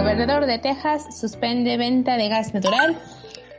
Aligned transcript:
gobernador 0.00 0.46
de 0.46 0.58
Texas 0.58 1.18
suspende 1.18 1.76
venta 1.76 2.16
de 2.16 2.28
gas 2.28 2.54
natural. 2.54 2.96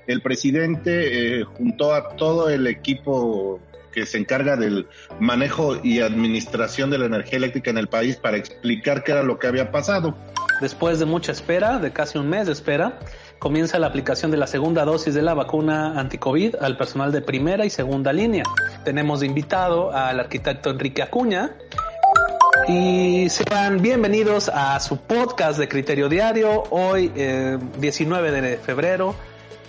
El 0.08 0.22
presidente 0.22 1.40
eh, 1.40 1.44
juntó 1.44 1.94
a 1.94 2.16
todo 2.16 2.50
el 2.50 2.66
equipo 2.68 3.60
que 3.92 4.06
se 4.06 4.18
encarga 4.18 4.56
del 4.56 4.88
manejo 5.20 5.78
y 5.84 6.00
administración 6.00 6.90
de 6.90 6.98
la 7.00 7.06
energía 7.06 7.38
eléctrica 7.38 7.70
en 7.72 7.78
el 7.78 7.88
país 7.88 8.16
para 8.18 8.38
explicar 8.38 9.04
qué 9.04 9.12
era 9.12 9.24
lo 9.24 9.40
que 9.40 9.48
había 9.48 9.72
pasado. 9.72 10.16
Después 10.62 11.00
de 11.00 11.06
mucha 11.06 11.32
espera, 11.32 11.80
de 11.80 11.92
casi 11.92 12.18
un 12.18 12.30
mes 12.30 12.48
de 12.48 12.54
espera, 12.54 13.00
comienza 13.40 13.80
la 13.80 13.88
aplicación 13.88 14.30
de 14.32 14.38
la 14.38 14.48
segunda 14.48 14.84
dosis 14.86 15.14
de 15.14 15.22
la 15.22 15.34
vacuna 15.34 16.00
anti-COVID 16.00 16.56
al 16.62 16.78
personal 16.78 17.12
de 17.12 17.22
primera 17.22 17.66
y 17.66 17.70
segunda 17.70 18.12
línea. 18.12 18.44
Tenemos 18.84 19.24
invitado 19.24 19.92
al 19.92 20.20
arquitecto 20.20 20.70
Enrique 20.70 21.02
Acuña, 21.02 21.52
y 22.68 23.30
sean 23.30 23.82
bienvenidos 23.82 24.50
a 24.54 24.80
su 24.80 24.98
podcast 24.98 25.60
de 25.60 25.68
Criterio 25.68 26.10
Diario, 26.10 26.64
hoy 26.70 27.10
19 27.10 28.30
eh, 28.30 28.42
de 28.42 28.58
febrero 28.58 29.16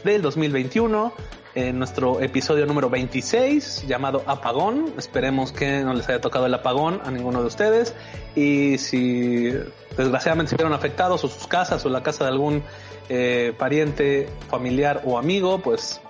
del 0.05 0.23
2021, 0.23 1.13
en 1.55 1.79
nuestro 1.79 2.21
episodio 2.21 2.67
número 2.67 2.91
26 2.91 3.87
llamado 3.87 4.23
Apagón. 4.27 4.93
Esperemos 4.99 5.53
que 5.53 5.83
no 5.83 5.95
les 5.95 6.09
haya 6.09 6.21
tocado 6.21 6.47
el 6.47 6.55
apagón 6.55 7.01
a 7.05 7.11
ninguno 7.11 7.41
de 7.41 7.47
ustedes 7.47 7.95
y 8.35 8.79
si 8.79 9.51
desgraciadamente 9.97 10.51
se 10.51 10.57
vieron 10.57 10.73
afectados 10.73 11.25
o 11.25 11.29
sus 11.29 11.47
casas 11.47 11.85
o 11.85 11.89
la 11.89 12.03
casa 12.03 12.25
de 12.25 12.31
algún 12.31 12.63
eh, 13.09 13.55
pariente, 13.59 14.29
familiar 14.49 15.03
o 15.05 15.19
amigo, 15.19 15.61
pues 15.61 16.01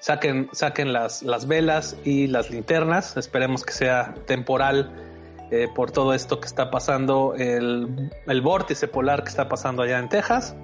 saquen, 0.00 0.48
saquen 0.52 0.92
las, 0.92 1.22
las 1.22 1.46
velas 1.46 1.96
y 2.04 2.26
las 2.26 2.50
linternas. 2.50 3.16
Esperemos 3.16 3.64
que 3.64 3.72
sea 3.72 4.14
temporal 4.26 4.90
eh, 5.54 5.68
por 5.68 5.92
todo 5.92 6.14
esto 6.14 6.40
que 6.40 6.48
está 6.48 6.68
pasando, 6.68 7.34
el, 7.36 8.10
vórtice 8.42 8.88
polar 8.88 9.22
que 9.22 9.28
está 9.28 9.48
pasando 9.48 9.82
allá 9.82 10.00
en 10.00 10.08
Texas. 10.08 10.56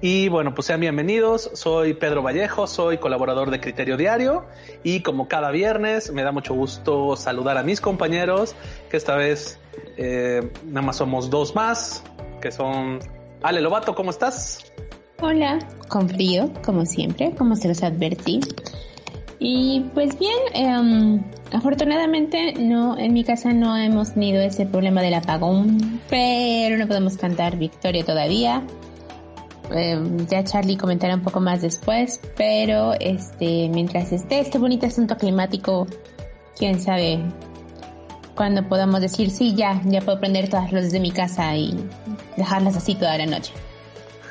Y 0.00 0.28
bueno, 0.28 0.54
pues 0.56 0.66
sean 0.66 0.80
bienvenidos. 0.80 1.50
Soy 1.54 1.94
Pedro 1.94 2.20
Vallejo, 2.20 2.66
soy 2.66 2.98
colaborador 2.98 3.52
de 3.52 3.60
Criterio 3.60 3.96
Diario 3.96 4.44
y 4.82 5.02
como 5.02 5.28
cada 5.28 5.52
viernes 5.52 6.10
me 6.12 6.24
da 6.24 6.32
mucho 6.32 6.52
gusto 6.52 7.14
saludar 7.14 7.58
a 7.58 7.62
mis 7.62 7.80
compañeros, 7.80 8.56
que 8.90 8.96
esta 8.96 9.14
vez 9.14 9.60
eh, 9.96 10.50
nada 10.64 10.84
más 10.84 10.96
somos 10.96 11.30
dos 11.30 11.54
más, 11.54 12.02
que 12.40 12.50
son 12.50 12.98
Ale 13.40 13.60
Lobato, 13.60 13.94
¿cómo 13.94 14.10
estás? 14.10 14.72
Hola, 15.22 15.60
con 15.88 16.08
frío, 16.08 16.50
como 16.64 16.84
siempre, 16.84 17.32
como 17.38 17.54
se 17.54 17.68
los 17.68 17.84
advertí. 17.84 18.40
Y 19.46 19.80
pues 19.92 20.18
bien, 20.18 20.38
eh, 20.54 21.20
afortunadamente 21.52 22.54
no, 22.54 22.96
en 22.96 23.12
mi 23.12 23.24
casa 23.24 23.52
no 23.52 23.76
hemos 23.76 24.14
tenido 24.14 24.40
ese 24.40 24.64
problema 24.64 25.02
del 25.02 25.12
apagón, 25.12 26.00
pero 26.08 26.78
no 26.78 26.88
podemos 26.88 27.18
cantar 27.18 27.58
victoria 27.58 28.02
todavía. 28.06 28.62
Eh, 29.70 30.02
ya 30.30 30.44
Charlie 30.44 30.78
comentará 30.78 31.16
un 31.16 31.22
poco 31.22 31.40
más 31.40 31.60
después, 31.60 32.22
pero 32.38 32.94
este, 32.98 33.68
mientras 33.68 34.12
esté 34.12 34.40
este 34.40 34.56
bonito 34.56 34.86
asunto 34.86 35.18
climático, 35.18 35.86
quién 36.56 36.80
sabe 36.80 37.20
cuándo 38.34 38.66
podamos 38.66 39.02
decir 39.02 39.28
sí, 39.28 39.54
ya, 39.54 39.82
ya 39.84 40.00
puedo 40.00 40.20
prender 40.20 40.48
todas 40.48 40.64
las 40.64 40.72
luces 40.72 40.92
de 40.92 41.00
mi 41.00 41.10
casa 41.10 41.54
y 41.54 41.86
dejarlas 42.38 42.78
así 42.78 42.94
toda 42.94 43.18
la 43.18 43.26
noche. 43.26 43.52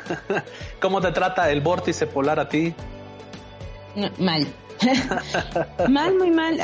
¿Cómo 0.81 0.99
te 1.01 1.11
trata 1.11 1.51
el 1.51 1.61
vórtice 1.61 2.07
polar 2.07 2.39
a 2.39 2.49
ti? 2.49 2.73
mal. 4.17 4.47
mal, 5.89 6.15
muy 6.17 6.31
mal. 6.31 6.57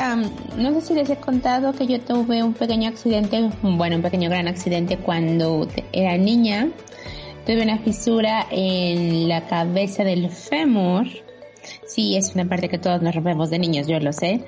no 0.57 0.73
sé 0.73 0.81
si 0.81 0.93
les 0.93 1.09
he 1.09 1.17
contado 1.17 1.73
que 1.73 1.87
yo 1.87 1.99
tuve 1.99 2.43
un 2.43 2.53
pequeño 2.53 2.89
accidente, 2.89 3.49
bueno, 3.61 3.97
un 3.97 4.01
pequeño 4.01 4.29
gran 4.29 4.47
accidente 4.47 4.97
cuando 4.97 5.67
era 5.91 6.17
niña. 6.17 6.69
Tuve 7.45 7.63
una 7.63 7.79
fisura 7.79 8.45
en 8.51 9.27
la 9.27 9.47
cabeza 9.47 10.03
del 10.03 10.29
fémur. 10.29 11.07
Sí, 11.85 12.15
es 12.15 12.35
una 12.35 12.47
parte 12.47 12.69
que 12.69 12.77
todos 12.77 13.01
nos 13.01 13.15
rompemos 13.15 13.49
de 13.49 13.59
niños, 13.59 13.87
yo 13.87 13.99
lo 13.99 14.13
sé. 14.13 14.45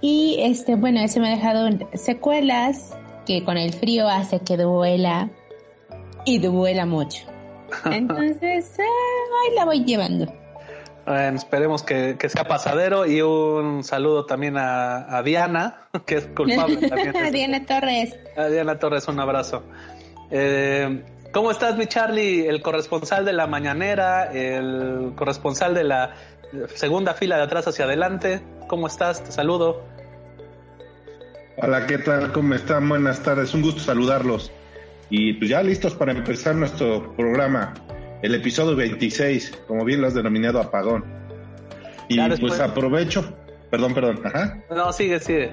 Y 0.00 0.36
este, 0.40 0.74
bueno, 0.74 1.00
eso 1.00 1.20
me 1.20 1.28
ha 1.28 1.36
dejado 1.36 1.68
secuelas 1.94 2.94
que 3.24 3.42
con 3.44 3.56
el 3.56 3.72
frío 3.72 4.08
hace 4.08 4.40
que 4.40 4.56
duela 4.56 5.30
y 6.26 6.38
duela 6.38 6.84
mucho. 6.84 7.24
Entonces, 7.86 8.78
ahí 8.78 9.54
la 9.54 9.64
voy 9.64 9.84
llevando. 9.84 10.26
Bueno, 11.06 11.36
esperemos 11.36 11.82
que, 11.82 12.16
sea 12.28 12.44
pasadero 12.44 13.06
y 13.06 13.20
un 13.20 13.84
saludo 13.84 14.24
también 14.24 14.56
a, 14.56 15.22
Diana, 15.22 15.88
que 16.06 16.16
es 16.16 16.26
culpable 16.28 16.76
también. 16.88 17.16
a 17.16 17.30
Diana 17.30 17.66
Torres. 17.66 18.16
A 18.36 18.46
Diana 18.46 18.78
Torres, 18.78 19.06
un 19.08 19.20
abrazo. 19.20 19.62
Eh, 20.30 21.04
¿Cómo 21.32 21.50
estás, 21.50 21.76
mi 21.76 21.86
Charlie? 21.86 22.46
El 22.46 22.62
corresponsal 22.62 23.24
de 23.24 23.32
la 23.32 23.46
mañanera, 23.46 24.32
el 24.32 25.12
corresponsal 25.16 25.74
de 25.74 25.84
la 25.84 26.14
segunda 26.74 27.12
fila 27.14 27.36
de 27.36 27.42
atrás 27.42 27.66
hacia 27.66 27.84
adelante. 27.84 28.40
¿Cómo 28.68 28.86
estás? 28.86 29.22
Te 29.22 29.32
saludo. 29.32 29.82
Hola, 31.56 31.86
¿qué 31.86 31.98
tal? 31.98 32.32
¿Cómo 32.32 32.54
están? 32.54 32.88
Buenas 32.88 33.20
tardes. 33.20 33.52
Un 33.52 33.62
gusto 33.62 33.80
saludarlos. 33.80 34.52
Y 35.10 35.34
pues 35.34 35.50
ya 35.50 35.62
listos 35.62 35.94
para 35.94 36.12
empezar 36.12 36.54
nuestro 36.54 37.14
programa 37.16 37.74
el 38.22 38.34
episodio 38.34 38.76
26, 38.76 39.62
como 39.66 39.84
bien 39.84 40.00
lo 40.00 40.06
has 40.06 40.14
denominado 40.14 40.60
apagón. 40.60 41.04
Y 42.08 42.18
pues 42.38 42.60
aprovecho, 42.60 43.34
perdón, 43.70 43.94
perdón, 43.94 44.20
ajá. 44.24 44.62
No, 44.70 44.92
sigue, 44.92 45.20
sigue. 45.20 45.50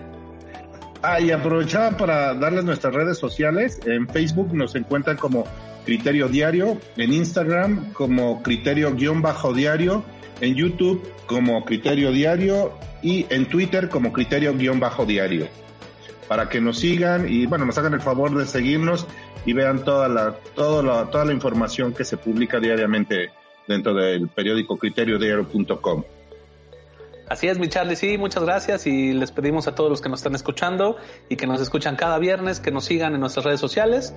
Ah, 1.04 1.20
y 1.20 1.32
aprovechaba 1.32 1.98
para 1.98 2.34
darles 2.36 2.64
nuestras 2.64 2.94
redes 2.94 3.18
sociales. 3.18 3.80
En 3.86 4.08
Facebook 4.08 4.54
nos 4.54 4.76
encuentran 4.76 5.18
como 5.18 5.46
Criterio 5.86 6.28
Diario, 6.28 6.78
en 6.98 7.12
Instagram 7.14 7.92
como 7.94 8.44
Criterio-Diario, 8.44 10.04
en 10.42 10.56
YouTube 10.56 11.12
como 11.26 11.66
Criterio 11.66 12.12
Diario 12.12 12.74
y 13.02 13.26
en 13.30 13.48
Twitter 13.48 13.90
como 13.90 14.14
Criterio-Diario. 14.14 15.48
Para 16.28 16.50
que 16.50 16.62
nos 16.62 16.80
sigan 16.80 17.28
y 17.28 17.48
bueno, 17.48 17.66
nos 17.66 17.78
hagan 17.78 17.94
el 17.96 18.02
favor 18.02 18.38
de 18.38 18.46
seguirnos 18.46 19.08
y 19.46 19.53
vean 19.53 19.84
toda 19.84 20.07
la, 20.07 20.35
toda 20.56 20.84
la, 20.84 21.09
toda 21.09 21.25
la 21.25 21.34
información 21.34 21.94
que 21.94 22.06
se 22.06 22.18
publica 22.18 22.59
diariamente 22.59 23.31
dentro 23.68 23.94
del 23.94 24.28
periódico 24.28 24.78
criteriodiario.com. 24.78 26.03
Así 27.29 27.47
es, 27.47 27.57
mi 27.59 27.69
Charlie, 27.69 27.96
sí, 27.96 28.18
muchas 28.18 28.44
gracias 28.44 28.85
y 28.85 29.13
les 29.13 29.31
pedimos 29.31 29.66
a 29.68 29.74
todos 29.74 29.90
los 29.90 30.02
que 30.02 30.09
nos 30.09 30.19
están 30.19 30.35
escuchando 30.35 30.97
y 31.29 31.38
que 31.38 31.47
nos 31.47 31.62
escuchan 31.62 31.96
cada 31.96 32.19
viernes 32.19 32.59
que 32.59 32.72
nos 32.72 32.84
sigan 32.84 33.13
en 33.13 33.22
nuestras 33.22 33.46
redes 33.46 33.62
sociales. 33.62 34.13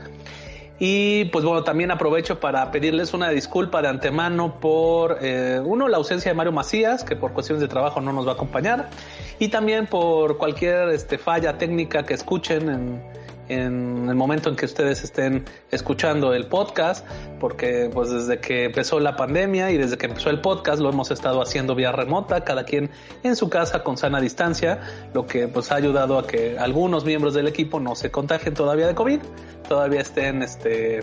Y 0.80 1.26
pues 1.26 1.44
bueno, 1.44 1.62
también 1.62 1.92
aprovecho 1.92 2.40
para 2.40 2.72
pedirles 2.72 3.14
una 3.14 3.28
disculpa 3.28 3.80
de 3.80 3.88
antemano 3.88 4.58
por, 4.58 5.18
eh, 5.22 5.60
uno, 5.64 5.86
la 5.86 5.98
ausencia 5.98 6.32
de 6.32 6.34
Mario 6.34 6.50
Macías, 6.50 7.04
que 7.04 7.14
por 7.14 7.32
cuestiones 7.32 7.60
de 7.60 7.68
trabajo 7.68 8.00
no 8.00 8.12
nos 8.12 8.26
va 8.26 8.32
a 8.32 8.34
acompañar, 8.34 8.90
y 9.38 9.46
también 9.46 9.86
por 9.86 10.36
cualquier 10.36 10.88
este, 10.88 11.16
falla 11.16 11.56
técnica 11.56 12.02
que 12.02 12.14
escuchen 12.14 12.68
en, 12.68 13.02
en 13.48 14.08
el 14.08 14.14
momento 14.14 14.48
en 14.48 14.56
que 14.56 14.66
ustedes 14.66 15.04
estén 15.04 15.44
escuchando 15.70 16.34
el 16.34 16.46
podcast, 16.46 17.06
porque 17.40 17.90
pues 17.92 18.10
desde 18.10 18.40
que 18.40 18.64
empezó 18.64 19.00
la 19.00 19.16
pandemia 19.16 19.70
y 19.70 19.76
desde 19.76 19.98
que 19.98 20.06
empezó 20.06 20.30
el 20.30 20.40
podcast 20.40 20.80
lo 20.80 20.88
hemos 20.88 21.10
estado 21.10 21.42
haciendo 21.42 21.74
vía 21.74 21.92
remota, 21.92 22.42
cada 22.42 22.64
quien 22.64 22.90
en 23.22 23.36
su 23.36 23.48
casa 23.48 23.82
con 23.82 23.96
sana 23.96 24.20
distancia, 24.20 24.80
lo 25.12 25.26
que 25.26 25.48
pues 25.48 25.70
ha 25.72 25.76
ayudado 25.76 26.18
a 26.18 26.26
que 26.26 26.58
algunos 26.58 27.04
miembros 27.04 27.34
del 27.34 27.48
equipo 27.48 27.80
no 27.80 27.94
se 27.94 28.10
contagien 28.10 28.54
todavía 28.54 28.86
de 28.86 28.94
COVID, 28.94 29.20
todavía 29.68 30.00
estén 30.00 30.42
este 30.42 31.02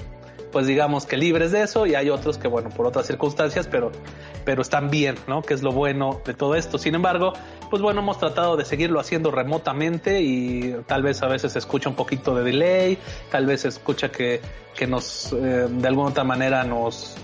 pues 0.52 0.68
digamos 0.68 1.06
que 1.06 1.18
libres 1.18 1.52
de 1.52 1.64
eso 1.64 1.86
y 1.86 1.96
hay 1.96 2.10
otros 2.10 2.38
que 2.38 2.48
bueno 2.48 2.70
por 2.70 2.86
otras 2.86 3.08
circunstancias 3.08 3.68
pero 3.68 3.92
pero 4.46 4.62
están 4.62 4.90
bien 4.90 5.16
no 5.28 5.42
que 5.42 5.54
es 5.54 5.64
lo 5.64 5.72
bueno 5.72 6.22
de 6.26 6.34
todo 6.34 6.56
esto. 6.56 6.78
Sin 6.78 6.96
embargo 6.96 7.34
pues 7.70 7.82
bueno 7.82 8.02
hemos 8.02 8.20
tratado 8.20 8.58
de 8.58 8.66
seguirlo 8.66 9.00
haciendo 9.00 9.32
remotamente 9.32 10.22
y 10.22 10.76
tal 10.86 11.04
vez 11.04 11.22
a 11.24 11.28
veces 11.28 11.54
se 11.54 11.60
escucha 11.60 11.90
un 11.90 11.96
poquito 11.96 12.36
de 12.36 12.44
delay 12.44 12.98
tal 13.30 13.46
vez 13.46 13.62
se 13.62 13.70
escucha 13.70 14.12
que 14.12 14.42
que 14.76 14.88
nos 14.88 15.34
eh, 15.34 15.68
de 15.70 15.88
alguna 15.88 16.10
otra 16.10 16.24
manera 16.24 16.64
nos 16.64 17.16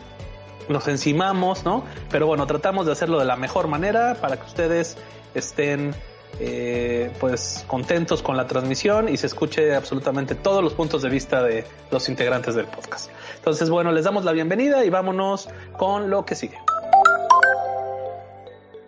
nos 0.70 0.88
encimamos 0.88 1.66
no 1.66 1.84
pero 2.10 2.28
bueno 2.28 2.46
tratamos 2.48 2.86
de 2.86 2.92
hacerlo 2.92 3.20
de 3.20 3.26
la 3.26 3.36
mejor 3.36 3.68
manera 3.68 4.16
para 4.20 4.38
que 4.38 4.46
ustedes 4.46 4.98
estén 5.34 5.94
eh, 6.40 7.12
pues 7.20 7.66
contentos 7.68 8.22
con 8.22 8.38
la 8.38 8.46
transmisión 8.46 9.10
y 9.10 9.18
se 9.18 9.26
escuche 9.28 9.76
absolutamente 9.76 10.36
todos 10.36 10.64
los 10.64 10.74
puntos 10.74 11.02
de 11.02 11.10
vista 11.10 11.42
de 11.42 11.66
los 11.90 12.10
integrantes 12.10 12.54
del 12.54 12.66
podcast. 12.66 13.10
Entonces, 13.38 13.70
bueno, 13.70 13.92
les 13.92 14.06
damos 14.06 14.24
la 14.24 14.34
bienvenida 14.34 14.86
y 14.86 14.90
vámonos 14.90 15.50
con 15.78 16.10
lo 16.10 16.26
que 16.26 16.36
sigue. 16.36 16.58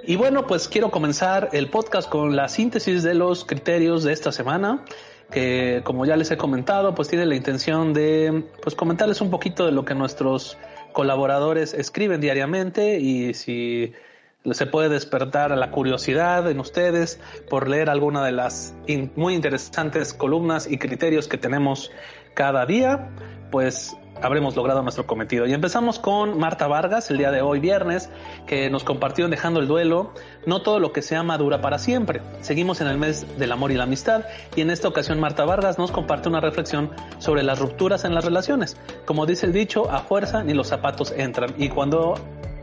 Y 0.03 0.15
bueno, 0.15 0.47
pues 0.47 0.68
quiero 0.68 0.91
comenzar 0.91 1.50
el 1.53 1.69
podcast 1.69 2.09
con 2.09 2.36
la 2.36 2.50
síntesis 2.50 3.03
de 3.03 3.13
los 3.13 3.45
criterios 3.45 4.03
de 4.03 4.13
esta 4.13 4.31
semana, 4.31 4.83
que 5.31 5.81
como 5.83 6.06
ya 6.06 6.15
les 6.18 6.31
he 6.31 6.38
comentado, 6.38 6.95
pues 6.95 7.07
tiene 7.09 7.25
la 7.25 7.36
intención 7.36 7.94
de 7.94 8.44
pues 8.62 8.75
comentarles 8.75 9.21
un 9.21 9.30
poquito 9.30 9.65
de 9.65 9.71
lo 9.71 9.86
que 9.86 9.95
nuestros 9.95 10.57
colaboradores 10.94 11.74
escriben 11.74 12.21
diariamente 12.21 13.00
y 13.00 13.33
si 13.33 13.94
se 14.51 14.65
puede 14.65 14.89
despertar 14.89 15.51
la 15.51 15.71
curiosidad 15.71 16.50
en 16.50 16.59
ustedes 16.59 17.19
por 17.50 17.68
leer 17.68 17.89
alguna 17.89 18.24
de 18.24 18.31
las 18.31 18.74
muy 19.15 19.36
interesantes 19.36 20.13
columnas 20.13 20.69
y 20.69 20.77
criterios 20.77 21.27
que 21.27 21.38
tenemos 21.38 21.91
cada 22.33 22.65
día, 22.65 23.09
pues 23.51 23.97
habremos 24.21 24.56
logrado 24.56 24.81
nuestro 24.81 25.06
cometido. 25.06 25.45
Y 25.45 25.53
empezamos 25.53 26.00
con 26.00 26.38
Marta 26.38 26.68
Vargas 26.68 27.09
el 27.12 27.18
día 27.18 27.31
de 27.31 27.41
hoy, 27.41 27.59
viernes, 27.59 28.09
que 28.47 28.69
nos 28.69 28.83
compartió 28.83 29.27
Dejando 29.27 29.59
el 29.59 29.68
Duelo, 29.68 30.13
no 30.45 30.62
todo 30.62 30.80
lo 30.80 30.91
que 30.94 31.01
se 31.01 31.15
ama 31.15 31.38
dura 31.38 31.62
para 31.62 31.80
siempre. 31.80 32.21
Seguimos 32.41 32.81
en 32.81 32.88
el 32.88 32.97
mes 32.97 33.25
del 33.38 33.51
amor 33.51 33.71
y 33.71 33.75
la 33.75 33.83
amistad 33.83 34.24
y 34.56 34.62
en 34.62 34.71
esta 34.71 34.88
ocasión 34.88 35.19
Marta 35.19 35.45
Vargas 35.45 35.77
nos 35.77 35.91
comparte 35.91 36.30
una 36.30 36.39
reflexión 36.41 36.91
sobre 37.18 37.44
las 37.44 37.59
rupturas 37.59 38.06
en 38.06 38.13
las 38.13 38.25
relaciones. 38.25 38.77
Como 39.06 39.25
dice 39.25 39.45
el 39.45 39.53
dicho, 39.53 39.91
a 39.91 40.00
fuerza 40.00 40.44
ni 40.44 40.53
los 40.53 40.68
zapatos 40.68 41.12
entran 41.15 41.53
y 41.57 41.69
cuando 41.69 42.15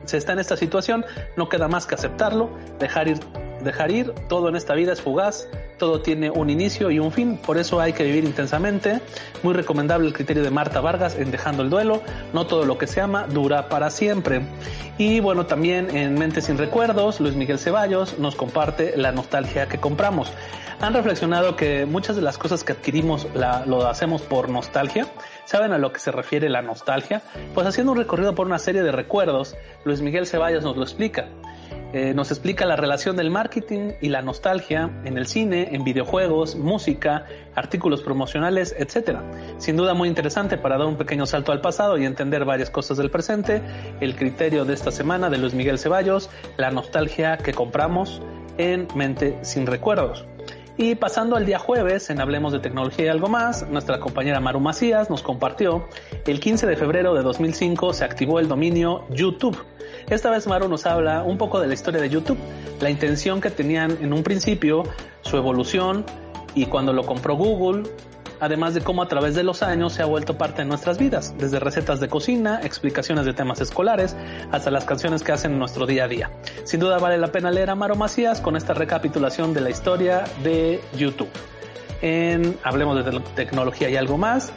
se 0.07 0.17
está 0.17 0.33
en 0.33 0.39
esta 0.39 0.57
situación 0.57 1.05
no 1.37 1.49
queda 1.49 1.69
más 1.69 1.87
que 1.87 1.95
aceptarlo, 1.95 2.51
dejar 2.79 3.09
ir 3.09 3.21
dejar 3.67 3.91
ir, 3.91 4.13
todo 4.29 4.49
en 4.49 4.57
esta 4.57 4.75
vida 4.75 4.95
es 4.95 5.03
fugaz, 5.03 5.49
todo 5.79 6.01
tiene 6.01 6.31
un 6.31 6.49
inicio 6.49 6.91
y 6.91 6.99
un 6.99 7.13
fin, 7.13 7.37
por 7.37 7.59
eso 7.59 7.81
hay 7.81 7.93
que 7.93 8.05
vivir 8.05 8.25
intensamente. 8.25 9.01
Muy 9.43 9.53
recomendable 9.53 10.07
el 10.07 10.15
criterio 10.15 10.43
de 10.43 10.51
Marta 10.51 10.81
Vargas 10.81 11.17
en 11.17 11.31
Dejando 11.31 11.63
el 11.63 11.71
Duelo, 11.71 12.03
no 12.33 12.47
todo 12.47 12.65
lo 12.65 12.79
que 12.79 12.87
se 12.87 13.01
ama 13.01 13.27
dura 13.27 13.69
para 13.69 13.91
siempre. 13.91 14.41
Y 14.97 15.21
bueno, 15.21 15.45
también 15.45 15.95
en 15.95 16.15
Mente 16.15 16.41
sin 16.41 16.57
Recuerdos, 16.57 17.21
Luis 17.21 17.35
Miguel 17.35 17.59
Ceballos 17.59 18.19
nos 18.19 18.35
comparte 18.35 18.97
la 18.97 19.13
nostalgia 19.13 19.69
que 19.69 19.79
compramos. 19.79 20.33
Han 20.81 20.93
reflexionado 20.93 21.57
que 21.57 21.87
muchas 21.87 22.17
de 22.17 22.23
las 22.23 22.37
cosas 22.37 22.63
que 22.63 22.73
adquirimos 22.73 23.27
lo 23.35 23.87
hacemos 23.87 24.23
por 24.23 24.51
nostalgia. 24.51 25.07
¿Saben 25.47 25.73
a 25.73 25.79
lo 25.79 25.93
que 25.93 26.01
se 26.01 26.13
refiere 26.13 26.51
la 26.51 26.61
nostalgia? 26.61 27.23
Pues 27.55 27.67
haciendo 27.67 27.93
un 27.93 27.99
recorrido 27.99 28.35
por 28.35 28.47
una 28.47 28.59
serie 28.59 28.83
de 28.83 28.93
recuerdos, 28.93 29.57
Luis 29.85 30.03
Miguel 30.03 30.27
Ceballos 30.27 30.65
nos 30.65 30.77
lo 30.77 30.83
explica. 30.83 31.29
Eh, 31.93 32.15
nos 32.15 32.31
explica 32.31 32.67
la 32.67 32.77
relación 32.77 33.17
del 33.17 33.31
marketing 33.31 33.93
y 34.01 34.09
la 34.09 34.21
nostalgia 34.21 34.91
en 35.05 35.17
el 35.17 35.27
cine, 35.27 35.69
en 35.73 35.85
videojuegos, 35.85 36.57
música, 36.57 37.27
artículos 37.55 38.03
promocionales, 38.03 38.75
etc. 38.79 39.21
Sin 39.59 39.77
duda 39.77 39.95
muy 39.95 40.09
interesante 40.09 40.59
para 40.59 40.79
dar 40.79 40.87
un 40.87 40.97
pequeño 40.97 41.27
salto 41.27 41.53
al 41.53 41.61
pasado 41.61 41.97
y 41.97 42.05
entender 42.05 42.45
varias 42.45 42.71
cosas 42.71 42.97
del 42.97 43.11
presente, 43.11 43.63
el 44.01 44.17
criterio 44.17 44.65
de 44.65 44.75
esta 44.75 44.91
semana 44.91 45.31
de 45.31 45.39
Luis 45.39 45.55
Miguel 45.55 45.79
Ceballos, 45.79 46.29
la 46.57 46.71
nostalgia 46.71 47.39
que 47.39 47.55
compramos 47.55 48.21
en 48.59 48.89
Mente 48.95 49.39
sin 49.43 49.67
Recuerdos. 49.67 50.25
Y 50.79 50.95
pasando 50.95 51.37
al 51.37 51.47
día 51.47 51.59
jueves, 51.59 52.11
en 52.11 52.21
Hablemos 52.21 52.53
de 52.53 52.59
Tecnología 52.59 53.07
y 53.07 53.09
algo 53.09 53.29
más, 53.29 53.67
nuestra 53.71 53.99
compañera 53.99 54.41
Maru 54.41 54.61
Macías 54.61 55.09
nos 55.09 55.23
compartió, 55.23 55.89
el 56.27 56.39
15 56.39 56.67
de 56.67 56.77
febrero 56.77 57.15
de 57.15 57.23
2005 57.23 57.95
se 57.95 58.05
activó 58.05 58.41
el 58.41 58.49
dominio 58.49 59.07
YouTube. 59.09 59.57
Esta 60.09 60.31
vez 60.31 60.47
Maru 60.47 60.69
nos 60.69 60.87
habla 60.87 61.25
un 61.25 61.37
poco 61.37 61.61
de 61.61 61.67
la 61.67 61.75
historia 61.75 62.01
de 62.01 62.09
YouTube, 62.09 62.39
la 62.81 62.91
intención 62.91 63.41
que 63.41 63.51
tenían 63.51 63.99
en 64.01 64.13
un 64.13 64.23
principio, 64.23 64.85
su 65.23 65.37
evolución 65.37 66.05
y 66.55 66.67
cuando 66.67 66.93
lo 66.93 67.05
compró 67.05 67.35
Google, 67.35 67.83
además 68.39 68.75
de 68.75 68.83
cómo 68.83 69.03
a 69.03 69.09
través 69.09 69.35
de 69.35 69.43
los 69.43 69.65
años 69.65 69.95
se 69.95 70.03
ha 70.03 70.07
vuelto 70.07 70.39
parte 70.39 70.63
de 70.63 70.69
nuestras 70.69 70.97
vidas, 70.97 71.35
desde 71.39 71.59
recetas 71.59 71.99
de 71.99 72.07
cocina, 72.09 72.61
explicaciones 72.63 73.27
de 73.27 73.35
temas 73.35 73.61
escolares, 73.61 74.17
hasta 74.53 74.71
las 74.71 74.85
canciones 74.85 75.25
que 75.25 75.33
hacen 75.33 75.55
en 75.55 75.59
nuestro 75.59 75.87
día 75.87 76.05
a 76.05 76.09
día. 76.09 76.31
Sin 76.63 76.79
duda 76.79 76.99
vale 76.99 77.19
la 77.19 77.33
pena 77.33 77.51
leer 77.51 77.71
a 77.71 77.75
Maro 77.75 77.97
Macías 77.97 78.41
con 78.41 78.55
esta 78.55 78.75
recapitulación 78.75 79.55
de 79.55 79.61
la 79.61 79.71
historia 79.71 80.23
de 80.45 80.81
YouTube. 80.97 81.31
En 82.01 82.57
Hablemos 82.63 83.05
de 83.05 83.21
Tecnología 83.35 83.91
y 83.91 83.97
algo 83.97 84.19
más, 84.19 84.53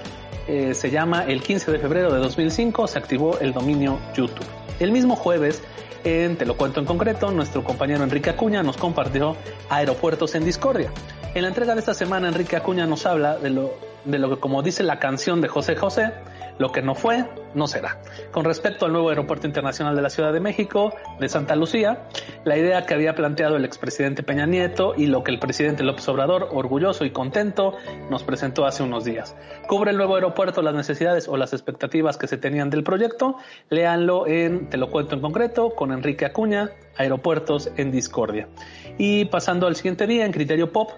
eh, 0.48 0.76
se 0.76 0.92
llama 0.92 1.24
el 1.24 1.42
15 1.42 1.72
de 1.72 1.80
febrero 1.80 2.14
de 2.14 2.20
2005, 2.20 2.86
se 2.86 3.00
activó 3.00 3.40
el 3.40 3.52
dominio 3.52 3.98
YouTube. 4.14 4.59
El 4.80 4.94
mismo 4.94 5.18
jueves, 5.18 5.62
en 6.06 6.38
Te 6.38 6.46
lo 6.46 6.56
cuento 6.56 6.80
en 6.80 6.86
concreto, 6.86 7.32
nuestro 7.32 7.66
compañero 7.66 8.02
Enrique 8.02 8.30
Acuña 8.30 8.64
nos 8.64 8.78
compartió 8.78 9.36
Aeropuertos 9.70 10.36
en 10.36 10.46
Discordia. 10.46 10.90
En 11.34 11.42
la 11.42 11.50
entrega 11.50 11.74
de 11.74 11.82
esta 11.82 11.94
semana, 11.94 12.30
Enrique 12.30 12.56
Acuña 12.56 12.88
nos 12.88 13.06
habla 13.06 13.38
de 13.38 13.50
lo, 13.50 13.74
de 14.06 14.20
lo 14.20 14.30
que, 14.30 14.40
como 14.40 14.64
dice 14.64 14.84
la 14.84 14.98
canción 14.98 15.42
de 15.42 15.50
José 15.50 15.76
José, 15.76 16.14
lo 16.60 16.72
que 16.72 16.82
no 16.84 16.94
fue, 16.94 17.26
no 17.56 17.68
será. 17.68 17.98
Con 18.32 18.46
respecto 18.46 18.86
al 18.86 18.92
nuevo 18.92 19.10
aeropuerto 19.10 19.48
internacional 19.48 19.96
de 19.96 20.02
la 20.02 20.10
Ciudad 20.10 20.32
de 20.32 20.40
México, 20.40 20.94
de 21.20 21.28
Santa 21.30 21.56
Lucía, 21.56 22.04
la 22.44 22.58
idea 22.58 22.86
que 22.86 22.94
había 22.94 23.16
planteado 23.16 23.56
el 23.56 23.66
expresidente 23.66 24.24
Peña 24.24 24.46
Nieto 24.46 24.94
y 24.96 25.08
lo 25.08 25.24
que 25.24 25.32
el 25.32 25.40
presidente 25.40 25.84
López 25.84 26.08
Obrador, 26.10 26.50
orgulloso 26.52 27.06
y 27.06 27.12
contento, 27.12 27.76
nos 28.10 28.24
presentó 28.24 28.66
hace 28.66 28.84
unos 28.84 29.06
días. 29.06 29.36
¿Cubre 29.68 29.92
el 29.92 29.98
nuevo 29.98 30.16
aeropuerto 30.16 30.62
las 30.62 30.76
necesidades 30.76 31.28
o 31.28 31.38
las 31.38 31.54
expectativas 31.54 32.18
que 32.18 32.28
se 32.28 32.38
tenían 32.38 32.70
del 32.70 32.84
proyecto? 32.84 33.38
Léanlo 33.70 34.28
en 34.28 34.70
Te 34.70 34.78
lo 34.78 34.92
cuento 34.92 35.16
en 35.16 35.22
concreto 35.22 35.72
con 35.72 35.94
Enrique 35.94 36.26
Acuña, 36.26 36.72
Aeropuertos 36.98 37.72
en 37.78 37.92
Discordia. 37.92 38.50
Y 38.98 39.26
pasando 39.26 39.66
al 39.66 39.78
siguiente 39.78 40.08
día, 40.08 40.26
en 40.26 40.34
Criterio 40.34 40.74
Pop, 40.74 40.92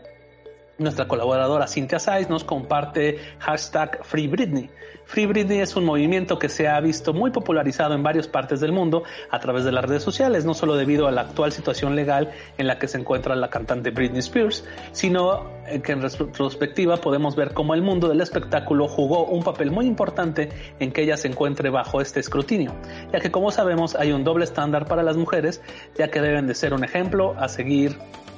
nuestra 0.82 1.08
colaboradora 1.08 1.68
Cynthia 1.68 2.00
Saiz 2.00 2.30
nos 2.30 2.44
comparte 2.44 3.20
hashtag 3.40 4.04
Free 4.04 4.28
Britney. 4.28 4.70
Free 5.06 5.26
Britney 5.26 5.60
es 5.60 5.76
un 5.76 5.84
movimiento 5.84 6.40
que 6.40 6.48
se 6.48 6.70
ha 6.70 6.80
visto 6.80 7.14
muy 7.14 7.32
popularizado 7.32 7.94
en 7.94 8.02
varias 8.02 8.28
partes 8.28 8.62
del 8.62 8.72
mundo 8.72 9.04
a 9.30 9.40
través 9.40 9.66
de 9.66 9.72
las 9.74 9.84
redes 9.84 10.04
sociales, 10.04 10.46
no 10.46 10.54
solo 10.54 10.76
debido 10.76 11.08
a 11.08 11.12
la 11.12 11.22
actual 11.22 11.52
situación 11.52 11.96
legal 11.98 12.32
en 12.58 12.66
la 12.66 12.80
que 12.80 12.88
se 12.88 12.98
encuentra 12.98 13.36
la 13.36 13.50
cantante 13.50 13.92
Britney 13.92 14.20
Spears, 14.20 14.64
sino 14.94 15.50
que 15.84 15.92
en 15.92 16.02
retrospectiva 16.02 16.98
podemos 16.98 17.36
ver 17.36 17.54
cómo 17.54 17.74
el 17.74 17.82
mundo 17.82 18.08
del 18.08 18.22
espectáculo 18.22 18.88
jugó 18.88 19.26
un 19.26 19.44
papel 19.44 19.70
muy 19.70 19.86
importante 19.86 20.50
en 20.80 20.92
que 20.92 21.04
ella 21.04 21.18
se 21.18 21.28
encuentre 21.28 21.70
bajo 21.70 22.00
este 22.00 22.22
escrutinio, 22.22 22.74
ya 23.12 23.20
que 23.20 23.32
como 23.32 23.52
sabemos 23.52 23.96
hay 23.96 24.14
un 24.14 24.24
doble 24.24 24.46
estándar 24.46 24.86
para 24.86 25.04
las 25.04 25.18
mujeres, 25.18 25.62
ya 25.98 26.10
que 26.10 26.22
deben 26.22 26.48
de 26.48 26.56
ser 26.56 26.74
un 26.74 26.86
ejemplo 26.86 27.36
a 27.38 27.50
seguir 27.50 27.98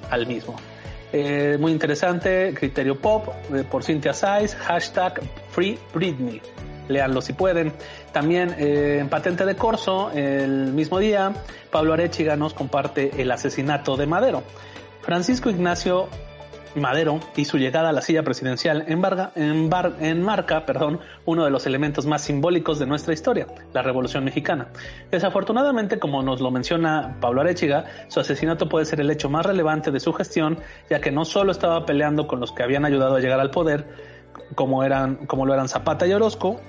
al 0.10 0.26
mismo. 0.26 0.56
Eh, 1.16 1.58
muy 1.60 1.72
interesante, 1.72 2.56
Criterio 2.56 3.00
Pop 3.00 3.28
eh, 3.54 3.64
por 3.70 3.84
Cynthia 3.84 4.14
Size, 4.14 4.58
hashtag 4.58 5.22
Free 5.52 5.78
Britney. 5.94 6.42
Leanlo 6.88 7.22
si 7.22 7.34
pueden. 7.34 7.72
También 8.12 8.56
eh, 8.58 8.98
en 9.00 9.10
Patente 9.10 9.46
de 9.46 9.56
Corso, 9.56 10.10
el 10.12 10.74
mismo 10.74 10.98
día, 10.98 11.32
Pablo 11.70 11.94
Arechiga 11.94 12.36
nos 12.36 12.56
comparte 12.56 13.22
el 13.22 13.32
asesinato 13.32 13.96
de 13.96 14.08
Madero. 14.08 14.42
Francisco 15.02 15.52
Ignacio 15.52 16.10
Madero 16.76 17.20
y 17.36 17.46
su 17.46 17.58
llegada 17.58 17.90
a 17.90 17.92
la 17.92 18.02
silla 18.02 18.24
presidencial 18.24 18.86
enmarca 18.88 20.66
perdón, 20.66 21.00
uno 21.26 21.46
de 21.46 21.52
los 21.52 21.66
elementos 21.66 22.06
más 22.06 22.22
simbólicos 22.24 22.80
de 22.80 22.86
nuestra 22.86 23.14
historia, 23.14 23.48
la 23.74 23.82
Revolución 23.82 24.24
Mexicana. 24.24 24.68
Desafortunadamente, 25.12 26.00
como 26.00 26.24
nos 26.24 26.42
lo 26.42 26.52
menciona 26.52 27.18
Pablo 27.20 27.42
Arechiga, 27.42 27.86
su 28.08 28.20
asesinato 28.20 28.70
puede 28.70 28.86
ser 28.86 29.00
el 29.02 29.12
hecho 29.12 29.30
más 29.30 29.46
relevante 29.46 29.92
de 29.92 30.00
su 30.00 30.14
gestión, 30.14 30.60
ya 30.90 31.00
que 31.00 31.12
no 31.12 31.26
solo 31.26 31.52
estaba 31.52 31.86
peleando 31.86 32.28
con 32.28 32.40
los 32.40 32.52
que 32.52 32.64
habían 32.64 32.86
ayudado 32.86 33.16
a 33.16 33.20
llegar 33.20 33.40
al 33.40 33.52
poder, 33.52 33.86
como, 34.56 34.84
como 35.28 35.46
lo 35.46 35.54
eran 35.54 35.70
Zapata 35.70 36.08
y 36.08 36.14
Orozco, 36.14 36.60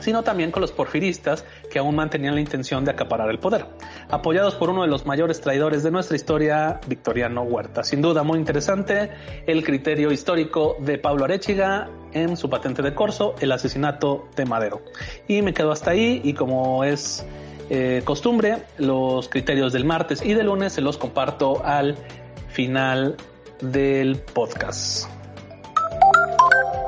sino 0.00 0.22
también 0.22 0.50
con 0.50 0.60
los 0.60 0.72
porfiristas 0.72 1.44
que 1.70 1.78
aún 1.78 1.94
mantenían 1.94 2.34
la 2.34 2.40
intención 2.40 2.84
de 2.84 2.90
acaparar 2.90 3.30
el 3.30 3.38
poder, 3.38 3.66
apoyados 4.08 4.54
por 4.54 4.70
uno 4.70 4.82
de 4.82 4.88
los 4.88 5.06
mayores 5.06 5.40
traidores 5.40 5.82
de 5.82 5.90
nuestra 5.90 6.16
historia, 6.16 6.80
Victoriano 6.86 7.42
Huerta. 7.42 7.84
Sin 7.84 8.02
duda 8.02 8.22
muy 8.22 8.38
interesante 8.38 9.10
el 9.46 9.64
criterio 9.64 10.12
histórico 10.12 10.76
de 10.80 10.98
Pablo 10.98 11.24
Arechiga 11.24 11.88
en 12.12 12.36
su 12.36 12.48
patente 12.48 12.82
de 12.82 12.94
corso, 12.94 13.34
el 13.40 13.52
asesinato 13.52 14.28
de 14.36 14.44
Madero. 14.44 14.82
Y 15.26 15.42
me 15.42 15.52
quedo 15.52 15.72
hasta 15.72 15.90
ahí 15.90 16.20
y 16.22 16.34
como 16.34 16.84
es 16.84 17.24
eh, 17.70 18.02
costumbre, 18.04 18.58
los 18.78 19.28
criterios 19.28 19.72
del 19.72 19.84
martes 19.84 20.22
y 20.24 20.34
del 20.34 20.46
lunes 20.46 20.74
se 20.74 20.80
los 20.80 20.98
comparto 20.98 21.64
al 21.64 21.96
final 22.48 23.16
del 23.60 24.16
podcast. 24.18 25.08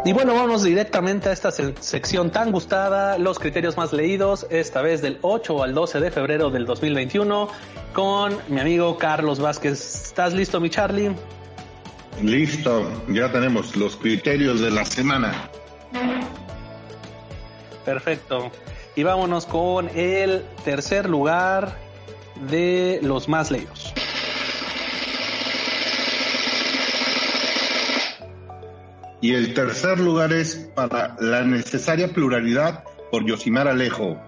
Y 0.06 0.12
bueno, 0.12 0.36
vamos 0.36 0.62
directamente 0.62 1.30
a 1.30 1.32
esta 1.32 1.50
sección 1.50 2.30
tan 2.30 2.52
gustada, 2.52 3.18
los 3.18 3.40
criterios 3.40 3.76
más 3.76 3.92
leídos, 3.92 4.46
esta 4.50 4.80
vez 4.80 5.02
del 5.02 5.18
8 5.20 5.64
al 5.64 5.74
12 5.74 5.98
de 5.98 6.12
febrero 6.12 6.48
del 6.48 6.64
2021, 6.64 7.48
con 7.92 8.38
mi 8.46 8.60
amigo 8.60 8.98
Carlos 8.98 9.40
Vázquez. 9.40 10.04
¿Estás 10.06 10.32
listo, 10.32 10.60
mi 10.60 10.70
Charlie? 10.70 11.10
Listo, 12.22 12.88
ya 13.08 13.32
tenemos 13.32 13.74
los 13.74 13.96
criterios 13.96 14.60
de 14.60 14.70
la 14.70 14.84
semana. 14.84 15.50
Perfecto. 17.84 18.52
Y 18.94 19.02
vámonos 19.02 19.44
con 19.44 19.88
el 19.88 20.44
tercer 20.64 21.10
lugar 21.10 21.76
de 22.48 23.00
los 23.02 23.28
más 23.28 23.50
leídos. 23.50 23.92
Y 29.20 29.34
el 29.34 29.54
tercer 29.54 29.98
lugar 29.98 30.32
es 30.32 30.70
para 30.74 31.16
la 31.20 31.42
necesaria 31.42 32.08
pluralidad 32.12 32.84
por 33.10 33.24
Yosimar 33.24 33.66
Alejo. 33.66 34.18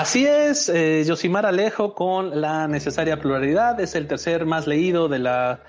Así 0.00 0.26
es, 0.26 0.70
eh, 0.70 1.04
Yosimar 1.04 1.44
Alejo 1.44 1.94
con 1.94 2.40
la 2.40 2.66
necesaria 2.66 3.20
pluralidad 3.20 3.78
es 3.80 3.94
el 3.94 4.06
tercer 4.06 4.46
más 4.46 4.66
leído 4.66 5.08
de 5.08 5.18
la 5.18 5.60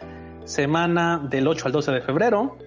semana 0.45 1.21
del 1.29 1.47
8 1.47 1.65
al 1.65 1.71
12 1.73 1.91
de 1.91 2.01
febrero. 2.01 2.57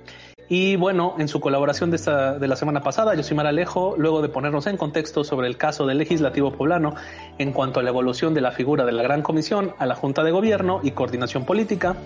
Y 0.48 0.76
bueno, 0.76 1.14
en 1.18 1.28
su 1.28 1.40
colaboración 1.40 1.90
de, 1.90 2.46
la 2.46 2.56
semana 2.56 2.82
pasada, 2.82 3.14
Yosimar 3.14 3.46
Alejo, 3.46 3.94
luego 3.96 4.20
de 4.20 4.28
ponernos 4.28 4.66
en 4.66 4.76
contexto 4.76 5.24
sobre 5.24 5.48
el 5.48 5.56
caso 5.56 5.86
del 5.86 5.98
legislativo 5.98 6.52
poblano 6.52 6.94
en 7.38 7.52
cuanto 7.52 7.80
a 7.80 7.82
la 7.82 7.88
evolución 7.88 8.34
de 8.34 8.42
la 8.42 8.52
figura 8.52 8.84
de 8.84 8.92
la 8.92 9.02
Gran 9.02 9.22
Comisión 9.22 9.74
a 9.78 9.86
la 9.86 9.94
Junta 9.94 10.22
de 10.22 10.32
Gobierno 10.32 10.80
y 10.82 10.90
Coordinación 10.90 11.46
Política, 11.46 11.96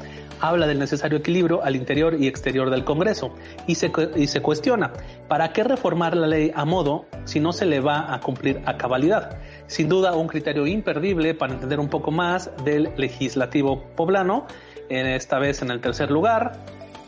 habla 0.40 0.68
del 0.68 0.78
necesario 0.78 1.18
equilibrio 1.18 1.64
al 1.64 1.75
interior 1.75 2.14
y 2.14 2.28
exterior 2.28 2.71
del 2.71 2.85
Congreso 2.85 3.33
y 3.66 3.75
se, 3.75 3.90
y 4.14 4.28
se 4.28 4.40
cuestiona, 4.40 4.92
¿para 5.26 5.52
qué 5.52 5.64
reformar 5.64 6.16
la 6.16 6.28
ley 6.28 6.52
a 6.54 6.64
modo 6.64 7.07
si 7.25 7.40
no 7.40 7.52
se 7.52 7.66
le 7.66 7.80
va 7.80 8.14
a 8.14 8.21
cumplir 8.21 8.62
a 8.66 8.76
cabalidad? 8.76 9.38
Sin 9.66 9.88
duda, 9.88 10.14
un 10.14 10.28
criterio 10.28 10.64
imperdible 10.66 11.35
para 11.35 11.54
entender 11.54 11.80
un 11.80 11.88
poco 11.88 12.12
más 12.12 12.52
del 12.64 12.90
legislativo 12.97 13.83
poblano, 13.97 14.47
esta 14.88 15.38
vez 15.38 15.61
en 15.61 15.71
el 15.71 15.80
tercer 15.80 16.11
lugar, 16.11 16.52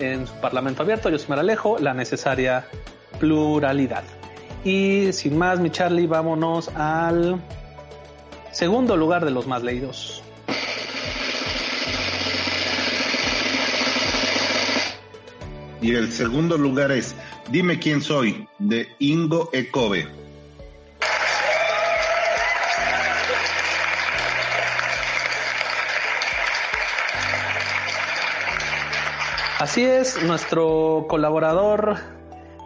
en 0.01 0.27
su 0.27 0.35
Parlamento 0.35 0.83
abierto, 0.83 1.11
Yosimar 1.11 1.39
Alejo, 1.39 1.79
la 1.79 1.95
necesaria 1.95 2.67
pluralidad. 3.19 4.03
Y 4.65 5.13
sin 5.13 5.39
más, 5.39 5.61
mi 5.61 5.71
Charlie, 5.71 6.07
vámonos 6.07 6.69
al 6.75 7.41
segundo 8.51 8.97
lugar 8.97 9.25
de 9.25 9.31
los 9.31 9.47
más 9.47 9.63
leídos. 9.63 10.23
Y 15.83 15.95
el 15.95 16.13
segundo 16.13 16.59
lugar 16.59 16.93
es 16.93 17.15
Dime 17.51 17.79
quién 17.79 18.03
soy, 18.03 18.47
de 18.59 18.89
Ingo 18.99 19.51
Ecobe. 19.53 20.07
Así 29.61 29.85
es, 29.85 30.23
nuestro 30.23 31.05
colaborador 31.07 31.97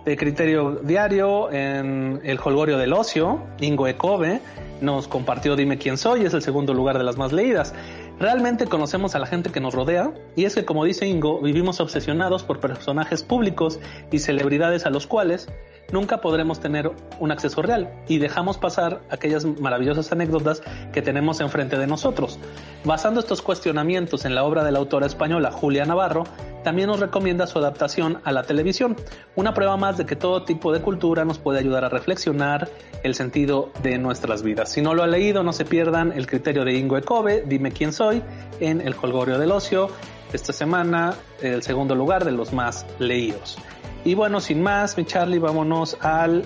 de 0.05 0.17
Criterio 0.17 0.77
Diario 0.77 1.51
en 1.51 2.21
el 2.23 2.39
Holgorio 2.39 2.79
del 2.79 2.93
Ocio, 2.93 3.43
Ingo 3.59 3.89
Ecobe, 3.89 4.41
nos 4.81 5.09
compartió 5.09 5.57
Dime 5.57 5.77
quién 5.77 5.99
soy, 5.99 6.25
es 6.25 6.35
el 6.35 6.43
segundo 6.43 6.73
lugar 6.73 6.97
de 6.97 7.03
las 7.03 7.17
más 7.17 7.33
leídas. 7.33 7.75
Realmente 8.21 8.67
conocemos 8.67 9.17
a 9.17 9.19
la 9.19 9.27
gente 9.27 9.51
que 9.51 9.59
nos 9.59 9.75
rodea 9.75 10.13
y 10.37 10.45
es 10.45 10.55
que 10.55 10.65
como 10.65 10.85
dice 10.85 11.05
Ingo, 11.09 11.41
vivimos 11.41 11.81
obsesionados 11.81 12.45
por 12.45 12.61
personajes 12.61 13.25
públicos 13.25 13.81
y 14.13 14.21
celebridades 14.21 14.87
a 14.87 14.91
los 14.91 15.09
cuales 15.09 15.49
nunca 15.95 16.21
podremos 16.21 16.59
tener 16.59 16.91
un 17.21 17.31
acceso 17.31 17.63
real 17.63 17.89
y 18.09 18.19
dejamos 18.19 18.59
pasar 18.59 19.01
aquellas 19.11 19.45
maravillosas 19.47 20.11
anécdotas 20.11 20.61
que 20.93 21.03
tenemos 21.03 21.41
enfrente 21.41 21.79
de 21.79 21.87
nosotros. 21.87 22.39
Basando 22.85 23.21
estos 23.21 23.41
cuestionamientos 23.43 24.25
en 24.25 24.35
la 24.35 24.43
obra 24.43 24.65
de 24.65 24.73
la 24.73 24.81
autora 24.81 25.07
española 25.07 25.53
Julia 25.53 25.85
Navarro, 25.87 26.25
también 26.65 26.89
nos 26.89 26.99
recomienda 26.99 27.47
su 27.47 27.59
adaptación 27.59 28.19
a 28.25 28.33
la 28.33 28.43
televisión, 28.43 28.97
una 29.37 29.55
prueba 29.55 29.77
más 29.77 29.97
de 29.97 30.05
que 30.05 30.17
todo 30.17 30.45
tipo 30.45 30.73
de 30.73 30.81
cultura 30.81 31.25
nos 31.25 31.39
puede 31.39 31.61
ayudar 31.61 31.85
a 31.85 31.89
reflexionar 31.89 32.69
el 33.05 33.15
sentido 33.15 33.71
de 33.83 33.97
nuestras 33.99 34.43
vidas. 34.43 34.73
Si 34.73 34.83
no 34.83 34.95
lo 34.95 35.05
ha 35.05 35.07
leído, 35.07 35.45
no 35.45 35.53
se 35.53 35.65
pierdan 35.65 36.11
el 36.11 36.27
criterio 36.27 36.65
de 36.65 36.75
Ingo 36.75 36.99
Ecobe, 36.99 37.45
Dime 37.47 37.71
quién 37.71 37.93
soy, 37.93 38.21
en 38.59 38.81
El 38.81 38.97
Colgorio 38.97 39.39
del 39.39 39.53
Ocio, 39.53 39.91
esta 40.33 40.53
semana 40.53 41.15
el 41.41 41.63
segundo 41.63 41.95
lugar 41.95 42.25
de 42.25 42.33
los 42.33 42.53
más 42.53 42.85
leídos. 42.99 43.59
Y 44.05 44.15
bueno, 44.15 44.41
sin 44.41 44.63
más, 44.63 44.97
mi 44.99 45.05
Charlie, 45.05 45.39
vámonos 45.39 45.97
al 46.01 46.45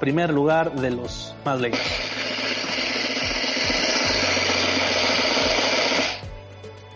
primer 0.00 0.32
lugar 0.32 0.72
de 0.72 0.90
los 0.90 1.34
más 1.44 1.60
leídos. 1.60 1.80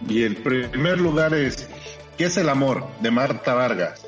Y 0.08 0.22
el 0.24 0.36
primer 0.36 0.98
lugar 0.98 1.34
es 1.34 1.68
¿Qué 2.16 2.24
es 2.26 2.36
el 2.36 2.48
amor? 2.48 2.86
de 3.00 3.10
Marta 3.10 3.54
Vargas. 3.54 4.06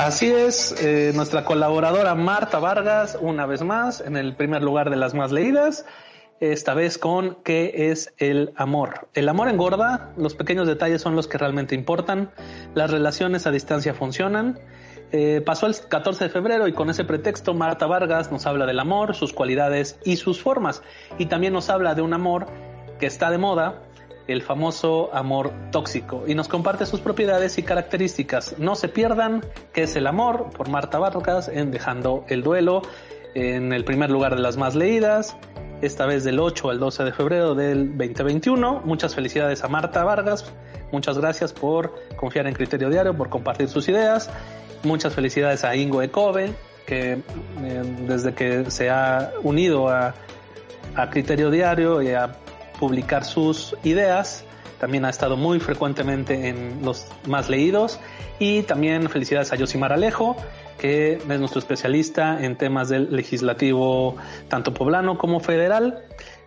Así 0.00 0.32
es, 0.32 0.82
eh, 0.82 1.12
nuestra 1.14 1.44
colaboradora 1.44 2.14
Marta 2.14 2.58
Vargas, 2.58 3.18
una 3.20 3.44
vez 3.44 3.62
más, 3.62 4.00
en 4.00 4.16
el 4.16 4.34
primer 4.34 4.62
lugar 4.62 4.88
de 4.88 4.96
las 4.96 5.12
más 5.12 5.30
leídas, 5.30 5.84
esta 6.40 6.72
vez 6.72 6.96
con 6.96 7.36
¿Qué 7.44 7.90
es 7.90 8.14
el 8.16 8.54
amor? 8.56 9.08
El 9.12 9.28
amor 9.28 9.50
engorda, 9.50 10.14
los 10.16 10.34
pequeños 10.34 10.66
detalles 10.66 11.02
son 11.02 11.16
los 11.16 11.28
que 11.28 11.36
realmente 11.36 11.74
importan, 11.74 12.30
las 12.74 12.90
relaciones 12.90 13.46
a 13.46 13.50
distancia 13.50 13.92
funcionan. 13.92 14.58
Eh, 15.12 15.42
pasó 15.44 15.66
el 15.66 15.76
14 15.76 16.24
de 16.24 16.30
febrero 16.30 16.66
y 16.66 16.72
con 16.72 16.88
ese 16.88 17.04
pretexto 17.04 17.52
Marta 17.52 17.86
Vargas 17.86 18.32
nos 18.32 18.46
habla 18.46 18.64
del 18.64 18.80
amor, 18.80 19.14
sus 19.14 19.34
cualidades 19.34 19.98
y 20.02 20.16
sus 20.16 20.40
formas. 20.40 20.82
Y 21.18 21.26
también 21.26 21.52
nos 21.52 21.68
habla 21.68 21.94
de 21.94 22.00
un 22.00 22.14
amor 22.14 22.46
que 22.98 23.04
está 23.04 23.30
de 23.30 23.36
moda, 23.36 23.82
el 24.26 24.42
famoso 24.42 25.10
amor 25.12 25.52
tóxico 25.70 26.24
y 26.26 26.34
nos 26.34 26.48
comparte 26.48 26.86
sus 26.86 27.00
propiedades 27.00 27.58
y 27.58 27.62
características. 27.62 28.58
No 28.58 28.74
se 28.76 28.88
pierdan 28.88 29.44
qué 29.72 29.84
es 29.84 29.96
el 29.96 30.06
amor 30.06 30.50
por 30.50 30.68
Marta 30.68 30.98
Vargas 30.98 31.48
en 31.48 31.70
Dejando 31.70 32.24
el 32.28 32.42
Duelo 32.42 32.82
en 33.34 33.72
el 33.72 33.84
primer 33.84 34.10
lugar 34.10 34.34
de 34.34 34.42
las 34.42 34.56
más 34.56 34.74
leídas, 34.74 35.36
esta 35.82 36.06
vez 36.06 36.24
del 36.24 36.40
8 36.40 36.70
al 36.70 36.78
12 36.78 37.04
de 37.04 37.12
febrero 37.12 37.54
del 37.54 37.96
2021. 37.96 38.82
Muchas 38.84 39.14
felicidades 39.14 39.64
a 39.64 39.68
Marta 39.68 40.04
Vargas, 40.04 40.52
muchas 40.92 41.18
gracias 41.18 41.52
por 41.52 41.94
confiar 42.16 42.46
en 42.46 42.54
Criterio 42.54 42.90
Diario, 42.90 43.16
por 43.16 43.28
compartir 43.30 43.68
sus 43.68 43.88
ideas. 43.88 44.30
Muchas 44.82 45.14
felicidades 45.14 45.64
a 45.64 45.76
Ingo 45.76 46.02
Ecobe, 46.02 46.54
que 46.86 47.12
eh, 47.12 47.22
desde 48.06 48.34
que 48.34 48.70
se 48.70 48.90
ha 48.90 49.32
unido 49.42 49.88
a, 49.88 50.14
a 50.96 51.10
Criterio 51.10 51.50
Diario 51.50 52.02
y 52.02 52.10
a 52.10 52.32
publicar 52.80 53.24
sus 53.24 53.76
ideas. 53.84 54.44
También 54.80 55.04
ha 55.04 55.10
estado 55.10 55.36
muy 55.36 55.60
frecuentemente 55.60 56.48
en 56.48 56.80
los 56.82 57.06
más 57.28 57.50
leídos. 57.50 58.00
Y 58.38 58.62
también 58.62 59.08
felicidades 59.10 59.52
a 59.52 59.56
Yosimar 59.56 59.92
Alejo, 59.92 60.34
que 60.78 61.12
es 61.16 61.26
nuestro 61.26 61.58
especialista 61.58 62.42
en 62.42 62.56
temas 62.56 62.88
del 62.88 63.14
legislativo 63.14 64.16
tanto 64.48 64.72
poblano 64.72 65.18
como 65.18 65.40
federal. 65.40 66.02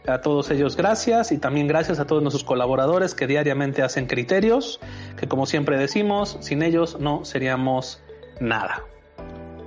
A 0.07 0.19
todos 0.19 0.49
ellos 0.51 0.75
gracias 0.75 1.31
y 1.31 1.37
también 1.37 1.67
gracias 1.67 1.99
a 1.99 2.05
todos 2.05 2.21
nuestros 2.21 2.43
colaboradores 2.43 3.15
que 3.15 3.27
diariamente 3.27 3.83
hacen 3.83 4.07
criterios, 4.07 4.81
que 5.17 5.27
como 5.27 5.45
siempre 5.45 5.77
decimos, 5.77 6.37
sin 6.41 6.61
ellos 6.61 6.97
no 6.99 7.23
seríamos 7.23 8.01
nada. 8.41 8.83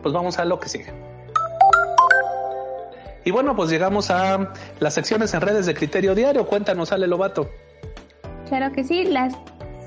Pues 0.02 0.12
vamos 0.12 0.38
a 0.38 0.44
lo 0.44 0.58
que 0.58 0.68
sigue. 0.68 1.05
Y 3.26 3.32
bueno, 3.32 3.56
pues 3.56 3.70
llegamos 3.70 4.12
a 4.12 4.52
las 4.78 4.94
secciones 4.94 5.34
en 5.34 5.40
redes 5.40 5.66
de 5.66 5.74
Criterio 5.74 6.14
Diario. 6.14 6.46
Cuéntanos, 6.46 6.92
Ale 6.92 7.08
Lobato. 7.08 7.50
Claro 8.48 8.70
que 8.70 8.84
sí, 8.84 9.02
las 9.02 9.34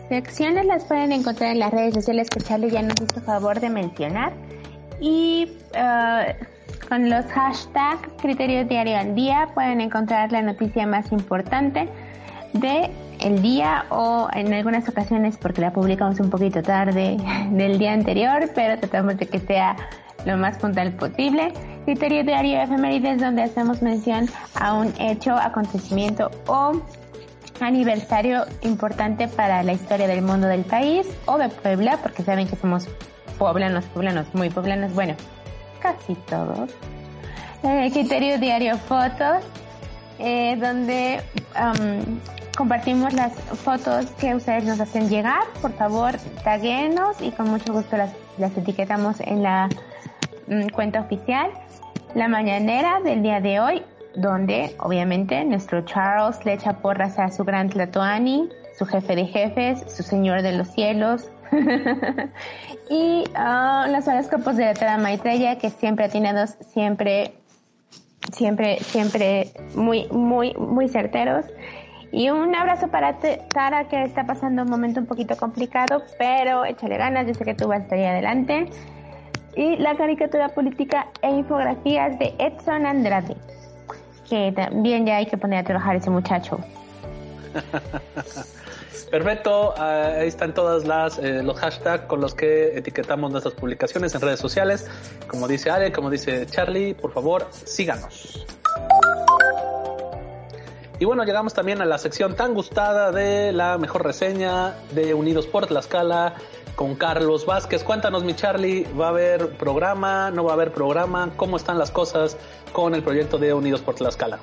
secciones 0.09 0.65
las 0.65 0.83
pueden 0.83 1.13
encontrar 1.13 1.53
en 1.53 1.59
las 1.59 1.71
redes 1.71 1.93
sociales 1.93 2.29
que 2.29 2.41
Charlie 2.41 2.69
ya 2.69 2.81
nos 2.81 2.95
hizo 2.99 3.21
favor 3.21 3.61
de 3.61 3.69
mencionar. 3.69 4.33
Y 4.99 5.57
uh, 5.73 6.89
con 6.89 7.09
los 7.09 7.25
hashtags 7.27 8.09
Criterio 8.21 8.65
Diario 8.65 8.97
al 8.97 9.15
Día 9.15 9.47
pueden 9.53 9.79
encontrar 9.79 10.33
la 10.33 10.41
noticia 10.41 10.85
más 10.85 11.09
importante 11.13 11.87
de 12.51 12.91
el 13.21 13.41
día 13.41 13.85
o 13.89 14.27
en 14.33 14.53
algunas 14.53 14.89
ocasiones 14.89 15.37
porque 15.37 15.61
la 15.61 15.71
publicamos 15.71 16.19
un 16.19 16.29
poquito 16.29 16.61
tarde 16.61 17.15
del 17.51 17.79
día 17.79 17.93
anterior, 17.93 18.49
pero 18.53 18.77
tratamos 18.77 19.15
de 19.15 19.27
que 19.27 19.39
sea 19.39 19.77
lo 20.25 20.37
más 20.37 20.57
puntual 20.57 20.93
posible. 20.93 21.53
Criterio 21.85 22.23
diario 22.23 22.57
de 22.57 22.63
efemérides 22.63 23.19
donde 23.19 23.43
hacemos 23.43 23.81
mención 23.81 24.29
a 24.55 24.73
un 24.73 24.93
hecho, 24.99 25.33
acontecimiento 25.35 26.29
o 26.47 26.73
aniversario 27.59 28.45
importante 28.61 29.27
para 29.27 29.63
la 29.63 29.73
historia 29.73 30.07
del 30.07 30.21
mundo 30.21 30.47
del 30.47 30.63
país 30.63 31.07
o 31.25 31.37
de 31.37 31.49
Puebla, 31.49 31.97
porque 32.01 32.23
saben 32.23 32.47
que 32.47 32.55
somos 32.55 32.87
poblanos, 33.37 33.85
poblanos, 33.85 34.27
muy 34.33 34.49
poblanos, 34.49 34.93
bueno, 34.93 35.15
casi 35.81 36.15
todos. 36.15 36.71
Eh, 37.63 37.89
criterio 37.91 38.37
diario 38.37 38.77
fotos, 38.77 39.43
eh, 40.19 40.55
donde 40.57 41.21
compartimos 42.55 43.13
las 43.13 43.33
fotos 43.33 44.07
que 44.19 44.35
ustedes 44.35 44.65
nos 44.65 44.79
hacen 44.79 45.09
llegar. 45.09 45.43
Por 45.61 45.73
favor, 45.73 46.15
taguenos 46.43 47.21
y 47.21 47.31
con 47.31 47.49
mucho 47.49 47.73
gusto 47.73 47.97
las, 47.97 48.11
las 48.37 48.55
etiquetamos 48.57 49.19
en 49.21 49.43
la 49.43 49.69
cuenta 50.73 51.01
oficial. 51.01 51.51
La 52.15 52.27
mañanera 52.27 52.99
del 53.03 53.21
día 53.21 53.39
de 53.39 53.59
hoy, 53.59 53.83
donde 54.15 54.75
obviamente 54.79 55.43
nuestro 55.45 55.81
Charles 55.85 56.43
le 56.45 56.53
echa 56.53 56.73
porras 56.73 57.19
a 57.19 57.29
su 57.29 57.43
gran 57.43 57.69
Tlatoani, 57.69 58.49
su 58.77 58.85
jefe 58.85 59.15
de 59.15 59.25
jefes, 59.25 59.83
su 59.87 60.03
señor 60.03 60.41
de 60.41 60.53
los 60.53 60.67
cielos. 60.69 61.29
y 62.89 63.23
uh, 63.35 63.91
los 63.91 64.07
horóscopos 64.07 64.55
de 64.57 64.65
la 64.65 64.73
Tara 64.73 64.97
Maitreya, 64.97 65.57
que 65.57 65.69
siempre 65.69 66.05
atinados, 66.05 66.55
siempre 66.73 67.33
siempre, 68.31 68.79
siempre 68.79 69.51
muy, 69.75 70.07
muy, 70.09 70.53
muy 70.55 70.87
certeros. 70.87 71.45
Y 72.11 72.29
un 72.29 72.55
abrazo 72.55 72.87
para 72.87 73.19
Tara, 73.53 73.87
que 73.87 74.03
está 74.03 74.25
pasando 74.25 74.63
un 74.63 74.69
momento 74.69 74.99
un 74.99 75.05
poquito 75.05 75.37
complicado, 75.37 76.03
pero 76.17 76.65
échale 76.65 76.97
ganas, 76.97 77.27
yo 77.27 77.33
sé 77.35 77.45
que 77.45 77.53
tú 77.53 77.67
vas 77.67 77.81
a 77.81 77.83
estar 77.83 77.99
ahí 77.99 78.05
adelante. 78.05 78.69
Y 79.59 79.75
la 79.75 79.97
caricatura 79.97 80.47
política 80.47 81.07
e 81.21 81.29
infografías 81.29 82.17
de 82.17 82.33
Edson 82.39 82.85
Andrade, 82.85 83.35
que 84.29 84.53
también 84.53 85.05
ya 85.05 85.17
hay 85.17 85.25
que 85.25 85.37
poner 85.37 85.59
a 85.59 85.63
trabajar 85.65 85.97
ese 85.97 86.09
muchacho. 86.09 86.61
Perfecto, 89.11 89.73
ah, 89.77 90.13
ahí 90.19 90.29
están 90.29 90.53
todas 90.53 90.85
las 90.85 91.17
eh, 91.17 91.43
los 91.43 91.59
hashtags 91.59 92.05
con 92.05 92.21
los 92.21 92.33
que 92.35 92.77
etiquetamos 92.77 93.31
nuestras 93.31 93.53
publicaciones 93.53 94.15
en 94.15 94.21
redes 94.21 94.39
sociales. 94.39 94.89
Como 95.27 95.45
dice 95.45 95.69
Ale, 95.69 95.91
como 95.91 96.09
dice 96.09 96.45
Charlie, 96.45 96.93
por 96.93 97.11
favor, 97.11 97.45
síganos. 97.51 98.45
Y 100.99 101.05
bueno, 101.05 101.25
llegamos 101.25 101.53
también 101.53 101.81
a 101.81 101.85
la 101.85 101.97
sección 101.97 102.37
tan 102.37 102.53
gustada 102.53 103.11
de 103.11 103.51
la 103.51 103.77
mejor 103.77 104.05
reseña 104.05 104.75
de 104.93 105.13
Unidos 105.13 105.47
por 105.47 105.67
Tlaxcala 105.67 106.35
con 106.79 106.95
Carlos 106.95 107.45
Vázquez. 107.45 107.83
Cuéntanos, 107.83 108.23
mi 108.23 108.33
Charlie, 108.33 108.87
¿va 108.97 109.07
a 109.07 109.09
haber 109.09 109.49
programa? 109.57 110.31
¿No 110.31 110.45
va 110.45 110.51
a 110.51 110.53
haber 110.53 110.71
programa? 110.71 111.29
¿Cómo 111.35 111.57
están 111.57 111.77
las 111.77 111.91
cosas 111.91 112.37
con 112.71 112.95
el 112.95 113.03
proyecto 113.03 113.37
de 113.37 113.53
Unidos 113.53 113.81
por 113.81 113.95
Tlaxcala? 113.95 114.39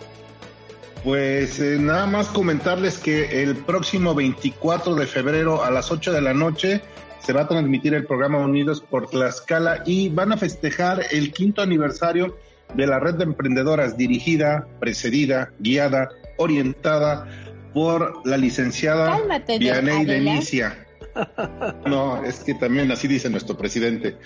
Pues 1.03 1.59
eh, 1.61 1.79
nada 1.81 2.05
más 2.05 2.27
comentarles 2.27 2.99
que 2.99 3.43
el 3.43 3.57
próximo 3.57 4.15
24 4.15 4.97
de 4.97 5.07
febrero 5.07 5.65
a 5.65 5.71
las 5.71 5.91
8 5.91 6.13
de 6.13 6.21
la 6.21 6.35
noche 6.35 6.83
se 7.21 7.33
va 7.33 7.41
a 7.41 7.49
transmitir 7.49 7.95
el 7.95 8.05
programa 8.05 8.37
Unidos 8.37 8.83
por 8.83 9.09
Tlaxcala 9.09 9.83
y 9.87 10.11
van 10.11 10.33
a 10.33 10.37
festejar 10.37 11.07
el 11.13 11.33
quinto 11.33 11.63
aniversario 11.63 12.37
de 12.75 12.87
la 12.87 13.01
red 13.01 13.15
de 13.15 13.25
emprendedoras 13.25 13.97
dirigida, 13.97 14.69
precedida, 14.79 15.53
guiada, 15.59 16.11
orientada 16.37 17.27
por 17.73 18.27
la 18.27 18.37
licenciada 18.37 19.23
Vianey 19.59 20.05
Denicia. 20.05 20.86
No, 21.87 22.23
es 22.25 22.41
que 22.41 22.55
también 22.55 22.91
así 22.91 23.09
dice 23.09 23.31
nuestro 23.31 23.57
presidente. 23.57 24.17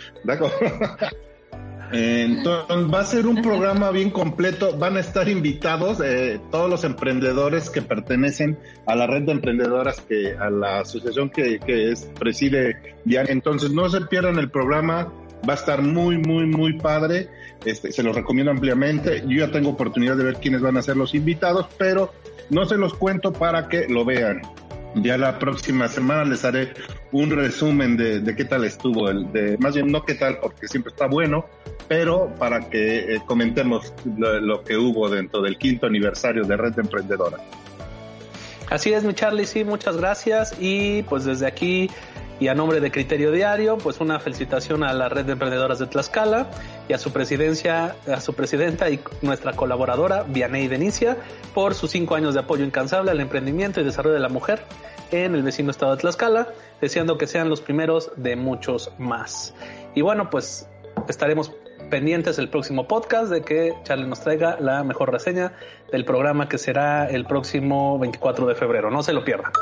Entonces 1.92 2.92
va 2.92 3.00
a 3.00 3.04
ser 3.04 3.26
un 3.26 3.42
programa 3.42 3.90
bien 3.90 4.10
completo. 4.10 4.76
Van 4.78 4.96
a 4.96 5.00
estar 5.00 5.28
invitados 5.28 6.00
eh, 6.04 6.40
todos 6.50 6.70
los 6.70 6.84
emprendedores 6.84 7.68
que 7.68 7.82
pertenecen 7.82 8.58
a 8.86 8.94
la 8.94 9.06
red 9.06 9.22
de 9.22 9.32
emprendedoras 9.32 10.00
que 10.00 10.36
a 10.36 10.50
la 10.50 10.80
asociación 10.80 11.30
que, 11.30 11.58
que 11.58 11.90
es 11.90 12.08
preside 12.18 12.96
Diana. 13.04 13.30
Entonces 13.30 13.72
no 13.72 13.88
se 13.88 14.02
pierdan 14.02 14.38
el 14.38 14.50
programa. 14.50 15.12
Va 15.48 15.54
a 15.54 15.56
estar 15.56 15.82
muy, 15.82 16.18
muy, 16.18 16.46
muy 16.46 16.78
padre. 16.78 17.28
Este, 17.64 17.92
se 17.92 18.02
los 18.02 18.14
recomiendo 18.14 18.52
ampliamente. 18.52 19.22
Yo 19.26 19.46
ya 19.46 19.50
tengo 19.50 19.70
oportunidad 19.70 20.16
de 20.16 20.24
ver 20.24 20.36
quiénes 20.36 20.60
van 20.60 20.76
a 20.76 20.82
ser 20.82 20.96
los 20.96 21.14
invitados, 21.14 21.66
pero 21.78 22.12
no 22.50 22.66
se 22.66 22.76
los 22.76 22.94
cuento 22.94 23.32
para 23.32 23.68
que 23.68 23.88
lo 23.88 24.04
vean. 24.04 24.42
Ya 24.96 25.16
la 25.16 25.38
próxima 25.38 25.86
semana 25.88 26.24
les 26.24 26.44
haré 26.44 26.72
un 27.12 27.30
resumen 27.30 27.96
de, 27.96 28.34
qué 28.36 28.44
tal 28.44 28.64
estuvo, 28.64 29.08
el 29.08 29.30
de, 29.32 29.56
más 29.58 29.74
bien 29.74 29.86
no 29.86 30.02
qué 30.04 30.14
tal, 30.14 30.38
porque 30.38 30.66
siempre 30.66 30.90
está 30.90 31.06
bueno, 31.06 31.46
pero 31.86 32.32
para 32.38 32.68
que 32.68 33.14
eh, 33.14 33.20
comentemos 33.24 33.92
lo, 34.16 34.64
que 34.64 34.76
hubo 34.76 35.08
dentro 35.08 35.42
del 35.42 35.58
quinto 35.58 35.86
aniversario 35.86 36.44
de 36.44 36.56
Red 36.56 36.74
de 36.74 36.82
Emprendedora. 36.82 37.38
Así 38.68 38.92
es, 38.92 39.04
mi 39.04 39.14
Charlie, 39.14 39.46
sí, 39.46 39.64
muchas 39.64 39.96
gracias. 39.96 40.54
Y 40.60 41.02
pues 41.04 41.24
desde 41.24 41.46
aquí 41.46 41.90
y 42.40 42.48
a 42.48 42.54
nombre 42.54 42.80
de 42.80 42.90
Criterio 42.90 43.30
Diario, 43.30 43.76
pues 43.78 44.00
una 44.00 44.18
felicitación 44.18 44.82
a 44.82 44.92
la 44.94 45.10
Red 45.10 45.26
de 45.26 45.32
Emprendedoras 45.32 45.78
de 45.78 45.86
Tlaxcala 45.86 46.50
y 46.88 46.94
a 46.94 46.98
su 46.98 47.12
presidencia, 47.12 47.96
a 48.10 48.20
su 48.20 48.34
presidenta 48.34 48.88
y 48.88 48.98
nuestra 49.20 49.52
colaboradora, 49.52 50.24
Vianey 50.26 50.66
Denicia, 50.66 51.18
por 51.54 51.74
sus 51.74 51.90
cinco 51.90 52.14
años 52.14 52.32
de 52.32 52.40
apoyo 52.40 52.64
incansable 52.64 53.10
al 53.10 53.20
emprendimiento 53.20 53.80
y 53.80 53.84
desarrollo 53.84 54.14
de 54.14 54.20
la 54.20 54.30
mujer 54.30 54.62
en 55.10 55.34
el 55.34 55.42
vecino 55.42 55.70
estado 55.70 55.94
de 55.94 56.00
Tlaxcala, 56.00 56.48
deseando 56.80 57.18
que 57.18 57.26
sean 57.26 57.50
los 57.50 57.60
primeros 57.60 58.10
de 58.16 58.36
muchos 58.36 58.90
más. 58.96 59.54
Y 59.94 60.00
bueno, 60.00 60.30
pues 60.30 60.66
estaremos 61.08 61.52
pendientes 61.90 62.38
el 62.38 62.48
próximo 62.48 62.88
podcast 62.88 63.30
de 63.30 63.42
que 63.42 63.74
Charlie 63.82 64.06
nos 64.06 64.20
traiga 64.20 64.56
la 64.60 64.82
mejor 64.82 65.12
reseña 65.12 65.52
del 65.92 66.04
programa 66.06 66.48
que 66.48 66.56
será 66.56 67.06
el 67.10 67.26
próximo 67.26 67.98
24 67.98 68.46
de 68.46 68.54
febrero. 68.54 68.90
No 68.90 69.02
se 69.02 69.12
lo 69.12 69.24
pierdan. 69.24 69.52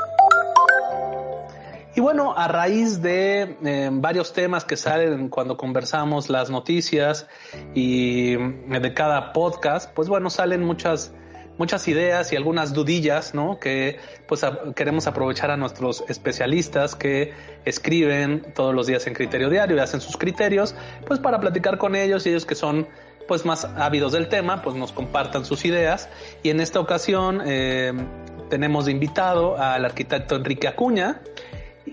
Y 1.95 2.01
bueno, 2.01 2.33
a 2.37 2.47
raíz 2.47 3.01
de 3.01 3.57
eh, 3.63 3.89
varios 3.91 4.31
temas 4.33 4.63
que 4.63 4.77
salen 4.77 5.29
cuando 5.29 5.57
conversamos 5.57 6.29
las 6.29 6.49
noticias 6.49 7.27
y 7.73 8.33
eh, 8.33 8.79
de 8.79 8.93
cada 8.93 9.33
podcast, 9.33 9.91
pues 9.93 10.07
bueno, 10.07 10.29
salen 10.29 10.63
muchas 10.63 11.13
muchas 11.57 11.89
ideas 11.89 12.31
y 12.31 12.37
algunas 12.37 12.73
dudillas, 12.73 13.33
¿no? 13.33 13.59
Que 13.59 13.99
pues 14.27 14.45
queremos 14.75 15.07
aprovechar 15.07 15.51
a 15.51 15.57
nuestros 15.57 16.05
especialistas 16.07 16.95
que 16.95 17.33
escriben 17.65 18.53
todos 18.55 18.73
los 18.73 18.87
días 18.87 19.05
en 19.07 19.13
Criterio 19.13 19.49
Diario 19.49 19.75
y 19.75 19.79
hacen 19.79 19.99
sus 19.99 20.15
criterios, 20.15 20.73
pues 21.05 21.19
para 21.19 21.39
platicar 21.41 21.77
con 21.77 21.95
ellos 21.95 22.25
y 22.25 22.29
ellos 22.29 22.45
que 22.45 22.55
son 22.55 22.87
pues 23.27 23.45
más 23.45 23.65
ávidos 23.65 24.13
del 24.13 24.29
tema, 24.29 24.61
pues 24.61 24.75
nos 24.75 24.93
compartan 24.93 25.43
sus 25.43 25.65
ideas. 25.65 26.09
Y 26.43 26.49
en 26.49 26.61
esta 26.61 26.79
ocasión 26.79 27.41
eh, 27.45 27.93
tenemos 28.49 28.85
de 28.85 28.93
invitado 28.93 29.57
al 29.57 29.85
arquitecto 29.85 30.35
Enrique 30.37 30.67
Acuña, 30.67 31.21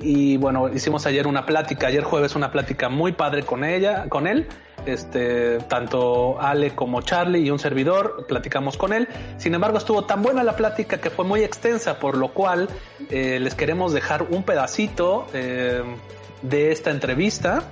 y 0.02 0.37
bueno, 0.37 0.68
hicimos 0.68 1.06
ayer 1.06 1.26
una 1.26 1.46
plática, 1.46 1.88
ayer 1.88 2.04
jueves 2.04 2.35
una 2.37 2.50
plática 2.50 2.88
muy 2.88 3.12
padre 3.12 3.42
con 3.42 3.64
ella, 3.64 4.06
con 4.09 4.26
él. 4.26 4.46
Este, 4.85 5.59
tanto 5.68 6.40
Ale 6.40 6.76
como 6.76 7.02
Charlie 7.02 7.40
y 7.40 7.50
un 7.50 7.59
servidor 7.59 8.26
platicamos 8.28 8.76
con 8.76 8.92
él. 8.92 9.09
Sin 9.37 9.52
embargo, 9.52 9.78
estuvo 9.78 10.04
tan 10.04 10.22
buena 10.22 10.44
la 10.44 10.54
plática 10.54 11.00
que 11.00 11.11
fue 11.11 11.24
muy 11.24 11.42
extensa, 11.42 11.98
por 11.98 12.16
lo 12.16 12.32
cual 12.32 12.68
eh, 13.11 13.40
les 13.40 13.54
queremos 13.56 13.92
dejar 13.92 14.22
un 14.30 14.44
pedacito 14.44 15.26
eh, 15.35 15.82
de 16.42 16.70
esta 16.70 16.90
entrevista 16.90 17.64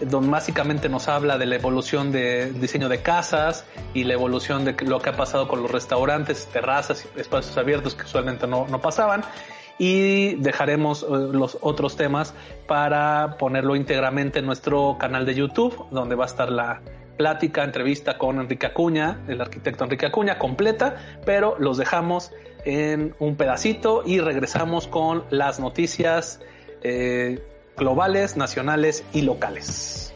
donde 0.00 0.30
básicamente 0.30 0.88
nos 0.88 1.08
habla 1.08 1.36
de 1.36 1.44
la 1.44 1.56
evolución 1.56 2.10
del 2.10 2.58
diseño 2.58 2.88
de 2.88 3.02
casas 3.02 3.66
y 3.92 4.04
la 4.04 4.14
evolución 4.14 4.64
de 4.64 4.74
lo 4.86 4.98
que 5.00 5.10
ha 5.10 5.16
pasado 5.16 5.46
con 5.46 5.60
los 5.60 5.70
restaurantes, 5.70 6.46
terrazas 6.46 7.06
y 7.16 7.20
espacios 7.20 7.56
abiertos 7.58 7.94
que 7.94 8.04
usualmente 8.04 8.46
no, 8.46 8.66
no 8.66 8.80
pasaban 8.80 9.22
y 9.80 10.34
dejaremos 10.34 11.02
eh, 11.02 11.06
los 11.08 11.56
otros 11.62 11.96
temas 11.96 12.34
para 12.66 13.38
ponerlo 13.38 13.74
íntegramente 13.74 14.40
en 14.40 14.46
nuestro 14.46 14.98
canal 15.00 15.24
de 15.24 15.34
YouTube, 15.34 15.86
donde 15.90 16.14
va 16.14 16.24
a 16.24 16.26
estar 16.26 16.52
la 16.52 16.82
plática, 17.16 17.64
entrevista 17.64 18.18
con 18.18 18.38
Enrique 18.40 18.66
Acuña, 18.66 19.22
el 19.26 19.40
arquitecto 19.40 19.84
Enrique 19.84 20.04
Acuña, 20.04 20.38
completa, 20.38 20.96
pero 21.24 21.56
los 21.58 21.78
dejamos 21.78 22.30
en 22.66 23.14
un 23.20 23.36
pedacito 23.36 24.02
y 24.04 24.20
regresamos 24.20 24.86
con 24.86 25.24
las 25.30 25.58
noticias 25.58 26.42
eh, 26.82 27.42
globales, 27.74 28.36
nacionales 28.36 29.02
y 29.14 29.22
locales. 29.22 30.12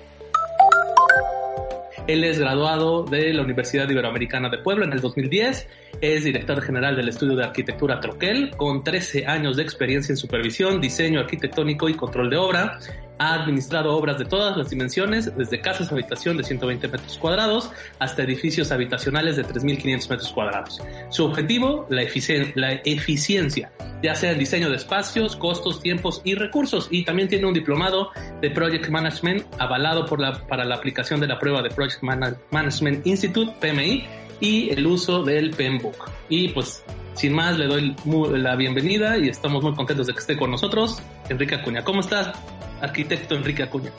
Él 2.06 2.22
es 2.22 2.38
graduado 2.38 3.04
de 3.04 3.32
la 3.32 3.40
Universidad 3.40 3.88
Iberoamericana 3.88 4.50
de 4.50 4.58
Puebla 4.58 4.84
en 4.84 4.92
el 4.92 5.00
2010 5.00 5.66
es 6.00 6.24
director 6.24 6.60
general 6.62 6.96
del 6.96 7.08
estudio 7.08 7.36
de 7.36 7.44
arquitectura 7.44 8.00
Troquel, 8.00 8.50
con 8.56 8.84
13 8.84 9.26
años 9.26 9.56
de 9.56 9.62
experiencia 9.62 10.12
en 10.12 10.16
supervisión, 10.16 10.80
diseño 10.80 11.20
arquitectónico 11.20 11.88
y 11.88 11.94
control 11.94 12.30
de 12.30 12.36
obra. 12.36 12.78
Ha 13.18 13.34
administrado 13.34 13.96
obras 13.96 14.18
de 14.18 14.24
todas 14.24 14.56
las 14.56 14.70
dimensiones, 14.70 15.36
desde 15.36 15.60
casas 15.60 15.92
habitación 15.92 16.36
de 16.36 16.42
120 16.42 16.88
metros 16.88 17.16
cuadrados 17.16 17.70
hasta 18.00 18.24
edificios 18.24 18.72
habitacionales 18.72 19.36
de 19.36 19.44
3.500 19.44 20.10
metros 20.10 20.32
cuadrados. 20.32 20.82
Su 21.10 21.24
objetivo, 21.24 21.86
la, 21.90 22.02
eficiencia, 22.02 23.70
ya 24.02 24.16
sea 24.16 24.32
en 24.32 24.38
diseño 24.40 24.68
de 24.68 24.76
espacios, 24.76 25.36
costos, 25.36 25.80
tiempos 25.80 26.22
y 26.24 26.34
recursos. 26.34 26.88
Y 26.90 27.04
también 27.04 27.28
tiene 27.28 27.46
un 27.46 27.54
diplomado 27.54 28.10
de 28.40 28.50
Project 28.50 28.88
Management 28.88 29.44
avalado 29.58 30.06
para 30.06 30.64
la 30.64 30.74
aplicación 30.74 31.20
de 31.20 31.28
la 31.28 31.38
prueba 31.38 31.62
de 31.62 31.70
Project 31.70 32.02
Management 32.02 33.06
Institute, 33.06 33.52
PMI, 33.60 34.04
y 34.40 34.70
el 34.70 34.86
uso 34.86 35.22
del 35.22 35.50
penbook. 35.50 36.10
Y 36.28 36.48
pues 36.48 36.84
sin 37.14 37.32
más 37.32 37.58
le 37.58 37.66
doy 37.66 37.94
la 38.32 38.56
bienvenida 38.56 39.16
y 39.18 39.28
estamos 39.28 39.62
muy 39.62 39.74
contentos 39.74 40.06
de 40.06 40.12
que 40.12 40.18
esté 40.18 40.36
con 40.36 40.50
nosotros 40.50 41.00
Enrique 41.28 41.54
Acuña. 41.54 41.84
¿Cómo 41.84 42.00
estás, 42.00 42.36
arquitecto 42.80 43.34
Enrique 43.34 43.62
Acuña? 43.62 43.90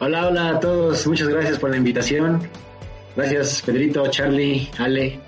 Hola, 0.00 0.28
hola 0.28 0.48
a 0.48 0.60
todos. 0.60 1.06
Muchas 1.06 1.28
gracias 1.28 1.58
por 1.58 1.70
la 1.70 1.76
invitación. 1.76 2.42
Gracias, 3.16 3.62
Pedrito, 3.62 4.06
Charlie, 4.08 4.68
Ale. 4.78 5.18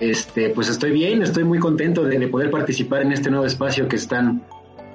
Este, 0.00 0.50
pues 0.50 0.68
estoy 0.68 0.90
bien, 0.90 1.22
estoy 1.22 1.44
muy 1.44 1.60
contento 1.60 2.02
de, 2.02 2.26
poder 2.26 2.50
participar 2.50 3.02
en 3.02 3.12
este 3.12 3.30
nuevo 3.30 3.46
espacio 3.46 3.86
que 3.86 3.96
están. 3.96 4.42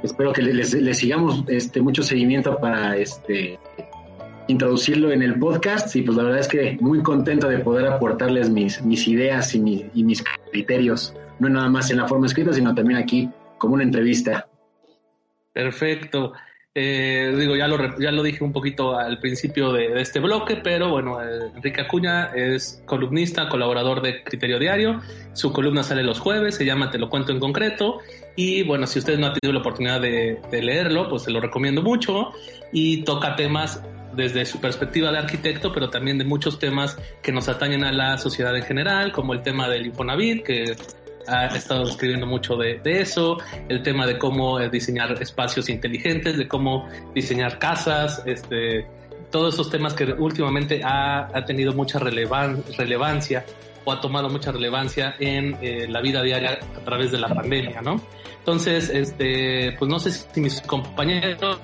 Espero 0.03 0.33
que 0.33 0.41
les, 0.41 0.73
les 0.73 0.97
sigamos 0.97 1.43
este, 1.47 1.81
mucho 1.81 2.03
seguimiento 2.03 2.57
para 2.57 2.97
este, 2.97 3.57
introducirlo 4.47 5.11
en 5.11 5.21
el 5.21 5.37
podcast 5.37 5.95
y 5.95 6.01
pues 6.01 6.17
la 6.17 6.23
verdad 6.23 6.39
es 6.39 6.47
que 6.47 6.77
muy 6.79 7.01
contento 7.01 7.47
de 7.47 7.59
poder 7.59 7.87
aportarles 7.87 8.49
mis, 8.49 8.81
mis 8.83 9.07
ideas 9.07 9.53
y, 9.53 9.59
mis 9.59 10.23
criterios, 10.51 11.13
no 11.39 11.49
nada 11.49 11.69
más 11.69 11.91
en 11.91 11.97
la 11.97 12.07
forma 12.07 12.27
escrita, 12.27 12.53
sino 12.53 12.73
también 12.73 12.99
aquí 12.99 13.29
como 13.57 13.75
una 13.75 13.83
entrevista. 13.83 14.47
Perfecto. 15.53 16.33
Eh, 16.79 17.33
digo, 17.35 17.55
ya 17.55 17.67
lo, 17.67 17.97
ya 17.97 18.11
lo 18.11 18.21
dije 18.21 18.43
un 18.43 18.53
poquito 18.53 18.99
al 18.99 19.19
principio 19.19 19.73
de, 19.73 19.99
este 19.99 20.19
bloque, 20.19 20.57
pero 20.57 20.91
bueno, 20.91 21.19
eh, 21.19 21.51
Enrique 21.55 21.81
Acuña 21.81 22.25
es 22.35 22.83
columnista, 22.85 23.49
colaborador 23.49 24.03
de 24.03 24.23
Criterio 24.23 24.59
Diario. 24.59 25.01
Su 25.33 25.51
columna 25.51 25.81
sale 25.81 26.03
los 26.03 26.19
jueves, 26.19 26.55
se 26.55 26.65
llama 26.65 26.91
Te 26.91 26.99
lo 26.99 27.09
cuento 27.09 27.31
en 27.31 27.39
concreto. 27.39 27.97
Y 28.35 28.61
bueno, 28.61 28.85
si 28.85 28.99
ustedes 28.99 29.17
no 29.17 29.25
han 29.25 29.33
tenido 29.33 29.53
la 29.53 29.61
oportunidad 29.61 29.99
de 29.99 30.61
leerlo, 30.61 31.09
pues 31.09 31.23
se 31.23 31.31
lo 31.31 31.41
recomiendo 31.41 31.81
mucho. 31.81 32.31
Y 32.71 33.03
toca 33.03 33.35
temas 33.35 33.81
desde 34.17 34.45
su 34.45 34.59
perspectiva 34.59 35.11
de 35.11 35.19
arquitecto, 35.19 35.71
pero 35.71 35.89
también 35.89 36.17
de 36.17 36.25
muchos 36.25 36.57
temas 36.57 36.97
que 37.21 37.31
nos 37.31 37.47
atañen 37.47 37.83
a 37.83 37.91
la 37.91 38.17
sociedad 38.17 38.55
en 38.57 38.63
general, 38.63 39.11
como 39.11 39.33
el 39.33 39.43
tema 39.43 39.69
del 39.69 39.85
Infonavit, 39.85 40.43
que 40.43 40.75
ha 41.27 41.45
estado 41.47 41.83
escribiendo 41.83 42.25
mucho 42.25 42.55
de, 42.55 42.81
eso, 42.83 43.37
el 43.69 43.83
tema 43.83 44.07
de 44.07 44.17
cómo 44.17 44.59
eh, 44.59 44.69
diseñar 44.69 45.11
espacios 45.21 45.69
inteligentes, 45.69 46.35
de 46.37 46.47
cómo 46.47 46.89
diseñar 47.13 47.59
casas, 47.59 48.23
este, 48.25 48.87
todos 49.29 49.53
esos 49.53 49.69
temas 49.69 49.93
que 49.93 50.05
últimamente 50.05 50.81
ha, 50.83 51.29
tenido 51.45 51.73
mucha 51.73 51.99
relevancia 51.99 53.45
o 53.85 53.91
ha 53.91 54.01
tomado 54.01 54.29
mucha 54.29 54.51
relevancia 54.51 55.15
en 55.19 55.57
eh, 55.61 55.87
la 55.87 56.01
vida 56.01 56.23
diaria 56.23 56.59
a 56.75 56.83
través 56.83 57.11
de 57.11 57.19
la 57.19 57.27
pandemia, 57.27 57.81
¿no? 57.81 58.01
Entonces, 58.39 58.89
este, 58.89 59.75
pues 59.77 59.91
no 59.91 59.99
sé 59.99 60.11
si 60.11 60.41
mis 60.41 60.61
compañeros 60.61 61.59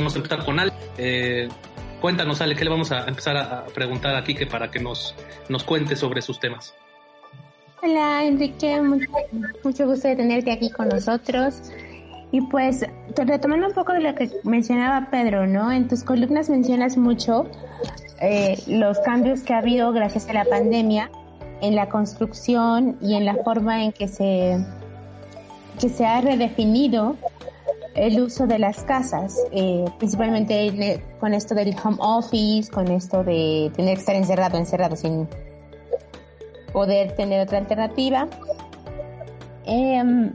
Vamos 0.00 0.14
a 0.14 0.16
empezar 0.16 0.42
con 0.46 0.58
Ale. 0.58 0.72
Eh, 0.96 1.46
cuéntanos, 2.00 2.40
Ale, 2.40 2.56
¿qué 2.56 2.64
le 2.64 2.70
vamos 2.70 2.90
a 2.90 3.06
empezar 3.06 3.36
a, 3.36 3.66
preguntar 3.66 4.16
a 4.16 4.24
Kike 4.24 4.46
para 4.46 4.70
que 4.70 4.80
nos, 4.80 5.14
nos 5.50 5.62
cuente 5.62 5.94
sobre 5.94 6.22
sus 6.22 6.40
temas? 6.40 6.74
Hola, 7.82 8.24
Enrique, 8.24 8.80
mucho, 8.80 9.86
gusto 9.86 10.08
de 10.08 10.16
tenerte 10.16 10.52
aquí 10.52 10.70
con 10.70 10.88
nosotros. 10.88 11.70
Y 12.32 12.40
pues, 12.40 12.86
retomando 13.14 13.66
un 13.66 13.74
poco 13.74 13.92
de 13.92 14.00
lo 14.00 14.14
que 14.14 14.30
mencionaba 14.42 15.10
Pedro, 15.10 15.46
¿no? 15.46 15.70
En 15.70 15.86
tus 15.86 16.02
columnas 16.02 16.48
mencionas 16.48 16.96
mucho 16.96 17.44
eh, 18.22 18.58
los 18.68 18.98
cambios 19.00 19.42
que 19.42 19.52
ha 19.52 19.58
habido 19.58 19.92
gracias 19.92 20.30
a 20.30 20.32
la 20.32 20.46
pandemia 20.46 21.10
en 21.60 21.74
la 21.74 21.90
construcción 21.90 22.96
y 23.02 23.16
en 23.16 23.26
la 23.26 23.34
forma 23.34 23.84
en 23.84 23.92
que 23.92 24.08
se, 24.08 24.64
que 25.78 25.90
se 25.90 26.06
ha 26.06 26.22
redefinido 26.22 27.16
el 27.94 28.20
uso 28.20 28.46
de 28.46 28.58
las 28.58 28.84
casas, 28.84 29.36
eh, 29.52 29.84
principalmente 29.98 31.02
con 31.18 31.34
esto 31.34 31.54
del 31.54 31.74
home 31.82 31.96
office, 32.00 32.70
con 32.70 32.88
esto 32.88 33.24
de 33.24 33.70
tener 33.74 33.94
que 33.94 34.00
estar 34.00 34.16
encerrado, 34.16 34.58
encerrado 34.58 34.96
sin 34.96 35.28
poder 36.72 37.12
tener 37.12 37.40
otra 37.40 37.58
alternativa. 37.58 38.28
Em, 39.64 40.32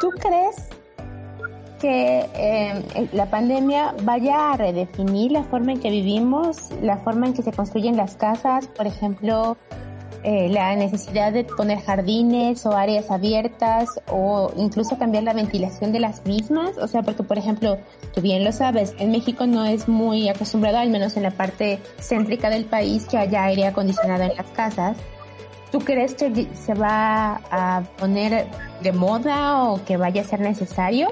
¿Tú 0.00 0.10
crees 0.18 0.68
que 1.80 2.26
em, 2.34 3.08
la 3.12 3.26
pandemia 3.26 3.94
vaya 4.02 4.52
a 4.52 4.56
redefinir 4.56 5.32
la 5.32 5.42
forma 5.44 5.72
en 5.72 5.80
que 5.80 5.90
vivimos, 5.90 6.70
la 6.80 6.98
forma 6.98 7.26
en 7.26 7.34
que 7.34 7.42
se 7.42 7.52
construyen 7.52 7.96
las 7.96 8.14
casas? 8.16 8.68
Por 8.68 8.86
ejemplo, 8.86 9.56
eh, 10.24 10.48
la 10.48 10.76
necesidad 10.76 11.32
de 11.32 11.42
poner 11.44 11.80
jardines 11.80 12.64
o 12.64 12.72
áreas 12.72 13.10
abiertas 13.10 13.88
o 14.08 14.52
incluso 14.56 14.96
cambiar 14.96 15.24
la 15.24 15.32
ventilación 15.32 15.92
de 15.92 15.98
las 15.98 16.24
mismas. 16.24 16.78
O 16.78 16.86
sea, 16.86 17.02
porque 17.02 17.24
por 17.24 17.38
ejemplo, 17.38 17.78
tú 18.14 18.20
bien 18.20 18.44
lo 18.44 18.52
sabes, 18.52 18.94
en 18.98 19.10
México 19.10 19.46
no 19.46 19.64
es 19.64 19.88
muy 19.88 20.28
acostumbrado, 20.28 20.78
al 20.78 20.90
menos 20.90 21.16
en 21.16 21.24
la 21.24 21.32
parte 21.32 21.80
céntrica 22.00 22.50
del 22.50 22.66
país, 22.66 23.06
que 23.06 23.18
haya 23.18 23.44
aire 23.44 23.66
acondicionado 23.66 24.22
en 24.22 24.36
las 24.36 24.46
casas. 24.50 24.96
¿Tú 25.72 25.80
crees 25.80 26.14
que 26.14 26.46
se 26.54 26.74
va 26.74 27.40
a 27.50 27.82
poner 27.98 28.46
de 28.82 28.92
moda 28.92 29.64
o 29.64 29.84
que 29.84 29.96
vaya 29.96 30.20
a 30.20 30.24
ser 30.24 30.40
necesario? 30.40 31.08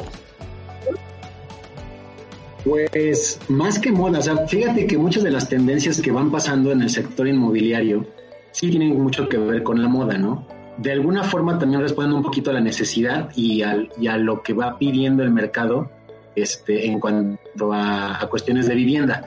Pues 2.65 3.41
más 3.49 3.79
que 3.79 3.91
moda, 3.91 4.19
o 4.19 4.23
sea, 4.23 4.47
fíjate 4.47 4.87
que 4.87 4.99
muchas 4.99 5.23
de 5.23 5.31
las 5.31 5.49
tendencias 5.49 6.01
que 6.01 6.13
van 6.13 6.31
pasando 6.31 6.71
en 6.73 6.83
el 6.83 6.91
sector 6.91 7.27
inmobiliario 7.27 8.07
sí 8.53 8.71
tienen 8.71 9.01
mucho 9.01 9.29
que 9.29 9.39
ver 9.39 9.63
con 9.63 9.81
la 9.81 9.89
moda, 9.89 10.19
¿no? 10.19 10.47
De 10.79 10.93
alguna 10.93 11.25
forma 11.25 11.59
también 11.59 11.83
responden 11.83 12.15
un 12.15 12.23
poquito 12.23 12.51
a 12.51 12.55
la 12.55 12.61
necesidad 12.61 13.31
y, 13.37 13.63
a 13.63 14.17
lo 14.17 14.43
que 14.43 14.55
va 14.55 14.79
pidiendo 14.79 15.23
el 15.23 15.31
mercado 15.31 15.91
este, 16.35 16.87
en 16.87 16.99
cuanto 17.01 17.73
a, 17.73 18.27
cuestiones 18.31 18.67
de 18.67 18.75
vivienda. 18.75 19.27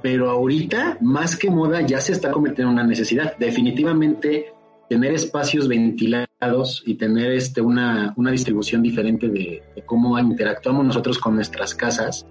Pero 0.00 0.30
ahorita, 0.30 0.98
más 1.00 1.36
que 1.36 1.50
moda, 1.50 1.82
ya 1.82 2.00
se 2.00 2.12
está 2.12 2.30
convirtiendo 2.30 2.72
en 2.72 2.78
una 2.78 2.86
necesidad. 2.86 3.36
Definitivamente, 3.38 4.52
tener 4.88 5.12
espacios 5.12 5.68
ventilados 5.68 6.82
y 6.86 6.94
tener 6.94 7.32
este, 7.32 7.60
una, 7.60 8.14
una 8.16 8.30
distribución 8.30 8.82
diferente 8.82 9.28
de, 9.28 9.62
cómo 9.84 10.18
interactuamos 10.18 10.86
nosotros 10.86 11.18
con 11.18 11.34
nuestras 11.34 11.74
casas 11.74 12.26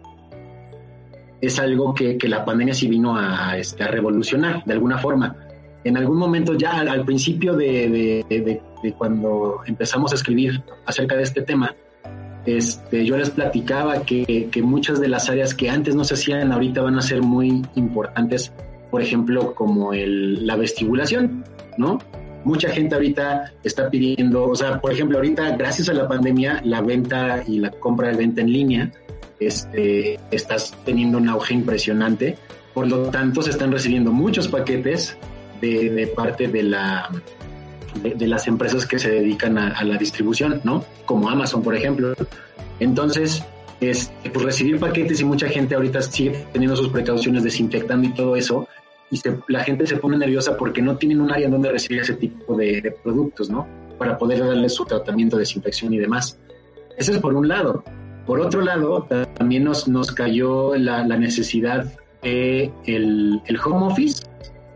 es 1.41 1.59
algo 1.59 1.93
que, 1.93 2.17
la 2.23 2.45
pandemia 2.45 2.73
sí 2.73 2.87
vino 2.87 3.17
a, 3.17 3.57
este, 3.57 3.83
a 3.83 3.87
revolucionar 3.87 4.63
de 4.63 4.73
alguna 4.73 4.97
forma 4.97 5.35
en 5.83 5.97
algún 5.97 6.17
momento 6.17 6.53
ya 6.55 6.79
al, 6.79 7.05
principio 7.05 7.55
de, 7.55 8.61
cuando 8.97 9.61
empezamos 9.65 10.11
a 10.11 10.15
escribir 10.15 10.61
acerca 10.85 11.15
de 11.15 11.23
este 11.23 11.41
tema, 11.41 11.75
este, 12.45 13.05
yo 13.05 13.17
les 13.17 13.29
platicaba 13.29 14.03
que, 14.03 14.49
muchas 14.63 14.99
de 14.99 15.07
las 15.07 15.29
áreas 15.29 15.53
que 15.53 15.69
antes 15.69 15.95
no 15.95 16.03
se 16.03 16.15
hacían 16.15 16.51
ahorita 16.51 16.81
van 16.81 16.97
a 16.97 17.01
ser 17.01 17.21
muy 17.21 17.61
importantes, 17.75 18.51
por 18.91 19.01
ejemplo, 19.01 19.55
como 19.55 19.93
el, 19.93 20.45
la 20.45 20.55
vestibulación, 20.55 21.43
¿no? 21.77 21.99
Mucha 22.43 22.69
gente 22.69 22.95
ahorita 22.95 23.53
está 23.63 23.89
pidiendo, 23.89 24.49
o 24.49 24.55
sea, 24.55 24.81
por 24.81 24.91
ejemplo, 24.91 25.17
ahorita 25.17 25.55
gracias 25.55 25.87
a 25.87 25.93
la 25.93 26.09
pandemia, 26.09 26.61
la 26.65 26.81
venta 26.81 27.41
y 27.47 27.59
la 27.59 27.71
compra 27.71 28.09
de 28.09 28.17
venta 28.17 28.41
en 28.41 28.51
línea 28.51 28.91
este, 29.39 30.19
estás 30.31 30.75
teniendo 30.85 31.17
un 31.17 31.29
auge 31.29 31.53
impresionante. 31.53 32.37
Por 32.73 32.87
lo 32.87 33.09
tanto, 33.09 33.41
se 33.41 33.51
están 33.51 33.71
recibiendo 33.71 34.11
muchos 34.11 34.47
paquetes 34.47 35.17
de, 35.63 36.07
parte 36.07 36.47
de 36.47 36.63
la 36.63 37.09
de, 38.01 38.27
las 38.27 38.47
empresas 38.47 38.85
que 38.85 38.99
se 38.99 39.09
dedican 39.09 39.57
a, 39.57 39.83
la 39.83 39.97
distribución, 39.97 40.61
¿no? 40.63 40.83
Como 41.05 41.29
Amazon, 41.29 41.61
por 41.61 41.75
ejemplo. 41.75 42.13
Entonces, 42.79 43.43
este, 43.79 44.29
pues 44.29 44.45
recibir 44.45 44.79
paquetes 44.79 45.21
y 45.21 45.25
mucha 45.25 45.47
gente 45.47 45.75
ahorita 45.75 46.01
sigue 46.01 46.45
teniendo 46.51 46.75
sus 46.75 46.89
precauciones, 46.89 47.43
desinfectando 47.43 48.07
y 48.07 48.13
todo 48.13 48.35
eso, 48.35 48.67
y 49.11 49.21
la 49.47 49.63
gente 49.63 49.85
se 49.85 49.97
pone 49.97 50.17
nerviosa 50.17 50.57
porque 50.57 50.81
no 50.81 50.97
tienen 50.97 51.21
un 51.21 51.31
área 51.31 51.47
donde 51.47 51.71
recibir 51.71 52.01
ese 52.01 52.15
tipo 52.15 52.55
de, 52.55 52.95
productos, 53.03 53.49
¿no? 53.49 53.67
Para 53.99 54.17
poder 54.17 54.39
darle 54.39 54.69
su 54.69 54.85
tratamiento, 54.85 55.37
desinfección 55.37 55.93
y 55.93 55.99
demás. 55.99 56.39
Eso 56.97 57.11
es 57.11 57.19
por 57.19 57.35
un 57.35 57.47
lado. 57.47 57.83
Por 58.25 58.39
otro 58.39 58.61
lado, 58.61 59.07
también 59.35 59.65
nos, 59.65 59.87
nos 59.87 60.11
cayó 60.11 60.75
la, 60.75 61.03
necesidad 61.03 61.85
de 62.23 62.71
el 62.85 63.59
home 63.63 63.87
office 63.87 64.23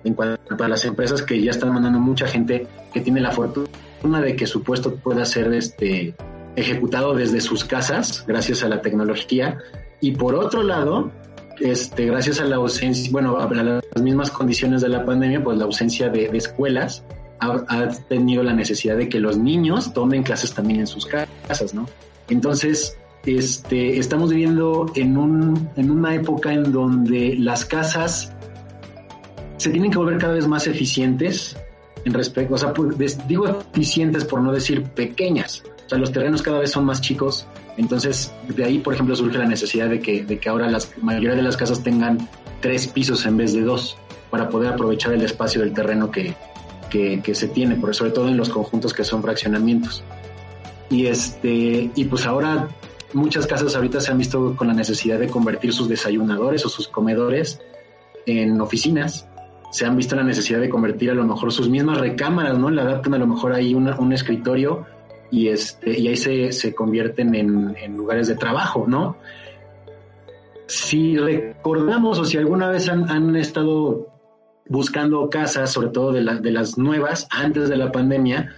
en 0.07 0.13
cuanto 0.13 0.63
a 0.63 0.67
las 0.67 0.85
empresas 0.85 1.21
que 1.21 1.41
ya 1.41 1.51
están 1.51 1.73
mandando 1.73 1.99
mucha 1.99 2.27
gente 2.27 2.67
que 2.93 3.01
tiene 3.01 3.21
la 3.21 3.31
fortuna 3.31 4.21
de 4.21 4.35
que 4.35 4.47
su 4.47 4.63
puesto 4.63 4.95
pueda 4.95 5.25
ser 5.25 5.53
este, 5.53 6.15
ejecutado 6.55 7.13
desde 7.13 7.41
sus 7.41 7.63
casas 7.63 8.23
gracias 8.27 8.63
a 8.63 8.69
la 8.69 8.81
tecnología. 8.81 9.57
Y 9.99 10.11
por 10.11 10.35
otro 10.35 10.63
lado, 10.63 11.11
este, 11.59 12.05
gracias 12.05 12.39
a 12.39 12.45
la 12.45 12.57
ausencia, 12.57 13.11
bueno, 13.11 13.37
a 13.37 13.51
las 13.53 14.01
mismas 14.01 14.31
condiciones 14.31 14.81
de 14.81 14.89
la 14.89 15.05
pandemia, 15.05 15.43
pues 15.43 15.57
la 15.57 15.65
ausencia 15.65 16.09
de, 16.09 16.25
escuelas 16.33 17.03
ha, 17.39 17.63
ha, 17.67 17.89
tenido 18.07 18.43
la 18.43 18.53
necesidad 18.53 18.97
de 18.97 19.09
que 19.09 19.19
los 19.19 19.37
niños 19.37 19.93
tomen 19.93 20.23
clases 20.23 20.53
también 20.53 20.81
en 20.81 20.87
sus 20.87 21.05
casas, 21.05 21.73
¿no? 21.73 21.87
Entonces, 22.29 22.97
este, 23.25 23.97
estamos 23.97 24.29
viviendo 24.29 24.85
en, 24.95 25.17
un, 25.17 25.69
en 25.75 25.91
una 25.91 26.15
época 26.15 26.53
en 26.53 26.71
donde 26.71 27.35
las 27.37 27.65
casas 27.65 28.33
se 29.57 29.69
tienen 29.69 29.91
que 29.91 29.97
volver 29.97 30.17
cada 30.17 30.33
vez 30.33 30.47
más 30.47 30.67
eficientes 30.67 31.57
en 32.05 32.13
respecto, 32.13 32.55
o 32.55 32.57
sea, 32.57 32.73
pues, 32.73 33.27
digo 33.27 33.47
eficientes 33.73 34.23
por 34.23 34.41
no 34.41 34.51
decir 34.51 34.83
pequeñas. 34.83 35.63
O 35.85 35.89
sea, 35.89 35.97
los 35.97 36.11
terrenos 36.11 36.41
cada 36.41 36.59
vez 36.59 36.71
son 36.71 36.85
más 36.85 37.01
chicos, 37.01 37.47
entonces 37.77 38.33
de 38.47 38.63
ahí, 38.63 38.79
por 38.79 38.93
ejemplo, 38.93 39.15
surge 39.15 39.37
la 39.37 39.45
necesidad 39.45 39.89
de 39.89 39.99
que, 39.99 40.23
de 40.23 40.39
que 40.39 40.49
ahora 40.49 40.69
la 40.69 40.79
mayoría 41.01 41.35
de 41.35 41.41
las 41.41 41.57
casas 41.57 41.83
tengan 41.83 42.29
tres 42.61 42.87
pisos 42.87 43.25
en 43.25 43.37
vez 43.37 43.53
de 43.53 43.61
dos 43.61 43.97
para 44.29 44.49
poder 44.49 44.73
aprovechar 44.73 45.13
el 45.13 45.21
espacio 45.21 45.61
del 45.61 45.73
terreno 45.73 46.11
que, 46.11 46.35
que, 46.89 47.35
se 47.35 47.47
tiene, 47.49 47.75
por 47.75 47.93
sobre 47.95 48.11
todo 48.11 48.27
en 48.27 48.37
los 48.37 48.49
conjuntos 48.49 48.93
que 48.93 49.03
son 49.03 49.21
fraccionamientos. 49.21 50.03
Y 50.89 51.07
este, 51.07 51.91
y 51.93 52.05
pues 52.05 52.25
ahora 52.25 52.69
muchas 53.13 53.45
casas 53.45 53.75
ahorita 53.75 53.99
se 53.99 54.11
han 54.11 54.17
visto 54.17 54.55
con 54.55 54.67
la 54.67 54.73
necesidad 54.73 55.19
de 55.19 55.27
convertir 55.27 55.73
sus 55.73 55.89
desayunadores 55.89 56.65
o 56.65 56.69
sus 56.69 56.87
comedores 56.87 57.59
en 58.25 58.59
oficinas 58.59 59.26
se 59.71 59.86
han 59.86 59.95
visto 59.95 60.15
la 60.15 60.23
necesidad 60.23 60.60
de 60.60 60.69
convertir 60.69 61.12
a 61.12 61.13
lo 61.13 61.25
mejor 61.25 61.51
sus 61.51 61.69
mismas 61.69 61.99
recámaras, 61.99 62.58
¿no? 62.58 62.69
Le 62.69 62.82
adaptan 62.82 63.13
a 63.13 63.17
lo 63.17 63.27
mejor 63.27 63.53
ahí 63.53 63.73
un 63.73 64.13
escritorio 64.13 64.86
y, 65.30 65.49
este, 65.49 65.99
y 65.99 66.08
ahí 66.08 66.17
se, 66.17 66.51
se 66.51 66.73
convierten 66.73 67.36
en, 67.36 67.97
lugares 67.97 68.27
de 68.27 68.36
trabajo, 68.36 68.86
¿no? 68.88 69.17
Si 70.67 71.17
recordamos 71.17 72.19
o 72.19 72.25
si 72.25 72.38
alguna 72.38 72.69
vez 72.69 72.89
han, 72.89 73.36
estado 73.36 74.08
buscando 74.67 75.30
casas, 75.30 75.71
sobre 75.71 75.89
todo 75.89 76.12
de, 76.12 76.23
de 76.23 76.51
las 76.51 76.77
nuevas, 76.77 77.27
antes 77.32 77.69
de 77.69 77.77
la 77.77 77.91
pandemia, 77.91 78.53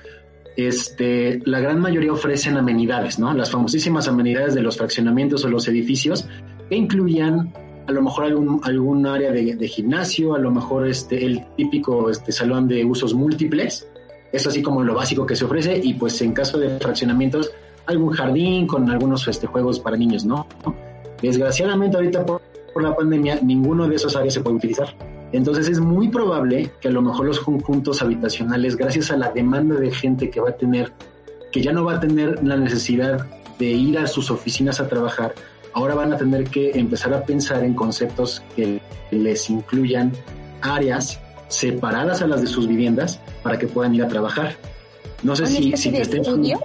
este, 0.57 1.39
la 1.45 1.59
gran 1.59 1.79
mayoría 1.79 2.11
ofrecen 2.11 2.57
amenidades, 2.57 3.19
¿no? 3.19 3.33
Las 3.33 3.51
famosísimas 3.51 4.07
amenidades 4.07 4.55
de 4.55 4.61
los 4.61 4.77
fraccionamientos 4.77 5.45
o 5.45 5.49
los 5.49 5.67
edificios 5.67 6.27
que 6.67 6.75
incluían 6.75 7.53
a 7.89 7.91
lo 7.91 8.01
mejor 8.01 8.25
algún, 8.25 8.61
algún 8.63 9.05
área 9.05 9.31
de, 9.31 9.67
gimnasio, 9.67 10.35
a 10.35 10.39
lo 10.39 10.51
mejor 10.51 10.87
este, 10.87 11.25
el 11.25 11.45
típico 11.57 12.09
este, 12.09 12.31
salón 12.31 12.67
de 12.67 12.85
usos 12.85 13.13
múltiples, 13.13 13.87
es 14.31 14.47
así 14.47 14.61
como 14.61 14.83
lo 14.83 14.93
básico 14.93 15.25
que 15.25 15.35
se 15.35 15.45
ofrece 15.45 15.79
y 15.83 15.95
pues 15.95 16.21
en 16.21 16.33
caso 16.33 16.57
de 16.59 16.79
fraccionamientos 16.79 17.51
algún 17.87 18.11
jardín 18.11 18.67
con 18.67 18.89
algunos 18.89 19.27
este, 19.27 19.47
juegos 19.47 19.79
para 19.79 19.97
niños, 19.97 20.23
¿no? 20.23 20.45
Desgraciadamente 21.21 21.97
ahorita 21.97 22.25
por 22.25 22.41
por 22.73 22.83
la 22.83 22.95
pandemia, 22.95 23.39
ninguno 23.41 23.87
de 23.87 23.95
esos 23.95 24.15
áreas 24.15 24.33
se 24.33 24.41
puede 24.41 24.57
utilizar. 24.57 24.95
Entonces 25.31 25.67
es 25.67 25.79
muy 25.79 26.09
probable 26.09 26.71
que 26.81 26.87
a 26.87 26.91
lo 26.91 27.01
mejor 27.01 27.25
los 27.25 27.39
conjuntos 27.39 28.01
habitacionales, 28.01 28.75
gracias 28.75 29.11
a 29.11 29.17
la 29.17 29.29
demanda 29.31 29.75
de 29.75 29.91
gente 29.91 30.29
que 30.29 30.39
va 30.39 30.49
a 30.49 30.55
tener, 30.55 30.91
que 31.51 31.61
ya 31.61 31.71
no 31.71 31.83
va 31.85 31.95
a 31.95 31.99
tener 31.99 32.43
la 32.43 32.57
necesidad 32.57 33.27
de 33.59 33.65
ir 33.65 33.97
a 33.99 34.07
sus 34.07 34.31
oficinas 34.31 34.79
a 34.79 34.87
trabajar, 34.87 35.33
ahora 35.73 35.95
van 35.95 36.13
a 36.13 36.17
tener 36.17 36.45
que 36.45 36.71
empezar 36.71 37.13
a 37.13 37.23
pensar 37.23 37.63
en 37.63 37.73
conceptos 37.73 38.41
que 38.55 38.81
les 39.11 39.49
incluyan 39.49 40.11
áreas 40.61 41.19
separadas 41.47 42.21
a 42.21 42.27
las 42.27 42.41
de 42.41 42.47
sus 42.47 42.67
viviendas 42.67 43.19
para 43.43 43.57
que 43.57 43.67
puedan 43.67 43.95
ir 43.95 44.03
a 44.03 44.07
trabajar. 44.07 44.55
No 45.23 45.35
sé 45.35 45.47
si, 45.47 45.75
si 45.75 45.89
estén... 45.89 46.21
Estudio? 46.21 46.59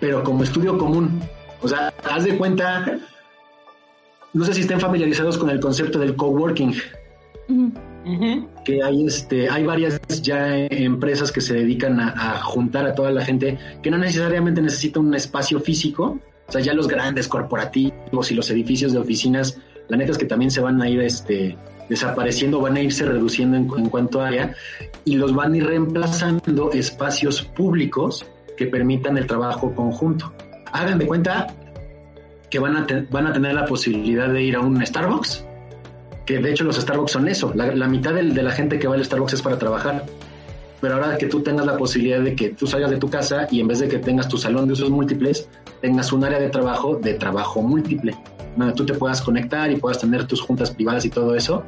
Pero 0.00 0.22
como 0.22 0.42
estudio 0.42 0.78
común. 0.78 1.20
O 1.60 1.68
sea, 1.68 1.92
haz 2.04 2.24
de 2.24 2.36
cuenta, 2.36 2.98
no 4.32 4.44
sé 4.44 4.54
si 4.54 4.60
estén 4.60 4.80
familiarizados 4.80 5.38
con 5.38 5.50
el 5.50 5.60
concepto 5.60 5.98
del 5.98 6.14
coworking. 6.14 6.74
Que 8.64 8.82
hay, 8.82 9.06
este, 9.06 9.48
hay 9.48 9.64
varias 9.64 10.00
ya 10.22 10.56
empresas 10.56 11.32
que 11.32 11.40
se 11.40 11.54
dedican 11.54 11.98
a, 12.00 12.40
juntar 12.42 12.86
a 12.86 12.94
toda 12.94 13.10
la 13.10 13.24
gente 13.24 13.58
que 13.82 13.90
no 13.90 13.98
necesariamente 13.98 14.62
necesita 14.62 15.00
un 15.00 15.14
espacio 15.14 15.60
físico. 15.60 16.18
O 16.48 16.52
sea, 16.52 16.62
ya 16.62 16.72
los 16.72 16.88
grandes 16.88 17.28
corporativos 17.28 18.30
y 18.30 18.34
los 18.34 18.50
edificios 18.50 18.94
de 18.94 18.98
oficinas, 18.98 19.58
la 19.88 19.98
neta 19.98 20.12
es 20.12 20.18
que 20.18 20.24
también 20.24 20.50
se 20.50 20.62
van 20.62 20.80
a 20.80 20.88
ir 20.88 21.00
este, 21.02 21.58
desapareciendo, 21.90 22.60
van 22.60 22.76
a 22.76 22.80
irse 22.80 23.04
reduciendo 23.04 23.56
en, 23.76 23.88
cuanto 23.90 24.22
a 24.22 24.28
área 24.28 24.54
y 25.04 25.16
los 25.16 25.34
van 25.34 25.52
a 25.52 25.56
ir 25.58 25.66
reemplazando 25.66 26.72
espacios 26.72 27.42
públicos 27.42 28.24
que 28.56 28.66
permitan 28.66 29.18
el 29.18 29.26
trabajo 29.26 29.74
conjunto. 29.74 30.32
Hagan 30.72 30.98
de 30.98 31.06
cuenta 31.06 31.48
que 32.50 32.58
van 32.58 32.76
a, 32.76 32.86
van 33.10 33.26
a 33.26 33.32
tener 33.34 33.52
la 33.52 33.66
posibilidad 33.66 34.32
de 34.32 34.42
ir 34.42 34.56
a 34.56 34.60
un 34.60 34.84
Starbucks, 34.84 35.44
que 36.24 36.38
de 36.38 36.50
hecho 36.50 36.64
los 36.64 36.76
Starbucks 36.76 37.12
son 37.12 37.28
eso, 37.28 37.52
la, 37.54 37.88
mitad 37.88 38.14
de, 38.14 38.22
de 38.22 38.42
la 38.42 38.52
gente 38.52 38.78
que 38.78 38.88
va 38.88 38.94
al 38.94 39.04
Starbucks 39.04 39.34
es 39.34 39.42
para 39.42 39.58
trabajar, 39.58 40.06
pero 40.80 40.94
ahora 40.94 41.16
que 41.18 41.26
tú 41.26 41.42
tengas 41.42 41.66
la 41.66 41.76
posibilidad 41.76 42.20
de 42.20 42.34
que 42.34 42.50
tú 42.50 42.66
salgas 42.66 42.90
de 42.90 42.98
tu 42.98 43.08
casa 43.08 43.46
y 43.50 43.60
en 43.60 43.68
vez 43.68 43.80
de 43.80 43.88
que 43.88 43.98
tengas 43.98 44.28
tu 44.28 44.38
salón 44.38 44.66
de 44.66 44.74
usos 44.74 44.90
múltiples, 44.90 45.48
tengas 45.80 46.12
un 46.12 46.24
área 46.24 46.38
de 46.38 46.48
trabajo 46.48 46.96
de 46.96 47.14
trabajo 47.14 47.62
múltiple 47.62 48.16
donde 48.56 48.74
tú 48.74 48.84
te 48.84 48.94
puedas 48.94 49.22
conectar 49.22 49.70
y 49.70 49.76
puedas 49.76 50.00
tener 50.00 50.26
tus 50.26 50.40
juntas 50.40 50.70
privadas 50.70 51.04
y 51.04 51.10
todo 51.10 51.34
eso. 51.34 51.62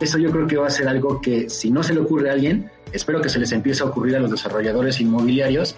Eso 0.00 0.18
yo 0.18 0.30
creo 0.30 0.46
que 0.46 0.56
va 0.56 0.66
a 0.66 0.70
ser 0.70 0.88
algo 0.88 1.20
que 1.20 1.48
si 1.48 1.70
no 1.70 1.82
se 1.82 1.94
le 1.94 2.00
ocurre 2.00 2.30
a 2.30 2.32
alguien, 2.32 2.70
espero 2.92 3.20
que 3.20 3.28
se 3.28 3.38
les 3.38 3.52
empiece 3.52 3.82
a 3.82 3.86
ocurrir 3.86 4.16
a 4.16 4.20
los 4.20 4.30
desarrolladores 4.30 5.00
inmobiliarios, 5.00 5.76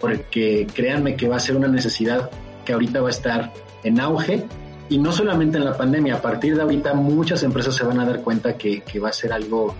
porque 0.00 0.66
créanme 0.72 1.16
que 1.16 1.28
va 1.28 1.36
a 1.36 1.40
ser 1.40 1.56
una 1.56 1.68
necesidad 1.68 2.30
que 2.64 2.72
ahorita 2.72 3.00
va 3.00 3.08
a 3.08 3.10
estar 3.10 3.52
en 3.82 4.00
auge 4.00 4.44
y 4.88 4.98
no 4.98 5.10
solamente 5.10 5.58
en 5.58 5.64
la 5.64 5.76
pandemia, 5.76 6.16
a 6.16 6.22
partir 6.22 6.54
de 6.54 6.62
ahorita 6.62 6.94
muchas 6.94 7.42
empresas 7.42 7.74
se 7.74 7.84
van 7.84 7.98
a 7.98 8.04
dar 8.04 8.20
cuenta 8.22 8.56
que, 8.56 8.82
que 8.82 9.00
va 9.00 9.08
a 9.08 9.12
ser 9.12 9.32
algo 9.32 9.74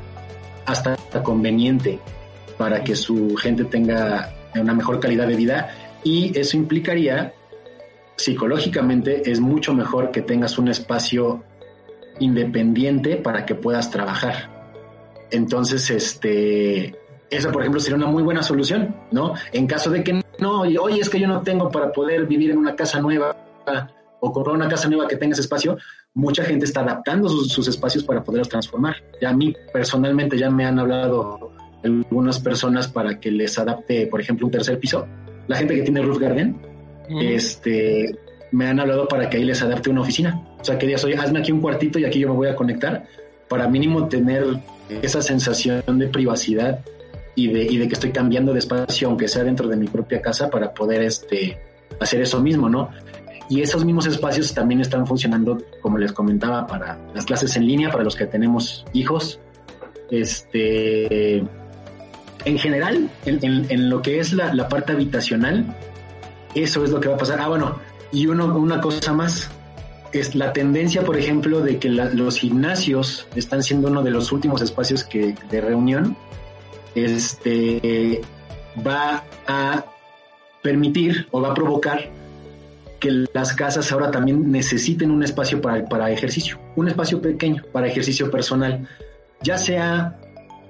hasta 0.67 0.97
conveniente 1.23 1.99
para 2.57 2.85
que 2.85 2.97
su 2.97 3.37
gente 3.37 3.65
tenga 3.65 4.33
una 4.55 4.75
mejor 4.75 5.01
calidad 5.01 5.27
de 5.27 5.37
vida 5.37 5.71
y 6.05 6.37
eso 6.39 6.57
implicaría 6.57 7.33
psicológicamente 8.17 9.31
es 9.31 9.41
mucho 9.41 9.75
mejor 9.75 10.11
que 10.11 10.23
tengas 10.23 10.59
un 10.59 10.69
espacio 10.69 11.43
independiente 12.21 13.17
para 13.17 13.45
que 13.45 13.55
puedas 13.55 13.91
trabajar. 13.91 14.51
Entonces, 15.31 15.91
este, 15.91 16.95
esa, 17.31 17.51
por 17.51 17.63
ejemplo, 17.63 17.81
sería 17.81 17.97
una 17.97 18.07
muy 18.07 18.23
buena 18.23 18.43
solución, 18.43 18.95
¿no? 19.11 19.35
En 19.53 19.67
caso 19.67 19.91
de 19.91 20.05
que 20.05 20.23
no, 20.39 20.61
oye, 20.61 21.01
es 21.01 21.09
que 21.09 21.19
yo 21.19 21.27
no 21.27 21.43
tengo 21.43 21.71
para 21.71 21.91
poder 21.91 22.27
vivir 22.27 22.51
en 22.51 22.59
una 22.59 22.77
casa 22.77 23.01
nueva 23.01 23.35
o 24.21 24.33
comprar 24.33 24.55
una 24.55 24.69
casa 24.69 24.89
nueva 24.89 25.09
que 25.09 25.17
tenga 25.17 25.35
espacio, 25.35 25.79
mucha 26.15 26.45
gente 26.45 26.65
está 26.65 26.81
adaptando 26.81 27.29
sus, 27.29 27.69
espacios 27.69 28.05
para 28.05 28.23
poderlos 28.23 28.49
transformar. 28.49 28.97
Ya 29.21 29.31
a 29.31 29.33
mí 29.33 29.55
personalmente 29.73 30.39
ya 30.39 30.51
me 30.51 30.65
han 30.65 30.79
hablado 30.79 31.53
algunas 31.83 32.39
personas 32.41 32.89
para 32.89 33.19
que 33.19 33.31
les 33.31 33.59
adapte, 33.59 34.07
por 34.07 34.21
ejemplo, 34.21 34.47
un 34.47 34.53
tercer 34.53 34.79
piso. 34.79 35.07
La 35.49 35.57
gente 35.57 35.75
que 35.75 35.83
tiene 35.83 36.03
roof 36.03 36.19
garden, 36.19 36.61
este, 37.21 38.15
me 38.53 38.67
han 38.67 38.79
hablado 38.79 39.09
para 39.09 39.29
que 39.29 39.39
ahí 39.39 39.45
les 39.45 39.63
adapte 39.63 39.91
una 39.91 40.03
oficina. 40.03 40.41
O 40.61 40.65
sea, 40.65 40.79
que 40.79 40.87
digas, 40.87 41.05
oye, 41.05 41.17
hazme 41.17 41.41
aquí 41.41 41.51
un 41.51 41.61
cuartito 41.61 41.99
y 41.99 42.05
aquí 42.05 42.21
yo 42.21 42.29
me 42.29 42.35
voy 42.35 42.49
a 42.49 42.55
conectar 42.55 43.07
para 43.49 43.69
mínimo 43.69 44.09
tener 44.09 44.45
esa 45.03 45.23
sensación 45.23 45.99
de 45.99 46.09
privacidad 46.09 46.81
y 47.35 47.49
de, 47.49 47.65
y 47.65 47.79
de 47.79 47.89
que 47.89 47.95
estoy 47.95 48.13
cambiando 48.13 48.53
de 48.53 48.59
espacio, 48.59 49.09
aunque 49.09 49.27
sea 49.27 49.43
dentro 49.43 49.69
de 49.69 49.77
mi 49.77 49.87
propia 49.89 50.21
casa, 50.21 50.51
para 50.51 50.73
poder 50.73 51.03
este, 51.03 51.59
hacer 51.99 52.21
eso 52.21 52.41
mismo, 52.41 52.69
¿no? 52.69 52.91
Y 53.53 53.61
esos 53.61 53.85
mismos 53.85 54.07
espacios 54.07 54.55
también 54.55 54.81
están 54.81 55.07
funcionando, 55.07 55.59
como 55.83 55.99
les 55.99 56.11
comentaba, 56.11 56.67
para 56.67 56.99
las 57.15 57.27
clases 57.27 57.55
en 57.55 57.67
línea, 57.67 57.91
para 57.91 58.03
los 58.03 58.17
que 58.17 58.25
tenemos 58.25 58.87
hijos. 58.95 59.41
Este, 60.11 61.37
en 61.37 62.59
general, 62.59 63.11
en, 63.27 63.91
lo 63.91 64.01
que 64.01 64.21
es 64.21 64.33
la, 64.33 64.55
la 64.55 64.71
parte 64.71 64.93
habitacional, 64.93 65.67
eso 66.55 66.83
es 66.83 66.93
lo 66.93 66.99
que 66.99 67.11
va 67.11 67.17
a 67.17 67.19
pasar. 67.19 67.41
Ah, 67.43 67.49
bueno, 67.49 67.79
y 68.11 68.27
uno, 68.27 68.57
una 68.57 68.81
cosa 68.81 69.13
más, 69.13 69.51
es 70.15 70.35
la 70.35 70.55
tendencia, 70.55 71.03
por 71.03 71.19
ejemplo, 71.19 71.61
de 71.61 71.79
que 71.79 71.91
los 71.91 72.39
gimnasios 72.39 73.27
están 73.37 73.63
siendo 73.63 73.89
uno 73.89 74.03
de 74.03 74.13
los 74.13 74.33
últimos 74.33 74.63
espacios 74.63 75.05
que, 75.05 75.35
de 75.51 75.61
reunión, 75.61 76.17
este, 76.95 78.23
va 78.79 79.25
a 79.47 79.85
permitir 80.63 81.29
o 81.33 81.43
va 81.43 81.51
a 81.51 81.55
provocar 81.55 82.22
que 83.03 83.27
las 83.35 83.53
casas 83.55 83.91
ahora 83.91 84.13
también 84.13 84.51
necesiten 84.51 85.11
un 85.11 85.25
espacio 85.25 85.61
para, 85.61 85.85
para 85.85 86.11
ejercicio, 86.11 86.59
un 86.77 86.87
espacio 86.87 87.21
pequeño 87.21 87.65
para 87.73 87.89
ejercicio 87.89 88.31
personal, 88.31 88.89
ya 89.43 89.59
sea 89.59 90.17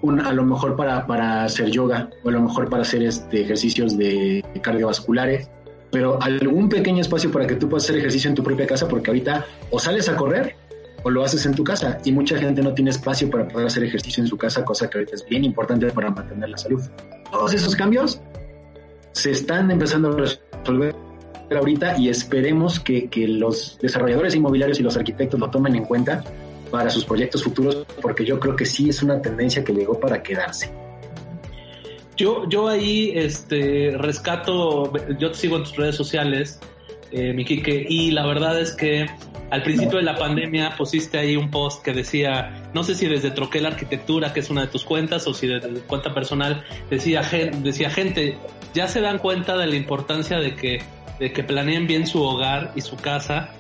un, 0.01 0.19
a 0.19 0.33
lo 0.33 0.45
mejor 0.45 0.75
para, 0.75 1.07
para 1.07 1.45
hacer 1.45 1.71
yoga 1.71 2.09
o 2.25 2.31
a 2.31 2.33
lo 2.33 2.41
mejor 2.41 2.71
para 2.71 2.83
hacer 2.83 3.03
este, 3.03 3.43
ejercicios 3.43 3.99
de 3.99 4.43
cardiovasculares 4.63 5.51
pero 5.93 6.21
algún 6.23 6.71
pequeño 6.71 7.03
espacio 7.03 7.31
para 7.31 7.47
que 7.47 7.55
tú 7.55 7.69
puedas 7.69 7.85
hacer 7.85 7.99
ejercicio 7.99 8.31
en 8.31 8.35
tu 8.35 8.43
propia 8.43 8.67
casa, 8.67 8.89
porque 8.89 9.11
ahorita 9.11 9.45
o 9.71 9.79
sales 9.79 10.09
a 10.09 10.17
correr 10.17 10.57
o 11.03 11.11
lo 11.11 11.23
haces 11.23 11.45
en 11.45 11.55
tu 11.55 11.63
casa 11.63 11.99
y 12.03 12.13
mucha 12.13 12.39
gente 12.39 12.63
no 12.63 12.73
tiene 12.73 12.91
espacio 12.91 13.29
para 13.29 13.47
poder 13.47 13.67
hacer 13.67 13.85
ejercicio 13.85 14.23
en 14.23 14.27
su 14.27 14.39
casa, 14.39 14.65
cosa 14.65 14.89
que 14.89 14.99
ahorita 14.99 15.17
es 15.17 15.27
bien 15.27 15.45
importante 15.45 15.91
para 15.91 16.11
mantener 16.11 16.49
la 16.49 16.57
salud. 16.57 16.81
Todos 17.31 17.53
esos 17.53 17.77
cambios 17.77 18.23
se 19.13 19.33
están 19.33 19.71
empezando 19.71 20.09
a 20.09 20.17
resolver 20.17 20.97
ahorita 21.57 21.99
y 21.99 22.09
esperemos 22.09 22.81
que, 22.81 23.09
que 23.09 23.29
los 23.29 23.79
desarrolladores 23.81 24.35
inmobiliarios 24.35 24.81
y 24.81 24.83
los 24.83 24.97
arquitectos 24.97 25.39
lo 25.39 25.51
tomen 25.51 25.77
en 25.77 25.85
cuenta 25.85 26.25
para 26.71 26.89
sus 26.91 27.05
proyectos 27.05 27.45
futuros, 27.45 27.87
porque 28.01 28.25
yo 28.25 28.41
creo 28.41 28.57
que 28.57 28.65
sí 28.65 28.89
es 28.89 29.03
una 29.03 29.21
tendencia 29.21 29.63
que 29.63 29.73
llegó 29.73 30.01
para 30.01 30.23
quedarse. 30.23 30.71
Yo, 32.17 32.49
yo 32.49 32.69
ahí 32.69 33.13
este, 33.15 33.95
rescato, 33.97 34.93
yo 35.19 35.31
te 35.31 35.37
sigo 35.37 35.57
en 35.57 35.65
tus 35.65 35.77
redes 35.77 35.97
sociales, 35.97 36.61
eh, 37.11 37.33
mi 37.35 37.45
y 37.45 38.11
la 38.11 38.27
verdad 38.27 38.59
es 38.59 38.73
que 38.73 39.07
al 39.51 39.63
principio 39.63 39.99
de 39.99 40.05
la 40.05 40.17
pandemia 40.17 40.75
pusiste 40.79 41.19
ahí 41.19 41.37
un 41.37 41.51
post 41.51 41.85
que 41.85 41.93
decía, 41.93 42.71
no 42.73 42.83
sé 42.85 42.95
si 42.95 43.07
desde 43.07 43.31
Troquel 43.31 43.67
Arquitectura, 43.67 44.33
que 44.33 44.41
es 44.41 44.49
una 44.49 44.63
de 44.63 44.69
tus 44.69 44.83
cuentas, 44.83 45.27
o 45.27 45.35
si 45.35 45.47
desde 45.47 45.69
cuenta 45.81 46.15
personal, 46.15 46.65
decía, 46.89 47.21
decía 47.63 47.91
gente, 47.91 48.39
ya 48.73 48.89
se 48.89 49.03
dan 49.03 49.19
cuenta 49.19 49.59
de 49.59 49.67
la 49.67 49.77
importancia 49.77 50.39
de 50.39 50.55
que, 50.55 50.83
de 51.19 51.33
que 51.33 51.43
planeen 51.45 51.87
bien 51.87 52.07
su 52.07 52.23
hogar 52.23 52.73
y 52.75 52.81
su 52.81 52.97
casa 52.97 53.51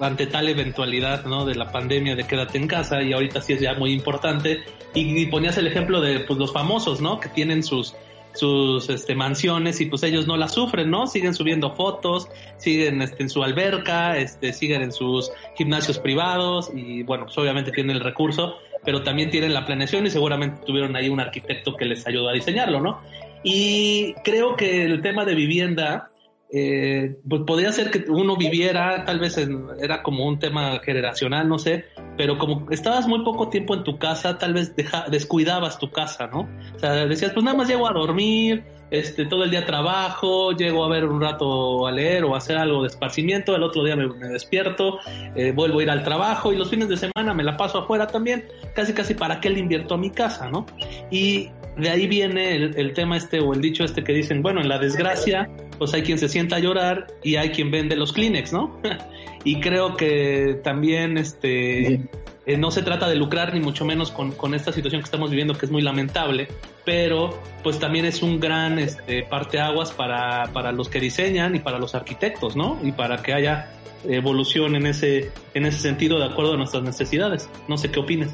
ante 0.00 0.26
tal 0.26 0.48
eventualidad, 0.48 1.24
¿no? 1.24 1.44
De 1.44 1.54
la 1.54 1.72
pandemia 1.72 2.14
de 2.14 2.24
quédate 2.24 2.58
en 2.58 2.68
casa 2.68 3.02
y 3.02 3.12
ahorita 3.12 3.40
sí 3.42 3.54
es 3.54 3.60
ya 3.60 3.74
muy 3.74 3.92
importante. 3.92 4.60
Y, 4.94 5.26
ponías 5.26 5.58
el 5.58 5.66
ejemplo 5.66 6.00
de 6.00 6.20
pues, 6.20 6.38
los 6.38 6.52
famosos, 6.52 7.00
¿no? 7.00 7.20
Que 7.20 7.28
tienen 7.28 7.62
sus 7.62 7.94
sus 8.34 8.88
este, 8.88 9.14
mansiones 9.14 9.80
y 9.80 9.86
pues 9.86 10.02
ellos 10.04 10.26
no 10.26 10.36
las 10.36 10.52
sufren, 10.52 10.90
¿no? 10.90 11.06
Siguen 11.06 11.34
subiendo 11.34 11.74
fotos, 11.74 12.28
siguen 12.56 13.02
este, 13.02 13.22
en 13.22 13.30
su 13.30 13.42
alberca, 13.42 14.16
este, 14.16 14.52
siguen 14.52 14.82
en 14.82 14.92
sus 14.92 15.32
gimnasios 15.56 15.98
privados 15.98 16.70
y 16.72 17.02
bueno, 17.02 17.24
pues 17.24 17.36
obviamente 17.38 17.72
tienen 17.72 17.96
el 17.96 18.02
recurso, 18.02 18.58
pero 18.84 19.02
también 19.02 19.30
tienen 19.30 19.54
la 19.54 19.66
planeación 19.66 20.06
y 20.06 20.10
seguramente 20.10 20.64
tuvieron 20.64 20.94
ahí 20.94 21.08
un 21.08 21.20
arquitecto 21.20 21.74
que 21.74 21.86
les 21.86 22.06
ayudó 22.06 22.28
a 22.28 22.32
diseñarlo, 22.32 22.80
¿no? 22.80 23.00
Y 23.42 24.14
creo 24.24 24.56
que 24.56 24.84
el 24.84 25.00
tema 25.00 25.24
de 25.24 25.34
vivienda 25.34 26.10
eh, 26.50 27.16
pues 27.28 27.42
podría 27.46 27.72
ser 27.72 27.90
que 27.90 28.10
uno 28.10 28.36
viviera, 28.36 29.04
tal 29.04 29.18
vez 29.18 29.38
era 29.80 30.02
como 30.02 30.26
un 30.26 30.38
tema 30.38 30.80
generacional, 30.80 31.46
no 31.46 31.58
sé, 31.58 31.84
pero 32.16 32.38
como 32.38 32.70
estabas 32.70 33.06
muy 33.06 33.22
poco 33.22 33.50
tiempo 33.50 33.74
en 33.74 33.84
tu 33.84 33.98
casa, 33.98 34.38
tal 34.38 34.54
vez 34.54 34.72
descuidabas 35.10 35.78
tu 35.78 35.90
casa, 35.90 36.26
¿no? 36.28 36.48
O 36.74 36.78
sea, 36.78 37.06
decías, 37.06 37.32
pues 37.32 37.44
nada 37.44 37.56
más 37.56 37.68
llego 37.68 37.86
a 37.86 37.92
dormir, 37.92 38.64
este, 38.90 39.26
todo 39.26 39.44
el 39.44 39.50
día 39.50 39.66
trabajo, 39.66 40.52
llego 40.52 40.84
a 40.84 40.88
ver 40.88 41.04
un 41.04 41.20
rato 41.20 41.86
a 41.86 41.92
leer 41.92 42.24
o 42.24 42.34
a 42.34 42.38
hacer 42.38 42.56
algo 42.56 42.80
de 42.80 42.88
esparcimiento, 42.88 43.54
el 43.54 43.62
otro 43.62 43.84
día 43.84 43.96
me, 43.96 44.08
despierto, 44.28 45.00
eh, 45.36 45.52
vuelvo 45.54 45.80
a 45.80 45.82
ir 45.82 45.90
al 45.90 46.02
trabajo 46.02 46.50
y 46.50 46.56
los 46.56 46.70
fines 46.70 46.88
de 46.88 46.96
semana 46.96 47.34
me 47.34 47.44
la 47.44 47.58
paso 47.58 47.80
afuera 47.80 48.06
también, 48.06 48.46
casi 48.74 48.94
casi 48.94 49.12
para 49.12 49.40
qué 49.40 49.50
le 49.50 49.58
invierto 49.58 49.94
a 49.94 49.98
mi 49.98 50.08
casa, 50.08 50.48
¿no? 50.48 50.64
Y 51.10 51.50
de 51.76 51.90
ahí 51.90 52.06
viene 52.06 52.56
el, 52.56 52.74
el 52.74 52.94
tema 52.94 53.18
este 53.18 53.38
o 53.38 53.52
el 53.52 53.60
dicho 53.60 53.84
este 53.84 54.02
que 54.02 54.14
dicen, 54.14 54.42
bueno, 54.42 54.62
en 54.62 54.68
la 54.70 54.78
desgracia 54.78 55.46
pues 55.78 55.94
hay 55.94 56.02
quien 56.02 56.18
se 56.18 56.28
sienta 56.28 56.56
a 56.56 56.58
llorar 56.58 57.06
y 57.22 57.36
hay 57.36 57.50
quien 57.50 57.70
vende 57.70 57.96
los 57.96 58.12
Kleenex, 58.12 58.52
¿no? 58.52 58.80
y 59.44 59.60
creo 59.60 59.96
que 59.96 60.60
también 60.62 61.18
este 61.18 62.08
eh, 62.46 62.56
no 62.56 62.70
se 62.70 62.82
trata 62.82 63.08
de 63.08 63.14
lucrar 63.14 63.54
ni 63.54 63.60
mucho 63.60 63.84
menos 63.84 64.10
con, 64.10 64.32
con, 64.32 64.54
esta 64.54 64.72
situación 64.72 65.02
que 65.02 65.04
estamos 65.04 65.30
viviendo 65.30 65.54
que 65.54 65.66
es 65.66 65.72
muy 65.72 65.82
lamentable, 65.82 66.48
pero 66.84 67.38
pues 67.62 67.78
también 67.78 68.04
es 68.04 68.22
un 68.22 68.40
gran 68.40 68.78
este, 68.78 69.22
parteaguas 69.22 69.92
para, 69.92 70.50
para 70.52 70.72
los 70.72 70.88
que 70.88 70.98
diseñan 70.98 71.54
y 71.54 71.58
para 71.58 71.78
los 71.78 71.94
arquitectos, 71.94 72.56
¿no? 72.56 72.78
Y 72.82 72.92
para 72.92 73.22
que 73.22 73.34
haya 73.34 73.72
evolución 74.04 74.76
en 74.76 74.86
ese, 74.86 75.30
en 75.54 75.66
ese 75.66 75.78
sentido 75.78 76.18
de 76.18 76.26
acuerdo 76.26 76.54
a 76.54 76.56
nuestras 76.56 76.82
necesidades. 76.82 77.48
No 77.68 77.76
sé 77.76 77.90
qué 77.90 78.00
opinas. 78.00 78.30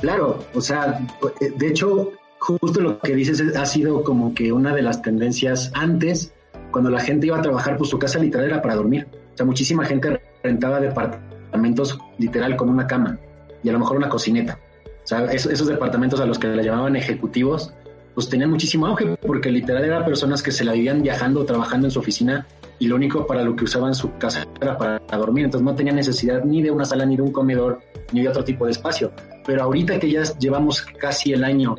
Claro, 0.00 0.44
o 0.54 0.60
sea, 0.60 1.00
de 1.40 1.66
hecho, 1.66 2.12
justo 2.56 2.80
lo 2.80 2.98
que 3.00 3.14
dices 3.14 3.42
ha 3.56 3.66
sido 3.66 4.02
como 4.02 4.34
que 4.34 4.52
una 4.52 4.74
de 4.74 4.82
las 4.82 5.02
tendencias 5.02 5.70
antes, 5.74 6.32
cuando 6.70 6.90
la 6.90 7.00
gente 7.00 7.26
iba 7.26 7.38
a 7.38 7.42
trabajar, 7.42 7.76
pues 7.76 7.90
su 7.90 7.98
casa 7.98 8.18
literal 8.18 8.46
era 8.46 8.62
para 8.62 8.74
dormir. 8.74 9.06
O 9.34 9.36
sea, 9.36 9.44
muchísima 9.44 9.84
gente 9.84 10.20
rentaba 10.42 10.80
departamentos 10.80 11.98
literal 12.18 12.56
con 12.56 12.70
una 12.70 12.86
cama 12.86 13.18
y 13.62 13.68
a 13.68 13.72
lo 13.72 13.78
mejor 13.78 13.98
una 13.98 14.08
cocineta. 14.08 14.58
O 15.04 15.06
sea, 15.08 15.24
esos, 15.26 15.66
departamentos 15.66 16.20
a 16.20 16.26
los 16.26 16.38
que 16.38 16.48
le 16.48 16.62
llamaban 16.62 16.96
ejecutivos, 16.96 17.72
pues 18.14 18.28
tenían 18.28 18.50
muchísimo 18.50 18.86
auge 18.86 19.16
porque 19.26 19.50
literal 19.50 19.84
eran 19.84 20.04
personas 20.04 20.42
que 20.42 20.50
se 20.50 20.64
la 20.64 20.72
vivían 20.72 21.02
viajando, 21.02 21.44
trabajando 21.44 21.86
en 21.86 21.90
su 21.90 22.00
oficina 22.00 22.46
y 22.78 22.88
lo 22.88 22.96
único 22.96 23.26
para 23.26 23.42
lo 23.42 23.56
que 23.56 23.64
usaban 23.64 23.94
su 23.94 24.16
casa 24.18 24.46
era 24.60 24.76
para 24.76 25.00
dormir. 25.12 25.46
Entonces 25.46 25.64
no 25.64 25.74
tenían 25.74 25.96
necesidad 25.96 26.44
ni 26.44 26.62
de 26.62 26.70
una 26.70 26.84
sala, 26.84 27.06
ni 27.06 27.16
de 27.16 27.22
un 27.22 27.32
comedor, 27.32 27.80
ni 28.12 28.22
de 28.22 28.28
otro 28.28 28.44
tipo 28.44 28.66
de 28.66 28.72
espacio. 28.72 29.12
Pero 29.46 29.62
ahorita 29.62 29.98
que 29.98 30.10
ya 30.10 30.22
llevamos 30.38 30.82
casi 30.82 31.32
el 31.32 31.44
año 31.44 31.76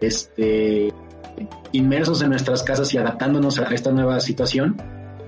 este, 0.00 0.92
inmersos 1.72 2.22
en 2.22 2.30
nuestras 2.30 2.62
casas 2.62 2.92
y 2.94 2.98
adaptándonos 2.98 3.58
a 3.58 3.64
esta 3.74 3.90
nueva 3.90 4.20
situación, 4.20 4.76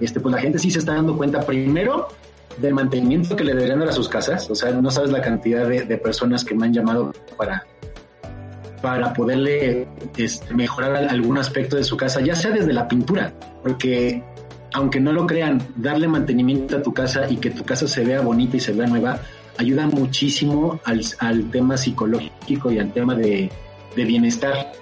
este, 0.00 0.20
pues 0.20 0.34
la 0.34 0.40
gente 0.40 0.58
sí 0.58 0.70
se 0.70 0.78
está 0.78 0.94
dando 0.94 1.16
cuenta 1.16 1.42
primero 1.42 2.08
del 2.58 2.74
mantenimiento 2.74 3.36
que 3.36 3.44
le 3.44 3.54
deberían 3.54 3.80
dar 3.80 3.88
a 3.88 3.92
sus 3.92 4.08
casas. 4.08 4.48
O 4.50 4.54
sea, 4.54 4.70
no 4.72 4.90
sabes 4.90 5.10
la 5.10 5.20
cantidad 5.20 5.66
de, 5.66 5.96
personas 5.98 6.44
que 6.44 6.54
me 6.54 6.66
han 6.66 6.72
llamado 6.72 7.12
para, 7.36 7.66
para 8.82 9.12
poderle 9.12 9.88
este, 10.16 10.54
mejorar 10.54 10.96
algún 10.96 11.38
aspecto 11.38 11.76
de 11.76 11.84
su 11.84 11.96
casa, 11.96 12.20
ya 12.20 12.34
sea 12.34 12.50
desde 12.50 12.72
la 12.72 12.88
pintura, 12.88 13.32
porque 13.62 14.22
aunque 14.72 15.00
no 15.00 15.12
lo 15.12 15.26
crean, 15.26 15.60
darle 15.76 16.06
mantenimiento 16.06 16.76
a 16.76 16.82
tu 16.82 16.94
casa 16.94 17.28
y 17.28 17.36
que 17.36 17.50
tu 17.50 17.64
casa 17.64 17.88
se 17.88 18.04
vea 18.04 18.20
bonita 18.20 18.56
y 18.56 18.60
se 18.60 18.72
vea 18.72 18.86
nueva, 18.86 19.20
ayuda 19.58 19.86
muchísimo 19.86 20.80
al, 20.84 21.00
al 21.18 21.50
tema 21.50 21.76
psicológico 21.76 22.70
y 22.70 22.78
al 22.78 22.92
tema 22.92 23.14
de, 23.14 23.50
de 23.96 24.04
bienestar. 24.04 24.72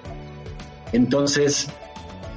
Entonces, 0.93 1.69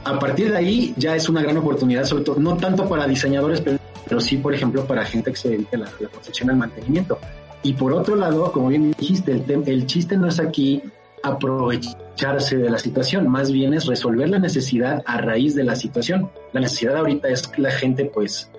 a 0.04 0.20
partir 0.20 0.52
de 0.52 0.58
ahí 0.58 0.94
ya 0.98 1.16
es 1.16 1.30
una 1.30 1.42
gran 1.42 1.58
oportunidad, 1.58 2.06
sobre 2.06 2.24
todo, 2.24 2.40
no 2.40 2.58
tanto 2.58 2.88
para 2.88 3.08
diseñadores, 3.08 3.62
pero, 3.62 4.20
sí, 4.20 4.38
por 4.38 4.54
ejemplo, 4.54 4.86
para 4.86 5.06
gente 5.06 5.32
que 5.32 5.38
se 5.38 5.50
dedica 5.50 5.78
a 5.78 5.80
la, 5.80 5.86
la 5.86 6.52
al 6.52 6.58
mantenimiento. 6.58 7.18
Y 7.64 7.74
por 7.74 7.94
otro 7.94 8.16
lado, 8.16 8.52
como 8.52 8.70
bien 8.70 8.94
dijiste, 8.98 9.32
el, 9.32 9.64
el 9.68 9.86
chiste 9.86 10.18
no 10.18 10.28
es 10.28 10.40
aquí 10.40 10.82
aprovecharse 11.24 12.58
de 12.58 12.70
la 12.70 12.80
situación, 12.80 13.28
más 13.28 13.52
bien 13.52 13.74
es 13.74 13.86
resolver 13.86 14.30
la 14.30 14.40
necesidad 14.40 15.04
a 15.06 15.18
raíz 15.20 15.56
de 15.56 15.64
la 15.64 15.76
situación. 15.76 16.32
La 16.54 16.62
necesidad 16.62 16.98
ahorita 16.98 17.28
es 17.30 17.48
que 17.48 17.62
la 17.62 17.72
gente 17.72 18.06
pues 18.06 18.50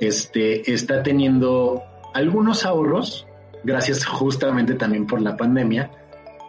este, 0.00 0.72
está 0.72 1.02
teniendo 1.02 1.82
algunos 2.14 2.64
ahorros, 2.64 3.26
gracias 3.64 4.04
justamente 4.04 4.74
también 4.74 5.06
por 5.06 5.20
la 5.20 5.36
pandemia, 5.36 5.90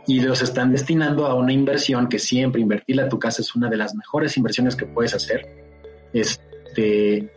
y 0.08 0.20
los 0.20 0.42
están 0.42 0.72
destinando 0.72 1.26
a 1.26 1.34
una 1.34 1.52
inversión 1.52 2.08
que 2.08 2.20
siempre 2.20 2.62
invertir 2.62 3.00
a 3.02 3.10
tu 3.10 3.20
casa 3.20 3.42
es 3.42 3.56
una 3.56 3.70
de 3.70 3.78
las 3.78 3.96
mejores 3.96 4.38
inversiones 4.38 4.76
que 4.76 4.86
puedes 4.86 5.14
hacer. 5.16 5.46
Este, 6.14 7.30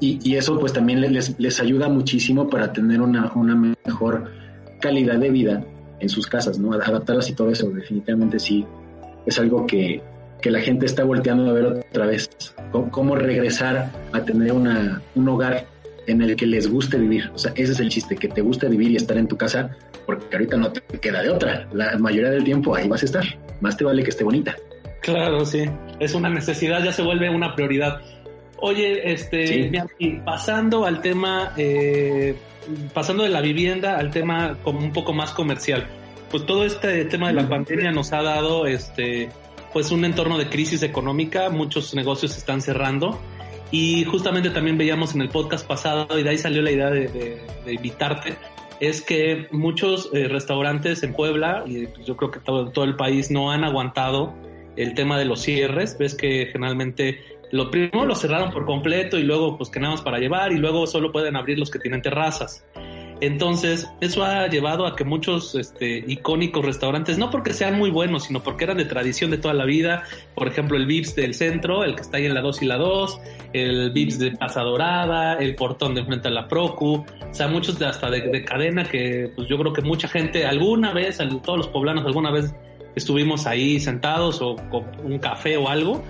y, 0.00 0.34
eso 0.34 0.58
pues 0.58 0.72
también 0.72 1.00
les, 1.00 1.38
les 1.38 1.60
ayuda 1.60 1.88
muchísimo 1.88 2.48
para 2.48 2.72
tener 2.72 3.00
una, 3.00 3.30
una, 3.34 3.54
mejor 3.54 4.30
calidad 4.80 5.18
de 5.18 5.30
vida 5.30 5.64
en 6.00 6.08
sus 6.08 6.26
casas, 6.26 6.58
¿no? 6.58 6.72
Adaptarlas 6.72 7.30
y 7.30 7.34
todo 7.34 7.50
eso, 7.50 7.70
definitivamente 7.70 8.40
sí, 8.40 8.66
es 9.24 9.38
algo 9.38 9.64
que, 9.64 10.02
que 10.40 10.50
la 10.50 10.60
gente 10.60 10.86
está 10.86 11.04
volteando 11.04 11.48
a 11.48 11.52
ver 11.52 11.66
otra 11.66 12.06
vez. 12.06 12.28
Cómo, 12.90 13.14
regresar 13.14 13.92
a 14.12 14.24
tener 14.24 14.52
una, 14.52 15.00
un 15.14 15.28
hogar 15.28 15.66
en 16.08 16.20
el 16.20 16.34
que 16.34 16.46
les 16.46 16.68
guste 16.68 16.98
vivir. 16.98 17.30
O 17.32 17.38
sea, 17.38 17.52
ese 17.54 17.70
es 17.70 17.78
el 17.78 17.88
chiste, 17.88 18.16
que 18.16 18.26
te 18.26 18.40
guste 18.40 18.68
vivir 18.68 18.90
y 18.90 18.96
estar 18.96 19.16
en 19.16 19.28
tu 19.28 19.36
casa 19.36 19.76
porque 20.06 20.36
ahorita 20.36 20.56
no 20.56 20.72
te 20.72 20.80
queda 20.98 21.22
de 21.22 21.30
otra. 21.30 21.68
La 21.72 21.96
mayoría 21.98 22.30
del 22.30 22.44
tiempo 22.44 22.74
ahí 22.74 22.88
vas 22.88 23.02
a 23.02 23.06
estar. 23.06 23.24
Más 23.60 23.76
te 23.76 23.84
vale 23.84 24.02
que 24.02 24.10
esté 24.10 24.24
bonita. 24.24 24.56
Claro, 25.00 25.44
sí. 25.44 25.64
Es 25.98 26.14
una 26.14 26.28
necesidad, 26.28 26.82
ya 26.82 26.92
se 26.92 27.02
vuelve 27.02 27.28
una 27.28 27.54
prioridad. 27.54 28.00
Oye, 28.58 29.12
este, 29.12 29.72
pasando 30.24 30.86
al 30.86 31.00
tema, 31.00 31.52
eh, 31.56 32.36
pasando 32.94 33.24
de 33.24 33.28
la 33.28 33.40
vivienda 33.40 33.98
al 33.98 34.10
tema 34.10 34.56
como 34.62 34.78
un 34.78 34.92
poco 34.92 35.12
más 35.12 35.32
comercial. 35.32 35.88
Pues 36.30 36.46
todo 36.46 36.64
este 36.64 37.04
tema 37.06 37.28
de 37.28 37.34
la 37.34 37.48
pandemia 37.48 37.90
nos 37.90 38.12
ha 38.12 38.22
dado, 38.22 38.66
este, 38.66 39.28
pues 39.72 39.90
un 39.90 40.04
entorno 40.04 40.38
de 40.38 40.48
crisis 40.48 40.82
económica. 40.82 41.50
Muchos 41.50 41.94
negocios 41.94 42.36
están 42.36 42.62
cerrando. 42.62 43.18
Y 43.72 44.04
justamente 44.04 44.50
también 44.50 44.76
veíamos 44.76 45.14
en 45.14 45.22
el 45.22 45.30
podcast 45.30 45.66
pasado, 45.66 46.18
y 46.18 46.22
de 46.22 46.28
ahí 46.28 46.38
salió 46.38 46.60
la 46.60 46.70
idea 46.70 46.90
de 46.90 47.40
invitarte, 47.66 48.36
es 48.82 49.00
que 49.00 49.46
muchos 49.52 50.10
eh, 50.12 50.26
restaurantes 50.26 51.04
en 51.04 51.14
Puebla, 51.14 51.62
y 51.68 51.86
yo 52.04 52.16
creo 52.16 52.32
que 52.32 52.40
todo, 52.40 52.72
todo 52.72 52.84
el 52.84 52.96
país, 52.96 53.30
no 53.30 53.52
han 53.52 53.62
aguantado 53.62 54.34
el 54.74 54.94
tema 54.94 55.16
de 55.16 55.24
los 55.24 55.40
cierres. 55.40 55.96
Ves 55.96 56.16
que 56.16 56.48
generalmente 56.50 57.20
lo 57.52 57.70
primero 57.70 58.04
lo 58.04 58.16
cerraron 58.16 58.50
por 58.50 58.66
completo 58.66 59.20
y 59.20 59.22
luego 59.22 59.56
pues 59.56 59.70
que 59.70 59.78
nada 59.78 59.92
más 59.94 60.02
para 60.02 60.18
llevar 60.18 60.50
y 60.50 60.56
luego 60.56 60.88
solo 60.88 61.12
pueden 61.12 61.36
abrir 61.36 61.60
los 61.60 61.70
que 61.70 61.78
tienen 61.78 62.02
terrazas. 62.02 62.64
Entonces, 63.22 63.88
eso 64.00 64.24
ha 64.24 64.48
llevado 64.48 64.84
a 64.84 64.96
que 64.96 65.04
muchos 65.04 65.54
este, 65.54 66.02
icónicos 66.08 66.64
restaurantes, 66.64 67.18
no 67.18 67.30
porque 67.30 67.54
sean 67.54 67.78
muy 67.78 67.88
buenos, 67.88 68.24
sino 68.24 68.42
porque 68.42 68.64
eran 68.64 68.78
de 68.78 68.84
tradición 68.84 69.30
de 69.30 69.38
toda 69.38 69.54
la 69.54 69.64
vida, 69.64 70.02
por 70.34 70.48
ejemplo, 70.48 70.76
el 70.76 70.86
Vips 70.86 71.14
del 71.14 71.32
centro, 71.32 71.84
el 71.84 71.94
que 71.94 72.00
está 72.00 72.16
ahí 72.16 72.26
en 72.26 72.34
la 72.34 72.40
2 72.40 72.62
y 72.62 72.66
la 72.66 72.78
2, 72.78 73.20
el 73.52 73.92
Vips 73.92 74.18
de 74.18 74.36
Casa 74.36 74.62
Dorada, 74.62 75.34
el 75.34 75.54
portón 75.54 75.94
de 75.94 76.00
enfrente 76.00 76.26
a 76.26 76.30
la 76.32 76.48
Procu, 76.48 76.94
o 76.96 77.06
sea, 77.30 77.46
muchos 77.46 77.78
de, 77.78 77.86
hasta 77.86 78.10
de, 78.10 78.44
cadena 78.44 78.82
que 78.82 79.30
pues 79.36 79.46
yo 79.46 79.56
creo 79.56 79.72
que 79.72 79.82
mucha 79.82 80.08
gente 80.08 80.44
alguna 80.44 80.92
vez, 80.92 81.18
todos 81.44 81.58
los 81.58 81.68
poblanos 81.68 82.04
alguna 82.04 82.32
vez 82.32 82.52
estuvimos 82.96 83.46
ahí 83.46 83.78
sentados 83.78 84.42
o 84.42 84.56
con 84.68 84.84
un 85.04 85.20
café 85.20 85.56
o 85.56 85.68
algo, 85.68 86.02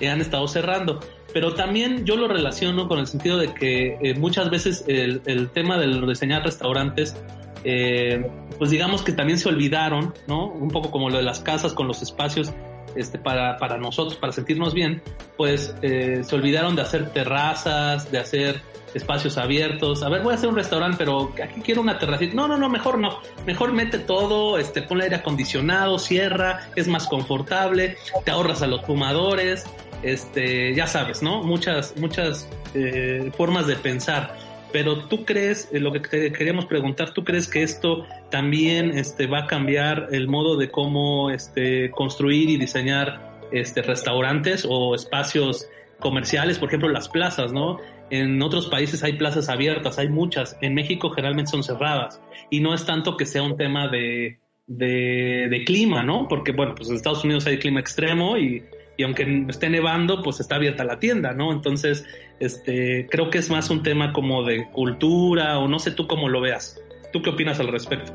y 0.00 0.06
han 0.06 0.20
estado 0.20 0.48
cerrando 0.48 0.98
pero 1.32 1.54
también 1.54 2.04
yo 2.04 2.16
lo 2.16 2.28
relaciono 2.28 2.88
con 2.88 2.98
el 2.98 3.06
sentido 3.06 3.38
de 3.38 3.52
que 3.52 3.98
eh, 4.00 4.14
muchas 4.14 4.50
veces 4.50 4.84
el, 4.86 5.50
tema 5.50 5.78
de 5.78 5.86
diseñar 6.06 6.44
restaurantes, 6.44 7.16
eh, 7.64 8.26
pues 8.58 8.70
digamos 8.70 9.02
que 9.02 9.12
también 9.12 9.38
se 9.38 9.48
olvidaron, 9.48 10.14
¿no? 10.26 10.46
Un 10.48 10.68
poco 10.68 10.90
como 10.90 11.10
lo 11.10 11.16
de 11.16 11.22
las 11.22 11.40
casas 11.40 11.72
con 11.74 11.88
los 11.88 12.02
espacios 12.02 12.52
este, 12.94 13.18
para, 13.18 13.56
para 13.58 13.78
nosotros, 13.78 14.16
para 14.16 14.32
sentirnos 14.32 14.74
bien, 14.74 15.02
pues 15.36 15.74
eh, 15.82 16.22
se 16.24 16.34
olvidaron 16.34 16.76
de 16.76 16.82
hacer 16.82 17.10
terrazas, 17.10 18.10
de 18.10 18.18
hacer 18.18 18.62
espacios 18.94 19.36
abiertos. 19.38 20.02
A 20.02 20.08
ver, 20.08 20.22
voy 20.22 20.32
a 20.32 20.36
hacer 20.36 20.48
un 20.48 20.56
restaurante, 20.56 20.96
pero 20.98 21.32
aquí 21.42 21.60
quiero 21.60 21.82
una 21.82 21.98
terracita. 21.98 22.34
No, 22.34 22.48
no, 22.48 22.56
no, 22.56 22.68
mejor 22.68 22.98
no. 22.98 23.20
Mejor 23.46 23.72
mete 23.72 23.98
todo, 23.98 24.58
este, 24.58 24.82
ponle 24.82 25.04
aire 25.04 25.16
acondicionado, 25.16 25.98
cierra, 25.98 26.68
es 26.76 26.88
más 26.88 27.06
confortable, 27.06 27.96
te 28.24 28.30
ahorras 28.30 28.62
a 28.62 28.66
los 28.66 28.82
fumadores, 28.82 29.64
este, 30.02 30.74
ya 30.74 30.86
sabes, 30.86 31.22
¿no? 31.22 31.42
Muchas, 31.42 31.96
muchas 31.96 32.48
eh, 32.74 33.30
formas 33.36 33.66
de 33.66 33.76
pensar. 33.76 34.45
Pero 34.76 34.98
tú 35.08 35.24
crees, 35.24 35.70
eh, 35.72 35.80
lo 35.80 35.90
que 35.90 36.02
queríamos 36.02 36.66
preguntar, 36.66 37.14
¿tú 37.14 37.24
crees 37.24 37.48
que 37.48 37.62
esto 37.62 38.04
también 38.30 38.90
este, 38.90 39.26
va 39.26 39.44
a 39.44 39.46
cambiar 39.46 40.08
el 40.12 40.28
modo 40.28 40.58
de 40.58 40.70
cómo 40.70 41.30
este, 41.30 41.90
construir 41.92 42.50
y 42.50 42.58
diseñar 42.58 43.40
este, 43.52 43.80
restaurantes 43.80 44.66
o 44.68 44.94
espacios 44.94 45.66
comerciales, 45.98 46.58
por 46.58 46.68
ejemplo, 46.68 46.90
las 46.90 47.08
plazas, 47.08 47.54
¿no? 47.54 47.78
En 48.10 48.42
otros 48.42 48.66
países 48.66 49.02
hay 49.02 49.14
plazas 49.14 49.48
abiertas, 49.48 49.98
hay 49.98 50.10
muchas. 50.10 50.58
En 50.60 50.74
México 50.74 51.08
generalmente 51.08 51.52
son 51.52 51.62
cerradas. 51.62 52.20
Y 52.50 52.60
no 52.60 52.74
es 52.74 52.84
tanto 52.84 53.16
que 53.16 53.24
sea 53.24 53.42
un 53.42 53.56
tema 53.56 53.88
de, 53.88 54.40
de, 54.66 55.48
de 55.48 55.64
clima, 55.64 56.02
¿no? 56.02 56.28
Porque, 56.28 56.52
bueno, 56.52 56.74
pues 56.74 56.90
en 56.90 56.96
Estados 56.96 57.24
Unidos 57.24 57.46
hay 57.46 57.58
clima 57.58 57.80
extremo 57.80 58.36
y 58.36 58.62
y 58.96 59.02
aunque 59.02 59.44
esté 59.48 59.68
nevando, 59.68 60.22
pues 60.22 60.40
está 60.40 60.56
abierta 60.56 60.84
la 60.84 60.98
tienda, 60.98 61.32
¿no? 61.32 61.52
Entonces, 61.52 62.04
este, 62.40 63.06
creo 63.10 63.30
que 63.30 63.38
es 63.38 63.50
más 63.50 63.70
un 63.70 63.82
tema 63.82 64.12
como 64.12 64.44
de 64.44 64.70
cultura 64.70 65.58
o 65.58 65.68
no 65.68 65.78
sé 65.78 65.90
tú 65.90 66.06
cómo 66.06 66.28
lo 66.28 66.40
veas. 66.40 66.80
¿Tú 67.12 67.22
qué 67.22 67.30
opinas 67.30 67.60
al 67.60 67.68
respecto? 67.68 68.12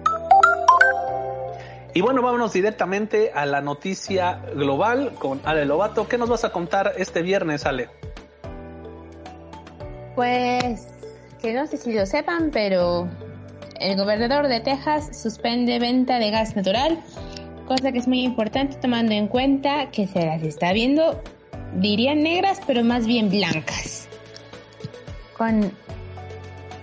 Y 1.94 2.02
bueno, 2.02 2.22
vámonos 2.22 2.54
directamente 2.54 3.32
a 3.34 3.46
la 3.46 3.62
noticia 3.62 4.42
global 4.56 5.14
con 5.20 5.42
Ale 5.44 5.66
Lobato. 5.66 6.08
¿Qué 6.08 6.18
nos 6.18 6.30
vas 6.30 6.46
a 6.46 6.52
contar 6.52 6.94
este 6.98 7.22
viernes, 7.22 7.66
Ale? 7.66 7.90
Pues 10.16 10.88
que 11.42 11.54
no 11.54 11.68
sé 11.68 11.78
si 11.78 11.94
lo 11.94 12.06
sepan, 12.06 12.50
pero 12.52 13.10
el 13.80 13.98
gobernador 13.98 14.48
de 14.48 14.62
Texas 14.62 15.22
suspende 15.22 15.80
venta 15.80 16.20
de 16.20 16.32
gas 16.32 16.56
natural 16.56 17.00
cosa 17.72 17.94
que 17.94 18.00
es 18.00 18.08
muy 18.08 18.24
importante 18.24 18.76
tomando 18.76 19.14
en 19.14 19.28
cuenta 19.30 19.92
que 19.92 20.06
se 20.06 20.26
las 20.26 20.44
está 20.44 20.74
viendo 20.74 21.22
diría 21.76 22.14
negras, 22.14 22.60
pero 22.68 22.84
más 22.84 23.08
bien 23.08 23.30
blancas. 23.30 24.10
Con 25.38 25.72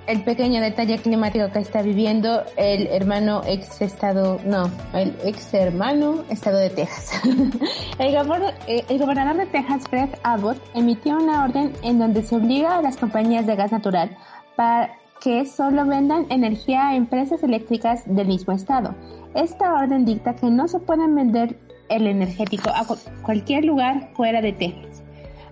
el 0.07 0.24
pequeño 0.24 0.62
detalle 0.62 0.97
climático 0.97 1.53
que 1.53 1.59
está 1.59 1.82
viviendo 1.82 2.43
el 2.57 2.86
hermano 2.86 3.43
ex 3.47 3.82
estado, 3.82 4.41
no, 4.47 4.70
el 4.95 5.14
ex 5.24 5.53
hermano 5.53 6.24
estado 6.30 6.57
de 6.57 6.70
Texas. 6.70 7.20
el, 7.99 8.16
gobernador, 8.16 8.55
eh, 8.66 8.82
el 8.89 8.99
gobernador 8.99 9.36
de 9.36 9.47
Texas, 9.47 9.84
Greg 9.91 10.18
Abbott, 10.22 10.57
emitió 10.74 11.18
una 11.18 11.45
orden 11.45 11.74
en 11.82 11.99
donde 11.99 12.22
se 12.22 12.34
obliga 12.34 12.78
a 12.78 12.82
las 12.82 12.97
compañías 12.97 13.47
de 13.47 13.57
gas 13.57 13.72
natural 13.72 14.16
para 14.57 14.97
que 15.20 15.45
solo 15.45 15.84
vendan 15.84 16.24
energía 16.30 16.89
a 16.89 16.97
empresas 16.97 17.43
eléctricas 17.43 18.05
del 18.07 18.28
mismo 18.28 18.55
estado. 18.55 18.95
Esta 19.35 19.74
orden 19.74 20.05
dicta 20.05 20.35
que 20.35 20.51
no 20.51 20.68
se 20.68 20.81
pueden 20.81 21.14
vender 21.14 21.57
el 21.89 22.07
energético 22.07 22.70
a 22.70 22.87
cualquier 23.22 23.64
lugar 23.64 24.11
fuera 24.14 24.41
de 24.41 24.53
Texas 24.53 25.03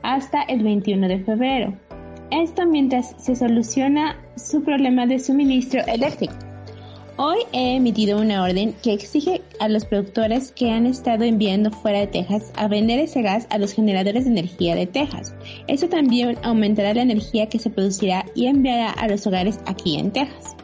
hasta 0.03 0.43
el 0.43 0.63
21 0.63 1.09
de 1.09 1.19
febrero. 1.25 1.75
Esto 2.31 2.67
mientras 2.67 3.15
se 3.19 3.37
soluciona 3.37 4.17
su 4.37 4.63
problema 4.63 5.07
de 5.07 5.19
suministro 5.19 5.81
eléctrico. 5.87 6.35
Hoy 7.19 7.39
he 7.53 7.77
emitido 7.77 8.21
una 8.21 8.43
orden 8.43 8.75
que 8.83 8.93
exige 8.93 9.41
a 9.59 9.69
los 9.69 9.87
productores 9.87 10.53
que 10.53 10.71
han 10.71 10.85
estado 10.87 11.25
enviando 11.25 11.71
fuera 11.71 12.01
de 12.01 12.09
Texas 12.09 12.53
a 12.57 12.69
vender 12.69 12.99
ese 12.99 13.23
gas 13.23 13.47
a 13.49 13.57
los 13.57 13.73
generadores 13.73 14.25
de 14.25 14.33
energía 14.33 14.75
de 14.75 14.87
Texas. 14.87 15.35
Eso 15.67 15.89
también 15.89 16.37
aumentará 16.43 16.93
la 16.93 17.03
energía 17.03 17.49
que 17.49 17.59
se 17.59 17.71
producirá 17.71 18.27
y 18.35 18.47
enviará 18.47 18.91
a 18.91 19.09
los 19.09 19.27
hogares 19.27 19.59
aquí 19.65 19.99
en 19.99 20.13
Texas. 20.13 20.57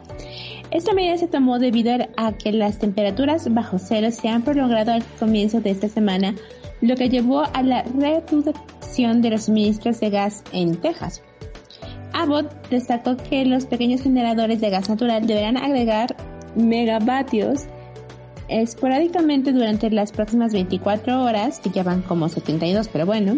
Esta 0.73 0.91
medida 0.91 1.19
se 1.19 1.27
tomó 1.27 1.59
debido 1.59 1.93
a 2.17 2.33
que 2.33 2.51
las 2.51 2.79
temperaturas 2.79 3.53
bajo 3.53 3.77
cero 3.77 4.09
se 4.09 4.27
han 4.27 4.41
prolongado 4.41 4.91
al 4.91 5.03
comienzo 5.19 5.61
de 5.61 5.69
esta 5.69 5.87
semana, 5.87 6.33
lo 6.81 6.95
que 6.95 7.09
llevó 7.09 7.43
a 7.53 7.61
la 7.61 7.83
reducción 7.83 9.21
de 9.21 9.29
los 9.29 9.43
suministros 9.43 9.99
de 9.99 10.09
gas 10.09 10.43
en 10.51 10.75
Texas. 10.77 11.21
Abbott 12.13 12.51
destacó 12.71 13.15
que 13.17 13.45
los 13.45 13.67
pequeños 13.67 14.01
generadores 14.01 14.61
de 14.61 14.71
gas 14.71 14.89
natural 14.89 15.27
deberán 15.27 15.57
agregar 15.57 16.15
megavatios 16.55 17.65
esporádicamente 18.47 19.53
durante 19.53 19.91
las 19.91 20.11
próximas 20.11 20.53
24 20.53 21.21
horas, 21.21 21.59
que 21.59 21.69
ya 21.69 21.83
van 21.83 22.01
como 22.01 22.29
72, 22.29 22.87
pero 22.87 23.05
bueno, 23.05 23.35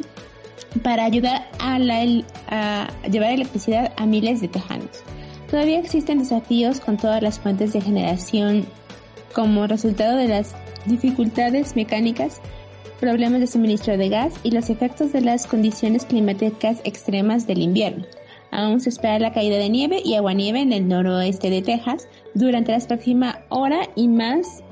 para 0.84 1.04
ayudar 1.04 1.50
a, 1.60 2.88
llevar 3.12 3.32
electricidad 3.32 3.92
a 3.98 4.06
miles 4.06 4.40
de 4.40 4.48
tejanos. 4.48 5.04
Todavía 5.50 5.80
existen 5.80 6.20
desafíos 6.20 6.80
con 6.80 6.98
todas 6.98 7.22
las 7.22 7.40
fuentes 7.40 7.74
de 7.74 7.82
generación 7.82 8.66
como 9.34 9.68
resultado 9.68 10.18
de 10.18 10.28
las 10.28 10.56
dificultades 10.86 11.76
mecánicas, 11.76 12.42
problemas 13.00 13.42
de 13.42 13.48
suministro 13.48 13.98
de 13.98 14.10
gas 14.10 14.34
y 14.44 14.52
los 14.52 14.70
efectos 14.70 15.12
de 15.12 15.22
las 15.22 15.46
condiciones 15.46 16.06
climáticas 16.06 16.80
extremas 16.84 17.46
del 17.46 17.60
invierno. 17.60 18.06
Aún 18.52 18.80
se 18.80 18.90
espera 18.90 19.20
la 19.20 19.34
caída 19.34 19.58
de 19.58 19.70
nieve 19.70 20.02
y 20.04 20.16
aguanieve 20.16 20.62
en 20.62 20.72
el 20.72 20.88
noroeste 20.88 21.50
de 21.50 21.62
Texas 21.62 22.08
durante 22.34 22.72
las 22.72 22.88
próximas 22.88 23.38
hora 23.50 23.82
y 23.96 24.08
más 24.08 24.64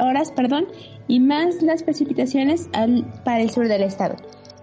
horas, 0.00 0.32
perdón, 0.32 0.66
y 1.06 1.20
más 1.20 1.62
las 1.62 1.82
precipitaciones 1.82 2.68
para 3.24 3.40
el 3.40 3.50
sur 3.50 3.68
del 3.68 3.82
estado. 3.82 4.16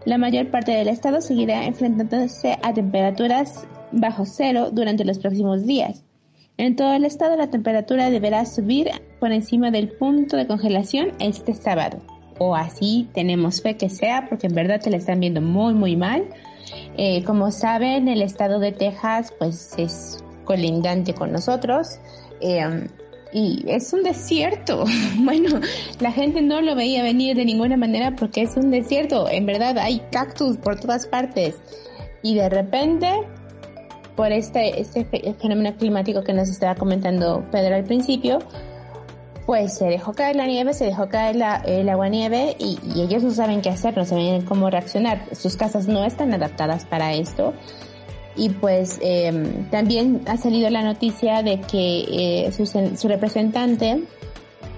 La 0.05 0.17
mayor 0.17 0.51
parte 0.51 0.71
del 0.73 0.89
estado 0.89 1.21
seguirá 1.21 1.65
enfrentándose 1.65 2.57
a 2.61 2.73
temperaturas 2.73 3.65
bajo 3.91 4.25
cero 4.25 4.69
durante 4.71 5.05
los 5.05 5.19
próximos 5.19 5.65
días. 5.65 6.03
En 6.57 6.75
todo 6.75 6.93
el 6.93 7.05
estado 7.05 7.35
la 7.35 7.51
temperatura 7.51 8.09
deberá 8.09 8.45
subir 8.45 8.89
por 9.19 9.31
encima 9.31 9.69
del 9.69 9.89
punto 9.89 10.37
de 10.37 10.47
congelación 10.47 11.11
este 11.19 11.53
sábado. 11.53 11.99
O 12.39 12.55
así 12.55 13.07
tenemos 13.13 13.61
fe 13.61 13.77
que 13.77 13.89
sea, 13.89 14.27
porque 14.27 14.47
en 14.47 14.55
verdad 14.55 14.81
se 14.81 14.89
le 14.89 14.97
están 14.97 15.19
viendo 15.19 15.41
muy 15.41 15.73
muy 15.73 15.95
mal. 15.95 16.25
Eh, 16.97 17.23
como 17.23 17.51
saben, 17.51 18.07
el 18.07 18.21
estado 18.21 18.59
de 18.59 18.71
Texas 18.71 19.33
pues 19.37 19.75
es 19.77 20.23
colindante 20.45 21.13
con 21.13 21.31
nosotros 21.31 21.99
eh, 22.41 22.87
y 23.33 23.63
es 23.67 23.93
un 23.93 24.03
desierto. 24.03 24.85
bueno, 25.19 25.59
la 25.99 26.11
gente 26.11 26.41
no 26.41 26.61
lo 26.61 26.75
veía 26.75 27.03
venir 27.03 27.35
de 27.35 27.45
ninguna 27.45 27.77
manera 27.77 28.15
porque 28.15 28.41
es 28.41 28.57
un 28.57 28.71
desierto. 28.71 29.29
En 29.29 29.45
verdad 29.45 29.77
hay 29.77 30.01
cactus 30.11 30.57
por 30.57 30.79
todas 30.79 31.05
partes 31.05 31.55
y 32.23 32.35
de 32.35 32.49
repente 32.49 33.11
por 34.17 34.31
este, 34.33 34.81
este 34.81 35.05
fenómeno 35.39 35.77
climático 35.77 36.23
que 36.23 36.33
nos 36.33 36.49
estaba 36.49 36.75
comentando 36.75 37.45
Pedro 37.51 37.75
al 37.75 37.83
principio, 37.83 38.39
pues 39.45 39.77
se 39.77 39.85
dejó 39.85 40.11
caer 40.11 40.35
la 40.35 40.47
nieve, 40.47 40.73
se 40.73 40.85
dejó 40.85 41.07
caer 41.07 41.37
la, 41.37 41.57
el 41.65 41.87
agua 41.87 42.09
nieve 42.09 42.57
y, 42.59 42.77
ellos 42.99 43.23
no 43.23 43.31
saben 43.31 43.61
qué 43.61 43.69
hacer, 43.69 43.95
no 43.95 44.03
saben 44.03 44.41
cómo 44.41 44.69
reaccionar. 44.69 45.23
Sus 45.33 45.55
casas 45.55 45.87
no 45.87 46.03
están 46.03 46.33
adaptadas 46.33 46.85
para 46.85 47.13
esto. 47.13 47.53
Y 48.35 48.49
pues 48.49 48.99
em, 49.01 49.69
también 49.69 50.21
ha 50.27 50.37
salido 50.37 50.69
la 50.69 50.81
noticia 50.81 51.43
de 51.43 51.61
que 51.61 52.47
eh, 52.47 52.51
su, 52.51 53.07
representante 53.07 54.03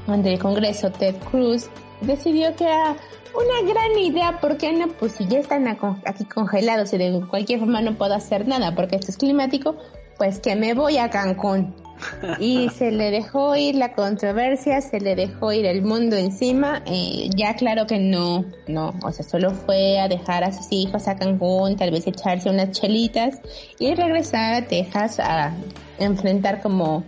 ante 0.06 0.34
el 0.34 0.40
Congreso, 0.40 0.92
Ted 0.92 1.16
Cruz, 1.32 1.70
decidió 2.02 2.56
que 2.56 2.66
era 2.66 2.96
una 3.34 3.72
gran 3.72 3.98
idea, 3.98 4.40
¿por 4.40 4.58
qué 4.58 4.74
no? 4.74 4.88
Pues 4.88 5.14
si 5.14 5.28
ya 5.28 5.40
están 5.40 5.68
aquí 5.68 6.26
congelados 6.26 6.94
y 6.94 6.98
de 6.98 7.22
cualquier 7.28 7.60
forma 7.60 7.82
no 7.82 7.98
puedo 7.98 8.14
hacer 8.14 8.48
nada 8.48 8.76
porque 8.76 8.96
esto 8.96 9.12
es 9.12 9.18
climático, 9.18 9.76
pues 10.18 10.40
que 10.40 10.56
me 10.56 10.74
voy 10.74 10.98
a 10.98 11.10
Cancún 11.10 11.74
y 12.40 12.70
se 12.70 12.92
le 12.92 13.12
dejó 13.12 13.56
ir 13.56 13.76
la 13.76 13.94
controversia, 13.94 14.82
se 14.82 15.00
le 15.00 15.16
dejó 15.16 15.52
ir 15.54 15.66
el 15.66 15.82
mundo 15.82 16.16
encima. 16.16 16.84
Eh, 16.86 17.30
ya 17.36 17.56
claro 17.56 17.88
que 17.88 18.00
no, 18.00 18.46
no, 18.68 18.94
o 19.04 19.12
sea, 19.12 19.26
solo 19.26 19.52
fue 19.52 20.00
a 20.00 20.08
dejar 20.08 20.44
a 20.44 20.52
sus 20.52 20.68
hijos 20.72 21.08
a 21.08 21.16
Cancún, 21.16 21.76
tal 21.78 21.92
vez 21.92 22.08
echarse 22.08 22.50
unas 22.50 22.72
chelitas 22.72 23.40
y 23.80 23.94
regresar 23.96 24.54
a 24.54 24.68
Texas 24.68 25.20
a 25.20 25.56
enfrentar 26.00 26.62
como 26.62 27.04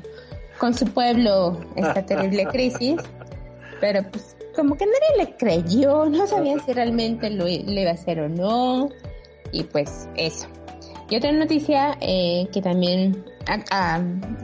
con 0.58 0.74
su 0.74 0.86
pueblo 0.86 1.60
esta 1.76 2.06
terrible 2.06 2.46
crisis. 2.46 3.02
Pero 3.80 4.04
pues 4.12 4.36
como 4.56 4.76
que 4.76 4.86
nadie 4.86 5.26
le 5.26 5.36
creyó, 5.38 6.06
no 6.06 6.28
sabían 6.28 6.60
si 6.66 6.74
realmente 6.74 7.30
lo, 7.30 7.46
le 7.46 7.82
iba 7.82 7.92
a 7.92 7.94
hacer 7.94 8.20
o 8.20 8.30
no. 8.30 8.90
Y 9.52 9.64
pues 9.64 10.08
eso. 10.16 10.48
Y 11.10 11.18
otra 11.18 11.32
noticia 11.34 11.98
eh, 12.00 12.48
que 12.54 12.62
también 12.62 13.26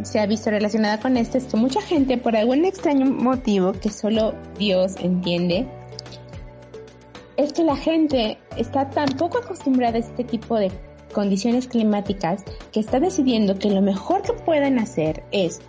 se 0.03 0.20
ha 0.20 0.26
visto 0.26 0.49
relacionada 0.49 0.99
con 0.99 1.16
esto 1.16 1.38
es 1.38 1.45
que 1.45 1.55
mucha 1.55 1.82
gente, 1.82 2.18
por 2.18 2.36
algún 2.36 2.66
extraño 2.66 3.05
motivo 3.05 3.72
que 3.72 3.89
solo 3.89 4.34
Dios 4.58 4.95
entiende, 4.97 5.66
es 7.38 7.53
que 7.53 7.64
la 7.64 7.78
gente 7.78 8.38
está 8.58 8.89
tan 8.89 9.08
poco 9.18 9.38
acostumbrada 9.38 9.95
a 9.95 9.99
este 9.99 10.24
tipo 10.24 10.58
de 10.58 10.72
condiciones 11.14 11.68
climáticas 11.68 12.43
que 12.74 12.80
está 12.80 12.99
decidiendo 12.99 13.58
que 13.58 13.70
lo 13.70 13.82
mejor 13.82 14.24
que 14.24 14.34
pueden 14.34 14.78
hacer 14.78 15.24
es 15.32 15.62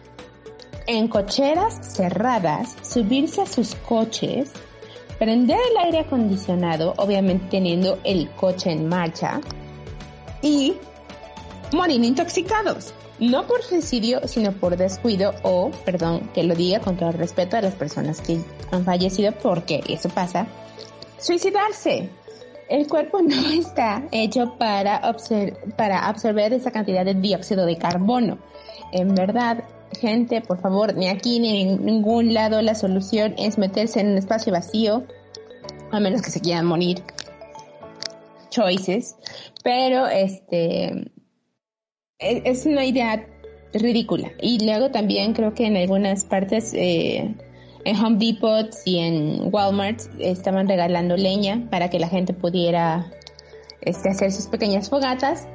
en 0.89 1.07
cocheras 1.07 1.79
cerradas 1.95 2.75
subirse 2.83 3.43
a 3.43 3.47
sus 3.47 3.75
coches, 3.75 4.51
prender 5.19 5.59
el 5.71 5.77
aire 5.85 6.01
acondicionado, 6.01 6.95
obviamente 6.97 7.47
teniendo 7.51 7.99
el 8.05 8.31
coche 8.31 8.73
en 8.73 8.89
marcha, 8.89 9.41
y 10.41 10.75
morir 11.73 12.03
intoxicados. 12.03 12.95
No 13.21 13.47
por 13.47 13.63
suicidio, 13.63 14.27
sino 14.27 14.53
por 14.53 14.77
descuido 14.77 15.35
o, 15.43 15.71
perdón, 15.85 16.31
que 16.33 16.45
lo 16.45 16.55
diga 16.55 16.81
con 16.81 16.97
todo 16.97 17.11
el 17.11 17.19
respeto 17.19 17.57
a 17.57 17.61
las 17.61 17.75
personas 17.75 18.23
que 18.23 18.41
han 18.71 18.85
fallecido, 18.85 19.33
porque 19.33 19.83
eso 19.89 20.09
pasa, 20.09 20.47
suicidarse. 21.19 22.09
El 22.71 22.87
cuerpo 22.87 23.21
no 23.23 23.51
está 23.51 24.05
hecho 24.11 24.55
para, 24.57 25.03
para 25.77 26.07
absorber 26.07 26.55
esa 26.55 26.71
cantidad 26.71 27.05
de 27.05 27.15
dióxido 27.15 27.67
de 27.67 27.77
carbono. 27.77 28.39
En 28.93 29.15
verdad, 29.15 29.65
gente, 30.01 30.41
por 30.41 30.61
favor, 30.61 30.95
ni 30.95 31.09
aquí 31.09 31.41
ni 31.41 31.63
en 31.63 31.85
ningún 31.85 32.35
lado 32.35 32.63
la 32.63 32.75
solución 32.75 33.35
es 33.39 33.59
meterse 33.59 34.01
en 34.01 34.09
un 34.09 34.19
espacio 34.19 34.53
vacío, 34.53 35.05
a 35.91 36.01
menos 36.01 36.23
que 36.23 36.31
se 36.31 36.41
quieran 36.41 36.67
morir. 36.67 37.03
Choices. 38.51 39.17
Pero 39.63 40.07
este 40.07 41.11
es 42.19 42.67
una 42.67 42.85
idea 42.85 43.27
ridícula. 43.73 44.31
Y 44.41 44.65
luego 44.65 44.91
también 44.91 45.35
creo 45.35 45.55
que 45.55 45.67
en 45.67 45.77
algunas 45.77 46.25
partes, 46.25 46.73
eh, 46.75 47.35
en 47.85 47.97
Home 47.97 48.19
Depot 48.19 48.69
y 48.85 48.99
en 48.99 49.53
Walmart, 49.53 50.01
estaban 50.19 50.69
regalando 50.69 51.17
leña 51.17 51.69
para 51.71 51.91
que 51.91 51.99
la 51.99 52.09
gente 52.09 52.33
pudiera 52.33 53.11
este, 53.83 54.11
hacer 54.11 54.33
sus 54.33 54.47
pequeñas 54.47 54.89
fogatas. 54.89 55.47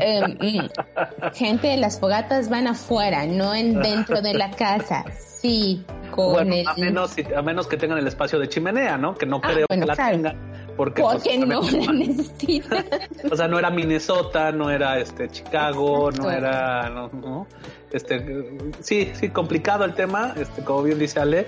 Eh, 0.00 0.22
mm, 0.40 1.32
gente, 1.34 1.76
las 1.76 2.00
fogatas 2.00 2.48
van 2.48 2.66
afuera, 2.66 3.26
no 3.26 3.54
en 3.54 3.80
dentro 3.80 4.22
de 4.22 4.34
la 4.34 4.50
casa. 4.50 5.04
Sí, 5.40 5.84
con 6.10 6.40
a 6.40 6.74
menos 6.74 7.16
a 7.34 7.42
menos 7.42 7.66
que 7.66 7.76
tengan 7.76 7.98
el 7.98 8.06
espacio 8.06 8.38
de 8.38 8.48
chimenea, 8.48 8.98
¿no? 8.98 9.14
Que 9.14 9.26
no 9.26 9.40
ah, 9.42 9.48
creo 9.48 9.66
que 9.68 9.76
la 9.76 9.96
tengan 9.96 10.50
porque, 10.80 11.02
pues, 11.02 11.38
no 11.46 11.60
la 11.60 11.92
necesita. 11.92 12.82
o 13.30 13.36
sea, 13.36 13.48
no 13.48 13.58
era 13.58 13.68
Minnesota, 13.70 14.50
no 14.50 14.70
era 14.70 14.98
este 14.98 15.28
Chicago, 15.28 16.10
no 16.10 16.30
era, 16.30 16.88
no, 16.88 17.46
este, 17.92 18.48
sí, 18.80 19.10
sí, 19.12 19.28
complicado 19.28 19.84
el 19.84 19.92
tema, 19.92 20.32
este, 20.36 20.64
como 20.64 20.82
bien 20.84 20.98
dice 20.98 21.20
Ale. 21.20 21.46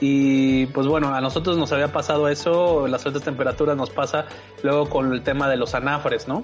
Y 0.00 0.66
pues 0.66 0.88
bueno, 0.88 1.14
a 1.14 1.20
nosotros 1.20 1.56
nos 1.56 1.70
había 1.70 1.92
pasado 1.92 2.28
eso, 2.28 2.88
las 2.88 3.06
altas 3.06 3.22
temperaturas 3.22 3.76
nos 3.76 3.90
pasa 3.90 4.26
luego 4.64 4.90
con 4.90 5.12
el 5.12 5.22
tema 5.22 5.48
de 5.48 5.56
los 5.56 5.76
anafres, 5.76 6.26
¿no? 6.26 6.42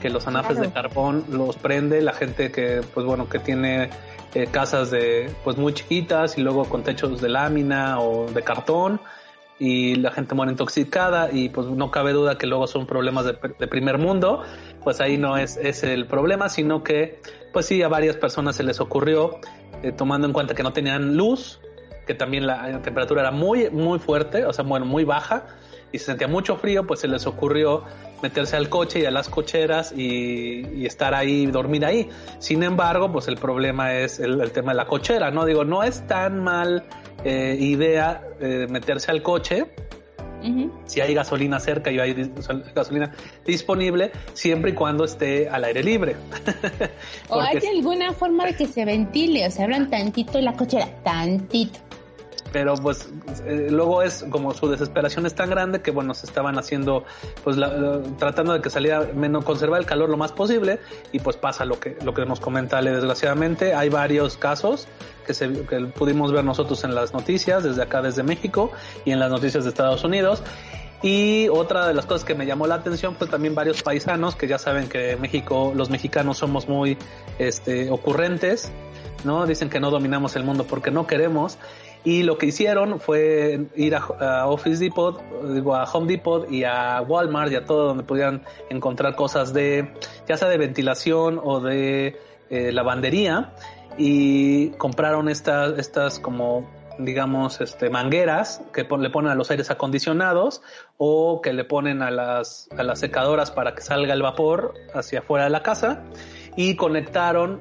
Que 0.00 0.10
los 0.10 0.26
anafres 0.26 0.58
de 0.58 0.70
carbón 0.70 1.24
los 1.30 1.56
prende 1.56 2.00
la 2.00 2.12
gente 2.12 2.50
que, 2.50 2.80
pues 2.94 3.04
bueno, 3.04 3.28
que 3.28 3.38
tiene 3.38 3.90
eh, 4.34 4.46
casas 4.50 4.90
de, 4.90 5.30
pues 5.44 5.56
muy 5.56 5.74
chiquitas 5.74 6.38
y 6.38 6.40
luego 6.42 6.64
con 6.64 6.82
techos 6.82 7.20
de 7.20 7.28
lámina 7.28 8.00
o 8.00 8.30
de 8.30 8.42
cartón 8.42 9.00
y 9.58 9.96
la 9.96 10.10
gente 10.10 10.34
muere 10.34 10.52
intoxicada 10.52 11.28
y 11.30 11.50
pues 11.50 11.66
no 11.66 11.90
cabe 11.90 12.12
duda 12.12 12.38
que 12.38 12.46
luego 12.46 12.66
son 12.66 12.86
problemas 12.86 13.26
de, 13.26 13.34
primer 13.34 13.98
mundo, 13.98 14.42
pues 14.82 15.02
ahí 15.02 15.18
no 15.18 15.36
es, 15.36 15.58
es 15.58 15.82
el 15.82 16.06
problema, 16.06 16.48
sino 16.48 16.82
que 16.82 17.20
pues 17.52 17.66
sí 17.66 17.82
a 17.82 17.88
varias 17.88 18.16
personas 18.16 18.56
se 18.56 18.62
les 18.62 18.80
ocurrió, 18.80 19.38
eh, 19.82 19.92
tomando 19.92 20.26
en 20.26 20.32
cuenta 20.32 20.54
que 20.54 20.62
no 20.62 20.72
tenían 20.72 21.16
luz, 21.16 21.60
que 22.06 22.14
también 22.14 22.46
la 22.46 22.80
temperatura 22.80 23.20
era 23.20 23.30
muy, 23.32 23.68
muy 23.68 23.98
fuerte, 23.98 24.46
o 24.46 24.52
sea, 24.52 24.64
bueno, 24.64 24.86
muy 24.86 25.04
baja, 25.04 25.46
y 25.92 25.98
se 25.98 26.06
sentía 26.06 26.26
mucho 26.26 26.56
frío, 26.56 26.86
pues 26.86 27.00
se 27.00 27.08
les 27.08 27.26
ocurrió 27.26 27.84
meterse 28.22 28.56
al 28.56 28.68
coche 28.68 29.00
y 29.00 29.04
a 29.04 29.10
las 29.10 29.28
cocheras 29.28 29.92
y, 29.96 30.86
estar 30.86 31.14
ahí, 31.14 31.46
dormir 31.46 31.84
ahí. 31.84 32.08
Sin 32.38 32.62
embargo, 32.62 33.10
pues 33.12 33.28
el 33.28 33.36
problema 33.36 33.94
es 33.94 34.20
el, 34.20 34.50
tema 34.52 34.72
de 34.72 34.76
la 34.76 34.86
cochera, 34.86 35.30
¿no? 35.30 35.44
Digo, 35.44 35.64
no 35.64 35.82
es 35.82 36.06
tan 36.06 36.42
mal 36.42 36.84
eh, 37.24 37.56
idea 37.58 38.22
eh, 38.40 38.66
meterse 38.68 39.10
al 39.10 39.22
coche. 39.22 39.66
Si 40.86 41.02
hay 41.02 41.12
gasolina 41.12 41.60
cerca 41.60 41.92
y 41.92 41.98
hay 41.98 42.32
gasolina 42.74 43.12
disponible, 43.44 44.10
siempre 44.32 44.70
y 44.70 44.74
cuando 44.74 45.04
esté 45.04 45.50
al 45.50 45.64
aire 45.64 45.82
libre. 45.84 46.16
¿O 47.28 47.38
hay 47.38 47.58
alguna 47.76 48.14
forma 48.14 48.46
de 48.46 48.54
que 48.54 48.66
se 48.66 48.86
ventile? 48.86 49.46
O 49.46 49.50
sea, 49.50 49.66
hablan 49.66 49.90
tantito 49.90 50.40
la 50.40 50.54
cochera, 50.54 50.88
tantito 51.02 51.78
pero 52.52 52.74
pues 52.74 53.08
eh, 53.46 53.68
luego 53.70 54.02
es 54.02 54.24
como 54.30 54.52
su 54.54 54.68
desesperación 54.68 55.26
es 55.26 55.34
tan 55.34 55.50
grande 55.50 55.82
que 55.82 55.90
bueno 55.90 56.14
se 56.14 56.26
estaban 56.26 56.58
haciendo 56.58 57.04
pues 57.44 57.56
tratando 58.18 58.52
de 58.52 58.60
que 58.60 58.70
saliera 58.70 59.08
menos 59.14 59.44
conservar 59.44 59.80
el 59.80 59.86
calor 59.86 60.08
lo 60.08 60.16
más 60.16 60.32
posible 60.32 60.80
y 61.12 61.20
pues 61.20 61.36
pasa 61.36 61.64
lo 61.64 61.78
que 61.78 61.96
lo 62.04 62.14
que 62.14 62.24
nos 62.26 62.40
comenta 62.40 62.78
Ale 62.78 62.92
desgraciadamente 62.92 63.74
hay 63.74 63.88
varios 63.88 64.36
casos 64.36 64.88
que 65.26 65.34
se 65.34 65.50
que 65.66 65.80
pudimos 65.86 66.32
ver 66.32 66.44
nosotros 66.44 66.82
en 66.84 66.94
las 66.94 67.12
noticias 67.12 67.62
desde 67.62 67.82
acá 67.82 68.02
desde 68.02 68.22
México 68.22 68.72
y 69.04 69.12
en 69.12 69.20
las 69.20 69.30
noticias 69.30 69.64
de 69.64 69.70
Estados 69.70 70.04
Unidos 70.04 70.42
y 71.02 71.48
otra 71.48 71.86
de 71.88 71.94
las 71.94 72.04
cosas 72.04 72.24
que 72.24 72.34
me 72.34 72.44
llamó 72.44 72.66
la 72.66 72.74
atención 72.74 73.16
fue 73.16 73.26
también 73.26 73.54
varios 73.54 73.82
paisanos 73.82 74.36
que 74.36 74.46
ya 74.46 74.58
saben 74.58 74.88
que 74.88 75.16
México, 75.16 75.72
los 75.74 75.88
mexicanos 75.88 76.38
somos 76.38 76.68
muy 76.68 76.98
este, 77.38 77.90
ocurrentes, 77.90 78.70
¿no? 79.24 79.46
Dicen 79.46 79.70
que 79.70 79.80
no 79.80 79.90
dominamos 79.90 80.36
el 80.36 80.44
mundo 80.44 80.64
porque 80.64 80.90
no 80.90 81.06
queremos. 81.06 81.56
Y 82.02 82.22
lo 82.22 82.38
que 82.38 82.46
hicieron 82.46 82.98
fue 82.98 83.66
ir 83.76 83.94
a, 83.94 84.46
Office 84.46 84.82
Depot, 84.82 85.22
digo, 85.52 85.74
a 85.74 85.84
Home 85.84 86.06
Depot 86.10 86.50
y 86.50 86.64
a 86.64 87.02
Walmart 87.02 87.52
y 87.52 87.56
a 87.56 87.64
todo 87.64 87.88
donde 87.88 88.04
pudieran 88.04 88.42
encontrar 88.70 89.14
cosas 89.16 89.52
de, 89.52 89.92
ya 90.26 90.36
sea 90.36 90.48
de 90.48 90.56
ventilación 90.56 91.38
o 91.42 91.60
de 91.60 92.18
eh, 92.48 92.72
lavandería. 92.72 93.52
Y 93.98 94.70
compraron 94.70 95.28
estas, 95.28 95.78
estas 95.78 96.18
como 96.18 96.66
digamos, 97.04 97.60
este, 97.60 97.90
mangueras 97.90 98.62
que 98.72 98.84
le 98.84 99.10
ponen 99.10 99.32
a 99.32 99.34
los 99.34 99.50
aires 99.50 99.70
acondicionados 99.70 100.62
o 100.98 101.40
que 101.40 101.52
le 101.52 101.64
ponen 101.64 102.02
a 102.02 102.10
las, 102.10 102.68
a 102.76 102.82
las 102.82 103.00
secadoras 103.00 103.50
para 103.50 103.74
que 103.74 103.82
salga 103.82 104.12
el 104.12 104.22
vapor 104.22 104.74
hacia 104.94 105.20
afuera 105.20 105.44
de 105.44 105.50
la 105.50 105.62
casa 105.62 106.02
y 106.56 106.76
conectaron 106.76 107.60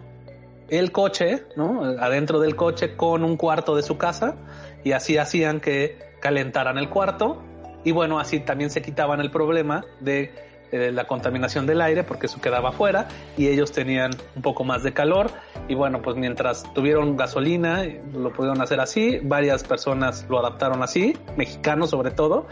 el 0.69 0.91
coche, 0.91 1.43
¿no? 1.55 1.83
Adentro 1.99 2.39
del 2.39 2.55
coche 2.55 2.95
con 2.95 3.23
un 3.23 3.37
cuarto 3.37 3.75
de 3.75 3.83
su 3.83 3.97
casa 3.97 4.35
y 4.83 4.91
así 4.91 5.17
hacían 5.17 5.59
que 5.59 5.97
calentaran 6.19 6.77
el 6.77 6.89
cuarto 6.89 7.41
y 7.83 7.91
bueno, 7.91 8.19
así 8.19 8.39
también 8.39 8.69
se 8.69 8.81
quitaban 8.81 9.21
el 9.21 9.31
problema 9.31 9.85
de 9.99 10.33
eh, 10.71 10.91
la 10.91 11.07
contaminación 11.07 11.65
del 11.65 11.81
aire 11.81 12.03
porque 12.03 12.27
eso 12.27 12.39
quedaba 12.41 12.69
afuera 12.69 13.07
y 13.37 13.47
ellos 13.47 13.71
tenían 13.71 14.11
un 14.35 14.41
poco 14.41 14.63
más 14.63 14.83
de 14.83 14.93
calor 14.93 15.31
y 15.67 15.73
bueno, 15.73 16.01
pues 16.01 16.15
mientras 16.15 16.63
tuvieron 16.73 17.17
gasolina 17.17 17.83
lo 18.13 18.31
pudieron 18.31 18.61
hacer 18.61 18.79
así, 18.79 19.19
varias 19.23 19.63
personas 19.63 20.25
lo 20.29 20.39
adaptaron 20.39 20.83
así, 20.83 21.17
mexicanos 21.37 21.89
sobre 21.89 22.11
todo 22.11 22.47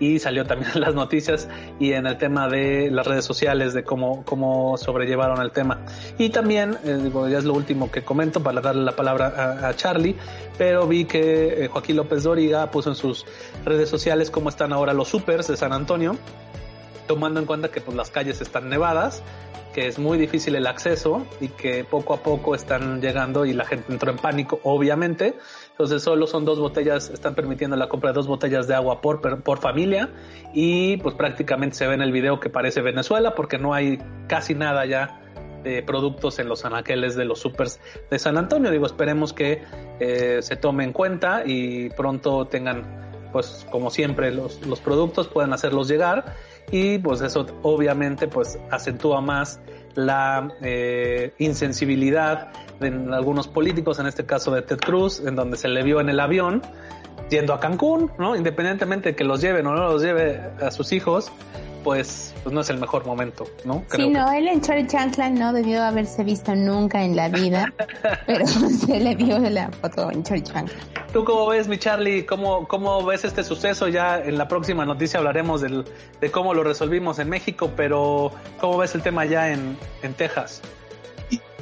y 0.00 0.18
salió 0.18 0.44
también 0.44 0.72
en 0.74 0.80
las 0.80 0.94
noticias 0.94 1.48
y 1.78 1.92
en 1.92 2.06
el 2.06 2.18
tema 2.18 2.48
de 2.48 2.90
las 2.90 3.06
redes 3.06 3.24
sociales 3.24 3.74
de 3.74 3.84
cómo, 3.84 4.24
cómo 4.24 4.76
sobrellevaron 4.76 5.40
el 5.40 5.50
tema. 5.50 5.80
Y 6.18 6.30
también, 6.30 6.78
eh, 6.84 6.98
digo, 7.02 7.28
ya 7.28 7.38
es 7.38 7.44
lo 7.44 7.54
último 7.54 7.90
que 7.90 8.02
comento 8.02 8.42
para 8.42 8.60
darle 8.60 8.84
la 8.84 8.96
palabra 8.96 9.68
a, 9.68 9.74
Charlie, 9.74 10.16
pero 10.56 10.86
vi 10.86 11.04
que 11.04 11.64
eh, 11.64 11.68
Joaquín 11.68 11.96
López 11.96 12.22
Dóriga 12.22 12.70
puso 12.70 12.90
en 12.90 12.96
sus 12.96 13.26
redes 13.64 13.88
sociales 13.88 14.30
cómo 14.30 14.48
están 14.48 14.72
ahora 14.72 14.92
los 14.92 15.08
supers 15.08 15.46
de 15.48 15.56
San 15.56 15.72
Antonio, 15.72 16.16
tomando 17.06 17.40
en 17.40 17.46
cuenta 17.46 17.70
que 17.70 17.80
pues 17.80 17.96
las 17.96 18.10
calles 18.10 18.40
están 18.40 18.68
nevadas, 18.68 19.22
que 19.72 19.86
es 19.86 19.98
muy 19.98 20.18
difícil 20.18 20.54
el 20.56 20.66
acceso 20.66 21.26
y 21.40 21.48
que 21.48 21.84
poco 21.84 22.14
a 22.14 22.22
poco 22.22 22.54
están 22.54 23.00
llegando 23.00 23.44
y 23.44 23.52
la 23.52 23.64
gente 23.64 23.92
entró 23.92 24.10
en 24.10 24.18
pánico, 24.18 24.60
obviamente, 24.62 25.34
entonces 25.78 26.02
solo 26.02 26.26
son 26.26 26.44
dos 26.44 26.58
botellas, 26.58 27.08
están 27.08 27.36
permitiendo 27.36 27.76
la 27.76 27.88
compra 27.88 28.10
de 28.10 28.14
dos 28.14 28.26
botellas 28.26 28.66
de 28.66 28.74
agua 28.74 29.00
por, 29.00 29.20
por 29.44 29.58
familia 29.60 30.08
y 30.52 30.96
pues 30.96 31.14
prácticamente 31.14 31.76
se 31.76 31.86
ve 31.86 31.94
en 31.94 32.02
el 32.02 32.10
video 32.10 32.40
que 32.40 32.50
parece 32.50 32.80
Venezuela 32.80 33.36
porque 33.36 33.58
no 33.58 33.74
hay 33.74 34.00
casi 34.26 34.56
nada 34.56 34.84
ya 34.86 35.20
de 35.62 35.84
productos 35.84 36.40
en 36.40 36.48
los 36.48 36.64
anaqueles 36.64 37.14
de 37.14 37.26
los 37.26 37.38
supers 37.38 37.78
de 38.10 38.18
San 38.18 38.36
Antonio. 38.38 38.72
Digo, 38.72 38.86
esperemos 38.86 39.32
que 39.32 39.62
eh, 40.00 40.38
se 40.42 40.56
tome 40.56 40.82
en 40.82 40.92
cuenta 40.92 41.44
y 41.46 41.90
pronto 41.90 42.48
tengan, 42.48 43.12
pues 43.30 43.64
como 43.70 43.90
siempre, 43.90 44.32
los, 44.32 44.66
los 44.66 44.80
productos, 44.80 45.28
puedan 45.28 45.52
hacerlos 45.52 45.86
llegar 45.86 46.34
y 46.72 46.98
pues 46.98 47.20
eso 47.20 47.46
obviamente 47.62 48.26
pues 48.26 48.58
acentúa 48.72 49.20
más 49.20 49.60
la 49.98 50.54
eh, 50.62 51.34
insensibilidad 51.38 52.52
de 52.78 52.86
algunos 53.12 53.48
políticos, 53.48 53.98
en 53.98 54.06
este 54.06 54.24
caso 54.24 54.52
de 54.52 54.62
Ted 54.62 54.78
Cruz, 54.78 55.20
en 55.26 55.34
donde 55.34 55.56
se 55.56 55.66
le 55.66 55.82
vio 55.82 56.00
en 56.00 56.08
el 56.08 56.20
avión 56.20 56.62
yendo 57.30 57.52
a 57.52 57.58
Cancún, 57.58 58.12
¿no? 58.16 58.36
Independientemente 58.36 59.10
de 59.10 59.16
que 59.16 59.24
los 59.24 59.40
lleven 59.40 59.66
o 59.66 59.74
no 59.74 59.88
los 59.88 60.00
lleve 60.00 60.40
a 60.62 60.70
sus 60.70 60.92
hijos, 60.92 61.32
pues, 61.84 62.34
pues 62.42 62.54
no 62.54 62.60
es 62.60 62.70
el 62.70 62.78
mejor 62.78 63.06
momento, 63.06 63.46
¿no? 63.64 63.84
sí, 63.94 64.08
no, 64.08 64.30
él 64.32 64.48
en 64.48 64.60
Chori 64.60 64.86
Chancla 64.86 65.30
no 65.30 65.52
debió 65.52 65.82
haberse 65.82 66.24
visto 66.24 66.54
nunca 66.54 67.02
en 67.02 67.16
la 67.16 67.28
vida, 67.28 67.72
pero 68.26 68.46
se 68.86 69.00
le 69.00 69.14
vio 69.14 69.38
la 69.38 69.70
foto 69.70 70.10
en 70.10 70.22
Chori 70.22 70.42
Chancla. 70.42 70.76
¿Tú 71.12 71.24
cómo 71.24 71.46
ves, 71.46 71.68
mi 71.68 71.78
Charlie? 71.78 72.26
¿Cómo, 72.26 72.68
¿Cómo 72.68 73.04
ves 73.04 73.24
este 73.24 73.42
suceso? 73.42 73.88
Ya 73.88 74.18
en 74.18 74.36
la 74.36 74.48
próxima 74.48 74.84
noticia 74.84 75.18
hablaremos 75.18 75.60
del, 75.60 75.84
de 76.20 76.30
cómo 76.30 76.54
lo 76.54 76.62
resolvimos 76.62 77.18
en 77.18 77.30
México, 77.30 77.70
pero 77.76 78.32
¿cómo 78.60 78.78
ves 78.78 78.94
el 78.94 79.02
tema 79.02 79.24
ya 79.24 79.50
en, 79.50 79.76
en 80.02 80.14
Texas? 80.14 80.60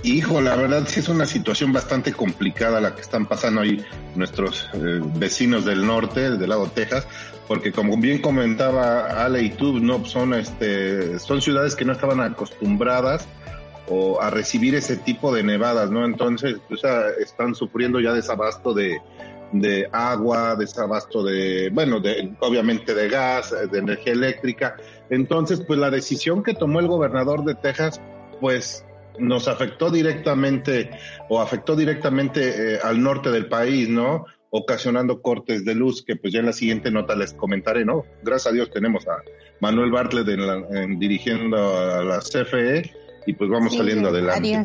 Hijo, 0.02 0.40
la 0.40 0.54
verdad 0.54 0.84
sí 0.86 1.00
es 1.00 1.08
una 1.08 1.26
situación 1.26 1.72
bastante 1.72 2.12
complicada 2.12 2.80
la 2.80 2.94
que 2.94 3.00
están 3.00 3.26
pasando 3.26 3.62
ahí 3.62 3.84
nuestros 4.14 4.68
eh, 4.74 5.00
vecinos 5.02 5.64
del 5.64 5.84
norte, 5.86 6.30
del 6.30 6.48
lado 6.48 6.66
de 6.66 6.70
Texas, 6.70 7.08
porque 7.46 7.72
como 7.72 7.96
bien 7.96 8.20
comentaba 8.20 9.24
Ale 9.24 9.42
y 9.42 9.50
tú, 9.50 9.78
no 9.78 10.04
son 10.04 10.34
este 10.34 11.18
son 11.18 11.40
ciudades 11.40 11.74
que 11.74 11.84
no 11.84 11.92
estaban 11.92 12.20
acostumbradas 12.20 13.26
o 13.88 14.20
a 14.20 14.30
recibir 14.30 14.74
ese 14.74 14.96
tipo 14.96 15.32
de 15.32 15.42
nevadas, 15.42 15.90
¿no? 15.90 16.04
Entonces, 16.04 16.56
o 16.70 16.76
sea, 16.76 17.08
están 17.20 17.54
sufriendo 17.54 18.00
ya 18.00 18.12
desabasto 18.12 18.74
de, 18.74 19.00
de 19.52 19.88
agua, 19.92 20.56
desabasto 20.56 21.22
de, 21.22 21.70
bueno, 21.72 22.00
de, 22.00 22.32
obviamente 22.40 22.94
de 22.94 23.08
gas, 23.08 23.54
de 23.70 23.78
energía 23.78 24.12
eléctrica. 24.12 24.76
Entonces, 25.08 25.62
pues 25.66 25.78
la 25.78 25.90
decisión 25.90 26.42
que 26.42 26.54
tomó 26.54 26.80
el 26.80 26.88
gobernador 26.88 27.44
de 27.44 27.54
Texas, 27.54 28.00
pues 28.40 28.84
nos 29.18 29.48
afectó 29.48 29.90
directamente 29.90 30.90
o 31.28 31.40
afectó 31.40 31.76
directamente 31.76 32.74
eh, 32.74 32.78
al 32.82 33.02
norte 33.02 33.30
del 33.30 33.46
país, 33.46 33.88
¿no? 33.88 34.26
Ocasionando 34.50 35.22
cortes 35.22 35.64
de 35.64 35.74
luz, 35.74 36.04
que 36.04 36.16
pues 36.16 36.32
ya 36.32 36.40
en 36.40 36.46
la 36.46 36.52
siguiente 36.52 36.90
nota 36.90 37.16
les 37.16 37.32
comentaré, 37.32 37.84
¿no? 37.84 38.04
Gracias 38.22 38.52
a 38.52 38.54
Dios 38.54 38.70
tenemos 38.70 39.06
a 39.08 39.22
Manuel 39.60 39.90
Bartlett 39.90 40.26
dirigiendo 40.98 41.56
a 41.56 42.04
la 42.04 42.20
CFE 42.20 42.90
y 43.26 43.32
pues 43.32 43.50
vamos 43.50 43.76
saliendo 43.76 44.08
adelante. 44.08 44.64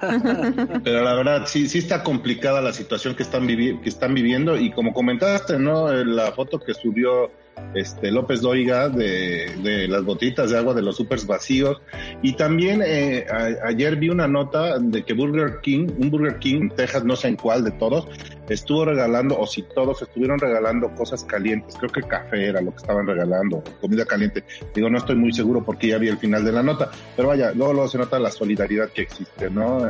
Pero 0.84 1.02
la 1.02 1.14
verdad, 1.14 1.42
sí, 1.46 1.68
sí 1.68 1.78
está 1.78 2.02
complicada 2.02 2.60
la 2.60 2.72
situación 2.72 3.14
que 3.16 3.24
están, 3.24 3.46
que 3.46 3.80
están 3.84 4.14
viviendo 4.14 4.56
y 4.56 4.70
como 4.70 4.92
comentaste, 4.92 5.58
¿no? 5.58 5.92
La 5.92 6.32
foto 6.32 6.60
que 6.60 6.72
subió 6.72 7.30
este 7.74 8.10
López 8.10 8.40
Dóriga 8.40 8.88
de, 8.88 9.86
las 9.88 10.04
botitas 10.04 10.50
de 10.50 10.58
agua 10.58 10.74
de 10.74 10.82
los 10.82 10.96
supers 10.96 11.26
vacíos. 11.26 11.80
Y 12.22 12.34
también 12.34 12.82
eh, 12.84 13.26
ayer 13.64 13.96
vi 13.96 14.08
una 14.08 14.26
nota 14.26 14.78
de 14.78 15.04
que 15.04 15.14
Burger 15.14 15.60
King, 15.60 15.88
un 15.98 16.10
Burger 16.10 16.38
King 16.38 16.62
en 16.62 16.70
Texas, 16.70 17.04
no 17.04 17.16
sé 17.16 17.28
en 17.28 17.36
cuál 17.36 17.64
de 17.64 17.72
todos, 17.72 18.08
estuvo 18.48 18.84
regalando, 18.84 19.38
o 19.38 19.46
si 19.46 19.62
todos 19.62 20.02
estuvieron 20.02 20.38
regalando 20.38 20.94
cosas 20.94 21.24
calientes, 21.24 21.76
creo 21.76 21.90
que 21.90 22.02
café 22.02 22.48
era 22.48 22.60
lo 22.60 22.70
que 22.70 22.78
estaban 22.78 23.06
regalando, 23.06 23.62
comida 23.80 24.04
caliente. 24.04 24.44
Digo, 24.74 24.88
no 24.88 24.98
estoy 24.98 25.16
muy 25.16 25.32
seguro 25.32 25.64
porque 25.64 25.88
ya 25.88 25.98
vi 25.98 26.08
el 26.08 26.18
final 26.18 26.44
de 26.44 26.52
la 26.52 26.62
nota, 26.62 26.90
pero 27.14 27.28
vaya, 27.28 27.52
luego, 27.52 27.72
luego 27.72 27.88
se 27.88 27.98
nota 27.98 28.18
la 28.18 28.30
solidaridad 28.30 28.90
que 28.90 29.02
existe, 29.02 29.50
¿no? 29.50 29.88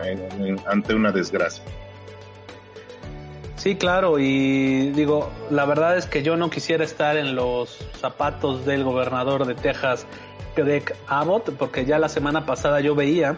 ante 0.66 0.94
una 0.94 1.12
desgracia. 1.12 1.62
Sí, 3.66 3.74
claro, 3.74 4.20
y 4.20 4.92
digo, 4.92 5.28
la 5.50 5.64
verdad 5.64 5.96
es 5.96 6.06
que 6.06 6.22
yo 6.22 6.36
no 6.36 6.50
quisiera 6.50 6.84
estar 6.84 7.16
en 7.16 7.34
los 7.34 7.76
zapatos 8.00 8.64
del 8.64 8.84
gobernador 8.84 9.44
de 9.44 9.56
Texas, 9.56 10.06
Greg 10.54 10.94
Abbott, 11.08 11.50
porque 11.56 11.84
ya 11.84 11.98
la 11.98 12.08
semana 12.08 12.46
pasada 12.46 12.78
yo 12.78 12.94
veía 12.94 13.36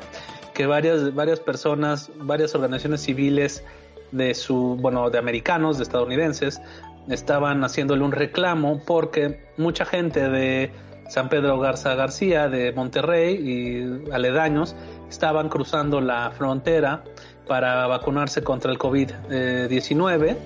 que 0.52 0.66
varias, 0.66 1.14
varias 1.14 1.40
personas, 1.40 2.10
varias 2.16 2.54
organizaciones 2.54 3.00
civiles 3.00 3.64
de 4.12 4.34
su, 4.34 4.76
bueno, 4.78 5.08
de 5.08 5.16
americanos, 5.16 5.78
de 5.78 5.84
estadounidenses, 5.84 6.60
estaban 7.08 7.64
haciéndole 7.64 8.04
un 8.04 8.12
reclamo 8.12 8.82
porque 8.84 9.40
mucha 9.56 9.86
gente 9.86 10.28
de 10.28 10.70
San 11.08 11.30
Pedro 11.30 11.58
Garza 11.58 11.94
García, 11.94 12.48
de 12.48 12.72
Monterrey 12.72 13.34
y 13.34 14.12
aledaños, 14.12 14.76
estaban 15.08 15.48
cruzando 15.48 16.02
la 16.02 16.30
frontera 16.32 17.02
para 17.48 17.86
vacunarse 17.86 18.42
contra 18.42 18.70
el 18.70 18.78
COVID-19, 18.78 20.36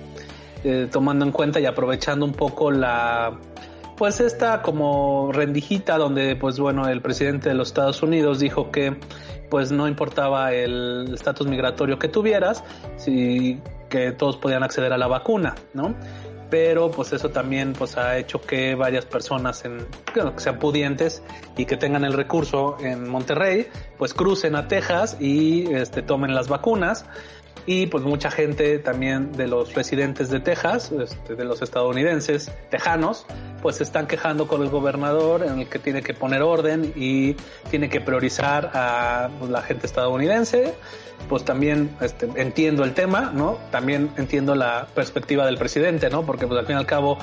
eh, 0.63 0.87
tomando 0.91 1.25
en 1.25 1.31
cuenta 1.31 1.59
y 1.59 1.65
aprovechando 1.65 2.25
un 2.25 2.33
poco 2.33 2.71
la 2.71 3.37
pues 3.97 4.19
esta 4.19 4.63
como 4.63 5.31
rendijita 5.31 5.97
donde 5.97 6.35
pues 6.35 6.57
bueno 6.57 6.87
el 6.87 7.01
presidente 7.01 7.49
de 7.49 7.55
los 7.55 7.67
Estados 7.67 8.01
Unidos 8.01 8.39
dijo 8.39 8.71
que 8.71 8.97
pues 9.51 9.71
no 9.71 9.87
importaba 9.87 10.51
el 10.51 11.11
estatus 11.13 11.45
migratorio 11.45 11.99
que 11.99 12.07
tuvieras, 12.07 12.63
si 12.97 13.61
que 13.87 14.11
todos 14.11 14.37
podían 14.37 14.63
acceder 14.63 14.91
a 14.93 14.97
la 14.97 15.05
vacuna, 15.05 15.53
¿no? 15.75 15.93
Pero 16.53 16.91
pues 16.91 17.11
eso 17.11 17.29
también 17.29 17.73
pues 17.73 17.97
ha 17.97 18.15
hecho 18.15 18.39
que 18.39 18.75
varias 18.75 19.05
personas 19.05 19.65
en, 19.65 19.87
que 20.13 20.21
sean 20.39 20.59
pudientes 20.59 21.23
y 21.57 21.65
que 21.65 21.77
tengan 21.77 22.05
el 22.05 22.13
recurso 22.13 22.77
en 22.79 23.09
Monterrey, 23.09 23.69
pues 23.97 24.13
crucen 24.13 24.55
a 24.55 24.67
Texas 24.67 25.17
y 25.19 25.73
este, 25.73 26.03
tomen 26.03 26.35
las 26.35 26.49
vacunas 26.49 27.07
y 27.65 27.87
pues 27.87 28.03
mucha 28.03 28.29
gente 28.29 28.79
también 28.79 29.31
de 29.31 29.47
los 29.47 29.73
residentes 29.73 30.29
de 30.29 30.39
Texas, 30.39 30.91
este, 30.91 31.35
de 31.35 31.45
los 31.45 31.61
estadounidenses, 31.61 32.51
tejanos, 32.69 33.25
pues 33.61 33.77
se 33.77 33.83
están 33.83 34.07
quejando 34.07 34.47
con 34.47 34.61
el 34.61 34.69
gobernador 34.69 35.43
en 35.43 35.59
el 35.59 35.67
que 35.67 35.79
tiene 35.79 36.01
que 36.01 36.13
poner 36.13 36.41
orden 36.41 36.91
y 36.95 37.35
tiene 37.69 37.89
que 37.89 38.01
priorizar 38.01 38.71
a 38.73 39.29
pues, 39.39 39.49
la 39.49 39.61
gente 39.61 39.87
estadounidense. 39.87 40.73
Pues 41.29 41.45
también 41.45 41.95
este, 42.01 42.27
entiendo 42.35 42.83
el 42.83 42.93
tema, 42.93 43.31
¿no? 43.33 43.57
También 43.71 44.09
entiendo 44.17 44.55
la 44.55 44.87
perspectiva 44.93 45.45
del 45.45 45.57
presidente, 45.57 46.09
¿no? 46.09 46.25
Porque 46.25 46.47
pues 46.47 46.59
al 46.59 46.65
fin 46.65 46.75
y 46.75 46.79
al 46.79 46.85
cabo 46.85 47.17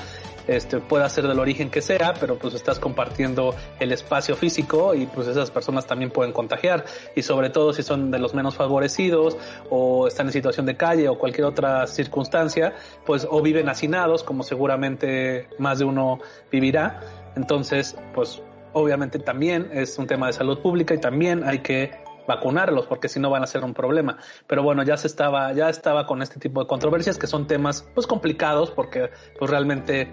este, 0.51 0.81
pueda 0.81 1.09
ser 1.09 1.29
del 1.29 1.39
origen 1.39 1.71
que 1.71 1.81
sea, 1.81 2.13
pero 2.19 2.37
pues 2.37 2.55
estás 2.55 2.81
compartiendo 2.81 3.55
el 3.79 3.93
espacio 3.93 4.35
físico 4.35 4.97
y 4.97 5.07
pues 5.07 5.29
esas 5.29 5.49
personas 5.53 5.87
también 5.87 6.11
pueden 6.11 6.33
contagiar 6.33 6.85
y 7.15 7.23
sobre 7.23 7.51
todo 7.51 7.73
si 7.73 7.85
son 7.85 8.11
de 8.11 8.19
los 8.19 8.35
menos 8.35 8.57
favorecidos 8.57 9.39
o 9.71 10.09
están 10.09 10.27
en 10.27 10.33
situación 10.33 10.67
de 10.67 10.77
calle 10.77 11.09
o 11.09 11.17
cualquier 11.17 11.45
otra 11.47 11.87
circunstancia, 11.87 12.75
pues 13.07 13.29
o 13.31 13.41
viven 13.43 13.69
hacinados 13.69 14.25
como 14.25 14.43
seguramente 14.43 15.49
más 15.59 15.79
de 15.79 15.85
uno 15.85 16.19
vivirá. 16.51 17.01
Entonces, 17.37 17.97
pues 18.13 18.43
obviamente 18.73 19.21
también 19.21 19.71
es 19.73 19.99
un 19.99 20.09
tema 20.09 20.27
de 20.27 20.33
salud 20.33 20.59
pública 20.59 20.95
y 20.95 20.99
también 20.99 21.45
hay 21.45 21.61
que 21.61 21.93
vacunarlos 22.31 22.87
porque 22.87 23.09
si 23.09 23.19
no 23.19 23.29
van 23.31 23.43
a 23.43 23.47
ser 23.47 23.65
un 23.65 23.75
problema. 23.75 24.19
Pero 24.47 24.63
bueno, 24.63 24.83
ya 24.83 24.97
se 24.97 25.07
estaba 25.07 25.53
ya 25.53 25.69
estaba 25.69 26.07
con 26.07 26.23
este 26.23 26.39
tipo 26.39 26.61
de 26.61 26.67
controversias 26.67 27.19
que 27.19 27.27
son 27.27 27.47
temas 27.47 27.83
pues 27.95 28.07
complicados 28.07 28.71
porque 28.71 29.11
pues 29.39 29.51
realmente 29.51 30.09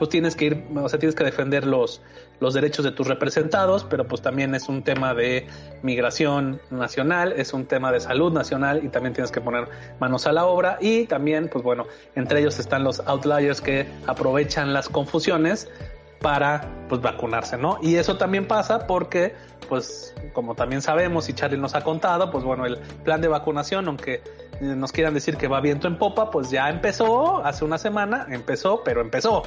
pues 0.00 0.08
tienes 0.08 0.34
que 0.34 0.46
ir, 0.46 0.64
o 0.74 0.88
sea, 0.88 0.98
tienes 0.98 1.14
que 1.14 1.24
defender 1.24 1.66
los, 1.66 2.00
los 2.40 2.54
derechos 2.54 2.86
de 2.86 2.90
tus 2.90 3.06
representados, 3.06 3.84
pero 3.84 4.08
pues 4.08 4.22
también 4.22 4.54
es 4.54 4.66
un 4.66 4.82
tema 4.82 5.12
de 5.12 5.46
migración 5.82 6.58
nacional, 6.70 7.34
es 7.36 7.52
un 7.52 7.66
tema 7.66 7.92
de 7.92 8.00
salud 8.00 8.32
nacional 8.32 8.82
y 8.82 8.88
también 8.88 9.12
tienes 9.12 9.30
que 9.30 9.42
poner 9.42 9.68
manos 10.00 10.26
a 10.26 10.32
la 10.32 10.46
obra 10.46 10.78
y 10.80 11.04
también, 11.04 11.50
pues 11.52 11.62
bueno, 11.62 11.84
entre 12.14 12.40
ellos 12.40 12.58
están 12.58 12.82
los 12.82 13.00
outliers 13.00 13.60
que 13.60 13.86
aprovechan 14.06 14.72
las 14.72 14.88
confusiones 14.88 15.68
para 16.20 16.86
pues 16.88 17.00
vacunarse, 17.00 17.56
¿no? 17.56 17.78
Y 17.82 17.96
eso 17.96 18.16
también 18.16 18.46
pasa 18.46 18.86
porque 18.86 19.34
pues 19.68 20.14
como 20.32 20.54
también 20.54 20.82
sabemos 20.82 21.28
y 21.28 21.32
Charlie 21.32 21.56
nos 21.56 21.74
ha 21.74 21.82
contado, 21.82 22.30
pues 22.30 22.44
bueno, 22.44 22.66
el 22.66 22.76
plan 23.04 23.20
de 23.20 23.28
vacunación, 23.28 23.86
aunque 23.86 24.22
nos 24.60 24.92
quieran 24.92 25.14
decir 25.14 25.36
que 25.36 25.48
va 25.48 25.60
viento 25.60 25.86
en 25.88 25.96
popa, 25.96 26.30
pues 26.30 26.50
ya 26.50 26.68
empezó 26.68 27.44
hace 27.44 27.64
una 27.64 27.78
semana, 27.78 28.26
empezó, 28.30 28.82
pero 28.84 29.00
empezó, 29.00 29.42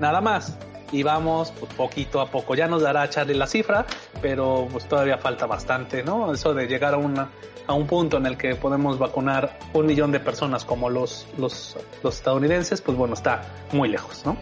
nada 0.00 0.20
más. 0.20 0.56
Y 0.90 1.02
vamos 1.02 1.52
pues, 1.58 1.72
poquito 1.74 2.20
a 2.20 2.30
poco. 2.30 2.54
Ya 2.54 2.66
nos 2.66 2.80
dará 2.82 3.08
Charlie 3.10 3.34
la 3.34 3.46
cifra, 3.46 3.84
pero 4.22 4.66
pues 4.72 4.88
todavía 4.88 5.18
falta 5.18 5.46
bastante, 5.46 6.02
¿no? 6.02 6.32
Eso 6.32 6.54
de 6.54 6.66
llegar 6.66 6.94
a 6.94 6.96
una 6.96 7.30
a 7.66 7.74
un 7.74 7.86
punto 7.86 8.16
en 8.16 8.24
el 8.24 8.38
que 8.38 8.54
podemos 8.54 8.98
vacunar 8.98 9.58
un 9.74 9.84
millón 9.84 10.10
de 10.10 10.20
personas 10.20 10.64
como 10.64 10.88
los, 10.88 11.26
los 11.36 11.76
estadounidenses, 12.02 12.80
pues 12.80 12.96
bueno, 12.96 13.12
está 13.12 13.42
muy 13.72 13.90
lejos, 13.90 14.24
¿no? 14.24 14.38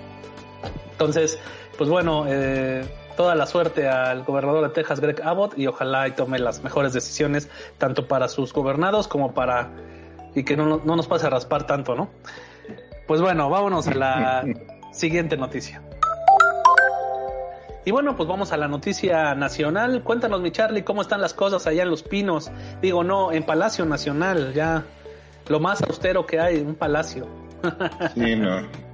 Entonces, 0.92 1.38
pues 1.76 1.90
bueno, 1.90 2.24
eh, 2.28 2.84
toda 3.16 3.34
la 3.34 3.46
suerte 3.46 3.88
al 3.88 4.22
gobernador 4.24 4.68
de 4.68 4.74
Texas, 4.74 5.00
Greg 5.00 5.22
Abbott, 5.22 5.58
y 5.58 5.66
ojalá 5.66 6.08
y 6.08 6.12
tome 6.12 6.38
las 6.38 6.62
mejores 6.62 6.92
decisiones, 6.92 7.48
tanto 7.78 8.06
para 8.06 8.28
sus 8.28 8.52
gobernados 8.52 9.08
como 9.08 9.32
para, 9.32 9.70
y 10.34 10.44
que 10.44 10.56
no, 10.56 10.80
no 10.84 10.96
nos 10.96 11.06
pase 11.06 11.26
a 11.26 11.30
raspar 11.30 11.66
tanto, 11.66 11.94
¿no? 11.94 12.10
Pues 13.06 13.20
bueno, 13.20 13.48
vámonos 13.48 13.86
a 13.88 13.94
la 13.94 14.44
siguiente 14.92 15.36
noticia. 15.36 15.82
Y 17.84 17.92
bueno, 17.92 18.16
pues 18.16 18.28
vamos 18.28 18.50
a 18.50 18.56
la 18.56 18.66
noticia 18.66 19.36
nacional. 19.36 20.02
Cuéntanos, 20.02 20.40
mi 20.40 20.50
Charlie, 20.50 20.82
cómo 20.82 21.02
están 21.02 21.20
las 21.20 21.34
cosas 21.34 21.68
allá 21.68 21.84
en 21.84 21.90
Los 21.90 22.02
Pinos. 22.02 22.50
Digo, 22.82 23.04
no, 23.04 23.30
en 23.30 23.44
Palacio 23.44 23.84
Nacional, 23.84 24.52
ya 24.54 24.82
lo 25.46 25.60
más 25.60 25.80
austero 25.82 26.26
que 26.26 26.40
hay, 26.40 26.56
un 26.56 26.74
palacio. 26.74 27.28
Sí, 28.14 28.34
no. 28.34 28.85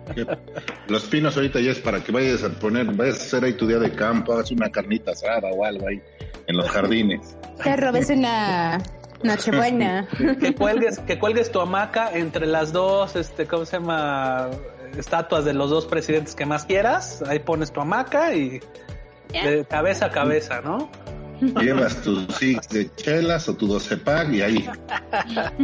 Los 0.89 1.05
pinos 1.05 1.37
ahorita 1.37 1.61
ya 1.61 1.71
es 1.71 1.79
para 1.79 2.03
que 2.03 2.13
vayas 2.13 2.43
a 2.43 2.51
poner, 2.51 2.87
vayas 2.87 3.21
a 3.21 3.23
hacer 3.23 3.45
ahí 3.45 3.53
tu 3.55 3.67
día 3.67 3.79
de 3.79 3.93
campo, 3.93 4.33
hagas 4.33 4.51
una 4.51 4.71
carnita 4.71 5.13
asada 5.13 5.49
o 5.51 5.65
algo 5.65 5.89
ahí 5.89 6.01
en 6.47 6.57
los 6.57 6.69
jardines. 6.69 7.37
Te 7.63 7.77
robes 7.77 8.11
una 8.11 8.79
nochebuena. 9.23 10.09
que 10.41 10.55
cuelgues, 10.55 10.99
que 11.01 11.19
cuelgues 11.19 11.51
tu 11.51 11.61
hamaca 11.61 12.13
entre 12.13 12.47
las 12.47 12.73
dos, 12.73 13.17
este, 13.17 13.47
¿cómo 13.47 13.65
se 13.65 13.79
llama? 13.79 14.51
Estatuas 14.97 15.45
de 15.45 15.55
los 15.55 15.71
dos 15.71 15.87
presidentes 15.87 16.35
que 16.35 16.45
más 16.45 16.67
quieras. 16.67 17.23
Ahí 17.27 17.39
pones 17.39 17.73
tu 17.73 17.81
hamaca 17.81 18.35
y 18.35 18.61
de 19.33 19.65
cabeza 19.65 20.07
a 20.07 20.11
cabeza, 20.11 20.61
¿no? 20.61 20.91
Llevas 21.61 22.01
tus 22.03 22.25
six 22.37 22.69
de 22.69 22.89
chelas 22.95 23.49
o 23.49 23.55
tu 23.55 23.67
12 23.67 23.97
pack 23.99 24.33
y 24.33 24.43
ahí. 24.43 24.69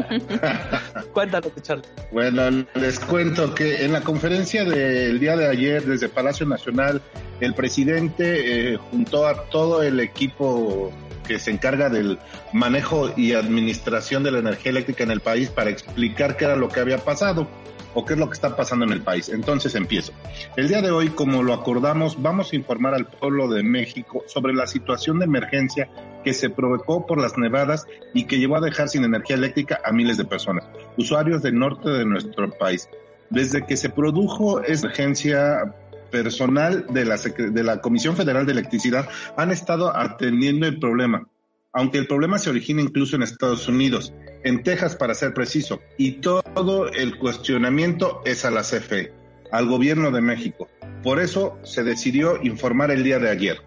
Cuéntanos, 1.13 1.53
Charlie. 1.63 1.85
Bueno, 2.11 2.67
les 2.75 2.99
cuento 2.99 3.55
que 3.55 3.85
en 3.85 3.93
la 3.93 4.01
conferencia 4.01 4.65
del 4.65 5.21
día 5.21 5.37
de 5.37 5.49
ayer 5.49 5.85
desde 5.85 6.09
Palacio 6.09 6.47
Nacional, 6.47 7.01
el 7.41 7.55
presidente 7.55 8.73
eh, 8.73 8.77
juntó 8.77 9.27
a 9.27 9.45
todo 9.51 9.83
el 9.83 10.01
equipo 10.01 10.93
que 11.27 11.39
se 11.39 11.53
encarga 11.53 11.89
del 11.89 12.19
manejo 12.53 13.13
y 13.17 13.35
administración 13.35 14.25
de 14.25 14.33
la 14.33 14.39
energía 14.39 14.71
eléctrica 14.71 15.05
en 15.05 15.13
el 15.13 15.21
país 15.21 15.51
para 15.51 15.71
explicar 15.71 16.37
qué 16.37 16.47
era 16.47 16.57
lo 16.57 16.69
que 16.69 16.81
había 16.81 16.99
pasado 16.99 17.47
o 17.95 18.05
qué 18.05 18.15
es 18.15 18.19
lo 18.19 18.27
que 18.29 18.35
está 18.35 18.57
pasando 18.57 18.85
en 18.85 18.93
el 18.93 19.03
país. 19.03 19.29
Entonces 19.29 19.75
empiezo. 19.75 20.13
El 20.57 20.69
día 20.69 20.83
de 20.83 20.91
hoy, 20.91 21.09
como 21.11 21.43
lo 21.43 21.53
acordamos, 21.53 22.21
vamos 22.21 22.53
a 22.53 22.57
informar 22.57 22.95
al 22.95 23.07
pueblo 23.07 23.49
de 23.49 23.63
México 23.63 24.25
sobre 24.27 24.55
la 24.55 24.67
situación 24.67 25.19
de 25.19 25.25
emergencia 25.25 25.89
que 26.25 26.35
se 26.35 26.51
provocó 26.51 27.07
por 27.07 27.21
las 27.21 27.39
nevadas 27.39 27.87
y 28.15 28.25
que 28.25 28.39
llevó 28.39 28.57
a 28.57 28.61
dejar 28.61 28.89
sin 28.89 29.05
energía 29.05 29.37
eléctrica 29.37 29.81
a 29.85 29.93
miles 29.93 30.17
de 30.17 30.25
personas, 30.25 30.65
usuarios 30.97 31.43
del 31.43 31.59
norte 31.59 31.91
de 31.91 32.05
nuestro 32.05 32.51
país. 32.51 32.89
Desde 33.31 33.65
que 33.67 33.77
se 33.77 33.91
produjo 33.91 34.63
esta 34.63 34.87
emergencia 34.87 35.75
personal 36.11 36.87
de 36.89 37.05
la, 37.05 37.17
de 37.17 37.63
la 37.63 37.81
Comisión 37.81 38.17
Federal 38.17 38.47
de 38.47 38.53
Electricidad 38.53 39.09
han 39.37 39.51
estado 39.51 39.95
atendiendo 39.95 40.67
el 40.67 40.79
problema 40.79 41.29
aunque 41.73 41.99
el 41.99 42.07
problema 42.07 42.39
se 42.39 42.51
origina 42.51 42.83
incluso 42.83 43.17
en 43.17 43.23
Estados 43.23 43.69
Unidos, 43.69 44.13
en 44.45 44.63
Texas 44.63 44.97
para 44.97 45.15
ser 45.15 45.35
preciso, 45.35 45.81
y 45.97 46.13
todo 46.13 46.89
el 46.93 47.19
cuestionamiento 47.19 48.23
es 48.25 48.45
a 48.45 48.51
la 48.51 48.63
CFE, 48.63 49.13
al 49.53 49.67
gobierno 49.67 50.11
de 50.11 50.21
México. 50.21 50.69
Por 51.03 51.21
eso 51.21 51.59
se 51.65 51.85
decidió 51.85 52.43
informar 52.43 52.91
el 52.91 53.05
día 53.05 53.19
de 53.19 53.31
ayer. 53.31 53.59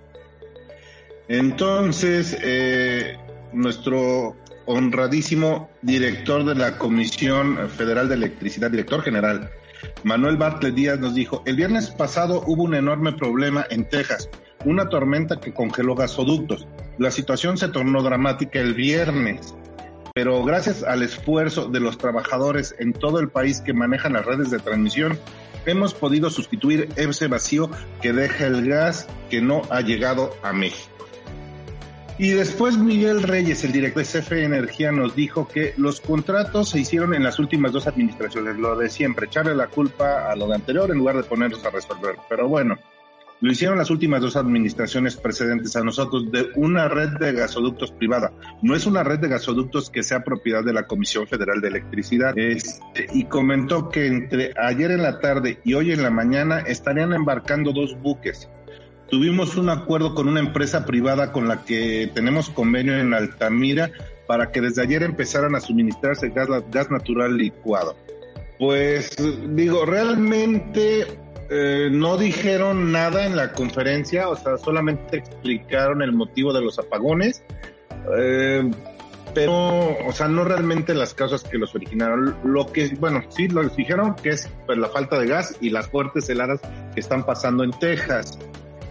Entonces, 1.27 2.37
eh, 2.41 3.17
nuestro 3.53 4.35
honradísimo 4.65 5.69
director 5.81 6.43
de 6.43 6.55
la 6.55 6.77
Comisión 6.77 7.69
Federal 7.69 8.09
de 8.09 8.15
Electricidad, 8.15 8.71
director 8.71 9.01
general, 9.01 9.49
Manuel 10.03 10.37
Bartlett 10.37 10.75
Díaz, 10.75 10.99
nos 10.99 11.15
dijo, 11.15 11.43
el 11.45 11.55
viernes 11.55 11.89
pasado 11.91 12.43
hubo 12.45 12.63
un 12.63 12.75
enorme 12.75 13.13
problema 13.13 13.65
en 13.69 13.87
Texas 13.87 14.29
una 14.65 14.89
tormenta 14.89 15.39
que 15.39 15.53
congeló 15.53 15.95
gasoductos. 15.95 16.67
La 16.97 17.11
situación 17.11 17.57
se 17.57 17.69
tornó 17.69 18.03
dramática 18.03 18.59
el 18.59 18.73
viernes, 18.73 19.55
pero 20.13 20.43
gracias 20.43 20.83
al 20.83 21.03
esfuerzo 21.03 21.67
de 21.67 21.79
los 21.79 21.97
trabajadores 21.97 22.75
en 22.79 22.93
todo 22.93 23.19
el 23.19 23.29
país 23.29 23.61
que 23.61 23.73
manejan 23.73 24.13
las 24.13 24.25
redes 24.25 24.51
de 24.51 24.59
transmisión, 24.59 25.17
hemos 25.65 25.93
podido 25.93 26.29
sustituir 26.29 26.89
ese 26.95 27.27
vacío 27.27 27.69
que 28.01 28.13
deja 28.13 28.47
el 28.47 28.67
gas 28.67 29.07
que 29.29 29.41
no 29.41 29.61
ha 29.69 29.81
llegado 29.81 30.35
a 30.43 30.53
México. 30.53 30.91
Y 32.17 32.31
después 32.31 32.77
Miguel 32.77 33.23
Reyes, 33.23 33.63
el 33.63 33.71
director 33.71 34.05
de 34.05 34.21
CFE 34.21 34.43
Energía, 34.43 34.91
nos 34.91 35.15
dijo 35.15 35.47
que 35.47 35.73
los 35.77 36.01
contratos 36.01 36.69
se 36.69 36.79
hicieron 36.79 37.15
en 37.15 37.23
las 37.23 37.39
últimas 37.39 37.71
dos 37.71 37.87
administraciones, 37.87 38.57
lo 38.57 38.77
de 38.77 38.89
siempre, 38.89 39.25
echarle 39.25 39.55
la 39.55 39.67
culpa 39.67 40.29
a 40.29 40.35
lo 40.35 40.47
de 40.47 40.53
anterior 40.53 40.91
en 40.91 40.99
lugar 40.99 41.15
de 41.15 41.23
ponernos 41.23 41.65
a 41.65 41.71
resolver. 41.71 42.17
Pero 42.29 42.47
bueno, 42.47 42.77
lo 43.41 43.51
hicieron 43.51 43.77
las 43.77 43.89
últimas 43.89 44.21
dos 44.21 44.35
administraciones 44.35 45.15
precedentes 45.15 45.75
a 45.75 45.83
nosotros 45.83 46.31
de 46.31 46.49
una 46.55 46.87
red 46.87 47.09
de 47.19 47.33
gasoductos 47.33 47.91
privada. 47.91 48.31
No 48.61 48.75
es 48.75 48.85
una 48.85 49.03
red 49.03 49.19
de 49.19 49.29
gasoductos 49.29 49.89
que 49.89 50.03
sea 50.03 50.23
propiedad 50.23 50.63
de 50.63 50.73
la 50.73 50.85
Comisión 50.85 51.27
Federal 51.27 51.59
de 51.59 51.69
Electricidad. 51.69 52.37
Este, 52.37 53.07
y 53.13 53.25
comentó 53.25 53.89
que 53.89 54.05
entre 54.05 54.53
ayer 54.61 54.91
en 54.91 55.01
la 55.01 55.19
tarde 55.19 55.59
y 55.63 55.73
hoy 55.73 55.91
en 55.91 56.03
la 56.03 56.11
mañana 56.11 56.59
estarían 56.59 57.13
embarcando 57.13 57.73
dos 57.73 57.99
buques. 57.99 58.47
Tuvimos 59.09 59.57
un 59.57 59.69
acuerdo 59.69 60.13
con 60.13 60.27
una 60.27 60.39
empresa 60.39 60.85
privada 60.85 61.31
con 61.31 61.47
la 61.47 61.65
que 61.65 62.11
tenemos 62.13 62.49
convenio 62.49 62.97
en 62.97 63.13
Altamira 63.13 63.91
para 64.27 64.51
que 64.51 64.61
desde 64.61 64.83
ayer 64.83 65.01
empezaran 65.01 65.55
a 65.55 65.59
suministrarse 65.59 66.29
gas, 66.29 66.47
gas 66.71 66.91
natural 66.91 67.35
licuado. 67.35 67.97
Pues 68.59 69.15
digo, 69.49 69.85
realmente 69.85 71.07
eh, 71.53 71.89
no 71.91 72.15
dijeron 72.15 72.93
nada 72.93 73.25
en 73.25 73.35
la 73.35 73.51
conferencia, 73.51 74.29
o 74.29 74.37
sea, 74.37 74.57
solamente 74.57 75.17
explicaron 75.17 76.01
el 76.01 76.13
motivo 76.13 76.53
de 76.53 76.61
los 76.61 76.79
apagones, 76.79 77.43
eh, 78.17 78.71
pero, 79.33 79.97
o 80.07 80.13
sea, 80.13 80.29
no 80.29 80.45
realmente 80.45 80.93
las 80.93 81.13
causas 81.13 81.43
que 81.43 81.57
los 81.57 81.75
originaron. 81.75 82.37
Lo 82.45 82.71
que, 82.71 82.95
bueno, 82.97 83.21
sí 83.27 83.49
lo 83.49 83.67
dijeron 83.67 84.15
que 84.15 84.29
es 84.29 84.49
pues, 84.65 84.77
la 84.77 84.87
falta 84.87 85.19
de 85.19 85.27
gas 85.27 85.57
y 85.59 85.71
las 85.71 85.89
fuertes 85.89 86.29
heladas 86.29 86.61
que 86.93 87.01
están 87.01 87.25
pasando 87.25 87.65
en 87.65 87.71
Texas 87.71 88.39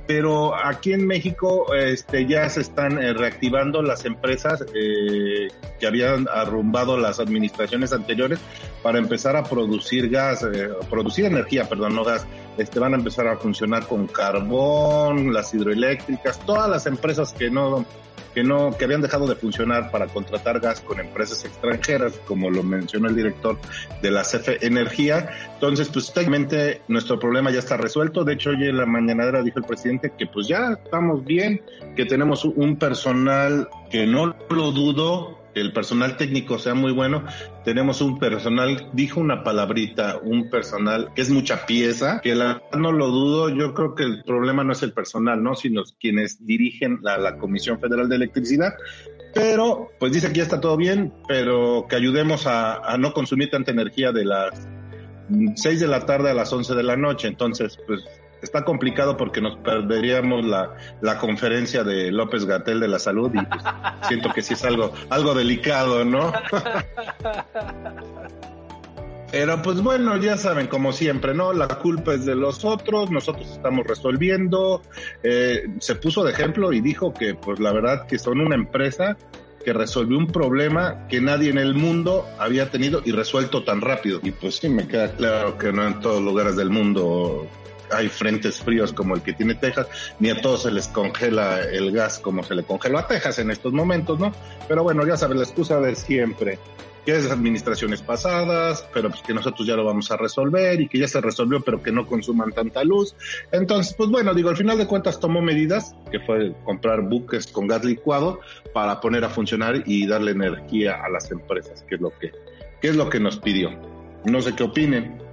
pero 0.07 0.57
aquí 0.57 0.93
en 0.93 1.07
México 1.07 1.73
este, 1.73 2.27
ya 2.27 2.49
se 2.49 2.63
están 2.63 3.01
eh, 3.01 3.13
reactivando 3.13 3.81
las 3.81 4.05
empresas 4.05 4.65
que 4.65 5.87
habían 5.87 6.27
arrumbado 6.29 6.99
las 6.99 7.21
administraciones 7.21 7.93
anteriores 7.93 8.41
para 8.83 8.99
empezar 8.99 9.37
a 9.37 9.45
producir 9.45 10.11
gas, 10.11 10.45
producir 10.91 11.27
energía, 11.27 11.69
perdón, 11.69 11.95
no 11.95 12.03
gas. 12.03 12.27
Este, 12.57 12.79
van 12.79 12.95
a 12.95 12.97
empezar 12.97 13.27
a 13.27 13.37
funcionar 13.37 13.87
con 13.87 14.07
carbón, 14.07 15.33
las 15.33 15.55
hidroeléctricas, 15.55 16.39
todas 16.41 16.69
las 16.69 16.87
empresas 16.87 17.33
que 17.33 17.51
no 17.51 17.87
que 18.35 18.45
no 18.45 18.77
que 18.77 18.85
habían 18.85 19.01
dejado 19.01 19.27
de 19.27 19.35
funcionar 19.35 19.91
para 19.91 20.07
contratar 20.07 20.61
gas 20.61 20.81
con 20.81 21.01
empresas 21.01 21.45
extranjeras, 21.45 22.21
como 22.27 22.51
lo 22.51 22.63
mencionó 22.63 23.09
el 23.09 23.17
director 23.17 23.59
de 24.03 24.11
la 24.11 24.23
CFE 24.23 24.65
Energía. 24.65 25.31
Entonces, 25.55 25.89
pues 25.89 26.13
técnicamente 26.13 26.83
nuestro 26.89 27.19
problema 27.19 27.51
ya 27.51 27.59
está 27.59 27.77
resuelto. 27.77 28.25
De 28.25 28.35
hecho, 28.35 28.51
hoy 28.51 28.69
en 28.69 28.77
la 28.77 28.87
mañanera 28.87 29.43
dijo 29.43 29.59
el 29.59 29.65
presidente 29.65 30.13
que 30.17 30.27
pues 30.27 30.47
ya 30.47 30.79
estamos 30.85 31.25
bien, 31.25 31.63
que 31.97 32.05
tenemos 32.05 32.45
un 32.45 32.77
personal 32.77 33.69
que 33.91 34.07
no 34.07 34.37
lo 34.49 34.71
dudo, 34.73 35.41
el 35.55 35.73
personal 35.73 36.17
técnico 36.17 36.59
sea 36.59 36.75
muy 36.75 36.93
bueno. 36.93 37.25
Tenemos 37.65 38.01
un 38.01 38.19
personal, 38.19 38.89
dijo 38.93 39.21
una 39.21 39.45
palabrita, 39.45 40.19
un 40.23 40.49
personal 40.49 41.11
que 41.15 41.23
es 41.23 41.31
mucha 41.31 41.67
pieza, 41.67 42.21
que 42.23 42.35
la, 42.35 42.63
no 42.79 42.91
lo 42.91 43.09
dudo, 43.09 43.51
yo 43.51 43.75
creo 43.75 43.95
que 43.95 44.05
el 44.05 44.23
problema 44.25 44.65
no 44.65 44.73
es 44.73 44.83
el 44.83 44.93
personal, 44.93 45.43
¿no? 45.43 45.55
Sino 45.55 45.83
quienes 45.99 46.45
dirigen 46.47 47.01
la, 47.03 47.19
la 47.19 47.37
Comisión 47.37 47.79
Federal 47.79 48.09
de 48.09 48.17
Electricidad. 48.17 48.73
Pero, 49.35 49.91
pues 49.99 50.13
dice 50.13 50.29
que 50.29 50.39
ya 50.39 50.43
está 50.43 50.61
todo 50.61 50.77
bien, 50.77 51.13
pero 51.29 51.87
que 51.89 51.97
ayudemos 51.97 52.47
a, 52.47 52.77
a 52.77 52.97
no 52.97 53.13
consumir 53.13 53.51
tanta 53.51 53.71
energía 53.71 54.11
de 54.11 54.25
las 54.25 54.69
6 55.55 55.81
de 55.81 55.87
la 55.87 56.07
tarde 56.07 56.31
a 56.31 56.35
las 56.35 56.53
11 56.53 56.75
de 56.75 56.83
la 56.83 56.97
noche. 56.97 57.29
Entonces, 57.29 57.79
pues 57.87 58.03
está 58.43 58.65
complicado 58.65 59.17
porque 59.17 59.41
nos 59.41 59.57
perderíamos 59.59 60.45
la, 60.45 60.75
la 61.01 61.19
conferencia 61.19 61.85
de 61.85 62.11
López 62.11 62.45
Gatel 62.45 62.81
de 62.81 62.89
la 62.89 62.99
salud 62.99 63.31
y 63.35 63.45
pues, 63.45 63.63
siento 64.09 64.33
que 64.33 64.43
sí 64.43 64.55
es 64.55 64.65
algo, 64.65 64.93
algo 65.09 65.35
delicado, 65.35 66.05
¿no? 66.05 66.33
Pero 69.33 69.63
pues 69.63 69.81
bueno, 69.81 70.17
ya 70.17 70.37
saben, 70.37 70.67
como 70.67 70.93
siempre, 70.93 71.35
¿no? 71.35 71.53
La 71.53 71.69
culpa 71.69 72.15
es 72.15 72.25
de 72.27 72.35
los 72.35 72.65
otros, 72.65 73.13
nosotros 73.13 73.49
estamos 73.49 73.87
resolviendo. 73.87 74.83
Eh, 75.23 75.69
se 75.79 75.95
puso 75.95 76.25
de 76.25 76.33
ejemplo 76.33 76.73
y 76.73 76.81
dijo 76.81 77.15
que 77.15 77.35
pues 77.35 77.61
la 77.61 77.73
verdad 77.73 78.07
que 78.09 78.19
son 78.19 78.41
una 78.41 78.57
empresa 78.57 79.17
que 79.65 79.73
resolvió 79.73 80.19
un 80.19 80.27
problema 80.27 81.07
que 81.09 81.21
nadie 81.21 81.51
en 81.51 81.59
el 81.59 81.75
mundo 81.75 82.27
había 82.39 82.71
tenido 82.71 83.03
y 83.05 83.13
resuelto 83.13 83.63
tan 83.63 83.81
rápido. 83.81 84.19
Y 84.23 84.33
pues 84.33 84.57
sí, 84.57 84.69
me 84.69 84.89
queda 84.89 85.13
claro 85.13 85.59
que 85.59 85.73
no 85.73 85.87
en 85.87 86.01
todos 86.01 86.23
lugares 86.23 86.57
del 86.57 86.71
mundo 86.71 87.47
hay 87.93 88.09
frentes 88.09 88.61
fríos 88.61 88.93
como 88.93 89.15
el 89.15 89.23
que 89.23 89.33
tiene 89.33 89.55
Texas, 89.55 89.87
ni 90.19 90.31
a 90.31 90.41
todos 90.41 90.63
se 90.63 90.71
les 90.71 90.89
congela 90.89 91.63
el 91.63 91.93
gas 91.93 92.19
como 92.19 92.43
se 92.43 92.55
le 92.55 92.63
congeló 92.63 92.99
a 92.99 93.07
Texas 93.07 93.39
en 93.39 93.51
estos 93.51 93.73
momentos, 93.73 94.19
¿no? 94.19 94.33
Pero 94.69 94.83
bueno, 94.83 95.07
ya 95.07 95.17
sabes, 95.17 95.37
la 95.37 95.45
excusa 95.45 95.81
de 95.81 95.95
siempre, 95.95 96.59
que 97.05 97.17
es 97.17 97.31
administraciones 97.31 98.03
pasadas, 98.03 98.87
pero 98.93 99.11
pues 99.11 99.23
que 99.23 99.35
nosotros 99.35 99.67
ya 99.67 99.77
lo 99.77 99.85
vamos 99.85 100.11
a 100.11 100.17
resolver 100.17 100.81
y 100.81 100.89
que 100.89 100.99
ya 100.99 101.09
se 101.09 101.21
resolvió, 101.21 101.61
pero 101.61 101.83
que 101.83 101.93
no 101.93 102.07
consuman 102.07 102.53
tanta 102.53 102.85
luz. 102.85 103.15
Entonces, 103.53 103.95
pues 103.95 104.11
bueno, 104.11 104.35
digo, 104.35 104.51
al 104.51 104.57
final 104.57 104.79
de 104.79 104.87
cuentas 104.87 105.19
tomó 105.19 105.41
medidas, 105.41 105.95
que 106.11 106.21
fue 106.21 106.55
comprar 106.65 107.03
buques 107.03 107.47
con 107.47 107.67
gas 107.67 107.85
licuado 107.85 108.41
para 108.75 109.01
poner 109.01 109.25
a 109.25 109.31
funcionar 109.31 109.83
y 109.87 110.07
darle 110.07 110.33
energía 110.33 111.03
a 111.03 111.09
las 111.09 111.31
empresas, 111.31 111.85
que 111.89 111.95
es 111.97 112.01
lo 112.01 112.11
que, 112.19 112.33
que 112.81 112.89
es 112.89 112.97
lo 112.97 113.09
que 113.09 113.21
nos 113.21 113.39
pidió. 113.39 113.71
No 114.25 114.43
sé 114.43 114.55
qué 114.55 114.65
opinen. 114.65 115.30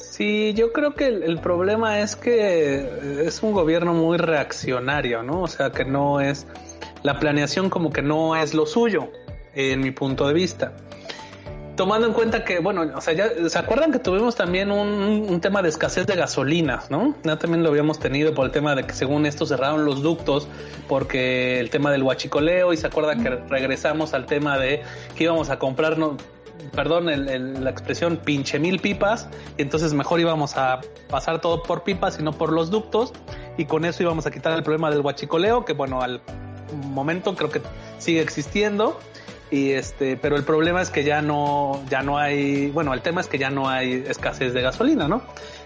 Sí, 0.00 0.52
yo 0.54 0.72
creo 0.72 0.94
que 0.94 1.06
el, 1.06 1.38
problema 1.38 2.00
es 2.00 2.16
que 2.16 3.24
es 3.24 3.42
un 3.42 3.52
gobierno 3.52 3.94
muy 3.94 4.16
reaccionario, 4.16 5.22
¿no? 5.22 5.42
O 5.42 5.48
sea, 5.48 5.70
que 5.70 5.84
no 5.84 6.20
es, 6.20 6.46
la 7.02 7.18
planeación 7.18 7.70
como 7.70 7.90
que 7.90 8.02
no 8.02 8.36
es 8.36 8.54
lo 8.54 8.66
suyo, 8.66 9.10
en 9.54 9.80
mi 9.80 9.90
punto 9.90 10.26
de 10.26 10.34
vista. 10.34 10.72
Tomando 11.76 12.08
en 12.08 12.12
cuenta 12.12 12.44
que, 12.44 12.58
bueno, 12.58 12.90
o 12.96 13.00
sea, 13.00 13.14
ya 13.14 13.30
se 13.48 13.58
acuerdan 13.58 13.92
que 13.92 14.00
tuvimos 14.00 14.34
también 14.34 14.72
un, 14.72 15.40
tema 15.40 15.62
de 15.62 15.68
escasez 15.68 16.06
de 16.08 16.16
gasolinas, 16.16 16.90
¿no? 16.90 17.14
Ya 17.22 17.38
también 17.38 17.62
lo 17.62 17.70
habíamos 17.70 18.00
tenido 18.00 18.34
por 18.34 18.46
el 18.46 18.50
tema 18.50 18.74
de 18.74 18.82
que 18.82 18.94
según 18.94 19.26
esto 19.26 19.46
cerraron 19.46 19.84
los 19.84 20.02
ductos 20.02 20.48
porque 20.88 21.60
el 21.60 21.70
tema 21.70 21.92
del 21.92 22.02
huachicoleo 22.02 22.72
y 22.72 22.76
se 22.76 22.88
acuerdan 22.88 23.22
que 23.22 23.30
regresamos 23.30 24.14
al 24.14 24.26
tema 24.26 24.58
de 24.58 24.82
que 25.14 25.24
íbamos 25.24 25.50
a 25.50 25.60
comprarnos 25.60 26.14
perdón 26.74 27.06
la 27.06 27.70
expresión, 27.70 28.18
pinche 28.18 28.58
mil 28.58 28.80
pipas, 28.80 29.28
y 29.56 29.62
entonces 29.62 29.94
mejor 29.94 30.20
íbamos 30.20 30.56
a 30.56 30.80
pasar 31.08 31.40
todo 31.40 31.62
por 31.62 31.82
pipas 31.82 32.18
y 32.20 32.22
no 32.22 32.32
por 32.32 32.52
los 32.52 32.70
ductos, 32.70 33.12
y 33.56 33.64
con 33.64 33.84
eso 33.84 34.02
íbamos 34.02 34.26
a 34.26 34.30
quitar 34.30 34.52
el 34.52 34.62
problema 34.62 34.90
del 34.90 35.02
guachicoleo, 35.02 35.64
que 35.64 35.72
bueno, 35.72 36.02
al 36.02 36.20
momento 36.72 37.34
creo 37.34 37.50
que 37.50 37.60
sigue 37.98 38.20
existiendo, 38.20 38.98
y 39.50 39.70
este, 39.70 40.16
pero 40.16 40.36
el 40.36 40.44
problema 40.44 40.82
es 40.82 40.90
que 40.90 41.04
ya 41.04 41.22
no, 41.22 41.82
ya 41.88 42.02
no 42.02 42.18
hay, 42.18 42.70
bueno, 42.70 42.92
el 42.92 43.00
tema 43.00 43.20
es 43.20 43.28
que 43.28 43.38
ya 43.38 43.50
no 43.50 43.68
hay 43.68 44.04
escasez 44.06 44.52
de 44.52 44.60
gasolina, 44.60 45.08
¿no? 45.08 45.22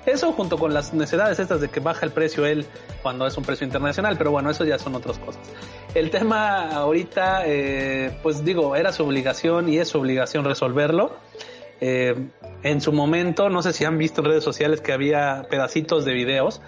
Eso 0.06 0.32
junto 0.32 0.58
con 0.58 0.74
las 0.74 0.92
necesidades 0.92 1.38
estas 1.38 1.60
de 1.60 1.68
que 1.68 1.80
baja 1.80 2.04
el 2.04 2.12
precio 2.12 2.44
él 2.44 2.66
cuando 3.02 3.26
es 3.26 3.36
un 3.36 3.44
precio 3.44 3.64
internacional, 3.64 4.16
pero 4.18 4.32
bueno, 4.32 4.50
eso 4.50 4.64
ya 4.64 4.78
son 4.78 4.94
otras 4.94 5.18
cosas. 5.18 5.40
El 5.94 6.10
tema 6.10 6.70
ahorita, 6.70 7.42
eh, 7.46 8.18
pues 8.22 8.44
digo, 8.44 8.74
era 8.74 8.92
su 8.92 9.04
obligación 9.04 9.68
y 9.68 9.78
es 9.78 9.88
su 9.88 9.98
obligación 9.98 10.44
resolverlo. 10.44 11.16
Eh, 11.80 12.14
en 12.62 12.80
su 12.80 12.92
momento, 12.92 13.48
no 13.48 13.62
sé 13.62 13.72
si 13.72 13.84
han 13.84 13.98
visto 13.98 14.20
en 14.20 14.28
redes 14.28 14.44
sociales 14.44 14.80
que 14.80 14.92
había 14.92 15.46
pedacitos 15.50 16.04
de 16.04 16.12
videos 16.14 16.60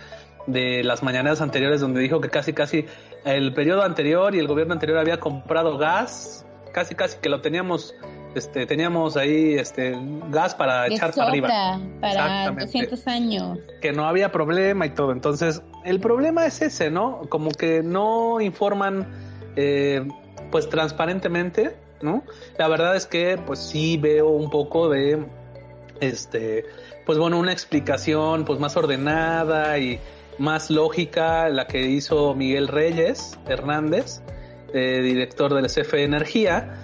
de 0.47 0.85
las 0.85 1.03
mañanas 1.03 1.41
anteriores 1.41 1.81
donde 1.81 2.01
dijo 2.01 2.21
que 2.21 2.29
casi 2.29 2.53
casi 2.53 2.87
el 3.25 3.55
periodo 3.55 3.83
anterior 3.83 4.35
y 4.35 4.39
el 4.39 4.47
gobierno 4.47 4.75
anterior 4.75 4.99
había 4.99 5.19
comprado 5.19 5.79
gas 5.79 6.45
casi 6.73 6.95
casi 6.95 7.19
que 7.19 7.31
lo 7.31 7.41
teníamos 7.41 7.95
este 8.35 8.67
teníamos 8.67 9.17
ahí 9.17 9.55
este 9.55 9.97
gas 10.31 10.55
para 10.55 10.87
echar 10.87 11.15
para 11.15 11.29
arriba. 11.29 11.81
para 12.01 12.51
200 12.51 13.07
años. 13.07 13.59
Que 13.81 13.93
no 13.93 14.07
había 14.07 14.33
problema 14.33 14.87
y 14.87 14.91
todo. 14.91 15.13
Entonces 15.13 15.63
el 15.85 16.01
problema 16.01 16.47
es 16.47 16.63
ese 16.63 16.91
no 16.91 17.23
como 17.29 17.51
que 17.51 17.83
no 17.83 18.41
informan 18.41 19.07
eh, 19.57 20.07
pues 20.51 20.69
transparentemente 20.69 21.77
no 22.03 22.25
la 22.59 22.69
verdad 22.69 22.97
es 22.97 23.07
que 23.07 23.39
pues 23.45 23.61
sí 23.61 23.97
veo 23.97 24.29
un 24.29 24.51
poco 24.51 24.89
de 24.89 25.25
este 26.01 26.65
pues 27.07 27.19
bueno 27.19 27.39
una 27.39 27.53
explicación 27.53 28.45
pues 28.45 28.59
más 28.59 28.77
ordenada 28.77 29.79
y 29.79 30.01
más 30.39 30.71
lógica 30.71 31.49
la 31.49 31.67
que 31.67 31.83
hizo 31.87 32.35
Miguel 32.35 32.67
Reyes 32.67 33.39
Hernández 33.47 34.21
eh, 34.77 35.01
director 35.03 35.55
del 35.55 35.67
CFE 35.67 36.03
Energía. 36.03 36.75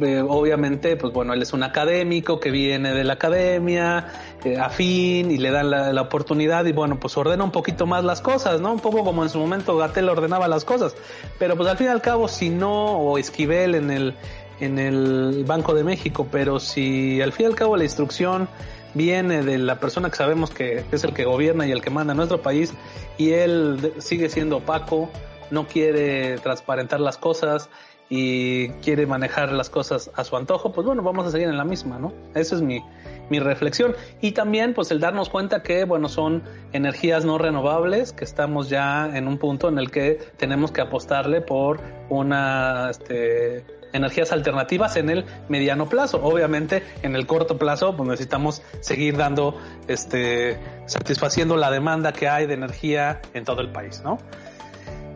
Eh, 0.00 0.20
obviamente, 0.26 0.96
pues 0.96 1.12
bueno, 1.12 1.34
él 1.34 1.42
es 1.42 1.52
un 1.52 1.62
académico 1.62 2.40
que 2.40 2.50
viene 2.50 2.92
de 2.92 3.04
la 3.04 3.12
academia, 3.12 4.08
eh, 4.44 4.58
afín, 4.58 5.30
y 5.30 5.38
le 5.38 5.50
dan 5.50 5.70
la, 5.70 6.02
oportunidad 6.02 6.64
y 6.66 6.72
bueno, 6.72 6.98
pues 6.98 7.16
ordena 7.16 7.44
un 7.44 7.52
poquito 7.52 7.86
más 7.86 8.02
las 8.02 8.20
cosas, 8.20 8.60
¿no? 8.60 8.72
Un 8.72 8.80
poco 8.80 9.04
como 9.04 9.22
en 9.22 9.28
su 9.28 9.38
momento 9.38 9.76
Gatel 9.76 10.08
ordenaba 10.08 10.48
las 10.48 10.64
cosas. 10.64 10.96
Pero 11.38 11.56
pues 11.56 11.68
al 11.68 11.76
fin 11.76 11.86
y 11.86 11.90
al 11.90 12.02
cabo, 12.02 12.28
si 12.28 12.50
no, 12.50 12.98
o 12.98 13.18
Esquivel 13.18 13.76
en 13.76 13.90
el, 13.90 14.14
en 14.60 14.78
el 14.78 15.44
Banco 15.46 15.74
de 15.74 15.84
México, 15.84 16.26
pero 16.30 16.58
si 16.58 17.20
al 17.22 17.32
fin 17.32 17.44
y 17.44 17.48
al 17.50 17.54
cabo 17.54 17.76
la 17.76 17.84
instrucción 17.84 18.48
viene 18.94 19.42
de 19.42 19.58
la 19.58 19.78
persona 19.78 20.10
que 20.10 20.16
sabemos 20.16 20.50
que 20.50 20.84
es 20.90 21.04
el 21.04 21.14
que 21.14 21.24
gobierna 21.24 21.66
y 21.66 21.72
el 21.72 21.82
que 21.82 21.90
manda 21.90 22.14
nuestro 22.14 22.42
país 22.42 22.72
y 23.18 23.30
él 23.32 23.92
sigue 23.98 24.28
siendo 24.28 24.58
opaco, 24.58 25.10
no 25.50 25.66
quiere 25.66 26.38
transparentar 26.38 27.00
las 27.00 27.16
cosas 27.16 27.68
y 28.08 28.68
quiere 28.82 29.06
manejar 29.06 29.52
las 29.52 29.70
cosas 29.70 30.10
a 30.14 30.24
su 30.24 30.36
antojo, 30.36 30.72
pues 30.72 30.86
bueno, 30.86 31.02
vamos 31.02 31.26
a 31.26 31.30
seguir 31.30 31.48
en 31.48 31.56
la 31.56 31.64
misma, 31.64 31.98
¿no? 31.98 32.12
Esa 32.34 32.54
es 32.56 32.62
mi, 32.62 32.82
mi 33.30 33.40
reflexión. 33.40 33.94
Y 34.20 34.32
también, 34.32 34.74
pues, 34.74 34.90
el 34.90 35.00
darnos 35.00 35.28
cuenta 35.28 35.62
que, 35.62 35.84
bueno, 35.84 36.08
son 36.08 36.42
energías 36.72 37.24
no 37.24 37.38
renovables, 37.38 38.12
que 38.12 38.24
estamos 38.24 38.68
ya 38.68 39.10
en 39.16 39.26
un 39.26 39.38
punto 39.38 39.68
en 39.68 39.78
el 39.78 39.90
que 39.90 40.18
tenemos 40.36 40.70
que 40.70 40.80
apostarle 40.80 41.40
por 41.40 41.80
una, 42.10 42.90
este, 42.90 43.64
energías 43.94 44.32
alternativas 44.32 44.96
en 44.96 45.08
el 45.08 45.24
mediano 45.48 45.88
plazo. 45.88 46.20
Obviamente, 46.22 46.82
en 47.02 47.16
el 47.16 47.26
corto 47.26 47.56
plazo, 47.56 47.96
pues 47.96 48.08
necesitamos 48.08 48.62
seguir 48.80 49.16
dando, 49.16 49.56
este, 49.88 50.58
satisfaciendo 50.86 51.56
la 51.56 51.70
demanda 51.70 52.12
que 52.12 52.28
hay 52.28 52.46
de 52.46 52.54
energía 52.54 53.22
en 53.32 53.44
todo 53.44 53.62
el 53.62 53.70
país, 53.70 54.02
¿no? 54.04 54.18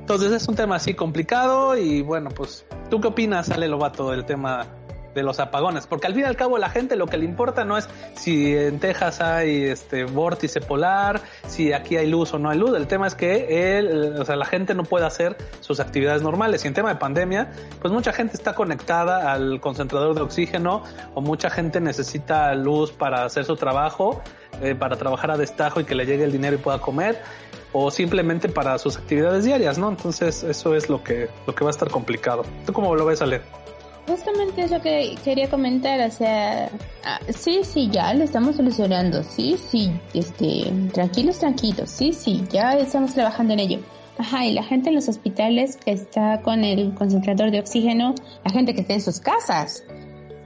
Entonces 0.09 0.33
es 0.33 0.49
un 0.49 0.57
tema 0.57 0.77
así 0.77 0.95
complicado 0.95 1.77
y 1.77 2.01
bueno, 2.01 2.31
pues, 2.31 2.65
¿tú 2.89 2.99
qué 2.99 3.09
opinas, 3.09 3.51
Ale 3.51 3.69
Lobato, 3.69 4.11
del 4.11 4.25
tema 4.25 4.65
de 5.15 5.23
los 5.23 5.39
apagones, 5.39 5.87
porque 5.87 6.07
al 6.07 6.15
fin 6.15 6.23
y 6.23 6.25
al 6.25 6.35
cabo 6.35 6.57
la 6.57 6.71
gente 6.71 6.97
lo 6.97 7.07
que 7.09 7.19
le 7.19 7.27
importa 7.27 7.67
no 7.67 7.77
es 7.77 7.91
si 8.15 8.57
en 8.57 8.79
Texas 8.81 9.21
hay 9.21 9.65
este 9.65 10.05
vórtice 10.05 10.63
polar, 10.63 11.21
si 11.47 11.75
aquí 11.75 11.99
hay 11.99 12.07
luz 12.07 12.33
o 12.33 12.39
no 12.39 12.49
hay 12.49 12.59
luz, 12.59 12.75
el 12.75 12.87
tema 12.87 13.07
es 13.07 13.15
que 13.15 13.77
él, 13.77 14.15
o 14.19 14.25
sea, 14.25 14.37
la 14.37 14.47
gente 14.47 14.75
no 14.75 14.85
puede 14.85 15.05
hacer 15.05 15.37
sus 15.61 15.79
actividades 15.79 16.23
normales. 16.23 16.65
Y 16.65 16.69
en 16.69 16.73
tema 16.73 16.89
de 16.89 16.97
pandemia, 16.97 17.53
pues 17.79 17.93
mucha 17.93 18.15
gente 18.15 18.33
está 18.33 18.55
conectada 18.55 19.31
al 19.31 19.61
concentrador 19.61 20.15
de 20.15 20.23
oxígeno 20.23 20.85
o 21.15 21.21
mucha 21.21 21.51
gente 21.51 21.83
necesita 21.83 22.55
luz 22.55 22.93
para 22.93 23.27
hacer 23.27 23.45
su 23.45 23.57
trabajo, 23.57 24.23
eh, 24.63 24.75
para 24.75 24.97
trabajar 24.97 25.33
a 25.33 25.37
destajo 25.37 25.81
y 25.81 25.85
que 25.85 25.95
le 25.95 26.07
llegue 26.07 26.25
el 26.25 26.33
dinero 26.33 26.57
y 26.57 26.59
pueda 26.61 26.79
comer 26.79 27.21
o 27.73 27.91
simplemente 27.91 28.49
para 28.49 28.79
sus 28.79 28.97
actividades 28.97 29.45
diarias, 29.45 29.79
¿no? 29.79 29.89
Entonces 29.89 30.43
eso 30.43 30.75
es 30.75 30.89
lo 30.89 31.03
que 31.03 31.29
lo 31.47 31.55
que 31.55 31.65
va 31.65 31.71
a 31.71 31.73
estar 31.73 31.91
complicado. 31.91 32.45
¿Tú 32.67 32.73
cómo 32.73 32.95
lo 32.95 33.05
ves, 33.05 33.23
Ale? 33.23 33.41
Justamente 34.07 34.63
eso 34.63 34.81
que 34.81 35.17
quería 35.23 35.51
comentar, 35.51 36.01
o 36.01 36.11
sea, 36.11 36.71
ah, 37.05 37.21
sí, 37.29 37.61
sí, 37.63 37.91
ya 37.93 38.15
lo 38.15 38.25
estamos 38.25 38.57
solucionando, 38.57 39.23
sí, 39.23 39.59
sí, 39.59 39.93
este, 40.15 40.73
tranquilos, 40.95 41.39
tranquilos, 41.39 41.91
sí, 41.91 42.15
sí, 42.15 42.43
ya 42.51 42.73
estamos 42.73 43.13
trabajando 43.13 43.53
en 43.53 43.61
ello. 43.61 43.79
Ajá, 44.17 44.47
y 44.47 44.55
la 44.55 44.63
gente 44.63 44.89
en 44.89 44.95
los 44.95 45.11
hospitales 45.11 45.77
que 45.77 45.93
está 45.93 46.41
con 46.41 46.65
el 46.65 46.95
concentrador 46.95 47.51
de 47.51 47.61
oxígeno, 47.61 48.15
la 48.45 48.51
gente 48.51 48.75
que 48.75 48.81
está 48.81 48.95
en 48.95 49.03
sus 49.03 49.21
casas 49.21 49.85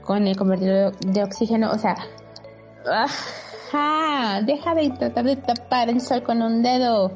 con 0.03 0.27
el 0.27 0.35
convertidor 0.35 0.95
de 0.99 1.23
oxígeno, 1.23 1.71
o 1.71 1.77
sea, 1.79 1.95
ajá, 3.73 4.41
deja 4.41 4.75
de 4.75 4.89
tratar 4.91 5.25
de 5.25 5.35
tapar 5.35 5.89
el 5.89 6.01
sol 6.01 6.23
con 6.23 6.41
un 6.41 6.61
dedo. 6.63 7.11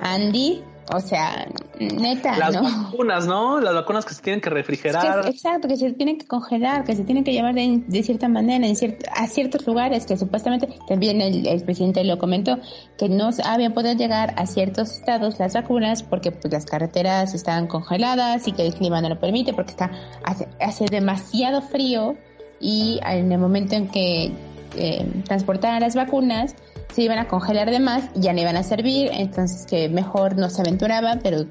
Andy, 0.00 0.62
o 0.92 1.00
sea, 1.00 1.48
neta, 1.80 2.36
Las 2.36 2.54
¿no? 2.54 2.62
vacunas, 2.62 3.26
¿no? 3.26 3.60
Las 3.60 3.74
vacunas 3.74 4.04
que 4.04 4.12
se 4.14 4.22
tienen 4.22 4.40
que 4.42 4.50
refrigerar. 4.50 5.22
Que- 5.22 5.30
exacto, 5.30 5.68
que 5.68 5.76
se 5.76 5.90
tienen 5.94 6.18
que 6.18 6.26
congelar, 6.26 6.84
que 6.84 6.94
se 6.94 7.02
tienen 7.02 7.24
que 7.24 7.32
llevar 7.32 7.54
de, 7.54 7.82
de 7.86 8.02
cierta 8.02 8.28
manera 8.28 8.66
en 8.66 8.76
a 9.14 9.26
ciertos 9.26 9.66
lugares 9.66 10.04
que 10.06 10.16
supuestamente 10.18 10.68
también 10.86 11.20
el, 11.22 11.46
el 11.46 11.62
presidente 11.64 12.04
lo 12.04 12.18
comentó 12.18 12.58
que 12.98 13.08
no 13.08 13.30
había 13.44 13.72
podido 13.72 13.94
llegar 13.94 14.34
a 14.36 14.46
ciertos 14.46 14.92
estados 14.92 15.38
las 15.38 15.54
vacunas 15.54 16.02
porque 16.02 16.30
pues 16.30 16.52
las 16.52 16.66
carreteras 16.66 17.34
estaban 17.34 17.66
congeladas 17.66 18.46
y 18.46 18.52
que 18.52 18.66
el 18.66 18.74
clima 18.74 19.00
no 19.00 19.08
lo 19.08 19.18
permite 19.18 19.54
porque 19.54 19.70
está 19.70 19.90
hace, 20.24 20.46
hace 20.60 20.84
demasiado 20.90 21.62
frío 21.62 22.16
y 22.60 23.00
en 23.04 23.32
el 23.32 23.38
momento 23.38 23.74
en 23.74 23.88
que 23.88 24.30
eh, 24.76 25.22
transportaran 25.24 25.80
las 25.80 25.94
vacunas 25.94 26.54
se 26.94 27.02
iban 27.02 27.18
a 27.18 27.28
congelar 27.28 27.70
de 27.70 27.80
más 27.80 28.10
ya 28.14 28.32
no 28.32 28.40
iban 28.40 28.56
a 28.56 28.62
servir, 28.62 29.10
entonces 29.12 29.66
que 29.66 29.88
mejor 29.88 30.36
no 30.36 30.48
se 30.50 30.62
aventuraba, 30.62 31.18
pero 31.22 31.44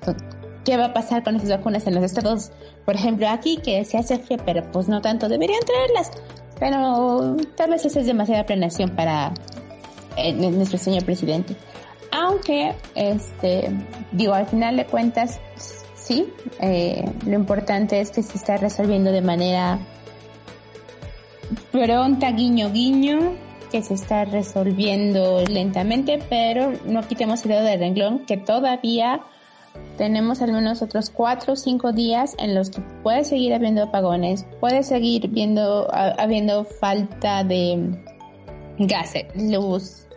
¿qué 0.64 0.78
va 0.78 0.86
a 0.86 0.94
pasar 0.94 1.24
con 1.24 1.36
esas 1.36 1.50
vacunas 1.50 1.86
en 1.88 1.96
los 1.96 2.04
estados? 2.04 2.52
Por 2.86 2.96
ejemplo, 2.96 3.28
aquí 3.30 3.58
que 3.58 3.84
se 3.86 3.98
hace 3.98 4.18
frío, 4.20 4.40
pero 4.46 4.64
pues 4.72 4.88
no 4.88 5.02
tanto, 5.02 5.28
deberían 5.30 5.62
traerlas, 5.62 6.12
pero 6.60 7.36
tal 7.56 7.72
vez 7.72 7.86
esa 7.86 8.00
es 8.00 8.08
demasiada 8.08 8.46
planeación 8.46 8.92
para 8.92 9.34
nuestro 10.36 10.78
señor 10.78 11.04
presidente. 11.04 11.56
Aunque, 12.12 12.74
este, 12.96 13.70
digo, 14.12 14.34
al 14.34 14.46
final 14.46 14.78
de 14.78 14.86
cuentas, 14.86 15.40
sí, 15.96 16.32
eh, 16.62 17.04
lo 17.26 17.34
importante 17.34 18.00
es 18.00 18.12
que 18.12 18.24
se 18.24 18.38
está 18.38 18.58
resolviendo 18.58 19.12
de 19.12 19.22
manera 19.22 19.80
pronta, 21.72 22.32
guiño, 22.32 22.72
guiño, 22.72 23.34
que 23.72 23.82
se 23.82 23.94
está 23.96 24.26
resolviendo 24.26 25.44
lentamente, 25.46 26.20
pero 26.30 26.74
no 26.86 27.02
quitemos 27.08 27.44
el 27.44 27.50
dedo 27.50 27.64
del 27.64 27.80
renglón, 27.80 28.20
que 28.20 28.38
todavía 28.38 29.22
tenemos 29.98 30.42
al 30.42 30.52
menos 30.54 30.82
otros 30.82 31.10
cuatro 31.10 31.54
o 31.54 31.56
cinco 31.56 31.92
días 31.92 32.36
en 32.40 32.56
los 32.56 32.70
que 32.70 32.82
puede 33.04 33.24
seguir 33.24 33.54
habiendo 33.54 33.84
apagones, 33.84 34.46
puede 34.60 34.84
seguir 34.84 35.28
viendo, 35.30 35.88
ha- 35.94 36.16
habiendo 36.18 36.64
falta 36.64 37.44
de 37.44 37.98
gas, 38.78 39.14
luz, 39.36 40.08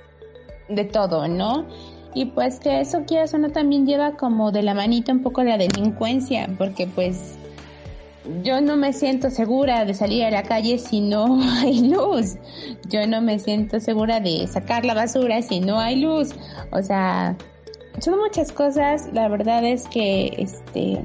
de 0.68 0.84
todo, 0.84 1.26
¿no? 1.28 1.66
Y 2.14 2.26
pues 2.26 2.58
que 2.60 2.80
eso 2.80 3.04
quieras 3.06 3.34
o 3.34 3.38
no 3.38 3.50
también 3.50 3.86
lleva 3.86 4.16
como 4.16 4.50
de 4.50 4.62
la 4.62 4.74
manita 4.74 5.12
un 5.12 5.22
poco 5.22 5.42
la 5.44 5.56
delincuencia, 5.58 6.48
porque 6.58 6.86
pues 6.86 7.37
yo 8.42 8.60
no 8.60 8.76
me 8.76 8.92
siento 8.92 9.30
segura 9.30 9.84
de 9.84 9.94
salir 9.94 10.24
a 10.24 10.30
la 10.30 10.42
calle 10.42 10.78
si 10.78 11.00
no 11.00 11.40
hay 11.60 11.88
luz. 11.88 12.36
Yo 12.88 13.06
no 13.06 13.20
me 13.20 13.38
siento 13.38 13.80
segura 13.80 14.20
de 14.20 14.46
sacar 14.46 14.84
la 14.84 14.94
basura 14.94 15.42
si 15.42 15.60
no 15.60 15.78
hay 15.78 15.96
luz. 15.96 16.30
O 16.72 16.82
sea, 16.82 17.36
son 18.00 18.18
muchas 18.18 18.52
cosas. 18.52 19.08
La 19.12 19.28
verdad 19.28 19.64
es 19.64 19.86
que 19.88 20.34
este 20.38 21.02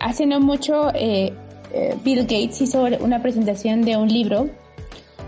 hace 0.00 0.26
no 0.26 0.40
mucho 0.40 0.90
eh, 0.94 1.32
eh, 1.72 1.96
Bill 2.04 2.22
Gates 2.22 2.60
hizo 2.60 2.84
una 3.00 3.20
presentación 3.22 3.82
de 3.82 3.96
un 3.96 4.08
libro. 4.08 4.48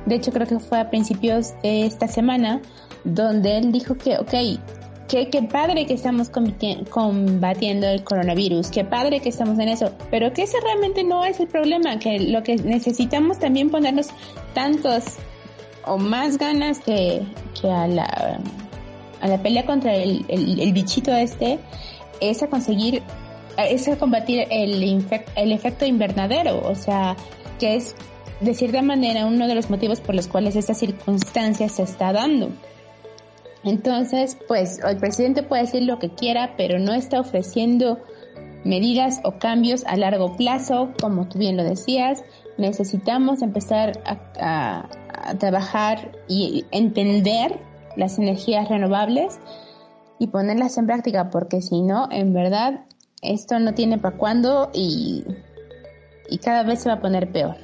De 0.07 0.15
hecho, 0.15 0.33
creo 0.33 0.47
que 0.47 0.59
fue 0.59 0.81
a 0.81 0.89
principios 0.89 1.53
de 1.63 1.85
esta 1.85 2.09
semana, 2.09 2.63
donde 3.05 3.59
él 3.59 3.71
dijo 3.71 3.97
que, 3.97 4.17
ok, 4.17 4.33
qué, 5.11 5.29
qué 5.29 5.43
padre 5.43 5.87
que 5.87 5.95
estamos 5.95 6.31
combati- 6.31 6.89
combatiendo 6.89 7.89
el 7.89 8.05
coronavirus, 8.05 8.71
qué 8.71 8.85
padre 8.85 9.21
que 9.21 9.29
estamos 9.29 9.59
en 9.59 9.69
eso, 9.69 9.93
pero 10.11 10.33
que 10.33 10.43
ese 10.45 10.59
realmente 10.61 11.03
no 11.05 11.25
es 11.25 11.41
el 11.41 11.49
problema, 11.49 11.99
que 11.99 12.21
lo 12.21 12.43
que 12.43 12.57
necesitamos 12.57 13.39
también 13.39 13.71
ponernos 13.71 14.09
tantos 14.55 15.05
o 15.87 15.99
más 15.99 16.39
ganas 16.39 16.79
que, 16.79 17.23
que 17.61 17.71
a 17.71 17.89
la 17.89 18.39
a 19.21 19.29
la 19.29 19.43
pelea 19.43 19.67
contra 19.67 19.95
el, 19.95 20.25
el, 20.29 20.61
el 20.61 20.73
bichito 20.73 21.15
este 21.15 21.59
es 22.21 22.43
a 22.43 22.47
conseguir 22.47 23.03
es 23.59 23.87
a 23.89 23.97
combatir 23.99 24.47
el, 24.51 25.05
el 25.37 25.53
efecto 25.53 25.85
invernadero, 25.85 26.63
o 26.65 26.75
sea, 26.75 27.17
que 27.59 27.77
es 27.77 27.95
de 28.41 28.55
cierta 28.55 28.81
manera 28.81 29.27
uno 29.27 29.47
de 29.49 29.55
los 29.55 29.69
motivos 29.69 30.01
por 30.01 30.15
los 30.15 30.29
cuales 30.29 30.57
esta 30.57 30.73
circunstancia 30.73 31.69
se 31.69 31.83
está 31.83 32.13
dando. 32.13 32.51
Entonces, 33.65 34.39
pues 34.49 34.81
el 34.85 34.97
presidente 34.97 35.43
puede 35.43 35.63
decir 35.63 35.83
lo 35.83 35.99
que 35.99 36.11
quiera, 36.11 36.55
pero 36.57 36.79
no 36.79 36.95
está 36.95 37.21
ofreciendo 37.21 37.99
medidas 38.65 39.21
o 39.25 39.39
cambios 39.39 39.85
a 39.87 39.97
largo 39.97 40.37
plazo, 40.37 40.91
como 41.01 41.29
tú 41.29 41.39
bien 41.39 41.57
lo 41.57 41.65
decías. 41.65 42.25
Necesitamos 42.59 43.43
empezar 43.43 43.93
a, 44.05 44.89
trabajar 45.39 46.13
y 46.29 46.65
entender 46.71 47.61
las 47.95 48.19
energías 48.19 48.69
renovables 48.69 49.39
y 50.19 50.29
ponerlas 50.29 50.79
en 50.79 50.87
práctica, 50.87 51.29
porque 51.29 51.61
si 51.61 51.83
no, 51.83 52.09
en 52.11 52.33
verdad, 52.33 52.87
esto 53.21 53.59
no 53.59 53.75
tiene 53.75 53.99
para 53.99 54.17
cuándo 54.17 54.71
y, 54.73 55.25
y 56.31 56.39
cada 56.39 56.63
vez 56.63 56.81
se 56.81 56.89
va 56.89 56.97
a 56.97 57.01
poner 57.01 57.31
peor. 57.31 57.57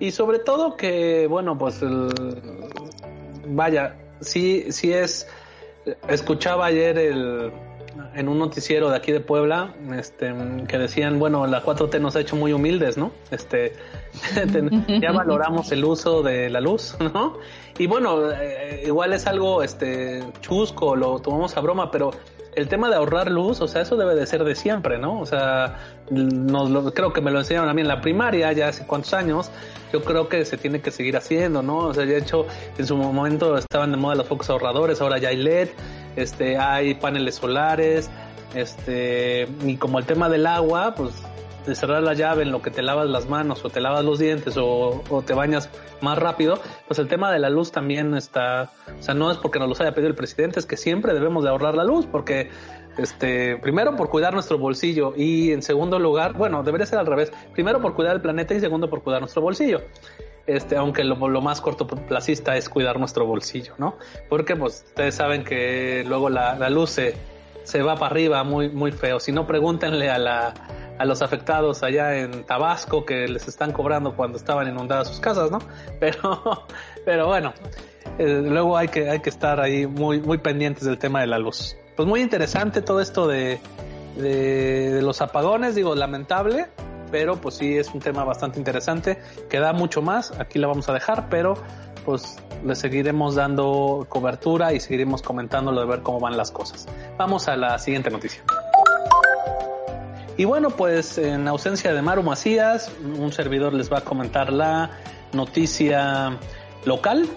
Y 0.00 0.10
sobre 0.10 0.38
todo 0.38 0.76
que, 0.76 1.26
bueno, 1.28 1.56
pues 1.58 1.82
el, 1.82 2.08
vaya, 3.48 3.94
sí, 4.20 4.66
sí 4.70 4.92
es, 4.92 5.28
escuchaba 6.08 6.66
ayer 6.66 6.98
el, 6.98 7.52
en 8.14 8.28
un 8.28 8.38
noticiero 8.38 8.90
de 8.90 8.96
aquí 8.96 9.12
de 9.12 9.20
Puebla, 9.20 9.74
este, 9.96 10.32
que 10.68 10.78
decían, 10.78 11.18
bueno, 11.18 11.46
la 11.46 11.62
4T 11.62 12.00
nos 12.00 12.16
ha 12.16 12.20
hecho 12.20 12.36
muy 12.36 12.52
humildes, 12.52 12.96
¿no? 12.96 13.12
Este, 13.30 13.74
ya 15.00 15.12
valoramos 15.12 15.70
el 15.72 15.84
uso 15.84 16.22
de 16.22 16.50
la 16.50 16.60
luz, 16.60 16.96
¿no? 17.14 17.38
Y 17.78 17.86
bueno, 17.86 18.30
eh, 18.32 18.84
igual 18.86 19.12
es 19.12 19.26
algo, 19.26 19.62
este, 19.62 20.22
chusco, 20.40 20.96
lo 20.96 21.18
tomamos 21.20 21.56
a 21.56 21.60
broma, 21.60 21.90
pero 21.90 22.12
el 22.56 22.68
tema 22.68 22.88
de 22.88 22.96
ahorrar 22.96 23.30
luz, 23.30 23.60
o 23.60 23.68
sea, 23.68 23.82
eso 23.82 23.96
debe 23.96 24.14
de 24.14 24.26
ser 24.26 24.44
de 24.44 24.54
siempre, 24.54 24.98
¿no? 24.98 25.20
O 25.20 25.26
sea, 25.26 25.78
nos 26.10 26.70
lo, 26.70 26.92
creo 26.92 27.12
que 27.12 27.20
me 27.20 27.30
lo 27.30 27.40
enseñaron 27.40 27.68
a 27.68 27.74
mí 27.74 27.80
en 27.80 27.88
la 27.88 28.00
primaria, 28.00 28.52
ya 28.52 28.68
hace 28.68 28.86
cuántos 28.86 29.14
años, 29.14 29.50
yo 29.92 30.02
creo 30.02 30.28
que 30.28 30.44
se 30.44 30.56
tiene 30.56 30.80
que 30.80 30.90
seguir 30.90 31.16
haciendo, 31.16 31.62
¿no? 31.62 31.78
O 31.78 31.94
sea, 31.94 32.04
de 32.04 32.16
hecho, 32.16 32.46
en 32.78 32.86
su 32.86 32.96
momento 32.96 33.56
estaban 33.56 33.90
de 33.90 33.96
moda 33.96 34.14
los 34.14 34.26
focos 34.26 34.50
ahorradores, 34.50 35.00
ahora 35.00 35.18
ya 35.18 35.28
hay 35.28 35.36
LED, 35.36 35.68
este, 36.16 36.58
hay 36.58 36.94
paneles 36.94 37.36
solares, 37.36 38.10
este, 38.54 39.48
y 39.64 39.76
como 39.76 39.98
el 39.98 40.06
tema 40.06 40.28
del 40.28 40.46
agua, 40.46 40.94
pues 40.96 41.12
de 41.66 41.74
cerrar 41.74 42.02
la 42.02 42.14
llave 42.14 42.42
en 42.42 42.52
lo 42.52 42.62
que 42.62 42.70
te 42.70 42.82
lavas 42.82 43.08
las 43.08 43.28
manos 43.28 43.64
o 43.64 43.70
te 43.70 43.80
lavas 43.80 44.04
los 44.04 44.18
dientes 44.18 44.56
o, 44.58 45.02
te 45.26 45.34
bañas 45.34 45.70
más 46.00 46.18
rápido, 46.18 46.60
pues 46.86 46.98
el 46.98 47.08
tema 47.08 47.32
de 47.32 47.38
la 47.38 47.50
luz 47.50 47.72
también 47.72 48.14
está, 48.14 48.70
o 48.98 49.02
sea, 49.02 49.14
no 49.14 49.30
es 49.30 49.38
porque 49.38 49.58
nos 49.58 49.68
los 49.68 49.80
haya 49.80 49.92
pedido 49.92 50.08
el 50.08 50.14
presidente, 50.14 50.60
es 50.60 50.66
que 50.66 50.76
siempre 50.76 51.14
debemos 51.14 51.44
de 51.44 51.50
ahorrar 51.50 51.74
la 51.74 51.84
luz, 51.84 52.06
porque 52.06 52.50
Este, 52.96 53.56
primero 53.56 53.96
por 53.96 54.08
cuidar 54.08 54.34
nuestro 54.34 54.56
bolsillo 54.56 55.14
y 55.16 55.50
en 55.50 55.62
segundo 55.62 55.98
lugar, 55.98 56.34
bueno, 56.34 56.62
debería 56.62 56.86
ser 56.86 57.00
al 57.00 57.06
revés. 57.06 57.32
Primero 57.52 57.80
por 57.80 57.94
cuidar 57.94 58.14
el 58.14 58.20
planeta 58.22 58.54
y 58.54 58.60
segundo 58.60 58.88
por 58.88 59.02
cuidar 59.02 59.20
nuestro 59.20 59.42
bolsillo. 59.42 59.80
Este, 60.46 60.76
aunque 60.76 61.02
lo, 61.02 61.16
más 61.16 61.60
cortoplacista 61.60 62.56
es 62.56 62.68
cuidar 62.68 63.00
nuestro 63.00 63.26
bolsillo, 63.26 63.74
¿no? 63.78 63.96
Porque 64.28 64.54
pues 64.54 64.84
ustedes 64.86 65.16
saben 65.16 65.42
que 65.42 66.04
luego 66.06 66.28
la, 66.28 66.54
la 66.54 66.70
luz 66.70 66.90
se, 66.90 67.16
se 67.64 67.82
va 67.82 67.94
para 67.96 68.12
arriba 68.12 68.44
muy, 68.44 68.68
muy 68.68 68.92
feo. 68.92 69.18
Si 69.18 69.32
no, 69.32 69.46
pregúntenle 69.46 70.10
a 70.10 70.18
la, 70.18 70.54
a 70.98 71.04
los 71.04 71.22
afectados 71.22 71.82
allá 71.82 72.16
en 72.16 72.44
Tabasco 72.44 73.04
que 73.04 73.26
les 73.26 73.48
están 73.48 73.72
cobrando 73.72 74.14
cuando 74.14 74.38
estaban 74.38 74.68
inundadas 74.68 75.08
sus 75.08 75.20
casas, 75.20 75.50
¿no? 75.50 75.58
Pero, 76.00 76.66
pero 77.04 77.26
bueno, 77.26 77.52
eh, 78.18 78.42
luego 78.44 78.76
hay 78.76 78.88
que, 78.88 79.10
hay 79.10 79.20
que 79.20 79.30
estar 79.30 79.60
ahí 79.60 79.86
muy, 79.86 80.20
muy 80.20 80.38
pendientes 80.38 80.84
del 80.84 80.98
tema 80.98 81.20
de 81.20 81.26
la 81.26 81.38
luz. 81.38 81.76
Pues 81.96 82.08
muy 82.08 82.20
interesante 82.20 82.82
todo 82.82 83.00
esto 83.00 83.26
de, 83.26 83.58
de, 84.16 85.00
los 85.02 85.20
apagones, 85.20 85.74
digo, 85.74 85.94
lamentable, 85.94 86.66
pero 87.10 87.36
pues 87.36 87.56
sí 87.56 87.76
es 87.76 87.92
un 87.94 88.00
tema 88.00 88.24
bastante 88.24 88.58
interesante, 88.58 89.18
que 89.48 89.60
da 89.60 89.72
mucho 89.72 90.02
más, 90.02 90.32
aquí 90.38 90.58
la 90.58 90.66
vamos 90.66 90.88
a 90.88 90.92
dejar, 90.92 91.28
pero 91.28 91.54
pues 92.04 92.36
le 92.64 92.74
seguiremos 92.74 93.34
dando 93.36 94.06
cobertura 94.08 94.72
y 94.72 94.80
seguiremos 94.80 95.22
comentándolo 95.22 95.80
de 95.80 95.86
ver 95.86 96.02
cómo 96.02 96.20
van 96.20 96.36
las 96.36 96.50
cosas. 96.50 96.86
Vamos 97.16 97.48
a 97.48 97.56
la 97.56 97.78
siguiente 97.78 98.10
noticia. 98.10 98.42
Y 100.36 100.44
bueno, 100.44 100.70
pues 100.70 101.16
en 101.18 101.46
ausencia 101.46 101.94
de 101.94 102.02
Maru 102.02 102.24
Macías, 102.24 102.90
un 103.18 103.32
servidor 103.32 103.72
les 103.72 103.92
va 103.92 103.98
a 103.98 104.00
comentar 104.00 104.52
la 104.52 104.90
noticia 105.32 106.38
local. 106.84 107.28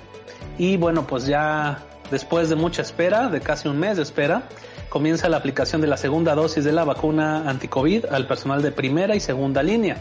Y 0.58 0.78
bueno, 0.78 1.06
pues 1.06 1.28
ya 1.28 1.84
después 2.10 2.50
de 2.50 2.56
mucha 2.56 2.82
espera, 2.82 3.30
de 3.30 3.40
casi 3.40 3.68
un 3.68 3.78
mes 3.78 3.98
de 3.98 4.04
espera, 4.04 4.44
comienza 4.90 5.30
la 5.30 5.38
aplicación 5.38 5.80
de 5.80 5.88
la 5.88 5.98
segunda 5.98 6.34
dosis 6.34 6.64
de 6.64 6.72
la 6.72 6.86
vacuna 6.86 7.48
anticovid 7.48 8.06
al 8.06 8.26
personal 8.26 8.64
de 8.64 8.72
primera 8.72 9.16
y 9.16 9.20
segunda 9.20 9.62
línea 9.62 9.98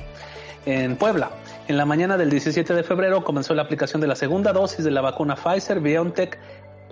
en 0.64 0.96
Puebla. 0.96 1.30
En 1.68 1.76
la 1.76 1.84
mañana 1.84 2.16
del 2.16 2.30
17 2.30 2.74
de 2.74 2.82
febrero 2.82 3.24
comenzó 3.24 3.54
la 3.54 3.62
aplicación 3.62 4.00
de 4.00 4.06
la 4.06 4.16
segunda 4.16 4.52
dosis 4.52 4.84
de 4.84 4.90
la 4.90 5.00
vacuna 5.00 5.36
Pfizer 5.36 5.80
BioNTech 5.80 6.38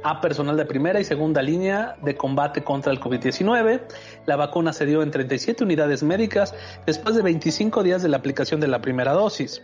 a 0.05 0.21
personal 0.21 0.57
de 0.57 0.67
primera 0.67 1.01
y 1.01 1.05
segunda 1.05 1.41
línea 1.41 1.97
de 2.03 2.15
combate 2.15 2.63
contra 2.63 2.93
el 2.93 3.01
COVID-19. 3.01 3.81
La 4.27 4.37
vacuna 4.37 4.75
se 4.75 4.85
dio 4.85 5.03
en 5.03 5.11
37 5.11 5.65
unidades 5.65 6.03
médicas 6.03 6.55
después 6.87 7.17
de 7.17 7.23
25 7.23 7.83
días 7.83 8.03
de 8.03 8.11
la 8.11 8.19
aplicación 8.19 8.61
de 8.61 8.69
la 8.69 8.81
primera 8.83 9.13
dosis. 9.13 9.63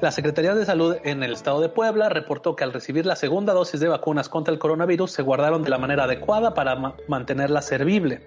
La 0.00 0.10
Secretaría 0.10 0.54
de 0.54 0.64
Salud 0.64 0.96
en 1.04 1.22
el 1.22 1.34
estado 1.34 1.60
de 1.60 1.68
Puebla 1.68 2.08
reportó 2.08 2.56
que 2.56 2.64
al 2.64 2.72
recibir 2.72 3.04
la 3.04 3.14
segunda 3.14 3.52
dosis 3.52 3.78
de 3.78 3.88
vacunas 3.88 4.30
contra 4.30 4.52
el 4.52 4.58
coronavirus 4.58 5.12
se 5.12 5.22
guardaron 5.22 5.62
de 5.62 5.70
la 5.70 5.78
manera 5.78 6.04
adecuada 6.04 6.54
para 6.54 6.94
mantenerla 7.06 7.60
servible. 7.60 8.22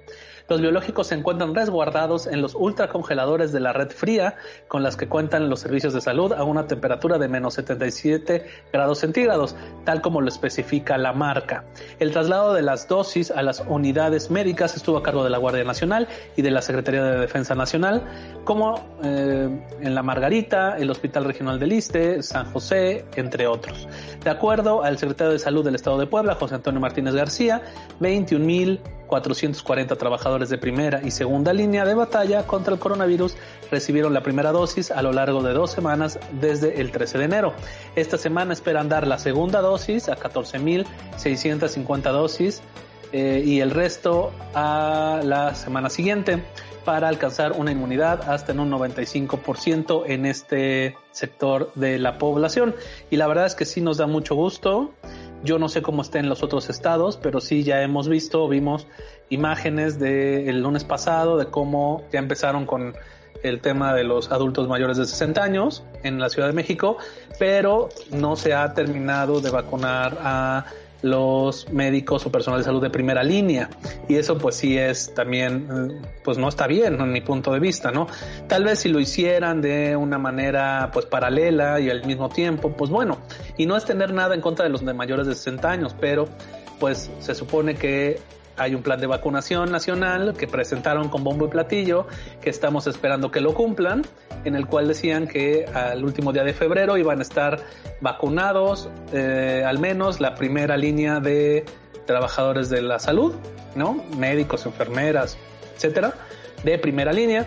Los 0.48 0.62
biológicos 0.62 1.08
se 1.08 1.16
encuentran 1.16 1.56
resguardados 1.56 2.28
en 2.28 2.42
los 2.42 2.54
ultracongeladores 2.54 3.52
de 3.52 3.60
la 3.60 3.74
red 3.74 3.90
fría 3.90 4.36
con 4.68 4.84
las 4.84 4.96
que 4.96 5.08
cuentan 5.08 5.50
los 5.50 5.60
servicios 5.60 5.94
de 5.94 6.02
salud 6.02 6.34
a 6.34 6.44
una 6.44 6.68
temperatura 6.68 7.18
de 7.18 7.28
menos 7.28 7.56
77 7.56 8.46
grados 8.72 9.00
centígrados, 9.00 9.56
tal 9.86 10.02
como 10.02 10.22
lo 10.22 10.28
especifica 10.28 10.98
la 11.00 11.14
marca. 11.14 11.66
El 12.00 12.12
traslado 12.12 12.54
de 12.54 12.62
las 12.62 12.88
dosis 12.88 13.32
a 13.32 13.42
las 13.42 13.64
unidades 13.68 14.30
médicas 14.30 14.76
estuvo 14.76 14.98
a 14.98 15.04
cargo 15.04 15.24
de 15.24 15.32
la 15.32 15.40
Guardia 15.40 15.64
Nacional 15.64 16.08
y 16.36 16.44
de 16.44 16.52
la 16.52 16.62
Secretaría 16.62 17.04
de 17.04 17.20
Defensa 17.20 17.56
Nacional, 17.56 18.04
como 18.44 18.76
eh, 19.04 19.50
en 19.82 19.96
la 19.96 20.04
Margarita, 20.04 20.78
el 20.78 20.92
Hospital 20.92 21.26
Regional 21.26 21.60
del 21.60 21.74
Iste, 21.74 22.22
San 22.22 22.52
José, 22.52 23.06
entre 23.16 23.48
otros. 23.48 23.88
De 24.24 24.30
acuerdo 24.30 24.84
al 24.84 25.00
secretario 25.00 25.34
de 25.34 25.40
Salud 25.40 25.66
del 25.66 25.76
Estado 25.76 25.98
de 25.98 26.06
Puebla, 26.06 26.36
José 26.36 26.56
Antonio 26.56 26.80
Martínez 26.80 27.16
García, 27.16 27.64
21 28.00 28.46
mil 28.46 28.80
440 29.08 29.96
trabajadores 29.96 30.50
de 30.50 30.58
primera 30.58 31.02
y 31.04 31.12
segunda 31.12 31.54
línea 31.54 31.86
de 31.86 31.94
batalla 31.94 32.46
contra 32.48 32.74
el 32.74 32.80
coronavirus 32.80 33.36
recibieron 33.72 34.14
la 34.14 34.24
primera 34.24 34.52
dosis 34.52 34.92
a 34.92 35.02
lo 35.02 35.12
largo 35.14 35.44
de 35.44 35.54
dos 35.54 35.72
semanas 35.72 36.20
desde 36.40 36.82
el 36.82 36.92
13 36.92 37.18
de 37.18 37.26
enero. 37.26 37.54
Esta 37.96 38.18
semana 38.18 38.54
esperan 38.54 38.90
dar 38.90 39.08
la 39.08 39.18
segunda 39.18 39.62
dosis 39.62 40.10
a 40.10 40.18
14.650 40.18 42.12
dosis 42.12 42.62
eh, 43.12 43.44
y 43.46 43.62
el 43.62 43.72
resto 43.72 44.32
a 44.54 45.22
la 45.24 45.56
semana 45.56 45.90
siguiente 45.90 46.44
para 46.86 47.08
alcanzar 47.10 47.54
una 47.54 47.72
inmunidad 47.72 48.30
hasta 48.30 48.52
en 48.52 48.60
un 48.60 48.72
95% 48.72 50.04
en 50.06 50.26
este 50.26 50.96
sector 51.12 51.72
de 51.76 51.98
la 51.98 52.18
población. 52.18 52.76
Y 53.10 53.18
la 53.18 53.28
verdad 53.28 53.48
es 53.48 53.56
que 53.56 53.66
sí 53.66 53.82
nos 53.82 53.98
da 53.98 54.08
mucho 54.08 54.36
gusto. 54.36 54.94
Yo 55.44 55.60
no 55.60 55.70
sé 55.70 55.82
cómo 55.82 56.02
está 56.02 56.20
en 56.20 56.30
los 56.30 56.44
otros 56.44 56.70
estados, 56.70 57.18
pero 57.18 57.40
sí 57.40 57.64
ya 57.64 57.82
hemos 57.82 58.08
visto, 58.10 58.48
vimos 58.48 58.88
imágenes 59.30 60.00
del 60.00 60.62
lunes 60.62 60.84
pasado 60.84 61.38
de 61.38 61.46
cómo 61.48 62.04
ya 62.12 62.20
empezaron 62.20 62.66
con 62.66 62.96
el 63.44 63.62
tema 63.62 63.94
de 63.94 64.04
los 64.04 64.32
adultos 64.32 64.68
mayores 64.68 64.98
de 64.98 65.06
60 65.06 65.44
años 65.44 65.84
en 66.04 66.20
la 66.20 66.30
Ciudad 66.30 66.48
de 66.48 66.54
México, 66.54 66.98
pero 67.38 67.90
no 68.12 68.36
se 68.36 68.54
ha 68.54 68.74
terminado 68.74 69.40
de 69.40 69.52
vacunar 69.52 70.18
a 70.22 70.66
los 71.06 71.72
médicos 71.72 72.26
o 72.26 72.32
personal 72.32 72.60
de 72.60 72.66
salud 72.66 72.82
de 72.82 72.90
primera 72.90 73.24
línea. 73.24 73.70
Y 74.10 74.16
eso 74.16 74.38
pues 74.38 74.56
sí 74.56 74.78
es 74.78 75.14
también, 75.14 75.68
eh, 75.72 76.10
pues 76.24 76.38
no 76.38 76.50
está 76.50 76.66
bien 76.68 77.00
en 77.00 77.12
mi 77.12 77.22
punto 77.22 77.54
de 77.54 77.60
vista, 77.60 77.92
¿no? 77.92 78.08
Tal 78.48 78.64
vez 78.64 78.80
si 78.80 78.90
lo 78.90 79.00
hicieran 79.00 79.62
de 79.62 79.96
una 79.96 80.18
manera 80.18 80.90
pues 80.92 81.06
paralela 81.06 81.80
y 81.80 81.90
al 81.90 82.06
mismo 82.06 82.30
tiempo, 82.30 82.72
pues 82.72 82.90
bueno, 82.90 83.20
y 83.56 83.68
no 83.68 83.78
es 83.78 83.86
tener 83.86 84.14
nada 84.14 84.34
en 84.34 84.42
contra 84.42 84.66
de 84.66 84.72
los 84.72 84.84
de 84.84 84.94
mayores 84.94 85.28
de 85.28 85.36
60 85.36 85.70
años, 85.70 85.96
pero 86.00 86.28
pues 86.80 87.12
se 87.20 87.36
supone 87.36 87.76
que 87.76 88.20
hay 88.58 88.76
un 88.76 88.82
plan 88.82 89.00
de 89.00 89.08
vacunación 89.08 89.72
nacional 89.72 90.36
que 90.38 90.48
presentaron 90.48 91.10
con 91.10 91.24
bombo 91.24 91.46
y 91.46 91.50
platillo, 91.50 92.08
que 92.42 92.50
estamos 92.50 92.88
esperando 92.88 93.32
que 93.32 93.42
lo 93.42 93.54
cumplan, 93.54 94.04
en 94.44 94.56
el 94.56 94.68
cual 94.68 94.88
decían 94.88 95.28
que 95.28 95.66
al 95.74 96.04
último 96.04 96.32
día 96.32 96.44
de 96.44 96.54
febrero 96.54 96.98
iban 96.98 97.20
a 97.20 97.22
estar 97.22 97.60
vacunados 98.02 98.90
eh, 99.12 99.64
al 99.66 99.80
menos 99.80 100.20
la 100.20 100.36
primera 100.36 100.78
línea 100.78 101.20
de 101.20 101.66
trabajadores 102.06 102.70
de 102.70 102.82
la 102.82 103.00
salud, 103.00 103.34
¿no? 103.76 104.04
Médicos, 104.18 104.66
enfermeras, 104.66 105.38
etcétera, 105.76 106.14
de 106.64 106.78
primera 106.78 107.12
línea. 107.12 107.46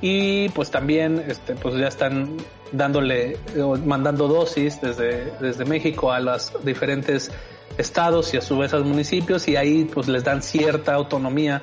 Y 0.00 0.50
pues 0.50 0.70
también 0.70 1.24
este, 1.28 1.54
pues 1.54 1.76
ya 1.76 1.88
están 1.88 2.36
dándole, 2.72 3.38
mandando 3.86 4.28
dosis 4.28 4.80
desde, 4.80 5.32
desde 5.40 5.64
México 5.64 6.12
a 6.12 6.20
las 6.20 6.52
diferentes 6.62 7.30
estados 7.78 8.34
y 8.34 8.36
a 8.36 8.40
su 8.40 8.58
vez 8.58 8.74
a 8.74 8.78
municipios 8.78 9.48
y 9.48 9.56
ahí 9.56 9.84
pues 9.84 10.08
les 10.08 10.24
dan 10.24 10.42
cierta 10.42 10.94
autonomía 10.94 11.62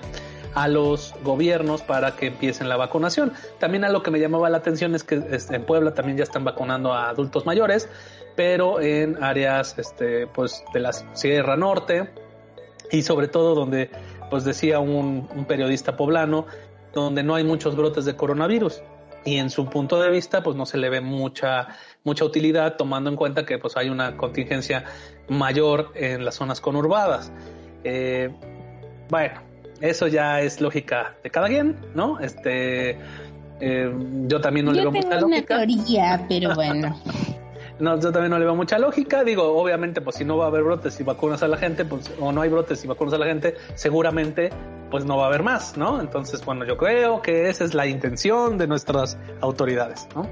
a 0.53 0.67
los 0.67 1.13
gobiernos 1.23 1.81
para 1.81 2.15
que 2.15 2.27
empiecen 2.27 2.67
la 2.67 2.77
vacunación. 2.77 3.33
También 3.59 3.85
a 3.85 3.89
lo 3.89 4.03
que 4.03 4.11
me 4.11 4.19
llamaba 4.19 4.49
la 4.49 4.57
atención 4.57 4.95
es 4.95 5.03
que 5.03 5.21
este, 5.31 5.55
en 5.55 5.65
Puebla 5.65 5.93
también 5.93 6.17
ya 6.17 6.23
están 6.23 6.43
vacunando 6.43 6.93
a 6.93 7.09
adultos 7.09 7.45
mayores, 7.45 7.89
pero 8.35 8.81
en 8.81 9.23
áreas 9.23 9.75
este, 9.77 10.27
pues, 10.27 10.63
de 10.73 10.79
la 10.81 10.91
Sierra 10.91 11.55
Norte 11.55 12.09
y 12.91 13.03
sobre 13.03 13.27
todo 13.27 13.55
donde, 13.55 13.89
pues 14.29 14.43
decía 14.43 14.79
un 14.79 15.45
periodista 15.47 15.95
poblano, 15.95 16.45
donde 16.93 17.23
no 17.23 17.35
hay 17.35 17.45
muchos 17.45 17.75
brotes 17.77 18.03
de 18.03 18.15
coronavirus 18.17 18.81
y 19.23 19.37
en 19.37 19.49
su 19.49 19.65
punto 19.65 19.99
de 20.01 20.09
vista 20.09 20.41
pues 20.41 20.55
no 20.55 20.65
se 20.65 20.77
le 20.77 20.89
ve 20.89 21.01
mucha 21.01 21.67
mucha 22.03 22.25
utilidad 22.25 22.77
tomando 22.77 23.09
en 23.09 23.15
cuenta 23.15 23.45
que 23.45 23.57
pues 23.57 23.77
hay 23.77 23.89
una 23.89 24.17
contingencia 24.17 24.85
mayor 25.29 25.91
en 25.95 26.25
las 26.25 26.35
zonas 26.35 26.61
conurbadas. 26.61 27.31
Eh, 27.83 28.29
bueno, 29.09 29.41
eso 29.81 30.07
ya 30.07 30.41
es 30.41 30.61
lógica 30.61 31.15
de 31.23 31.29
cada 31.29 31.47
quien, 31.47 31.75
¿no? 31.93 32.19
Este, 32.19 32.97
eh, 33.59 33.93
yo 34.27 34.41
también 34.41 34.65
no 34.65 34.71
le 34.71 34.81
veo 34.81 34.91
mucha 34.91 35.19
lógica. 35.19 35.57
teoría, 35.57 36.25
pero 36.27 36.55
bueno. 36.55 36.99
no, 37.79 37.99
yo 37.99 38.11
también 38.11 38.31
no 38.31 38.39
le 38.39 38.45
veo 38.45 38.55
mucha 38.55 38.79
lógica. 38.79 39.23
Digo, 39.23 39.43
obviamente, 39.59 40.01
pues 40.01 40.15
si 40.15 40.25
no 40.25 40.37
va 40.37 40.45
a 40.45 40.47
haber 40.47 40.63
brotes 40.63 40.99
y 40.99 41.03
vacunas 41.03 41.43
a 41.43 41.47
la 41.47 41.57
gente, 41.57 41.85
pues, 41.85 42.11
o 42.19 42.31
no 42.31 42.41
hay 42.41 42.49
brotes 42.49 42.83
y 42.83 42.87
vacunas 42.87 43.13
a 43.13 43.17
la 43.17 43.25
gente, 43.25 43.55
seguramente, 43.75 44.51
pues 44.91 45.05
no 45.05 45.17
va 45.17 45.23
a 45.23 45.27
haber 45.27 45.41
más, 45.41 45.77
¿no? 45.77 45.99
Entonces, 45.99 46.45
bueno, 46.45 46.65
yo 46.65 46.77
creo 46.77 47.21
que 47.21 47.49
esa 47.49 47.63
es 47.63 47.73
la 47.73 47.87
intención 47.87 48.57
de 48.57 48.67
nuestras 48.67 49.17
autoridades, 49.39 50.07
¿no? 50.15 50.27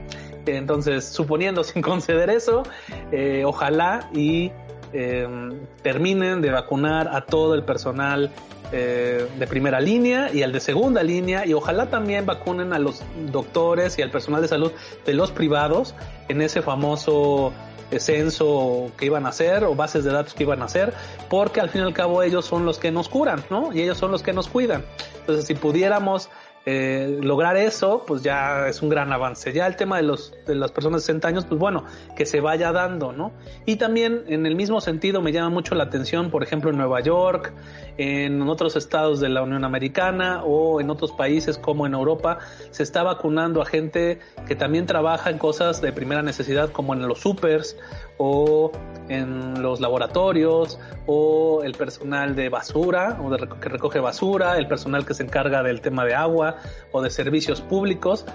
Entonces, 0.46 1.06
suponiendo 1.06 1.64
sin 1.64 1.82
conceder 1.92 2.30
eso, 2.30 2.64
eh, 3.12 3.44
ojalá 3.46 4.10
y 4.14 4.52
em, 4.94 5.60
terminen 5.82 6.42
de 6.42 6.52
vacunar 6.52 7.08
a 7.08 7.26
todo 7.26 7.56
el 7.56 7.64
personal 7.64 8.32
eh, 8.72 9.28
de 9.38 9.48
primera 9.48 9.80
línea 9.80 10.32
y 10.32 10.44
al 10.44 10.52
de 10.52 10.60
segunda 10.60 11.02
línea 11.04 11.46
y 11.46 11.54
ojalá 11.54 11.90
también 11.90 12.26
vacunen 12.26 12.74
a 12.74 12.80
los 12.80 13.02
doctores 13.32 13.98
y 13.98 14.02
al 14.02 14.12
personal 14.12 14.42
de 14.42 14.48
salud 14.48 14.72
de 15.06 15.14
los 15.14 15.32
privados 15.32 15.96
en 16.28 16.42
ese 16.42 16.62
famoso 16.62 17.52
censo 17.98 18.92
que 18.98 19.08
iban 19.08 19.26
a 19.26 19.30
hacer 19.30 19.64
o 19.64 19.74
bases 19.74 20.04
de 20.04 20.12
datos 20.12 20.36
que 20.36 20.44
iban 20.44 20.62
a 20.62 20.66
hacer, 20.66 20.94
porque 21.30 21.60
al 21.60 21.70
fin 21.70 21.82
y 21.82 21.86
al 21.86 21.94
cabo 21.94 22.22
ellos 22.22 22.46
son 22.46 22.66
los 22.66 22.78
que 22.78 22.92
nos 22.92 23.10
curan, 23.10 23.44
¿no? 23.50 23.74
Y 23.74 23.82
ellos 23.82 23.98
son 23.98 24.12
los 24.12 24.22
que 24.22 24.34
nos 24.34 24.48
cuidan. 24.48 24.86
Entonces, 25.22 25.46
si 25.46 25.56
pudiéramos 25.56 26.30
eh, 26.72 27.18
lograr 27.24 27.58
eso, 27.58 28.04
pues 28.06 28.22
ya 28.22 28.68
es 28.68 28.84
un 28.84 28.90
gran 28.90 29.12
avance. 29.12 29.52
Ya 29.54 29.66
el 29.66 29.76
tema 29.76 29.98
de 29.98 30.04
los 30.04 30.36
de 30.46 30.54
las 30.54 30.72
personas 30.72 31.02
de 31.02 31.08
60 31.08 31.28
años, 31.28 31.46
pues 31.46 31.60
bueno, 31.60 31.84
que 32.16 32.28
se 32.28 32.42
vaya 32.42 32.72
dando, 32.72 33.12
¿no? 33.12 33.32
Y 33.66 33.78
también 33.78 34.26
en 34.28 34.46
el 34.46 34.56
mismo 34.56 34.80
sentido 34.80 35.20
me 35.20 35.32
llama 35.32 35.50
mucho 35.50 35.74
la 35.74 35.86
atención, 35.86 36.30
por 36.30 36.44
ejemplo, 36.44 36.70
en 36.70 36.78
Nueva 36.78 37.00
York, 37.00 37.54
en 37.98 38.44
otros 38.44 38.76
estados 38.76 39.20
de 39.20 39.30
la 39.30 39.42
Unión 39.42 39.66
Americana 39.66 40.44
o 40.44 40.80
en 40.80 40.92
otros 40.92 41.12
países 41.12 41.58
como 41.58 41.88
en 41.88 41.96
Europa, 41.96 42.38
se 42.70 42.84
está 42.84 43.02
vacunando 43.02 43.64
a 43.64 43.66
gente 43.66 44.20
que 44.48 44.56
también 44.56 44.86
trabaja 44.86 45.32
en 45.32 45.40
cosas 45.40 45.82
de 45.82 45.92
primera 45.92 46.22
necesidad 46.22 46.72
como 46.72 46.94
en 46.94 47.08
los 47.08 47.20
supers 47.20 47.78
o 48.20 48.72
en 49.08 49.62
los 49.64 49.80
laboratorios 49.80 50.78
o 51.08 51.64
el 51.64 51.72
personal 51.72 52.36
de 52.36 52.50
basura 52.50 53.20
o 53.24 53.32
de 53.32 53.48
que 53.60 53.70
recoge 53.70 54.00
basura, 54.00 54.58
el 54.58 54.68
personal 54.68 55.06
que 55.06 55.16
se 55.16 55.24
encarga 55.24 55.64
del 55.64 55.82
tema 55.82 56.06
de 56.06 56.14
agua 56.14 56.58
o 56.92 57.02
de 57.02 57.10
servicios 57.10 57.62
públicos 57.62 58.26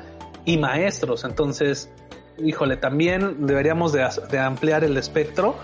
y 0.44 0.56
maestros. 0.56 1.24
Entonces, 1.24 1.90
híjole, 2.38 2.76
también 2.76 3.46
deberíamos 3.46 3.92
de, 3.92 4.38
ampliar 4.38 4.84
el 4.84 4.96
espectro 4.96 5.54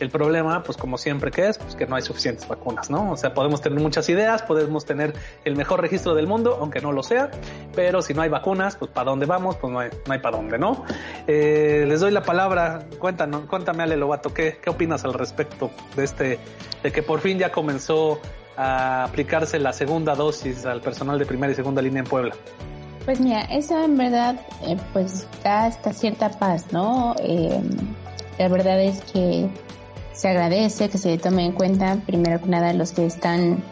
el 0.00 0.10
problema, 0.10 0.62
pues 0.62 0.76
como 0.76 0.98
siempre 0.98 1.30
que 1.30 1.48
es, 1.48 1.58
pues 1.58 1.76
que 1.76 1.86
no 1.86 1.96
hay 1.96 2.02
suficientes 2.02 2.48
vacunas, 2.48 2.90
¿no? 2.90 3.12
O 3.12 3.16
sea, 3.16 3.34
podemos 3.34 3.60
tener 3.60 3.78
muchas 3.80 4.08
ideas, 4.08 4.42
podemos 4.42 4.84
tener 4.84 5.14
el 5.44 5.56
mejor 5.56 5.80
registro 5.80 6.14
del 6.14 6.26
mundo, 6.26 6.58
aunque 6.60 6.80
no 6.80 6.92
lo 6.92 7.02
sea, 7.02 7.30
pero 7.74 8.02
si 8.02 8.14
no 8.14 8.22
hay 8.22 8.28
vacunas, 8.28 8.76
pues 8.76 8.90
para 8.90 9.10
dónde 9.10 9.26
vamos, 9.26 9.56
pues 9.56 9.72
no 9.72 9.80
hay, 9.80 9.90
no 10.06 10.12
hay 10.12 10.18
para 10.18 10.36
dónde, 10.36 10.58
¿no? 10.58 10.84
Eh, 11.26 11.84
les 11.86 12.00
doy 12.00 12.10
la 12.10 12.22
palabra, 12.22 12.86
cuéntanos, 12.98 13.44
cuéntame 13.46 13.82
Ale 13.82 13.96
Lobato, 13.96 14.32
¿qué, 14.32 14.58
¿qué 14.62 14.70
opinas 14.70 15.04
al 15.04 15.14
respecto 15.14 15.70
de 15.96 16.04
este, 16.04 16.38
de 16.82 16.92
que 16.92 17.02
por 17.02 17.20
fin 17.20 17.38
ya 17.38 17.52
comenzó 17.52 18.20
a 18.56 19.04
aplicarse 19.04 19.58
la 19.58 19.72
segunda 19.72 20.14
dosis 20.14 20.66
al 20.66 20.80
personal 20.80 21.18
de 21.18 21.26
primera 21.26 21.52
y 21.52 21.54
segunda 21.54 21.82
línea 21.82 22.00
en 22.00 22.06
Puebla? 22.06 22.34
Pues 23.04 23.20
mira, 23.20 23.42
eso 23.42 23.82
en 23.82 23.96
verdad, 23.96 24.36
eh, 24.62 24.76
pues 24.92 25.26
da 25.42 25.64
hasta 25.64 25.92
cierta 25.92 26.30
paz, 26.30 26.66
¿no? 26.70 27.14
Eh, 27.18 27.60
la 28.38 28.48
verdad 28.48 28.80
es 28.82 29.00
que 29.12 29.48
se 30.20 30.28
agradece 30.28 30.90
que 30.90 30.98
se 30.98 31.16
tome 31.16 31.46
en 31.46 31.52
cuenta, 31.52 31.96
primero 32.04 32.42
que 32.42 32.48
nada, 32.50 32.74
los 32.74 32.92
que 32.92 33.06
están 33.06 33.64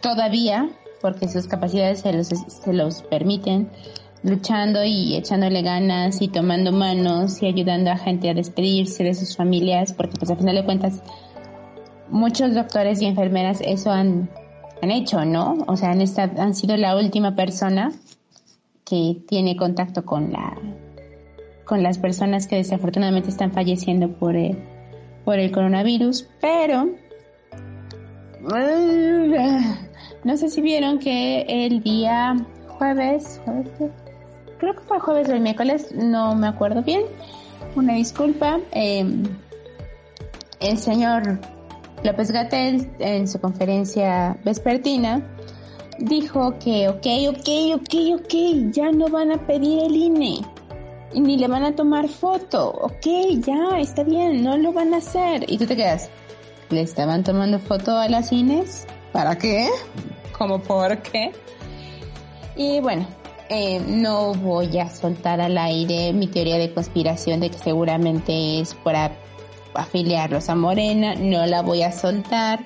todavía, 0.00 0.70
porque 1.02 1.28
sus 1.28 1.46
capacidades 1.46 2.00
se 2.00 2.14
los, 2.14 2.28
se 2.28 2.72
los 2.72 3.02
permiten, 3.02 3.68
luchando 4.22 4.82
y 4.84 5.14
echándole 5.14 5.60
ganas 5.60 6.22
y 6.22 6.28
tomando 6.28 6.72
manos 6.72 7.42
y 7.42 7.46
ayudando 7.46 7.90
a 7.90 7.98
gente 7.98 8.30
a 8.30 8.34
despedirse 8.34 9.04
de 9.04 9.12
sus 9.12 9.36
familias, 9.36 9.92
porque 9.92 10.16
pues 10.18 10.30
al 10.30 10.38
final 10.38 10.56
de 10.56 10.64
cuentas 10.64 11.02
muchos 12.08 12.54
doctores 12.54 13.02
y 13.02 13.04
enfermeras 13.04 13.60
eso 13.60 13.90
han, 13.90 14.30
han 14.80 14.90
hecho, 14.90 15.26
¿no? 15.26 15.58
O 15.66 15.76
sea, 15.76 15.90
han, 15.90 16.00
estado, 16.00 16.40
han 16.40 16.54
sido 16.54 16.74
la 16.78 16.96
última 16.96 17.36
persona 17.36 17.92
que 18.86 19.18
tiene 19.28 19.56
contacto 19.56 20.06
con 20.06 20.32
la 20.32 20.56
con 21.66 21.82
las 21.82 21.98
personas 21.98 22.46
que 22.46 22.56
desafortunadamente 22.56 23.28
están 23.28 23.50
falleciendo 23.50 24.12
por, 24.12 24.36
eh, 24.36 24.56
por 25.26 25.40
el 25.40 25.50
coronavirus, 25.50 26.28
pero 26.40 26.88
no 30.24 30.36
sé 30.36 30.48
si 30.48 30.60
vieron 30.60 31.00
que 31.00 31.44
el 31.48 31.82
día 31.82 32.36
jueves, 32.68 33.40
creo 34.58 34.74
que 34.74 34.82
fue 34.82 35.00
jueves 35.00 35.28
o 35.28 35.32
el 35.32 35.40
miércoles, 35.40 35.92
no 35.92 36.36
me 36.36 36.46
acuerdo 36.46 36.82
bien, 36.84 37.02
una 37.74 37.94
disculpa, 37.94 38.60
em, 38.70 39.24
el 40.60 40.78
señor 40.78 41.40
López 42.04 42.30
Gatel 42.30 42.88
en 43.00 43.26
su 43.26 43.40
conferencia 43.40 44.38
vespertina 44.44 45.20
dijo 45.98 46.56
que 46.60 46.88
ok, 46.88 47.06
ok, 47.30 47.48
ok, 47.74 48.20
ok, 48.20 48.34
ya 48.70 48.92
no 48.92 49.08
van 49.08 49.32
a 49.32 49.44
pedir 49.44 49.82
el 49.82 49.96
INE 49.96 50.55
ni 51.14 51.36
le 51.36 51.48
van 51.48 51.64
a 51.64 51.74
tomar 51.74 52.08
foto. 52.08 52.70
Ok, 52.70 53.06
ya, 53.46 53.78
está 53.78 54.02
bien, 54.02 54.42
no 54.42 54.56
lo 54.56 54.72
van 54.72 54.94
a 54.94 54.98
hacer. 54.98 55.44
Y 55.50 55.58
tú 55.58 55.66
te 55.66 55.76
quedas, 55.76 56.10
¿le 56.70 56.82
estaban 56.82 57.24
tomando 57.24 57.58
foto 57.58 57.96
a 57.96 58.08
las 58.08 58.28
cines? 58.28 58.86
¿Para 59.12 59.36
qué? 59.36 59.68
¿Cómo 60.36 60.60
por 60.60 60.98
qué? 60.98 61.32
Y 62.56 62.80
bueno, 62.80 63.06
eh, 63.48 63.80
no 63.80 64.34
voy 64.34 64.78
a 64.78 64.90
soltar 64.90 65.40
al 65.40 65.56
aire 65.56 66.12
mi 66.12 66.26
teoría 66.26 66.58
de 66.58 66.72
conspiración 66.72 67.40
de 67.40 67.50
que 67.50 67.58
seguramente 67.58 68.60
es 68.60 68.74
para 68.74 69.12
afiliarlos 69.74 70.48
a 70.48 70.54
Morena, 70.54 71.14
no 71.14 71.46
la 71.46 71.62
voy 71.62 71.82
a 71.82 71.92
soltar, 71.92 72.64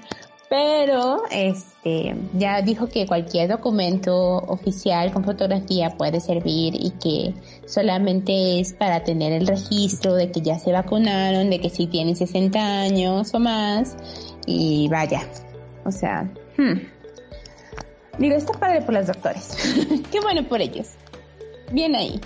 pero 0.51 1.23
este 1.31 2.17
ya 2.35 2.61
dijo 2.61 2.89
que 2.89 3.07
cualquier 3.07 3.49
documento 3.49 4.13
oficial 4.17 5.13
con 5.13 5.23
fotografía 5.23 5.91
puede 5.91 6.21
servir 6.21 6.75
y 6.75 6.91
que 7.01 7.35
solamente 7.67 8.59
es 8.59 8.73
para 8.73 9.05
tener 9.05 9.33
el 9.33 9.47
registro 9.47 10.15
de 10.15 10.33
que 10.33 10.41
ya 10.41 10.59
se 10.59 10.73
vacunaron, 10.73 11.51
de 11.51 11.61
que 11.61 11.71
sí 11.71 11.87
tienen 11.87 12.17
60 12.17 12.59
años 12.59 13.33
o 13.33 13.39
más 13.39 13.97
y 14.45 14.89
vaya, 14.89 15.23
o 15.85 15.93
sea, 15.93 16.29
hmm. 16.59 16.81
digo, 18.19 18.35
está 18.35 18.53
padre 18.59 18.83
por 18.83 18.95
los 18.95 19.07
doctores, 19.07 19.57
qué 20.11 20.19
bueno 20.21 20.43
por 20.49 20.61
ellos, 20.61 20.89
bien 21.71 21.95
ahí. 21.95 22.21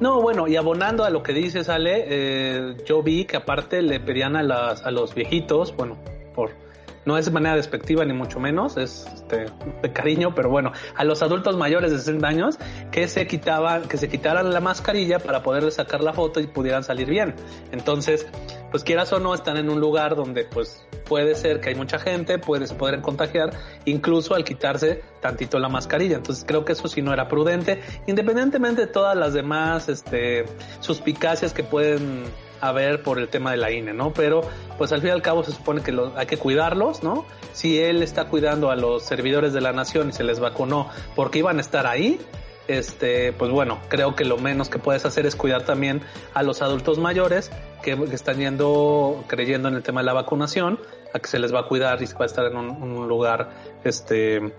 No, 0.00 0.22
bueno, 0.22 0.48
y 0.48 0.56
abonando 0.56 1.04
a 1.04 1.10
lo 1.10 1.22
que 1.22 1.34
dices, 1.34 1.68
Ale, 1.68 2.06
eh, 2.08 2.76
yo 2.86 3.02
vi 3.02 3.26
que 3.26 3.36
aparte 3.36 3.82
le 3.82 4.00
pedían 4.00 4.36
a, 4.36 4.42
las, 4.42 4.82
a 4.82 4.90
los 4.90 5.14
viejitos, 5.14 5.76
bueno, 5.76 5.98
por 6.34 6.61
no 7.04 7.18
es 7.18 7.26
de 7.26 7.30
manera 7.30 7.56
despectiva 7.56 8.04
ni 8.04 8.12
mucho 8.12 8.38
menos, 8.40 8.76
es 8.76 9.06
este, 9.12 9.46
de 9.82 9.92
cariño, 9.92 10.34
pero 10.34 10.50
bueno, 10.50 10.72
a 10.94 11.04
los 11.04 11.22
adultos 11.22 11.56
mayores 11.56 11.90
de 11.90 11.98
60 11.98 12.26
años 12.26 12.58
que 12.90 13.08
se 13.08 13.26
quitaban, 13.26 13.88
que 13.88 13.96
se 13.96 14.08
quitaran 14.08 14.52
la 14.52 14.60
mascarilla 14.60 15.18
para 15.18 15.42
poder 15.42 15.70
sacar 15.72 16.02
la 16.02 16.12
foto 16.12 16.40
y 16.40 16.46
pudieran 16.46 16.84
salir 16.84 17.08
bien. 17.08 17.34
Entonces, 17.72 18.26
pues 18.70 18.84
quieras 18.84 19.12
o 19.12 19.20
no, 19.20 19.34
están 19.34 19.56
en 19.56 19.68
un 19.68 19.80
lugar 19.80 20.16
donde 20.16 20.44
pues 20.44 20.86
puede 21.06 21.34
ser 21.34 21.60
que 21.60 21.70
hay 21.70 21.74
mucha 21.74 21.98
gente, 21.98 22.38
puede, 22.38 22.66
se 22.66 22.74
podrían 22.74 23.02
contagiar, 23.02 23.50
incluso 23.84 24.34
al 24.34 24.44
quitarse 24.44 25.02
tantito 25.20 25.58
la 25.58 25.68
mascarilla. 25.68 26.16
Entonces 26.16 26.44
creo 26.46 26.64
que 26.64 26.72
eso 26.72 26.88
sí 26.88 27.02
no 27.02 27.12
era 27.12 27.28
prudente, 27.28 27.80
independientemente 28.06 28.82
de 28.82 28.86
todas 28.86 29.16
las 29.16 29.34
demás 29.34 29.88
este, 29.88 30.46
suspicacias 30.80 31.52
que 31.52 31.64
pueden 31.64 32.24
a 32.62 32.70
ver 32.70 33.02
por 33.02 33.18
el 33.18 33.28
tema 33.28 33.50
de 33.50 33.56
la 33.56 33.72
INE, 33.72 33.92
¿no? 33.92 34.12
Pero 34.12 34.42
pues 34.78 34.92
al 34.92 35.00
fin 35.00 35.08
y 35.08 35.12
al 35.12 35.20
cabo 35.20 35.42
se 35.42 35.50
supone 35.50 35.82
que 35.82 35.94
hay 36.16 36.26
que 36.26 36.38
cuidarlos, 36.38 37.02
¿no? 37.02 37.26
Si 37.52 37.80
él 37.80 38.02
está 38.04 38.26
cuidando 38.26 38.70
a 38.70 38.76
los 38.76 39.02
servidores 39.02 39.52
de 39.52 39.60
la 39.60 39.72
nación 39.72 40.10
y 40.10 40.12
se 40.12 40.22
les 40.22 40.38
vacunó 40.38 40.88
porque 41.16 41.40
iban 41.40 41.58
a 41.58 41.60
estar 41.60 41.88
ahí, 41.88 42.20
este, 42.68 43.32
pues 43.32 43.50
bueno, 43.50 43.80
creo 43.88 44.14
que 44.14 44.24
lo 44.24 44.38
menos 44.38 44.68
que 44.68 44.78
puedes 44.78 45.04
hacer 45.04 45.26
es 45.26 45.34
cuidar 45.34 45.64
también 45.64 46.02
a 46.34 46.44
los 46.44 46.62
adultos 46.62 46.98
mayores 46.98 47.50
que, 47.82 47.92
están 48.12 48.38
yendo, 48.38 49.24
creyendo 49.26 49.68
en 49.68 49.74
el 49.74 49.82
tema 49.82 50.00
de 50.00 50.06
la 50.06 50.12
vacunación, 50.12 50.78
a 51.12 51.18
que 51.18 51.26
se 51.26 51.40
les 51.40 51.52
va 51.52 51.60
a 51.60 51.66
cuidar 51.66 52.00
y 52.00 52.06
se 52.06 52.14
va 52.14 52.22
a 52.22 52.26
estar 52.26 52.46
en 52.46 52.56
un 52.56 53.08
lugar, 53.08 53.50
este, 53.82 54.52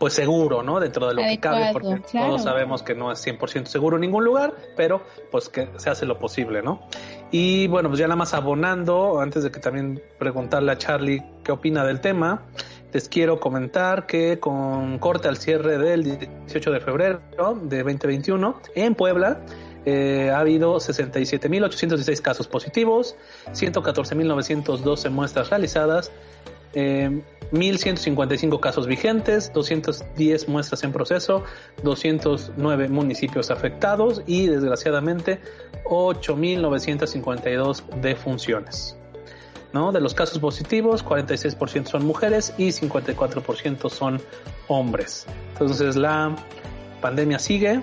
pues 0.00 0.14
seguro, 0.14 0.62
¿no? 0.62 0.80
Dentro 0.80 1.06
de 1.06 1.14
lo 1.14 1.22
que 1.22 1.38
cabe, 1.38 1.72
porque 1.74 2.00
todos 2.10 2.42
sabemos 2.42 2.82
que 2.82 2.94
no 2.94 3.12
es 3.12 3.24
100% 3.24 3.66
seguro 3.66 3.98
en 3.98 4.00
ningún 4.00 4.24
lugar, 4.24 4.54
pero 4.74 5.02
pues 5.30 5.50
que 5.50 5.68
se 5.76 5.90
hace 5.90 6.06
lo 6.06 6.18
posible, 6.18 6.62
¿no? 6.62 6.88
Y 7.30 7.68
bueno, 7.68 7.88
pues 7.88 8.00
ya 8.00 8.06
nada 8.06 8.16
más 8.16 8.34
abonando, 8.34 9.20
antes 9.20 9.44
de 9.44 9.50
que 9.50 9.60
también 9.60 10.02
preguntarle 10.18 10.72
a 10.72 10.78
Charlie 10.78 11.22
qué 11.44 11.52
opina 11.52 11.84
del 11.84 12.00
tema, 12.00 12.42
les 12.92 13.08
quiero 13.08 13.38
comentar 13.38 14.06
que 14.06 14.40
con 14.40 14.98
corte 14.98 15.28
al 15.28 15.36
cierre 15.36 15.78
del 15.78 16.02
18 16.46 16.72
de 16.72 16.80
febrero 16.80 17.20
de 17.62 17.84
2021 17.84 18.60
en 18.74 18.94
Puebla, 18.96 19.40
eh, 19.86 20.30
ha 20.34 20.40
habido 20.40 20.76
67.816 20.76 22.20
casos 22.20 22.48
positivos, 22.48 23.16
114.912 23.52 25.10
muestras 25.10 25.50
realizadas, 25.50 26.10
eh, 26.74 27.22
1.155 27.52 28.60
casos 28.60 28.86
vigentes, 28.86 29.52
210 29.52 30.48
muestras 30.48 30.84
en 30.84 30.92
proceso, 30.92 31.42
209 31.82 32.88
municipios 32.88 33.50
afectados 33.50 34.22
y 34.26 34.46
desgraciadamente 34.46 35.40
8.952 35.84 37.82
defunciones. 38.00 38.96
¿no? 39.72 39.92
De 39.92 40.00
los 40.00 40.14
casos 40.14 40.38
positivos, 40.38 41.04
46% 41.04 41.86
son 41.86 42.06
mujeres 42.06 42.54
y 42.58 42.68
54% 42.68 43.88
son 43.90 44.20
hombres. 44.68 45.26
Entonces 45.52 45.96
la 45.96 46.36
pandemia 47.00 47.38
sigue, 47.38 47.80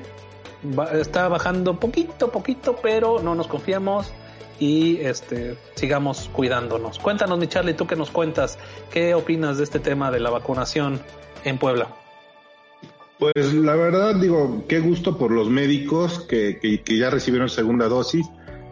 está 0.94 1.28
bajando 1.28 1.80
poquito, 1.80 2.32
poquito, 2.32 2.78
pero 2.82 3.22
no 3.22 3.36
nos 3.36 3.48
confiamos 3.48 4.14
y 4.60 4.98
este 5.02 5.58
sigamos 5.76 6.30
cuidándonos. 6.34 7.00
Cuéntanos, 7.00 7.38
mi 7.40 7.48
Charlie, 7.48 7.74
tú 7.74 7.88
que 7.88 7.96
nos 7.96 8.10
cuentas, 8.10 8.58
¿qué 8.92 9.14
opinas 9.14 9.58
de 9.58 9.64
este 9.64 9.80
tema 9.80 10.12
de 10.12 10.20
la 10.20 10.30
vacunación 10.30 11.02
en 11.44 11.58
Puebla? 11.58 11.88
Pues 13.20 13.54
la 13.54 13.76
verdad 13.76 14.16
digo, 14.16 14.66
qué 14.68 14.80
gusto 14.80 15.18
por 15.18 15.32
los 15.32 15.50
médicos 15.50 16.20
que, 16.20 16.60
que, 16.60 16.98
ya 16.98 17.10
recibieron 17.10 17.50
segunda 17.50 17.88
dosis. 17.88 18.28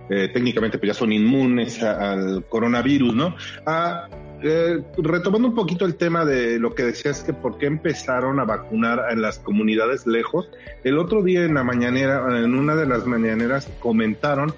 Eh, 0.08 0.30
técnicamente 0.32 0.78
pues 0.78 0.90
ya 0.90 0.94
son 0.94 1.12
inmunes 1.12 1.82
al 1.82 2.46
coronavirus, 2.48 3.16
¿no? 3.16 3.36
A 3.66 4.08
eh, 4.44 4.84
retomando 4.98 5.48
un 5.48 5.56
poquito 5.56 5.86
el 5.86 5.96
tema 5.96 6.26
de 6.26 6.60
lo 6.60 6.76
que 6.76 6.84
decías 6.84 7.24
que 7.24 7.34
por 7.34 7.58
qué 7.58 7.66
empezaron 7.66 8.40
a 8.40 8.44
vacunar 8.44 9.12
en 9.12 9.24
las 9.24 9.40
comunidades 9.40 10.06
lejos, 10.06 10.48
el 10.84 11.00
otro 11.00 11.24
día 11.24 11.44
en 11.44 11.56
la 11.56 11.64
mañanera, 11.64 12.24
en 12.38 12.54
una 12.54 12.76
de 12.76 12.86
las 12.86 13.08
mañaneras 13.08 13.68
comentaron 13.80 14.54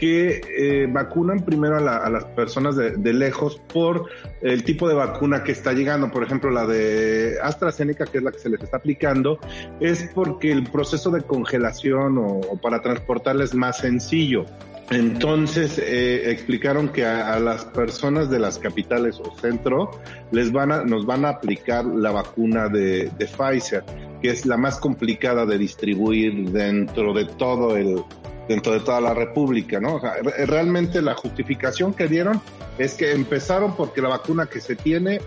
que 0.00 0.40
eh, 0.56 0.86
vacunan 0.90 1.40
primero 1.44 1.76
a, 1.76 2.08
las 2.08 2.24
personas 2.24 2.74
de, 2.74 3.12
lejos 3.12 3.60
por 3.70 4.06
el 4.40 4.64
tipo 4.64 4.88
de 4.88 4.94
vacuna 4.94 5.44
que 5.44 5.52
está 5.52 5.74
llegando. 5.74 6.10
Por 6.10 6.22
ejemplo, 6.22 6.50
la 6.50 6.66
de 6.66 7.36
AstraZeneca, 7.42 8.06
que 8.06 8.16
es 8.16 8.24
la 8.24 8.32
que 8.32 8.38
se 8.38 8.48
les 8.48 8.62
está 8.62 8.78
aplicando, 8.78 9.38
es 9.78 10.10
porque 10.14 10.50
el 10.50 10.64
proceso 10.64 11.10
de 11.10 11.20
congelación 11.20 12.16
o, 12.16 12.40
para 12.62 12.80
transportarla 12.80 13.44
es 13.44 13.54
más 13.54 13.76
sencillo. 13.76 14.46
Entonces 14.90 15.78
eh, 15.78 16.30
explicaron 16.32 16.88
que 16.88 17.06
a, 17.06 17.38
las 17.38 17.64
personas 17.64 18.28
de 18.28 18.40
las 18.40 18.58
capitales 18.58 19.20
o 19.20 19.32
centro 19.38 19.90
les 20.32 20.50
van 20.50 20.72
a, 20.72 20.84
nos 20.84 21.06
van 21.06 21.24
a 21.24 21.28
aplicar 21.30 21.84
la 21.84 22.10
vacuna 22.10 22.68
de, 22.68 23.08
de 23.16 23.26
Pfizer, 23.26 23.84
que 24.20 24.30
es 24.30 24.46
la 24.46 24.56
más 24.56 24.78
complicada 24.78 25.46
de 25.46 25.58
distribuir 25.58 26.50
dentro 26.50 27.14
de 27.14 27.24
todo 27.24 27.76
el, 27.76 28.02
dentro 28.48 28.72
de 28.72 28.80
toda 28.80 29.00
la 29.00 29.14
República, 29.14 29.78
¿no? 29.78 30.00
Realmente 30.46 31.00
la 31.00 31.14
justificación 31.14 31.94
que 31.94 32.08
dieron 32.08 32.40
es 32.78 32.94
que 32.94 33.12
empezaron 33.12 33.76
porque 33.76 34.02
la 34.02 34.08
vacuna 34.08 34.46
que 34.46 34.60
se 34.60 34.74
tiene 34.74 35.20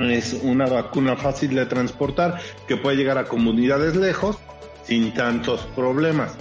es 0.00 0.40
una 0.42 0.66
vacuna 0.66 1.16
fácil 1.16 1.54
de 1.54 1.66
transportar 1.66 2.40
que 2.66 2.76
puede 2.76 2.96
llegar 2.96 3.16
a 3.16 3.26
comunidades 3.26 3.94
lejos 3.94 4.38
sin 4.82 5.14
tantos 5.14 5.60
problemas. 5.76 6.34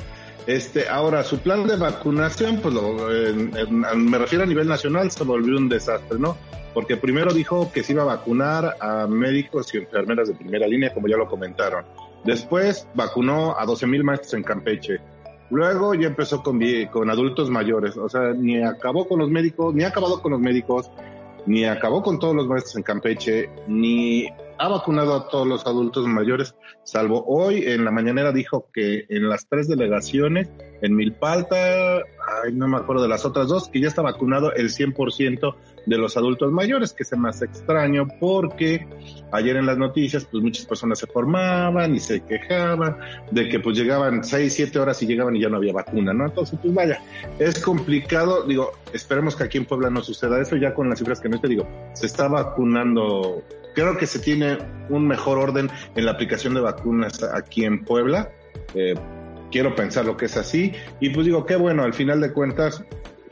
Este, 0.46 0.90
ahora 0.90 1.24
su 1.24 1.40
plan 1.40 1.68
de 1.68 1.78
vacunación, 1.78 2.58
pues 2.58 2.76
me 2.76 4.18
refiero 4.18 4.44
a 4.44 4.48
nivel 4.48 4.68
nacional, 4.68 5.10
se 5.10 5.24
volvió 5.24 5.58
un 5.58 5.70
desastre, 5.70 6.20
¿no? 6.20 6.36
Porque 6.74 6.98
primero 6.98 7.34
dijo 7.34 7.72
que 7.72 7.84
se 7.84 7.94
iba 7.94 8.02
a 8.02 8.06
vacunar 8.06 8.76
a 8.80 9.08
médicos 9.08 9.74
y 9.74 9.78
enfermeras 9.78 10.28
de 10.28 10.34
primera 10.34 10.68
línea, 10.68 10.94
como 10.94 11.08
ya 11.08 11.16
lo 11.16 11.30
comentaron. 11.30 11.86
Después 12.26 12.88
vacunó 12.94 13.58
a 13.58 13.66
12 13.66 13.88
mil 13.88 14.04
maestros 14.04 14.34
en 14.34 14.44
Campeche. 14.44 15.00
Luego 15.50 15.94
ya 15.94 16.08
empezó 16.08 16.42
con, 16.42 16.60
con 16.92 17.10
adultos 17.10 17.50
mayores, 17.50 17.96
o 17.96 18.10
sea, 18.10 18.34
ni 18.34 18.62
acabó 18.62 19.08
con 19.08 19.20
los 19.20 19.30
médicos, 19.30 19.74
ni 19.74 19.84
ha 19.84 19.90
acabado 19.90 20.22
con 20.22 20.32
los 20.32 20.42
médicos, 20.42 20.90
ni 21.46 21.66
acabó 21.66 22.02
con 22.02 22.20
todos 22.20 22.36
los 22.36 22.48
maestros 22.48 22.78
en 22.78 22.84
Campeche, 22.84 23.50
ni 23.68 24.28
ha 24.58 24.68
vacunado 24.68 25.16
a 25.16 25.28
todos 25.28 25.48
los 25.48 25.66
adultos 25.66 26.08
mayores, 26.08 26.56
salvo 26.84 27.24
hoy 27.28 27.64
en 27.66 27.86
la 27.86 27.92
mañanera 27.92 28.32
dijo 28.32 28.70
que 28.74 29.06
en 29.10 29.30
las 29.30 29.48
tres 29.48 29.68
delegaciones, 29.68 30.50
en 30.82 30.96
Milpalta, 30.96 31.98
ay, 31.98 32.54
no 32.54 32.68
me 32.68 32.78
acuerdo 32.78 33.04
de 33.04 33.10
las 33.10 33.26
otras 33.26 33.48
dos, 33.48 33.70
que 33.70 33.82
ya 33.82 33.88
está 33.88 34.02
vacunado 34.02 34.54
el 34.54 34.70
100% 34.70 35.56
de 35.86 35.98
los 35.98 36.16
adultos 36.18 36.52
mayores, 36.52 36.94
que 36.94 37.04
es 37.04 37.18
más 37.18 37.42
extraño 37.42 38.08
porque 38.20 38.88
ayer 39.32 39.58
en 39.58 39.66
las 39.66 39.78
noticias 39.78 40.26
pues 40.26 40.44
muchas 40.44 40.66
personas 40.66 41.00
se 41.00 41.08
formaban 41.08 41.96
y 41.96 42.00
se 42.00 42.22
quejaban 42.22 42.98
de 43.32 43.50
que 43.50 43.60
pues 43.60 43.78
llegaban 43.78 44.24
seis, 44.24 44.54
siete 44.54 44.80
horas 44.80 45.02
y 45.04 45.08
llegaban 45.08 45.36
y 45.36 45.42
ya 45.42 45.50
no 45.50 45.58
había 45.58 45.74
vacuna, 45.74 46.14
¿no? 46.14 46.26
Entonces 46.26 46.58
pues 46.62 46.74
vaya, 46.74 47.02
es 47.40 47.62
complicado, 47.62 48.44
digo, 48.44 48.72
esperemos 48.94 49.36
que 49.36 49.44
aquí 49.44 49.58
en 49.58 49.66
Puebla 49.66 49.90
no 49.90 50.02
suceda 50.02 50.42
eso, 50.42 50.56
ya 50.56 50.74
con 50.74 50.90
las 50.90 51.00
cifras 51.00 51.20
que 51.20 51.30
no 51.30 51.40
te 51.40 51.48
digo, 51.48 51.68
se 51.94 52.06
está 52.06 52.28
vacunando, 52.28 53.44
creo 53.74 53.98
que 53.98 54.08
se 54.08 54.20
tiene 54.20 54.58
un 54.90 55.08
mejor 55.08 55.38
orden 55.38 55.70
en 55.96 56.06
la 56.06 56.12
aplicación 56.12 56.54
de 56.54 56.62
vacunas 56.62 57.24
aquí 57.24 57.66
en 57.66 57.84
Puebla. 57.84 58.32
Eh, 58.76 58.96
quiero 59.52 59.76
pensar 59.76 60.06
lo 60.06 60.18
que 60.18 60.26
es 60.26 60.38
así 60.38 60.74
y 61.00 61.10
pues 61.10 61.26
digo, 61.26 61.46
qué 61.46 61.56
bueno, 61.56 61.84
al 61.84 61.94
final 61.94 62.22
de 62.22 62.34
cuentas 62.34 62.84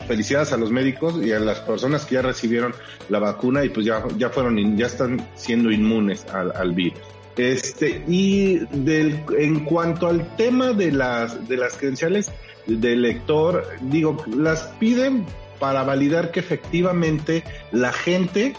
felicidades 0.08 0.52
a 0.54 0.58
los 0.58 0.72
médicos 0.72 1.16
y 1.24 1.32
a 1.32 1.40
las 1.40 1.60
personas 1.60 2.06
que 2.06 2.16
ya 2.16 2.22
recibieron 2.22 2.74
la 3.10 3.20
vacuna 3.20 3.64
y 3.64 3.70
pues 3.70 3.86
ya, 3.86 4.04
ya 4.18 4.30
fueron, 4.30 4.78
ya 4.78 4.86
están 4.86 5.28
siendo 5.36 5.72
inmunes 5.72 6.26
al, 6.28 6.74
virus. 6.74 7.00
Este, 7.38 8.04
y 8.08 8.58
del, 8.72 9.24
en 9.38 9.64
cuanto 9.64 10.08
al 10.08 10.36
tema 10.36 10.74
de 10.74 10.92
las, 10.92 11.48
de 11.48 11.58
las 11.58 11.78
credenciales 11.78 12.32
del 12.68 13.02
lector, 13.02 13.66
digo, 13.82 14.18
las 14.36 14.68
piden 14.80 15.26
para 15.60 15.84
validar 15.84 16.32
que 16.32 16.40
efectivamente 16.40 17.44
la 17.72 17.94
gente 17.94 18.54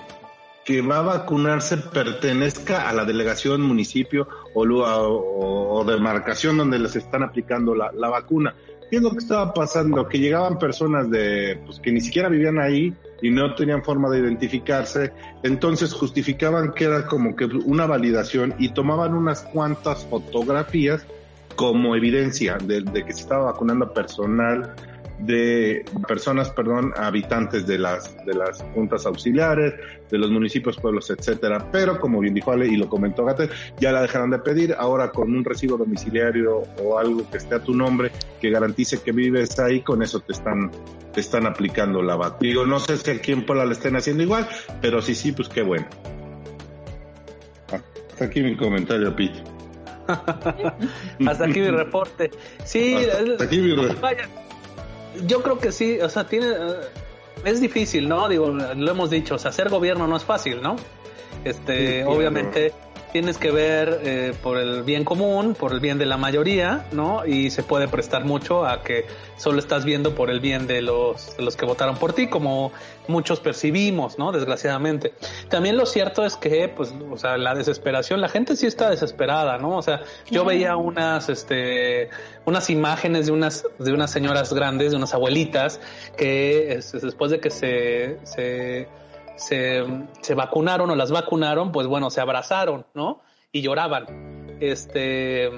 que 0.64 0.80
va 0.80 0.98
a 0.98 1.02
vacunarse 1.02 1.76
pertenezca 1.76 2.88
a 2.88 2.92
la 2.92 3.04
delegación, 3.04 3.62
municipio 3.62 4.28
o, 4.54 4.62
o, 4.62 5.84
demarcación 5.84 6.58
donde 6.58 6.78
les 6.78 6.96
están 6.96 7.22
aplicando 7.22 7.74
la, 7.74 7.90
la 7.92 8.08
vacuna. 8.08 8.54
¿Qué 8.90 8.96
es 8.96 9.02
lo 9.02 9.10
que 9.10 9.18
estaba 9.18 9.54
pasando? 9.54 10.06
Que 10.06 10.18
llegaban 10.18 10.58
personas 10.58 11.10
de, 11.10 11.60
pues, 11.64 11.80
que 11.80 11.90
ni 11.90 12.00
siquiera 12.00 12.28
vivían 12.28 12.60
ahí 12.60 12.94
y 13.22 13.30
no 13.30 13.54
tenían 13.54 13.82
forma 13.82 14.10
de 14.10 14.18
identificarse, 14.18 15.12
entonces 15.42 15.92
justificaban 15.94 16.72
que 16.72 16.84
era 16.84 17.06
como 17.06 17.34
que 17.34 17.46
una 17.46 17.86
validación 17.86 18.54
y 18.58 18.68
tomaban 18.70 19.14
unas 19.14 19.42
cuantas 19.42 20.04
fotografías 20.06 21.06
como 21.56 21.96
evidencia 21.96 22.58
de, 22.58 22.82
de 22.82 23.04
que 23.04 23.12
se 23.12 23.20
estaba 23.20 23.52
vacunando 23.52 23.92
personal 23.92 24.74
de 25.18 25.84
personas, 26.08 26.50
perdón, 26.50 26.92
habitantes 26.96 27.66
de 27.66 27.78
las 27.78 28.16
de 28.24 28.34
las 28.34 28.62
juntas 28.74 29.06
auxiliares, 29.06 29.74
de 30.10 30.18
los 30.18 30.30
municipios, 30.30 30.76
pueblos, 30.78 31.10
etcétera. 31.10 31.68
Pero 31.70 32.00
como 32.00 32.20
bien 32.20 32.34
dijo 32.34 32.52
Ale 32.52 32.66
y 32.66 32.76
lo 32.76 32.88
comentó 32.88 33.24
Gatel, 33.24 33.50
ya 33.78 33.92
la 33.92 34.02
dejaron 34.02 34.30
de 34.30 34.38
pedir. 34.38 34.74
Ahora 34.78 35.10
con 35.10 35.34
un 35.34 35.44
recibo 35.44 35.76
domiciliario 35.76 36.62
o 36.82 36.98
algo 36.98 37.28
que 37.30 37.38
esté 37.38 37.54
a 37.54 37.62
tu 37.62 37.74
nombre 37.74 38.10
que 38.40 38.50
garantice 38.50 39.00
que 39.00 39.12
vives 39.12 39.58
ahí, 39.58 39.80
con 39.80 40.02
eso 40.02 40.20
te 40.20 40.32
están 40.32 40.70
te 41.12 41.20
están 41.20 41.46
aplicando 41.46 42.02
la 42.02 42.16
vacuna. 42.16 42.38
Digo, 42.40 42.66
no 42.66 42.80
sé 42.80 42.96
si 42.96 43.10
aquí 43.10 43.32
en 43.32 43.44
Puebla 43.44 43.66
le 43.66 43.72
estén 43.72 43.96
haciendo 43.96 44.22
igual, 44.22 44.48
pero 44.80 45.02
sí, 45.02 45.14
sí, 45.14 45.32
pues 45.32 45.48
qué 45.48 45.62
bueno. 45.62 45.86
Hasta 48.10 48.24
aquí 48.24 48.42
mi 48.42 48.56
comentario, 48.56 49.14
Pete. 49.14 49.42
Hasta 51.26 51.44
aquí 51.44 51.60
mi 51.60 51.70
reporte. 51.70 52.30
Sí, 52.64 52.96
hasta 52.96 53.44
aquí 53.44 53.60
mi 53.60 53.74
reporte 53.74 54.26
yo 55.26 55.42
creo 55.42 55.58
que 55.58 55.72
sí, 55.72 55.98
o 56.00 56.08
sea, 56.08 56.26
tiene 56.26 56.48
eh, 56.48 56.80
es 57.44 57.60
difícil, 57.60 58.08
¿no? 58.08 58.28
Digo, 58.28 58.48
lo 58.48 58.90
hemos 58.90 59.10
dicho, 59.10 59.34
o 59.34 59.38
sea, 59.38 59.50
hacer 59.50 59.68
gobierno 59.68 60.06
no 60.06 60.16
es 60.16 60.24
fácil, 60.24 60.62
¿no? 60.62 60.76
Este, 61.44 62.04
obviamente 62.04 62.72
tienes 63.12 63.36
que 63.36 63.50
ver 63.50 64.00
eh, 64.02 64.34
por 64.42 64.56
el 64.56 64.82
bien 64.82 65.04
común, 65.04 65.54
por 65.54 65.72
el 65.72 65.80
bien 65.80 65.98
de 65.98 66.06
la 66.06 66.16
mayoría, 66.16 66.86
¿no? 66.92 67.26
Y 67.26 67.50
se 67.50 67.62
puede 67.62 67.86
prestar 67.86 68.24
mucho 68.24 68.66
a 68.66 68.82
que 68.82 69.06
solo 69.36 69.58
estás 69.58 69.84
viendo 69.84 70.14
por 70.14 70.30
el 70.30 70.40
bien 70.40 70.66
de 70.66 70.80
los, 70.80 71.36
de 71.36 71.42
los 71.42 71.54
que 71.54 71.66
votaron 71.66 71.96
por 71.96 72.14
ti, 72.14 72.28
como 72.28 72.72
muchos 73.08 73.40
percibimos, 73.40 74.18
¿no? 74.18 74.32
Desgraciadamente. 74.32 75.12
También 75.50 75.76
lo 75.76 75.84
cierto 75.84 76.24
es 76.24 76.36
que, 76.36 76.68
pues, 76.68 76.94
o 77.10 77.18
sea, 77.18 77.36
la 77.36 77.54
desesperación, 77.54 78.20
la 78.20 78.30
gente 78.30 78.56
sí 78.56 78.66
está 78.66 78.88
desesperada, 78.88 79.58
¿no? 79.58 79.76
O 79.76 79.82
sea, 79.82 80.00
yo 80.30 80.44
veía 80.46 80.76
unas, 80.76 81.28
este, 81.28 82.08
unas 82.46 82.70
imágenes 82.70 83.26
de 83.26 83.32
unas, 83.32 83.66
de 83.78 83.92
unas 83.92 84.10
señoras 84.10 84.54
grandes, 84.54 84.92
de 84.92 84.96
unas 84.96 85.12
abuelitas, 85.12 85.80
que 86.16 86.80
después 86.94 87.30
de 87.30 87.40
que 87.40 87.50
se, 87.50 88.16
se 88.24 88.88
se, 89.36 89.84
se 90.20 90.34
vacunaron 90.34 90.90
o 90.90 90.96
las 90.96 91.10
vacunaron, 91.10 91.72
pues 91.72 91.86
bueno, 91.86 92.10
se 92.10 92.20
abrazaron, 92.20 92.86
¿no? 92.94 93.22
Y 93.52 93.62
lloraban. 93.62 94.58
Este, 94.60 95.50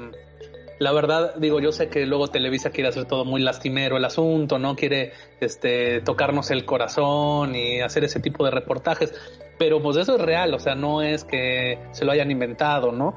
la 0.79 0.93
verdad, 0.93 1.35
digo, 1.37 1.61
yo 1.61 1.73
sé 1.73 1.89
que 1.89 2.05
luego 2.07 2.29
Televisa 2.29 2.71
quiere 2.71 2.89
hacer 2.89 3.05
todo 3.05 3.25
muy 3.25 3.41
lastimero 3.41 3.97
el 3.97 4.05
asunto, 4.05 4.59
¿no? 4.59 4.75
Quiere 4.75 5.13
este, 5.41 6.01
tocarnos 6.01 6.51
el 6.51 6.65
corazón 6.65 7.55
y 7.55 7.81
hacer 7.81 8.05
ese 8.05 8.21
tipo 8.21 8.45
de 8.45 8.51
reportajes, 8.51 9.15
pero 9.59 9.81
pues 9.81 9.97
eso 9.97 10.17
es 10.17 10.21
real, 10.21 10.53
o 10.53 10.59
sea, 10.59 10.75
no 10.75 11.03
es 11.03 11.25
que 11.25 11.79
se 11.93 12.05
lo 12.05 12.13
hayan 12.13 12.31
inventado, 12.31 12.91
¿no? 12.91 13.17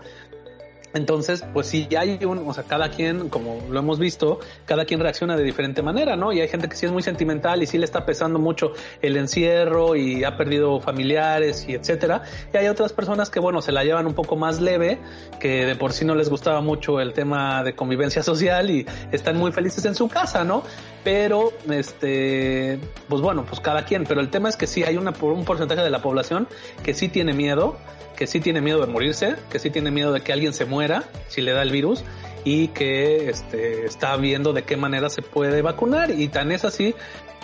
Entonces, 0.97 1.45
pues 1.53 1.67
sí, 1.67 1.87
hay 1.95 2.19
un, 2.25 2.39
o 2.39 2.53
sea, 2.53 2.63
cada 2.63 2.89
quien, 2.89 3.29
como 3.29 3.61
lo 3.69 3.79
hemos 3.79 3.99
visto, 3.99 4.39
cada 4.65 4.83
quien 4.85 4.99
reacciona 4.99 5.37
de 5.37 5.43
diferente 5.43 5.83
manera, 5.83 6.15
¿no? 6.15 6.33
Y 6.33 6.41
hay 6.41 6.47
gente 6.47 6.67
que 6.67 6.75
sí 6.75 6.87
es 6.87 6.91
muy 6.91 7.03
sentimental 7.03 7.61
y 7.61 7.67
sí 7.67 7.77
le 7.77 7.85
está 7.85 8.03
pesando 8.03 8.39
mucho 8.39 8.73
el 9.03 9.15
encierro 9.15 9.95
y 9.95 10.23
ha 10.23 10.35
perdido 10.35 10.81
familiares 10.81 11.65
y 11.69 11.75
etcétera. 11.75 12.23
Y 12.51 12.57
hay 12.57 12.67
otras 12.67 12.93
personas 12.93 13.29
que, 13.29 13.39
bueno, 13.39 13.61
se 13.61 13.71
la 13.71 13.83
llevan 13.83 14.07
un 14.07 14.15
poco 14.15 14.35
más 14.35 14.59
leve, 14.59 14.97
que 15.39 15.67
de 15.67 15.75
por 15.75 15.93
sí 15.93 16.03
no 16.03 16.15
les 16.15 16.29
gustaba 16.29 16.61
mucho 16.61 16.99
el 16.99 17.13
tema 17.13 17.63
de 17.63 17.75
convivencia 17.75 18.23
social 18.31 18.71
y 18.71 18.87
están 19.11 19.37
muy 19.37 19.51
felices 19.51 19.85
en 19.85 19.93
su 19.93 20.09
casa, 20.09 20.43
¿no? 20.43 20.63
Pero, 21.03 21.53
este, 21.69 22.79
pues 23.07 23.21
bueno, 23.21 23.45
pues 23.45 23.61
cada 23.61 23.85
quien. 23.85 24.03
Pero 24.05 24.19
el 24.19 24.29
tema 24.29 24.49
es 24.49 24.57
que 24.57 24.65
sí 24.65 24.83
hay 24.83 24.97
una, 24.97 25.13
un 25.21 25.45
porcentaje 25.45 25.81
de 25.81 25.91
la 25.91 26.01
población 26.01 26.47
que 26.83 26.95
sí 26.95 27.07
tiene 27.07 27.33
miedo 27.33 27.77
que 28.17 28.27
sí 28.27 28.39
tiene 28.39 28.59
miedo 28.61 28.81
de 28.81 28.87
morirse, 28.87 29.35
que 29.49 29.59
sí 29.59 29.69
tiene 29.69 29.91
miedo 29.91 30.11
de 30.11 30.21
que 30.21 30.33
alguien 30.33 30.53
se 30.53 30.65
muera 30.65 31.03
si 31.27 31.41
le 31.41 31.53
da 31.53 31.61
el 31.61 31.71
virus 31.71 32.03
y 32.43 32.69
que 32.69 33.29
este, 33.29 33.85
está 33.85 34.15
viendo 34.17 34.53
de 34.53 34.63
qué 34.63 34.75
manera 34.75 35.09
se 35.09 35.21
puede 35.21 35.61
vacunar. 35.61 36.11
Y 36.11 36.27
tan 36.27 36.51
es 36.51 36.65
así 36.65 36.95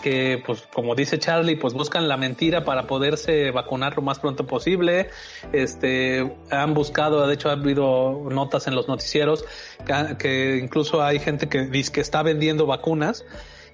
que 0.02 0.44
pues 0.46 0.64
como 0.74 0.96
dice 0.96 1.18
Charlie 1.18 1.56
pues 1.56 1.74
buscan 1.74 2.10
la 2.10 2.18
mentira 2.18 2.66
para 2.66 2.88
poderse 2.88 3.52
vacunar 3.52 3.96
lo 3.96 4.02
más 4.02 4.20
pronto 4.20 4.46
posible. 4.46 5.10
Este 5.54 6.36
han 6.50 6.74
buscado 6.74 7.26
de 7.26 7.34
hecho 7.36 7.50
ha 7.50 7.54
habido 7.54 8.28
notas 8.30 8.68
en 8.68 8.76
los 8.76 8.88
noticieros 8.88 9.46
que, 10.20 10.60
incluso 10.62 11.04
hay 11.04 11.20
gente 11.20 11.48
que 11.48 11.68
dice 11.68 11.92
que 11.92 12.02
está 12.02 12.24
vendiendo 12.24 12.66
vacunas 12.66 13.24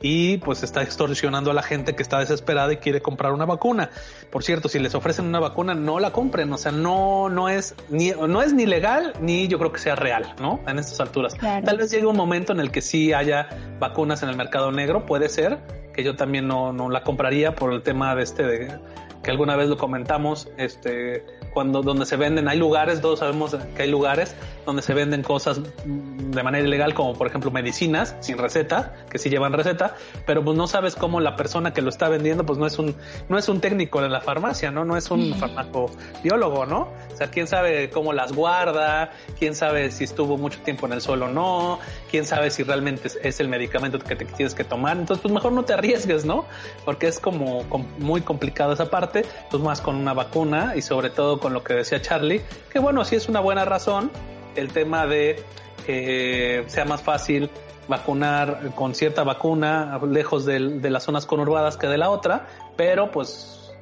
y 0.02 0.38
pues 0.38 0.64
está 0.64 0.82
extorsionando 0.82 1.52
a 1.52 1.54
la 1.54 1.64
gente 1.64 1.96
que 1.96 2.04
está 2.04 2.20
desesperada 2.20 2.74
y 2.74 2.78
quiere 2.78 3.02
comprar 3.02 3.34
una 3.34 3.46
vacuna. 3.46 3.90
Por 4.30 4.44
cierto, 4.44 4.70
si 4.70 4.80
les 4.80 4.96
ofrecen 4.96 5.26
una 5.26 5.40
vacuna, 5.40 5.74
no 5.74 6.00
la 6.00 6.12
compren, 6.12 6.52
o 6.54 6.58
sea, 6.58 6.72
no, 6.72 7.30
no 7.30 7.50
es 7.50 7.76
ni, 7.90 8.12
no 8.12 8.42
es 8.42 8.54
ni 8.54 8.66
legal 8.66 9.14
ni 9.22 9.48
yo 9.48 9.58
creo 9.60 9.72
que 9.72 9.80
sea 9.80 9.96
real, 9.96 10.36
¿no? 10.40 10.60
En 10.68 10.80
estas 10.80 11.00
alturas. 11.00 11.36
Tal 11.38 11.78
vez 11.78 11.92
llegue 11.92 12.06
un 12.06 12.18
momento 12.18 12.54
en 12.54 12.60
el 12.60 12.72
que 12.72 12.82
sí 12.82 13.14
haya 13.14 13.50
vacunas 13.80 14.24
en 14.24 14.30
el 14.30 14.36
mercado 14.36 14.72
negro, 14.72 15.06
puede 15.06 15.30
ser, 15.30 15.60
que 15.94 16.04
yo 16.04 16.16
también 16.16 16.48
no, 16.48 16.72
no 16.74 16.90
la 16.90 17.04
compraría 17.04 17.56
por 17.56 17.74
el 17.74 17.82
tema 17.82 18.16
de 18.16 18.24
este 18.24 18.44
de 18.44 18.80
que 19.24 19.32
alguna 19.32 19.56
vez 19.56 19.68
lo 19.68 19.78
comentamos, 19.78 20.48
este, 20.58 21.26
cuando 21.54 21.82
donde 21.82 22.06
se 22.06 22.16
venden, 22.16 22.48
hay 22.48 22.58
lugares, 22.58 23.02
todos 23.02 23.20
sabemos 23.20 23.56
que 23.76 23.84
hay 23.84 23.90
lugares 23.90 24.36
donde 24.66 24.82
se 24.82 24.94
venden 24.94 25.24
cosas 25.24 25.62
de 25.86 26.44
manera 26.44 26.66
ilegal, 26.66 26.94
como 26.94 27.14
por 27.14 27.28
ejemplo 27.28 27.50
medicinas 27.52 28.16
sin 28.20 28.38
receta, 28.38 28.94
que 29.10 29.18
sí 29.18 29.30
llevan 29.30 29.54
receta, 29.54 29.96
pero 30.26 30.44
pues 30.44 30.56
no 30.56 30.68
sabes 30.68 30.96
cómo 30.96 31.20
la 31.20 31.36
persona 31.36 31.74
que 31.74 31.82
lo 31.82 31.90
está 31.90 32.10
vendiendo, 32.10 32.46
pues 32.46 32.60
no 32.60 32.68
es 32.68 32.78
un, 32.78 32.96
no 33.30 33.38
es 33.38 33.50
un 33.50 33.62
técnico 33.62 34.02
de 34.02 34.10
la 34.10 34.22
farmacia, 34.22 34.72
¿no? 34.72 34.86
No 34.86 34.96
es 34.96 35.10
un 35.10 35.34
farmacobiólogo, 35.36 36.66
¿no? 36.66 36.90
O 37.12 37.18
sea, 37.18 37.32
quién 37.32 37.48
sabe 37.48 37.90
cómo 37.90 38.14
las 38.14 38.32
guarda, 38.34 39.12
quién 39.38 39.56
sabe 39.56 39.92
si 39.92 40.04
estuvo 40.04 40.38
mucho 40.38 40.60
tiempo 40.60 40.86
en 40.86 40.94
el 40.94 41.02
suelo 41.02 41.26
o 41.26 41.30
no, 41.30 41.80
quién 42.10 42.26
sabe 42.26 42.52
si 42.52 42.64
realmente 42.64 43.10
es, 43.24 43.40
el 43.40 43.48
medicamento 43.48 44.00
que 44.00 44.16
te 44.16 44.26
tienes 44.26 44.54
que 44.54 44.64
tomar. 44.64 44.98
Entonces, 44.98 45.22
pues 45.22 45.34
mejor 45.34 45.52
no 45.52 45.64
te 45.64 45.74
arriesgues, 45.74 46.26
¿no? 46.26 46.46
Porque 46.86 47.08
es 47.08 47.20
como 47.20 47.64
muy 47.98 48.22
complicado 48.22 48.74
esa 48.74 48.90
parte, 48.90 49.26
pues 49.50 49.64
más 49.64 49.82
con 49.82 49.96
una 49.96 50.14
vacuna 50.14 50.74
y 50.76 50.82
sobre 50.82 51.10
todo 51.10 51.39
con 51.40 51.54
lo 51.54 51.64
que 51.64 51.74
decía 51.74 52.02
Charlie, 52.02 52.42
que 52.72 52.80
bueno, 52.80 53.04
sí 53.06 53.16
es 53.16 53.30
una 53.30 53.40
buena 53.40 53.66
razón 53.66 54.12
el 54.56 54.72
tema 54.72 55.06
de 55.06 55.44
que 55.86 56.64
sea 56.68 56.86
más 56.86 57.02
fácil 57.02 57.50
vacunar 57.88 58.72
con 58.76 58.94
cierta 58.94 59.24
vacuna 59.24 60.00
lejos 60.08 60.46
de, 60.46 60.60
las 60.60 61.04
zonas 61.04 61.26
conurbadas 61.26 61.78
que 61.78 61.88
de 61.88 61.98
la 61.98 62.10
otra, 62.10 62.48
pero 62.78 63.12
pues 63.12 63.74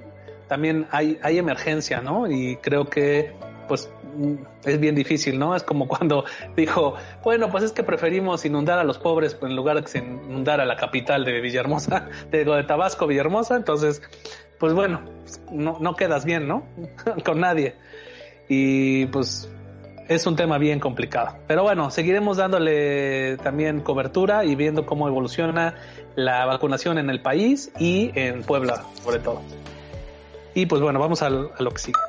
también 0.47 0.87
hay 0.91 1.37
emergencia, 1.37 2.01
¿no? 2.01 2.31
Y 2.31 2.55
creo 2.57 2.85
que 2.85 3.35
pues 3.67 3.89
es 4.63 4.79
bien 4.79 4.95
difícil, 4.95 5.39
¿no? 5.39 5.55
Es 5.55 5.63
como 5.63 5.87
cuando 5.87 6.25
dijo, 6.55 6.95
bueno, 7.23 7.49
pues 7.49 7.63
es 7.63 7.71
que 7.71 7.83
preferimos 7.83 8.45
inundar 8.45 8.79
a 8.79 8.83
los 8.83 8.97
pobres 8.97 9.37
en 9.41 9.55
lugar 9.55 9.77
de 9.77 9.83
que 9.83 9.89
se 9.89 9.97
inundara 9.99 10.65
la 10.65 10.75
capital 10.75 11.25
de 11.25 11.41
Villahermosa, 11.41 12.07
de, 12.31 12.45
Tabasco, 12.63 13.07
Villahermosa, 13.07 13.55
entonces, 13.55 14.01
pues 14.59 14.73
bueno, 14.73 15.01
no, 15.51 15.77
no 15.79 15.95
quedas 15.95 16.25
bien, 16.25 16.47
¿no? 16.47 16.65
Con 17.25 17.39
nadie. 17.39 17.75
Y 18.49 19.07
pues 19.07 19.49
es 20.07 20.25
un 20.25 20.35
tema 20.35 20.57
bien 20.57 20.79
complicado. 20.79 21.37
Pero 21.47 21.63
bueno, 21.63 21.91
seguiremos 21.91 22.37
dándole 22.37 23.37
también 23.37 23.81
cobertura 23.81 24.45
y 24.45 24.55
viendo 24.55 24.85
cómo 24.85 25.07
evoluciona 25.07 25.75
la 26.15 26.45
vacunación 26.45 26.97
en 26.97 27.09
el 27.09 27.21
país 27.21 27.71
y 27.77 28.11
en 28.15 28.43
Puebla, 28.43 28.83
sobre 29.03 29.19
todo. 29.19 29.41
Y 30.55 30.65
pues 30.65 30.81
bueno, 30.81 30.99
vamos 30.99 31.21
a 31.21 31.29
lo 31.29 31.71
que 31.71 31.79
sigue. 31.79 31.99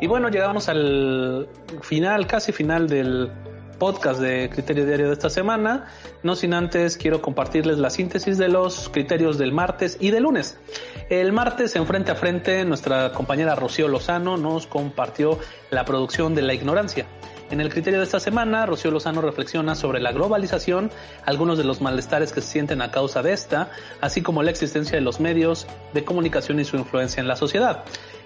Y 0.00 0.06
bueno, 0.06 0.28
llegamos 0.28 0.68
al 0.68 1.48
final, 1.82 2.26
casi 2.26 2.52
final 2.52 2.88
del 2.88 3.30
podcast 3.78 4.20
de 4.20 4.50
Criterio 4.50 4.86
Diario 4.86 5.08
de 5.08 5.12
esta 5.12 5.30
semana. 5.30 5.86
No 6.22 6.36
sin 6.36 6.54
antes 6.54 6.96
quiero 6.96 7.20
compartirles 7.22 7.78
la 7.78 7.90
síntesis 7.90 8.38
de 8.38 8.48
los 8.48 8.88
criterios 8.88 9.38
del 9.38 9.52
martes 9.52 9.96
y 10.00 10.10
del 10.10 10.24
lunes. 10.24 10.58
El 11.10 11.32
martes 11.32 11.76
en 11.76 11.86
frente 11.86 12.10
a 12.10 12.14
frente 12.14 12.64
nuestra 12.64 13.12
compañera 13.12 13.54
Rocío 13.54 13.88
Lozano 13.88 14.36
nos 14.36 14.66
compartió 14.66 15.38
la 15.70 15.84
producción 15.84 16.34
de 16.34 16.42
la 16.42 16.54
ignorancia. 16.54 17.06
En 17.50 17.60
el 17.60 17.68
criterio 17.68 17.98
de 17.98 18.06
esta 18.06 18.20
semana, 18.20 18.64
Rocío 18.64 18.90
Lozano 18.90 19.20
reflexiona 19.20 19.74
sobre 19.74 20.00
la 20.00 20.12
globalización, 20.12 20.90
algunos 21.26 21.58
de 21.58 21.64
los 21.64 21.82
malestares 21.82 22.32
que 22.32 22.40
se 22.40 22.48
sienten 22.48 22.80
a 22.80 22.90
causa 22.90 23.22
de 23.22 23.32
esta, 23.32 23.70
así 24.00 24.22
como 24.22 24.42
la 24.42 24.50
existencia 24.50 24.96
de 24.96 25.02
los 25.02 25.20
medios 25.20 25.66
de 25.92 26.04
comunicación 26.04 26.58
y 26.58 26.64
su 26.64 26.76
influencia 26.76 27.20
en 27.20 27.28
la 27.28 27.36
sociedad. 27.36 27.84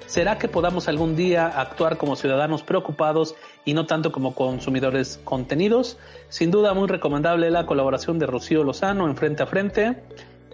¿Será 0.09 0.39
que 0.39 0.49
podamos 0.49 0.89
algún 0.89 1.17
día 1.17 1.47
actuar 1.49 1.99
como 1.99 2.17
ciudadanos 2.17 2.63
preocupados 2.63 3.35
y 3.67 3.75
no 3.75 3.85
tanto 3.85 4.11
como 4.11 4.35
consumidores 4.35 5.21
contenidos? 5.23 5.99
Sin 6.31 6.51
duda 6.51 6.73
muy 6.73 6.89
recomendable 6.89 7.51
la 7.51 7.67
colaboración 7.67 8.19
de 8.19 8.25
Rocío 8.25 8.65
Lozano 8.65 9.07
en 9.07 9.17
Frente 9.19 9.43
a 9.43 9.47
Frente 9.47 10.03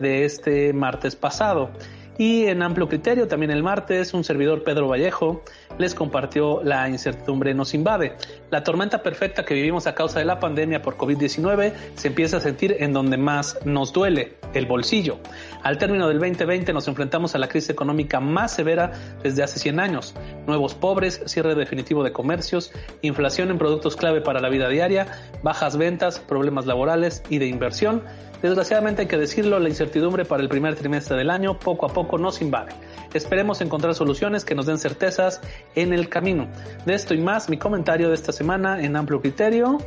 de 0.00 0.24
este 0.24 0.72
martes 0.72 1.14
pasado. 1.14 1.70
Y 2.18 2.46
en 2.46 2.62
amplio 2.62 2.88
criterio, 2.88 3.26
también 3.26 3.50
el 3.50 3.62
martes, 3.62 4.14
un 4.14 4.22
servidor 4.22 4.62
Pedro 4.62 4.88
Vallejo 4.88 5.42
les 5.78 5.94
compartió 5.94 6.62
La 6.62 6.88
incertidumbre 6.88 7.54
nos 7.54 7.74
invade. 7.74 8.16
La 8.50 8.62
tormenta 8.62 9.02
perfecta 9.02 9.44
que 9.44 9.54
vivimos 9.54 9.86
a 9.86 9.94
causa 9.94 10.20
de 10.20 10.24
la 10.24 10.38
pandemia 10.38 10.80
por 10.80 10.96
COVID-19 10.96 11.72
se 11.96 12.08
empieza 12.08 12.36
a 12.36 12.40
sentir 12.40 12.76
en 12.78 12.92
donde 12.92 13.16
más 13.16 13.58
nos 13.64 13.92
duele, 13.92 14.36
el 14.52 14.66
bolsillo. 14.66 15.18
Al 15.64 15.78
término 15.78 16.06
del 16.06 16.20
2020 16.20 16.72
nos 16.72 16.86
enfrentamos 16.86 17.34
a 17.34 17.38
la 17.38 17.48
crisis 17.48 17.70
económica 17.70 18.20
más 18.20 18.52
severa 18.52 18.92
desde 19.22 19.42
hace 19.42 19.58
100 19.58 19.80
años. 19.80 20.14
Nuevos 20.46 20.74
pobres, 20.74 21.22
cierre 21.26 21.56
definitivo 21.56 22.04
de 22.04 22.12
comercios, 22.12 22.70
inflación 23.02 23.50
en 23.50 23.58
productos 23.58 23.96
clave 23.96 24.20
para 24.20 24.40
la 24.40 24.48
vida 24.48 24.68
diaria, 24.68 25.08
bajas 25.42 25.76
ventas, 25.76 26.20
problemas 26.20 26.66
laborales 26.66 27.22
y 27.28 27.38
de 27.38 27.46
inversión 27.46 28.02
Desgraciadamente 28.44 29.00
hay 29.00 29.08
que 29.08 29.16
decirlo, 29.16 29.58
la 29.58 29.70
incertidumbre 29.70 30.26
para 30.26 30.42
el 30.42 30.50
primer 30.50 30.74
trimestre 30.74 31.16
del 31.16 31.30
año 31.30 31.58
poco 31.58 31.86
a 31.86 31.88
poco 31.88 32.18
nos 32.18 32.42
invade. 32.42 32.74
Esperemos 33.14 33.62
encontrar 33.62 33.94
soluciones 33.94 34.44
que 34.44 34.54
nos 34.54 34.66
den 34.66 34.76
certezas 34.76 35.40
en 35.74 35.94
el 35.94 36.10
camino. 36.10 36.48
De 36.84 36.92
esto 36.92 37.14
y 37.14 37.22
más, 37.22 37.48
mi 37.48 37.56
comentario 37.56 38.10
de 38.10 38.14
esta 38.14 38.32
semana 38.32 38.84
en 38.84 38.96
amplio 38.96 39.22
criterio, 39.22 39.78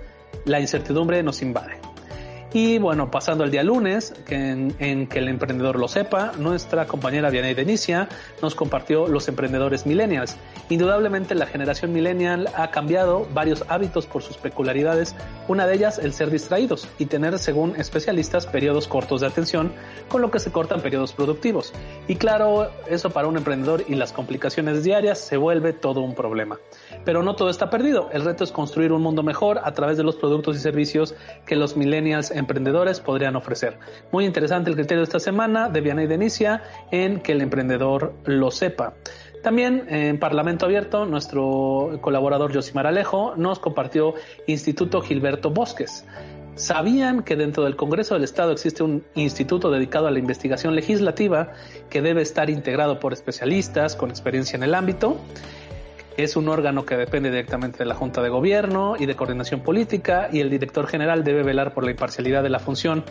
la 0.45 0.59
incertidumbre 0.59 1.21
nos 1.21 1.43
invade. 1.43 1.86
Y 2.53 2.77
bueno, 2.77 3.11
pasando 3.11 3.43
al 3.43 3.51
día 3.51 3.61
lunes, 3.61 4.13
en, 4.29 5.07
que 5.07 5.19
el 5.19 5.27
emprendedor 5.27 5.77
lo 5.77 5.89
sepa, 5.89 6.31
nuestra 6.37 6.87
compañera 6.87 7.29
Diana 7.29 7.53
Denicia 7.53 8.07
nos 8.41 8.55
compartió 8.55 9.07
los 9.07 9.27
emprendedores 9.27 9.85
millennials. 9.85 10.37
Indudablemente 10.69 11.35
la 11.35 11.45
generación 11.45 11.91
millennial 11.91 12.49
ha 12.55 12.71
cambiado 12.71 13.27
varios 13.33 13.65
hábitos 13.67 14.05
por 14.05 14.23
sus 14.23 14.37
peculiaridades, 14.37 15.13
una 15.49 15.67
de 15.67 15.75
ellas 15.75 15.99
el 15.99 16.13
ser 16.13 16.31
distraídos 16.31 16.87
y 16.97 17.07
tener, 17.07 17.37
según 17.37 17.75
especialistas, 17.75 18.45
periodos 18.45 18.87
cortos 18.87 19.21
de 19.21 19.27
atención, 19.27 19.73
con 20.07 20.21
lo 20.21 20.31
que 20.31 20.39
se 20.39 20.51
cortan 20.51 20.79
periodos 20.79 21.11
productivos. 21.11 21.73
Y 22.07 22.15
claro, 22.15 22.71
eso 22.89 23.09
para 23.09 23.27
un 23.27 23.35
emprendedor 23.35 23.83
y 23.89 23.95
las 23.95 24.13
complicaciones 24.13 24.85
diarias 24.85 25.19
se 25.19 25.35
vuelve 25.35 25.73
todo 25.73 25.99
un 25.99 26.15
problema. 26.15 26.57
Pero 27.07 27.23
no 27.23 27.37
todo 27.37 27.49
está 27.49 27.69
perdido, 27.69 28.09
el 28.11 28.25
reto 28.25 28.43
es 28.43 28.51
construir 28.51 28.91
un 28.91 29.01
mundo 29.01 29.23
mejor 29.23 29.61
a 29.63 29.71
través 29.71 29.95
de 29.95 30.03
los 30.03 30.17
productos 30.17 30.57
y 30.57 30.59
servicios 30.59 31.15
que 31.45 31.55
los 31.55 31.77
millennials 31.77 32.31
emprendedores 32.31 32.99
podrían 32.99 33.37
ofrecer. 33.37 33.79
Muy 34.11 34.25
interesante 34.25 34.69
el 34.69 34.75
criterio 34.75 34.97
de 34.97 35.03
esta 35.05 35.21
semana 35.21 35.69
de 35.69 35.79
Viana 35.79 36.03
y 36.03 36.07
Denicia 36.07 36.63
en 36.91 37.21
que 37.21 37.31
el 37.31 37.39
emprendedor 37.39 38.13
lo 38.25 38.51
sepa. 38.51 38.95
También 39.41 39.85
en 39.87 40.19
Parlamento 40.19 40.65
Abierto, 40.65 41.05
nuestro 41.05 41.97
colaborador 42.01 42.53
Josimar 42.53 42.87
Alejo 42.87 43.35
nos 43.37 43.59
compartió 43.59 44.13
Instituto 44.45 44.99
Gilberto 44.99 45.49
Bosques. 45.49 46.03
¿Sabían 46.55 47.23
que 47.23 47.37
dentro 47.37 47.63
del 47.63 47.77
Congreso 47.77 48.15
del 48.15 48.25
Estado 48.25 48.51
existe 48.51 48.83
un 48.83 49.05
instituto 49.15 49.71
dedicado 49.71 50.07
a 50.07 50.11
la 50.11 50.19
investigación 50.19 50.75
legislativa 50.75 51.53
que 51.89 52.01
debe 52.01 52.21
estar 52.21 52.49
integrado 52.49 52.99
por 52.99 53.13
especialistas 53.13 53.95
con 53.95 54.09
experiencia 54.09 54.57
en 54.57 54.63
el 54.63 54.75
ámbito? 54.75 55.15
Es 56.17 56.35
un 56.35 56.49
órgano 56.49 56.85
que 56.85 56.97
depende 56.97 57.29
directamente 57.29 57.79
de 57.79 57.85
la 57.85 57.95
Junta 57.95 58.21
de 58.21 58.29
Gobierno 58.29 58.95
y 58.97 59.05
de 59.05 59.15
coordinación 59.15 59.61
política 59.61 60.29
y 60.31 60.41
el 60.41 60.49
director 60.49 60.87
general 60.87 61.23
debe 61.23 61.43
velar 61.43 61.73
por 61.73 61.83
la 61.83 61.91
imparcialidad 61.91 62.43
de 62.43 62.49
la 62.49 62.59
función 62.59 63.03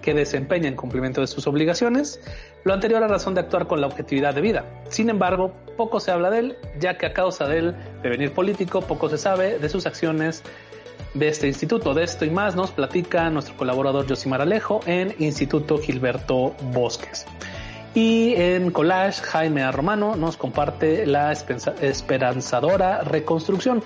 que 0.00 0.14
desempeña 0.14 0.68
en 0.68 0.76
cumplimiento 0.76 1.20
de 1.20 1.26
sus 1.26 1.46
obligaciones, 1.46 2.20
lo 2.64 2.74
anterior 2.74 3.02
a 3.02 3.08
razón 3.08 3.34
de 3.34 3.40
actuar 3.40 3.66
con 3.66 3.80
la 3.80 3.86
objetividad 3.86 4.34
debida. 4.34 4.64
Sin 4.88 5.08
embargo, 5.08 5.52
poco 5.76 6.00
se 6.00 6.10
habla 6.10 6.30
de 6.30 6.38
él, 6.40 6.56
ya 6.78 6.98
que 6.98 7.06
a 7.06 7.12
causa 7.12 7.46
de 7.46 7.58
él 7.58 7.76
devenir 8.02 8.32
político, 8.32 8.82
poco 8.82 9.08
se 9.08 9.16
sabe 9.16 9.58
de 9.58 9.68
sus 9.68 9.86
acciones 9.86 10.42
de 11.14 11.28
este 11.28 11.46
instituto. 11.46 11.94
De 11.94 12.04
esto 12.04 12.24
y 12.24 12.30
más 12.30 12.54
nos 12.54 12.70
platica 12.70 13.30
nuestro 13.30 13.56
colaborador 13.56 14.06
Josimar 14.06 14.42
Alejo 14.42 14.80
en 14.86 15.14
Instituto 15.18 15.78
Gilberto 15.78 16.54
Bosques. 16.72 17.26
Y 17.94 18.34
en 18.34 18.72
Collage, 18.72 19.22
Jaime 19.22 19.70
Romano 19.70 20.16
nos 20.16 20.36
comparte 20.36 21.06
la 21.06 21.30
esperanzadora 21.32 23.02
reconstrucción. 23.02 23.84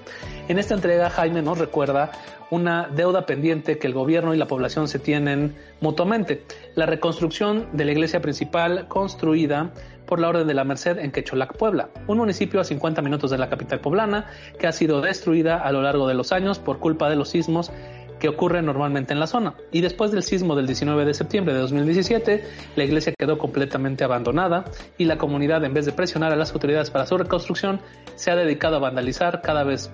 En 0.49 0.59
esta 0.59 0.75
entrega, 0.75 1.11
Jaime 1.11 1.43
nos 1.43 1.59
recuerda 1.59 2.11
una 2.51 2.89
deuda 2.89 3.27
pendiente 3.27 3.79
que 3.79 3.87
el 3.87 3.93
gobierno 3.93 4.33
y 4.33 4.39
la 4.39 4.47
población 4.47 4.89
se 4.89 4.99
tienen 4.99 5.57
mutuamente. 5.83 6.43
La 6.75 6.87
reconstrucción 6.87 7.69
de 7.75 7.85
la 7.85 7.93
iglesia 7.93 8.23
principal 8.23 8.89
construida 8.89 9.73
por 10.07 10.21
la 10.21 10.31
Orden 10.31 10.47
de 10.47 10.55
la 10.55 10.65
Merced 10.65 10.99
en 10.99 11.13
Quecholac, 11.13 11.59
Puebla, 11.59 11.91
un 12.07 12.17
municipio 12.17 12.61
a 12.61 12.65
50 12.65 13.03
minutos 13.03 13.31
de 13.31 13.37
la 13.37 13.51
capital 13.51 13.81
poblana 13.81 14.25
que 14.59 14.67
ha 14.67 14.73
sido 14.73 15.03
destruida 15.03 15.59
a 15.59 15.71
lo 15.71 15.83
largo 15.83 16.09
de 16.09 16.15
los 16.15 16.33
años 16.33 16.59
por 16.59 16.79
culpa 16.79 17.11
de 17.11 17.17
los 17.17 17.29
sismos 17.29 17.71
que 18.19 18.29
ocurre 18.29 18.63
normalmente 18.63 19.13
en 19.13 19.21
la 19.21 19.27
zona. 19.27 19.55
Y 19.73 19.81
después 19.81 20.11
del 20.11 20.23
sismo 20.23 20.57
del 20.57 20.67
19 20.67 21.05
de 21.05 21.15
septiembre 21.15 21.55
de 21.55 21.61
2017, 21.61 22.45
la 22.77 22.85
iglesia 22.85 23.13
quedó 23.19 23.39
completamente 23.39 24.05
abandonada 24.05 24.65
y 24.97 25.05
la 25.05 25.19
comunidad, 25.19 25.65
en 25.65 25.75
vez 25.75 25.87
de 25.87 25.93
presionar 25.93 26.33
a 26.33 26.37
las 26.37 26.53
autoridades 26.53 26.91
para 26.91 27.07
su 27.07 27.17
reconstrucción, 27.17 27.81
se 28.17 28.31
ha 28.31 28.37
dedicado 28.37 28.77
a 28.77 28.81
vandalizar 28.81 29.43
cada 29.43 29.65
vez, 29.65 29.91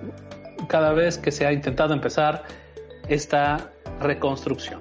cada 0.69 0.93
vez 0.93 1.19
que 1.19 1.31
se 1.31 1.47
ha 1.47 1.53
intentado 1.53 1.95
empezar 1.95 2.45
esta 3.09 3.71
reconstrucción. 4.01 4.81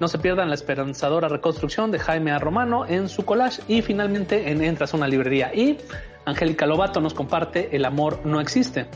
No 0.00 0.08
se 0.08 0.18
pierdan 0.18 0.48
la 0.48 0.54
esperanzadora 0.54 1.28
reconstrucción 1.28 1.90
de 1.90 1.98
Jaime 1.98 2.32
A. 2.32 2.38
Romano 2.38 2.86
en 2.86 3.10
su 3.10 3.26
collage 3.26 3.60
y 3.68 3.82
finalmente 3.82 4.50
en 4.50 4.62
Entras 4.64 4.94
a 4.94 4.96
una 4.96 5.06
librería. 5.06 5.54
Y 5.54 5.76
Angélica 6.24 6.64
Lobato 6.64 7.02
nos 7.02 7.12
comparte 7.12 7.76
El 7.76 7.84
amor 7.84 8.20
no 8.24 8.40
existe. 8.40 8.86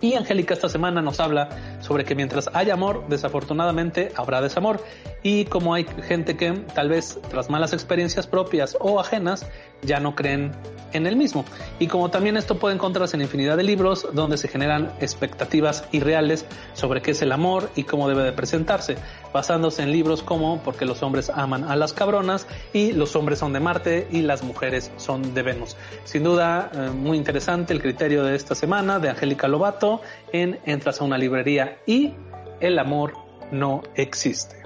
Y 0.00 0.14
Angélica 0.14 0.54
esta 0.54 0.68
semana 0.68 1.02
nos 1.02 1.20
habla 1.20 1.48
sobre 1.80 2.04
que 2.04 2.14
mientras 2.14 2.50
hay 2.54 2.70
amor, 2.70 3.04
desafortunadamente 3.08 4.12
habrá 4.16 4.40
desamor. 4.40 4.82
Y 5.22 5.44
como 5.44 5.74
hay 5.74 5.86
gente 6.06 6.36
que 6.36 6.52
tal 6.74 6.88
vez 6.88 7.18
tras 7.28 7.50
malas 7.50 7.72
experiencias 7.72 8.26
propias 8.26 8.76
o 8.80 8.98
ajenas 8.98 9.46
ya 9.82 10.00
no 10.00 10.14
creen 10.14 10.52
en 10.92 11.06
el 11.06 11.16
mismo. 11.16 11.44
Y 11.78 11.86
como 11.86 12.10
también 12.10 12.36
esto 12.36 12.58
puede 12.58 12.74
encontrarse 12.74 13.16
en 13.16 13.22
infinidad 13.22 13.56
de 13.56 13.62
libros 13.62 14.08
donde 14.12 14.36
se 14.36 14.48
generan 14.48 14.92
expectativas 15.00 15.84
irreales 15.92 16.46
sobre 16.74 17.02
qué 17.02 17.12
es 17.12 17.22
el 17.22 17.32
amor 17.32 17.70
y 17.76 17.84
cómo 17.84 18.08
debe 18.08 18.22
de 18.22 18.32
presentarse, 18.32 18.96
basándose 19.32 19.82
en 19.82 19.92
libros 19.92 20.22
como 20.22 20.60
Porque 20.62 20.84
los 20.84 21.02
hombres 21.02 21.30
aman 21.30 21.64
a 21.64 21.76
las 21.76 21.92
cabronas 21.92 22.46
y 22.72 22.92
Los 22.92 23.16
hombres 23.16 23.38
son 23.38 23.52
de 23.52 23.60
Marte 23.60 24.08
y 24.10 24.22
las 24.22 24.42
mujeres 24.42 24.90
son 24.96 25.34
de 25.34 25.42
Venus. 25.42 25.76
Sin 26.04 26.24
duda, 26.24 26.70
eh, 26.74 26.90
muy 26.90 27.16
interesante 27.16 27.72
el 27.72 27.80
criterio 27.80 28.24
de 28.24 28.34
esta 28.34 28.54
semana 28.54 28.98
de 28.98 29.10
Angélica 29.10 29.48
Lobato 29.48 30.00
en 30.32 30.58
Entras 30.64 31.00
a 31.00 31.04
una 31.04 31.18
librería 31.18 31.78
y 31.86 32.14
el 32.60 32.78
amor 32.78 33.14
no 33.50 33.82
existe. 33.94 34.56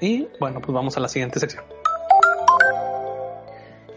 Y 0.00 0.28
bueno, 0.38 0.60
pues 0.60 0.72
vamos 0.72 0.96
a 0.96 1.00
la 1.00 1.08
siguiente 1.08 1.40
sección. 1.40 1.77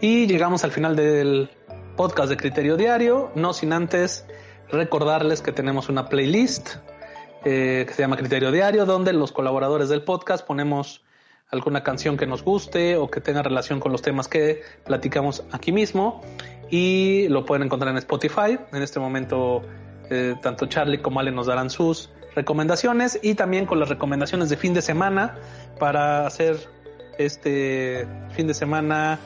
Y 0.02 0.26
llegamos 0.26 0.64
al 0.64 0.72
final 0.72 0.96
del 0.96 1.48
podcast 1.96 2.28
de 2.28 2.36
Criterio 2.36 2.76
Diario, 2.76 3.30
no 3.36 3.52
sin 3.52 3.72
antes 3.72 4.26
recordarles 4.68 5.42
que 5.42 5.52
tenemos 5.52 5.88
una 5.88 6.08
playlist 6.08 6.70
eh, 7.44 7.84
que 7.86 7.94
se 7.94 8.02
llama 8.02 8.16
Criterio 8.16 8.50
Diario, 8.50 8.84
donde 8.84 9.12
los 9.12 9.30
colaboradores 9.30 9.88
del 9.88 10.02
podcast 10.02 10.44
ponemos 10.44 11.04
alguna 11.52 11.84
canción 11.84 12.16
que 12.16 12.26
nos 12.26 12.42
guste 12.42 12.96
o 12.96 13.12
que 13.12 13.20
tenga 13.20 13.44
relación 13.44 13.78
con 13.78 13.92
los 13.92 14.02
temas 14.02 14.26
que 14.26 14.62
platicamos 14.84 15.44
aquí 15.52 15.70
mismo 15.70 16.20
y 16.68 17.28
lo 17.28 17.46
pueden 17.46 17.62
encontrar 17.62 17.92
en 17.92 17.98
Spotify. 17.98 18.58
En 18.72 18.82
este 18.82 18.98
momento 18.98 19.62
eh, 20.10 20.34
tanto 20.42 20.66
Charlie 20.66 20.98
como 20.98 21.20
Ale 21.20 21.30
nos 21.30 21.46
darán 21.46 21.70
sus 21.70 22.10
recomendaciones 22.34 23.20
y 23.22 23.36
también 23.36 23.66
con 23.66 23.78
las 23.78 23.88
recomendaciones 23.88 24.48
de 24.48 24.56
fin 24.56 24.74
de 24.74 24.82
semana 24.82 25.38
para 25.78 26.26
hacer 26.26 26.56
este 27.18 28.08
fin 28.30 28.48
de 28.48 28.54
semana 28.54 29.20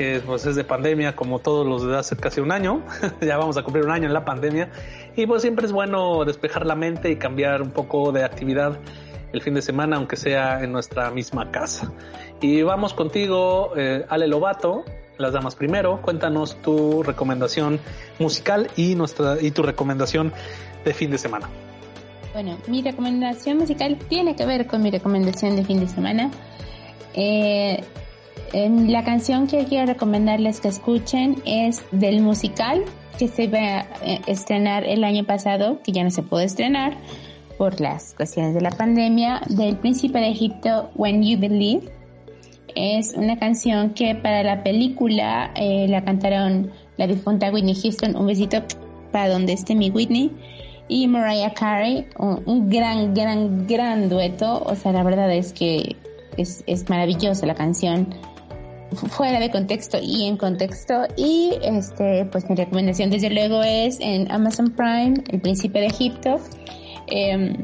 que 0.00 0.22
pues 0.24 0.46
es 0.46 0.56
de 0.56 0.64
pandemia 0.64 1.14
como 1.14 1.40
todos 1.40 1.66
los 1.66 1.86
de 1.86 1.94
hace 1.94 2.16
casi 2.16 2.40
un 2.40 2.52
año, 2.52 2.82
ya 3.20 3.36
vamos 3.36 3.58
a 3.58 3.62
cumplir 3.62 3.84
un 3.84 3.90
año 3.90 4.06
en 4.06 4.14
la 4.14 4.24
pandemia 4.24 4.70
y 5.14 5.26
pues 5.26 5.42
siempre 5.42 5.66
es 5.66 5.72
bueno 5.72 6.24
despejar 6.24 6.64
la 6.64 6.74
mente 6.74 7.10
y 7.10 7.16
cambiar 7.16 7.60
un 7.60 7.70
poco 7.70 8.10
de 8.10 8.24
actividad 8.24 8.78
el 9.34 9.42
fin 9.42 9.52
de 9.52 9.60
semana 9.60 9.96
aunque 9.96 10.16
sea 10.16 10.64
en 10.64 10.72
nuestra 10.72 11.10
misma 11.10 11.50
casa. 11.50 11.92
Y 12.40 12.62
vamos 12.62 12.94
contigo, 12.94 13.72
eh, 13.76 14.06
Ale 14.08 14.26
Lobato, 14.26 14.86
las 15.18 15.34
damas 15.34 15.54
primero, 15.54 16.00
cuéntanos 16.00 16.56
tu 16.62 17.02
recomendación 17.02 17.78
musical 18.18 18.70
y 18.76 18.94
nuestra 18.94 19.36
y 19.38 19.50
tu 19.50 19.62
recomendación 19.62 20.32
de 20.82 20.94
fin 20.94 21.10
de 21.10 21.18
semana. 21.18 21.50
Bueno, 22.32 22.56
mi 22.68 22.80
recomendación 22.80 23.58
musical 23.58 23.98
tiene 24.08 24.34
que 24.34 24.46
ver 24.46 24.66
con 24.66 24.82
mi 24.82 24.90
recomendación 24.90 25.56
de 25.56 25.64
fin 25.66 25.78
de 25.78 25.88
semana. 25.88 26.30
Eh, 27.12 27.84
la 28.52 29.04
canción 29.04 29.46
que 29.46 29.64
quiero 29.64 29.86
recomendarles 29.86 30.60
que 30.60 30.68
escuchen 30.68 31.36
es 31.44 31.84
del 31.92 32.20
musical 32.20 32.84
que 33.20 33.28
se 33.28 33.48
va 33.48 33.80
a 33.80 33.86
eh, 34.02 34.20
estrenar 34.26 34.84
el 34.84 35.04
año 35.04 35.24
pasado, 35.24 35.80
que 35.82 35.92
ya 35.92 36.02
no 36.02 36.10
se 36.10 36.22
puede 36.22 36.46
estrenar 36.46 36.96
por 37.58 37.78
las 37.78 38.14
cuestiones 38.14 38.54
de 38.54 38.62
la 38.62 38.70
pandemia, 38.70 39.42
del 39.48 39.76
Príncipe 39.76 40.18
de 40.18 40.30
Egipto, 40.30 40.90
When 40.94 41.22
You 41.22 41.38
Believe. 41.38 41.92
Es 42.74 43.12
una 43.14 43.38
canción 43.38 43.90
que 43.90 44.14
para 44.14 44.42
la 44.42 44.62
película 44.62 45.52
eh, 45.54 45.86
la 45.88 46.02
cantaron 46.02 46.70
la 46.96 47.06
difunta 47.06 47.52
Whitney 47.52 47.74
Houston, 47.74 48.16
un 48.16 48.26
besito 48.26 48.62
para 49.12 49.28
donde 49.28 49.52
esté 49.52 49.74
mi 49.74 49.90
Whitney, 49.90 50.30
y 50.88 51.06
Mariah 51.06 51.52
Carey, 51.52 52.06
un, 52.18 52.70
gran, 52.70 53.12
gran, 53.12 53.66
gran 53.66 54.08
dueto. 54.08 54.62
O 54.64 54.74
sea, 54.74 54.92
la 54.92 55.02
verdad 55.02 55.30
es 55.30 55.52
que 55.52 55.94
es, 56.38 56.64
es 56.66 56.88
maravillosa 56.88 57.44
la 57.44 57.54
canción 57.54 58.14
fuera 59.10 59.40
de 59.40 59.50
contexto 59.50 59.98
y 60.02 60.26
en 60.26 60.36
contexto. 60.36 61.06
Y 61.16 61.54
este, 61.62 62.24
pues 62.26 62.48
mi 62.48 62.56
recomendación 62.56 63.10
desde 63.10 63.30
luego 63.30 63.62
es 63.62 63.98
en 64.00 64.30
Amazon 64.30 64.70
Prime, 64.70 65.14
El 65.28 65.40
Príncipe 65.40 65.80
de 65.80 65.86
Egipto, 65.86 66.40
em, 67.08 67.54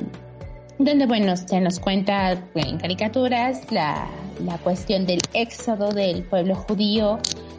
donde 0.78 1.06
bueno, 1.06 1.36
se 1.36 1.60
nos 1.60 1.80
cuenta 1.80 2.32
en 2.54 2.78
caricaturas 2.78 3.70
la, 3.70 4.08
la 4.44 4.58
cuestión 4.58 5.06
del 5.06 5.20
éxodo 5.32 5.92
del 5.92 6.22
pueblo 6.24 6.54
judío 6.54 7.18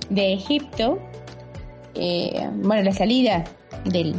de 0.10 0.34
Egipto, 0.34 0.99
eh, 1.95 2.49
bueno, 2.57 2.84
la 2.84 2.91
salida 2.91 3.44
del 3.85 4.15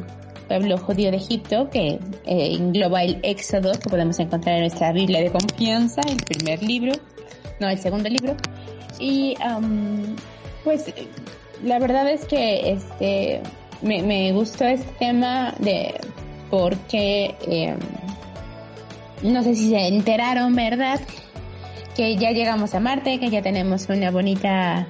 pueblo 0.48 0.78
judío 0.78 1.10
de 1.10 1.18
Egipto, 1.18 1.68
que 1.70 1.98
eh, 2.24 2.54
engloba 2.54 3.04
el 3.04 3.20
éxodo 3.22 3.72
que 3.72 3.88
podemos 3.88 4.18
encontrar 4.18 4.56
en 4.56 4.60
nuestra 4.62 4.92
Biblia 4.92 5.20
de 5.20 5.30
confianza, 5.30 6.00
el 6.08 6.16
primer 6.16 6.62
libro, 6.62 6.92
no, 7.60 7.68
el 7.68 7.78
segundo 7.78 8.08
libro, 8.08 8.34
y 8.98 9.36
pues 10.64 10.92
la 11.62 11.78
verdad 11.78 12.08
es 12.10 12.24
que 12.24 12.72
este 12.72 13.40
me, 13.82 14.02
me 14.02 14.32
gustó 14.32 14.64
este 14.64 14.90
tema 14.98 15.54
de 15.58 15.94
porque 16.50 17.34
em, 17.46 17.78
no 19.22 19.42
sé 19.42 19.54
si 19.54 19.70
se 19.70 19.88
enteraron, 19.88 20.54
¿verdad? 20.54 21.00
Que 21.96 22.16
ya 22.16 22.30
llegamos 22.30 22.74
a 22.74 22.80
Marte, 22.80 23.18
que 23.18 23.30
ya 23.30 23.42
tenemos 23.42 23.88
una 23.88 24.10
bonita 24.10 24.86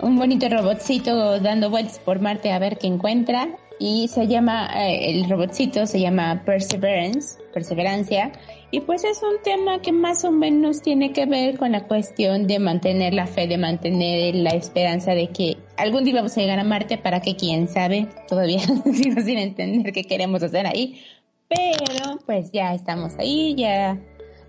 un 0.00 0.16
bonito 0.16 0.48
robotcito 0.48 1.38
dando 1.38 1.70
vueltas 1.70 2.00
por 2.00 2.20
Marte 2.20 2.50
a 2.50 2.58
ver 2.58 2.76
qué 2.76 2.88
encuentra 2.88 3.48
y 3.78 4.08
se 4.08 4.26
llama 4.26 4.68
eh, 4.74 5.10
el 5.10 5.30
robotcito 5.30 5.86
se 5.86 6.00
llama 6.00 6.42
Perseverance, 6.44 7.38
perseverancia 7.52 8.32
y 8.74 8.80
pues 8.80 9.04
es 9.04 9.22
un 9.22 9.42
tema 9.44 9.82
que 9.82 9.92
más 9.92 10.24
o 10.24 10.32
menos 10.32 10.80
tiene 10.80 11.12
que 11.12 11.26
ver 11.26 11.58
con 11.58 11.72
la 11.72 11.84
cuestión 11.86 12.46
de 12.46 12.58
mantener 12.58 13.12
la 13.12 13.26
fe, 13.26 13.46
de 13.46 13.58
mantener 13.58 14.34
la 14.34 14.50
esperanza 14.50 15.12
de 15.12 15.28
que 15.28 15.58
algún 15.76 16.04
día 16.04 16.14
vamos 16.14 16.36
a 16.38 16.40
llegar 16.40 16.58
a 16.58 16.64
Marte 16.64 16.96
para 16.96 17.20
que 17.20 17.36
quién 17.36 17.68
sabe, 17.68 18.08
todavía 18.28 18.60
sigo 18.94 19.20
sin 19.20 19.38
entender 19.38 19.92
qué 19.92 20.04
queremos 20.04 20.42
hacer 20.42 20.66
ahí, 20.66 21.02
pero 21.48 22.18
pues 22.24 22.50
ya 22.50 22.72
estamos 22.72 23.12
ahí, 23.18 23.54
ya, 23.56 24.00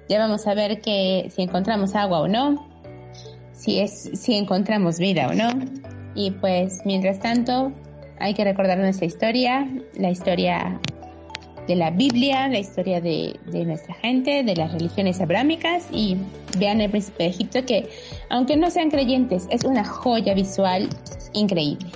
ya 0.07 0.19
vamos 0.19 0.47
a 0.47 0.53
ver 0.53 0.79
que 0.79 1.29
si 1.35 1.41
encontramos 1.41 1.93
agua 1.93 2.21
o 2.21 2.29
no, 2.29 2.65
si 3.51 3.81
es, 3.81 4.09
si 4.13 4.35
encontramos 4.35 4.99
vida 4.99 5.27
o 5.27 5.33
no, 5.33 5.49
y 6.15 6.31
pues 6.31 6.79
mientras 6.85 7.19
tanto 7.19 7.73
hay 8.19 8.33
que 8.33 8.45
recordar 8.45 8.77
nuestra 8.77 9.05
historia, 9.05 9.67
la 9.95 10.11
historia 10.11 10.79
de 11.67 11.75
la 11.75 11.91
Biblia, 11.91 12.47
la 12.47 12.59
historia 12.59 12.99
de, 12.99 13.39
nuestra 13.65 13.93
gente, 13.95 14.43
de 14.43 14.55
las 14.55 14.71
religiones 14.73 15.21
abrámicas 15.21 15.87
y 15.91 16.17
vean 16.57 16.81
el 16.81 16.89
príncipe 16.89 17.23
de 17.23 17.29
Egipto 17.29 17.65
que, 17.65 17.89
aunque 18.29 18.57
no 18.57 18.69
sean 18.69 18.89
creyentes, 18.89 19.47
es 19.49 19.63
una 19.63 19.85
joya 19.85 20.33
visual 20.33 20.89
increíble. 21.33 21.87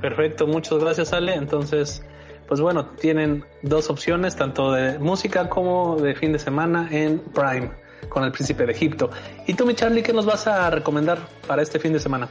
Perfecto, 0.00 0.46
muchas 0.46 0.78
gracias 0.78 1.12
Ale. 1.12 1.34
Entonces, 1.34 2.02
pues 2.46 2.60
bueno, 2.60 2.86
tienen 3.00 3.44
dos 3.62 3.88
opciones, 3.88 4.36
tanto 4.36 4.72
de 4.72 4.98
música 4.98 5.48
como 5.48 5.96
de 5.96 6.14
fin 6.14 6.32
de 6.32 6.38
semana 6.38 6.88
en 6.90 7.18
Prime 7.18 7.70
con 8.08 8.22
el 8.24 8.32
príncipe 8.32 8.66
de 8.66 8.72
Egipto. 8.72 9.10
¿Y 9.46 9.54
tú, 9.54 9.64
mi 9.64 9.74
Charlie, 9.74 10.02
qué 10.02 10.12
nos 10.12 10.26
vas 10.26 10.46
a 10.46 10.70
recomendar 10.70 11.18
para 11.46 11.62
este 11.62 11.78
fin 11.78 11.92
de 11.92 12.00
semana? 12.00 12.28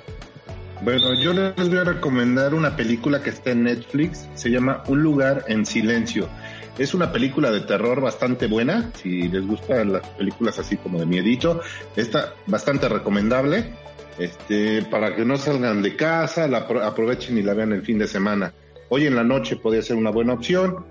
Bueno, 0.83 1.13
yo 1.13 1.31
les 1.31 1.69
voy 1.69 1.77
a 1.77 1.85
recomendar 1.85 2.53
una 2.53 2.75
película 2.75 3.23
que 3.23 3.29
está 3.29 3.51
en 3.51 3.63
Netflix, 3.63 4.27
se 4.33 4.49
llama 4.49 4.83
Un 4.87 5.01
lugar 5.01 5.45
en 5.47 5.65
silencio. 5.65 6.27
Es 6.77 6.93
una 6.93 7.09
película 7.13 7.51
de 7.51 7.61
terror 7.61 8.01
bastante 8.01 8.47
buena, 8.47 8.91
si 9.01 9.29
les 9.29 9.47
gustan 9.47 9.93
las 9.93 10.05
películas 10.09 10.59
así 10.59 10.75
como 10.75 10.99
de 10.99 11.05
miedito, 11.05 11.61
está 11.95 12.33
bastante 12.47 12.89
recomendable. 12.89 13.71
Este, 14.19 14.81
para 14.83 15.15
que 15.15 15.23
no 15.23 15.37
salgan 15.37 15.81
de 15.81 15.95
casa, 15.95 16.49
la 16.49 16.57
aprovechen 16.57 17.37
y 17.37 17.43
la 17.43 17.53
vean 17.53 17.71
el 17.71 17.83
fin 17.83 17.97
de 17.97 18.07
semana. 18.07 18.53
Hoy 18.89 19.07
en 19.07 19.15
la 19.15 19.23
noche 19.23 19.55
podría 19.55 19.81
ser 19.81 19.95
una 19.95 20.09
buena 20.09 20.33
opción. 20.33 20.85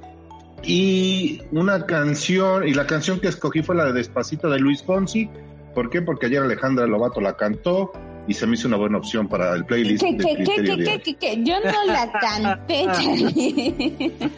Y 0.62 1.42
una 1.50 1.84
canción, 1.84 2.66
y 2.66 2.72
la 2.72 2.86
canción 2.86 3.20
que 3.20 3.28
escogí 3.28 3.62
fue 3.62 3.74
la 3.74 3.84
de 3.84 3.92
Despacito 3.92 4.48
de 4.48 4.58
Luis 4.58 4.82
Fonsi. 4.82 5.28
¿Por 5.74 5.90
qué? 5.90 6.00
Porque 6.00 6.26
ayer 6.26 6.42
Alejandra 6.42 6.86
Lobato 6.86 7.20
la 7.20 7.36
cantó 7.36 7.92
y 8.26 8.34
se 8.34 8.46
me 8.46 8.54
hizo 8.54 8.68
una 8.68 8.76
buena 8.76 8.98
opción 8.98 9.28
para 9.28 9.54
el 9.54 9.64
playlist. 9.64 10.04
¿Qué, 10.04 10.16
qué, 10.16 10.44
qué, 10.44 11.00
qué, 11.02 11.16
qué, 11.16 11.42
Yo 11.42 11.54
no 11.60 11.84
la 11.86 12.12
canté, 12.20 12.86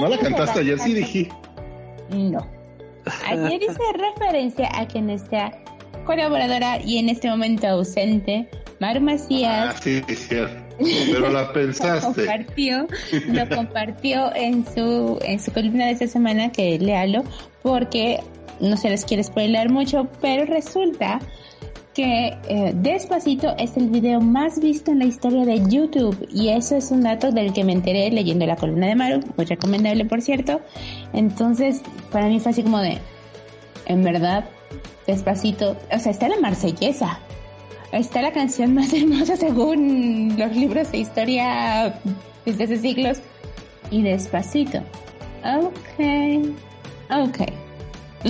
no, 0.00 0.08
la 0.08 0.18
cantaste 0.18 0.60
ayer, 0.60 0.78
sí 0.78 0.94
dije. 0.94 1.28
No. 2.10 2.46
Ayer 3.26 3.62
hice 3.62 3.78
referencia 3.94 4.68
a 4.74 4.86
que 4.86 5.00
nuestra 5.00 5.52
colaboradora 6.04 6.80
y 6.82 6.98
en 6.98 7.08
este 7.08 7.28
momento 7.28 7.66
ausente, 7.66 8.48
Maru 8.80 9.00
Macías. 9.00 9.74
Ah, 9.74 9.80
sí, 9.82 10.02
cierto. 10.08 10.66
Pero 10.78 11.30
la 11.30 11.52
pensaste. 11.52 12.06
lo 12.06 12.14
compartió, 12.14 12.86
lo 13.28 13.48
compartió 13.48 14.34
en 14.34 14.64
su, 14.66 15.18
en 15.22 15.40
su 15.40 15.52
columna 15.52 15.86
de 15.86 15.92
esta 15.92 16.06
semana, 16.06 16.52
que 16.52 16.78
léalo, 16.78 17.24
porque 17.62 18.20
no 18.60 18.76
se 18.76 18.90
les 18.90 19.04
quiere 19.04 19.24
spoiler 19.24 19.70
mucho, 19.70 20.08
pero 20.20 20.44
resulta 20.46 21.20
que 21.96 22.36
eh, 22.50 22.72
Despacito 22.74 23.56
es 23.56 23.74
el 23.78 23.88
video 23.88 24.20
más 24.20 24.60
visto 24.60 24.90
en 24.90 24.98
la 24.98 25.06
historia 25.06 25.46
de 25.46 25.66
YouTube 25.66 26.28
y 26.30 26.50
eso 26.50 26.76
es 26.76 26.90
un 26.90 27.00
dato 27.00 27.32
del 27.32 27.54
que 27.54 27.64
me 27.64 27.72
enteré 27.72 28.10
leyendo 28.10 28.44
la 28.44 28.54
columna 28.54 28.88
de 28.88 28.94
Maru, 28.94 29.20
muy 29.34 29.46
recomendable 29.46 30.04
por 30.04 30.20
cierto. 30.20 30.60
Entonces, 31.14 31.80
para 32.12 32.26
mí 32.26 32.38
fue 32.38 32.52
así 32.52 32.62
como 32.62 32.80
de, 32.80 32.98
en 33.86 34.04
verdad, 34.04 34.44
Despacito, 35.06 35.74
o 35.90 35.98
sea, 35.98 36.12
está 36.12 36.28
la 36.28 36.38
marsellesa, 36.38 37.18
está 37.92 38.20
la 38.20 38.32
canción 38.32 38.74
más 38.74 38.92
hermosa 38.92 39.36
según 39.36 40.34
los 40.36 40.54
libros 40.54 40.92
de 40.92 40.98
historia 40.98 41.98
desde 42.44 42.64
hace 42.64 42.76
siglos 42.76 43.20
y 43.90 44.02
Despacito. 44.02 44.80
Ok, 45.42 46.44
ok. 47.08 47.65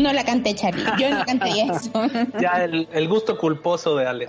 No 0.00 0.12
la 0.12 0.24
canté, 0.24 0.54
Charlie. 0.54 0.84
Yo 0.98 1.10
no 1.10 1.24
canté 1.24 1.62
eso. 1.62 1.90
ya 2.40 2.64
el, 2.64 3.08
gusto 3.08 3.38
culposo 3.38 3.96
de 3.96 4.06
Ale. 4.06 4.28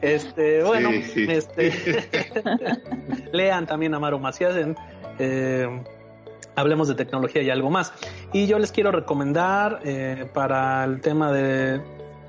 Este, 0.00 0.62
bueno, 0.62 0.90
este 0.90 1.72
lean 3.32 3.66
también 3.66 3.94
a 3.94 3.98
Maru 3.98 4.18
Macías 4.18 4.56
en 4.56 4.74
eh, 5.18 5.68
Hablemos 6.56 6.88
de 6.88 6.94
tecnología 6.94 7.42
y 7.42 7.50
algo 7.50 7.70
más. 7.70 7.92
Y 8.32 8.46
yo 8.46 8.58
les 8.58 8.72
quiero 8.72 8.90
recomendar 8.92 9.80
eh, 9.84 10.26
para 10.32 10.84
el 10.84 11.00
tema 11.00 11.32
de 11.32 11.80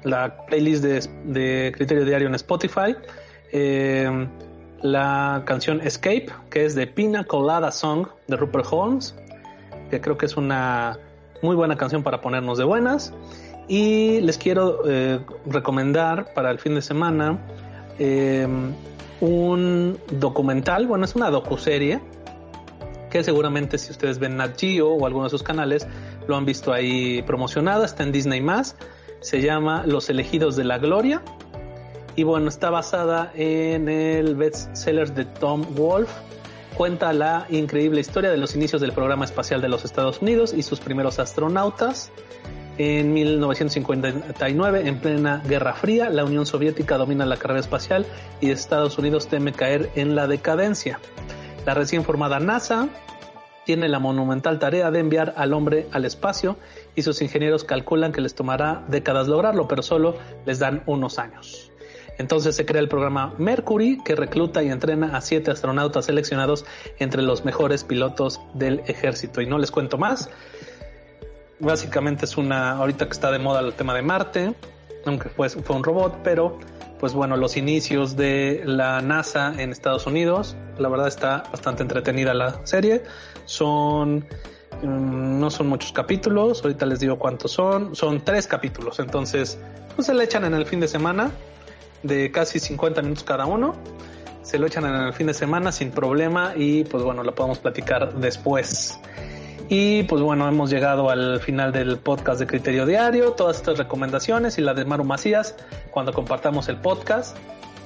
la 0.04 0.46
playlist 0.46 0.84
de, 0.84 1.72
Criterio 1.76 2.06
Diario 2.06 2.28
en 2.28 2.36
Spotify 2.36 2.96
eh, 3.52 4.28
la 4.82 5.44
canción 5.46 5.82
Escape, 5.82 6.28
que 6.50 6.66
es 6.66 6.76
de 6.76 6.88
Pina 6.88 7.24
Colada 7.24 7.72
Song 7.72 8.08
de 8.28 8.36
Rupert 8.36 8.66
Holmes, 8.72 9.16
que 9.90 10.02
creo 10.02 10.18
que 10.18 10.26
es 10.26 10.38
una 10.38 10.98
muy 11.42 11.56
buena 11.56 11.78
canción 11.78 12.04
para 12.04 12.22
ponernos 12.22 12.58
de 12.58 12.64
buenas. 12.64 13.14
Y 13.68 14.22
les 14.22 14.38
quiero 14.38 14.82
eh, 14.88 15.20
recomendar 15.46 16.34
para 16.34 16.52
el 16.52 16.60
fin 16.60 16.76
de 16.76 16.82
semana 16.82 17.40
em, 18.00 18.74
un 19.22 19.98
documental, 20.12 20.88
bueno, 20.88 21.06
es 21.06 21.16
una 21.16 21.30
docuserie 21.30 22.02
que 23.12 23.24
seguramente 23.24 23.78
si 23.78 23.92
ustedes 23.92 24.20
ven 24.20 24.38
Nat 24.38 24.60
Geo 24.60 24.90
o 24.90 25.06
alguno 25.06 25.26
de 25.26 25.30
sus 25.30 25.44
canales 25.44 25.86
lo 26.28 26.36
han 26.36 26.46
visto 26.46 26.74
ahí 26.74 27.22
promocionada, 27.24 27.86
está 27.86 28.04
en 28.04 28.12
Disney 28.12 28.42
más, 28.42 28.76
se 29.20 29.42
llama 29.42 29.84
Los 29.86 30.10
elegidos 30.10 30.56
de 30.56 30.64
la 30.64 30.78
gloria 30.80 31.22
y 32.16 32.24
bueno, 32.24 32.50
está 32.50 32.70
basada 32.70 33.32
en 33.36 33.90
el 33.90 34.36
bestseller 34.36 35.14
de 35.14 35.26
Tom 35.26 35.66
Wolfe 35.76 36.14
cuenta 36.76 37.14
la 37.14 37.46
increíble 37.50 38.02
historia 38.02 38.32
de 38.32 38.38
los 38.38 38.56
inicios 38.56 38.82
del 38.82 38.94
programa 38.94 39.26
espacial 39.26 39.62
de 39.62 39.70
los 39.70 39.86
Estados 39.86 40.22
Unidos 40.22 40.54
y 40.56 40.64
sus 40.64 40.80
primeros 40.80 41.20
astronautas. 41.20 42.12
En 42.78 43.14
1959, 43.14 44.88
en 44.88 45.00
plena 45.00 45.44
Guerra 45.46 45.74
Fría, 45.74 46.10
la 46.10 46.24
Unión 46.24 46.46
Soviética 46.46 46.98
domina 46.98 47.26
la 47.26 47.38
carrera 47.38 47.60
espacial 47.60 48.06
y 48.40 48.50
Estados 48.50 48.98
Unidos 48.98 49.28
teme 49.28 49.52
caer 49.52 49.92
en 49.96 50.16
la 50.16 50.28
decadencia. 50.28 51.00
La 51.66 51.74
recién 51.74 52.04
formada 52.04 52.40
NASA 52.40 52.88
tiene 53.66 53.88
la 53.88 54.00
monumental 54.00 54.58
tarea 54.58 54.90
de 54.90 55.00
enviar 55.00 55.34
al 55.38 55.54
hombre 55.54 55.88
al 55.92 56.06
espacio 56.06 56.58
y 56.96 57.04
sus 57.04 57.22
ingenieros 57.22 57.64
calculan 57.64 58.12
que 58.12 58.22
les 58.22 58.34
tomará 58.34 58.84
décadas 58.88 59.28
lograrlo, 59.28 59.68
pero 59.68 59.84
solo 59.84 60.16
les 60.46 60.60
dan 60.60 60.82
unos 60.88 61.20
años. 61.20 61.71
Entonces 62.22 62.56
se 62.56 62.66
crea 62.68 62.80
el 62.80 62.88
programa 62.88 63.34
Mercury 63.40 64.00
que 64.06 64.16
recluta 64.16 64.62
y 64.62 64.70
entrena 64.70 65.18
a 65.18 65.22
siete 65.22 65.50
astronautas 65.50 66.06
seleccionados 66.06 66.66
entre 67.00 67.24
los 67.24 67.44
mejores 67.46 67.84
pilotos 67.84 68.40
del 68.54 68.82
ejército. 68.86 69.42
Y 69.42 69.48
no 69.48 69.58
les 69.58 69.72
cuento 69.72 69.98
más. 69.98 70.30
Básicamente 71.60 72.26
es 72.26 72.38
una, 72.38 72.74
ahorita 72.74 73.06
que 73.08 73.12
está 73.12 73.32
de 73.32 73.40
moda 73.40 73.60
el 73.62 73.74
tema 73.74 73.96
de 73.96 74.04
Marte, 74.04 74.54
aunque 75.06 75.30
fue, 75.30 75.50
fue 75.50 75.76
un 75.76 75.84
robot, 75.84 76.20
pero 76.24 76.60
pues 77.00 77.14
bueno, 77.14 77.36
los 77.38 77.58
inicios 77.58 78.16
de 78.16 78.62
la 78.66 79.02
NASA 79.02 79.56
en 79.58 79.72
Estados 79.72 80.06
Unidos, 80.06 80.56
la 80.78 80.90
verdad 80.90 81.08
está 81.08 81.44
bastante 81.52 81.82
entretenida 81.82 82.36
la 82.36 82.64
serie. 82.68 83.02
Son 83.46 84.28
mm, 84.84 85.40
no 85.40 85.50
son 85.50 85.70
muchos 85.70 85.92
capítulos, 85.92 86.62
ahorita 86.64 86.86
les 86.86 87.00
digo 87.00 87.18
cuántos 87.18 87.52
son, 87.52 87.96
son 87.96 88.22
tres 88.22 88.46
capítulos, 88.46 89.00
entonces 89.00 89.58
pues 89.96 90.06
se 90.06 90.14
le 90.14 90.24
echan 90.24 90.46
en 90.46 90.54
el 90.54 90.68
fin 90.68 90.80
de 90.80 90.88
semana 90.88 91.32
de 92.04 92.32
casi 92.32 92.60
50 92.60 93.02
minutos 93.02 93.24
cada 93.24 93.46
uno. 93.46 93.76
Se 94.42 94.58
lo 94.58 94.68
echan 94.68 94.86
en 94.86 94.96
el 94.96 95.14
fin 95.14 95.28
de 95.28 95.34
semana 95.34 95.72
sin 95.72 95.92
problema 95.92 96.54
y 96.56 96.84
pues 96.84 97.04
bueno, 97.04 97.24
lo 97.24 97.34
podemos 97.36 97.60
platicar 97.60 98.14
después. 98.16 99.00
Y 99.70 100.04
pues 100.04 100.22
bueno, 100.22 100.48
hemos 100.50 100.70
llegado 100.70 101.10
al 101.10 101.40
final 101.40 101.72
del 101.72 101.98
podcast 101.98 102.40
de 102.40 102.48
Criterio 102.48 102.86
Diario. 102.86 103.32
Todas 103.32 103.58
estas 103.58 103.78
recomendaciones 103.78 104.58
y 104.58 104.62
la 104.62 104.74
de 104.74 104.84
Maru 104.84 105.06
Macías, 105.06 105.56
cuando 105.92 106.12
compartamos 106.12 106.68
el 106.68 106.76
podcast, 106.76 107.38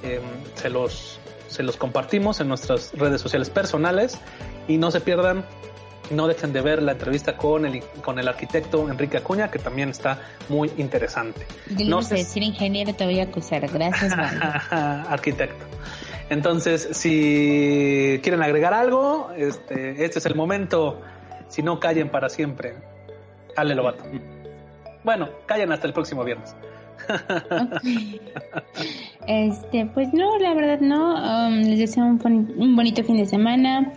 em, 0.02 0.24
se, 0.56 0.72
los, 0.72 1.20
se 1.48 1.62
los 1.62 1.78
compartimos 1.78 2.40
en 2.40 2.48
nuestras 2.48 2.92
redes 2.94 3.22
sociales 3.22 3.52
personales. 3.52 4.18
Y 4.68 4.78
no 4.78 4.90
se 4.90 5.00
pierdan 5.00 5.46
no 6.12 6.28
dejen 6.28 6.54
de 6.54 6.62
ver 6.62 6.82
la 6.82 6.94
entrevista 6.94 7.38
con 7.38 7.66
el, 7.66 7.84
con 8.04 8.20
el 8.20 8.28
arquitecto 8.28 8.90
Enrique 8.90 9.18
Acuña, 9.18 9.50
que 9.50 9.60
también 9.60 9.90
está 9.90 10.20
muy 10.50 10.72
interesante. 10.78 11.46
no 11.86 12.02
sé 12.02 12.16
decir 12.16 12.44
ingeniero, 12.44 12.94
te 12.94 13.06
voy 13.06 13.20
a 13.20 13.24
acusar. 13.24 13.68
Gracias, 13.68 14.14
arquitecto. 14.72 15.66
Entonces, 16.30 16.90
si 16.92 18.20
quieren 18.24 18.42
agregar 18.42 18.74
algo, 18.74 19.32
este, 19.38 20.04
este 20.04 20.20
es 20.20 20.26
el 20.26 20.36
momento. 20.36 21.02
Si 21.48 21.62
no, 21.62 21.80
callen 21.80 22.10
para 22.10 22.30
siempre. 22.30 22.76
Ale 23.56 23.76
Lobato. 23.76 24.04
Bueno, 25.04 25.30
callen 25.46 25.72
hasta 25.72 25.88
el 25.88 25.94
próximo 25.94 26.24
viernes. 26.24 26.56
Este, 29.28 29.88
pues 29.88 30.14
no, 30.14 30.38
la 30.38 30.54
verdad 30.54 30.80
no. 30.82 31.16
Um, 31.16 31.64
les 31.64 31.80
deseo 31.80 32.06
un, 32.06 32.22
un 32.58 32.76
bonito 32.76 33.04
fin 33.04 33.18
de 33.18 33.26
semana 33.26 33.92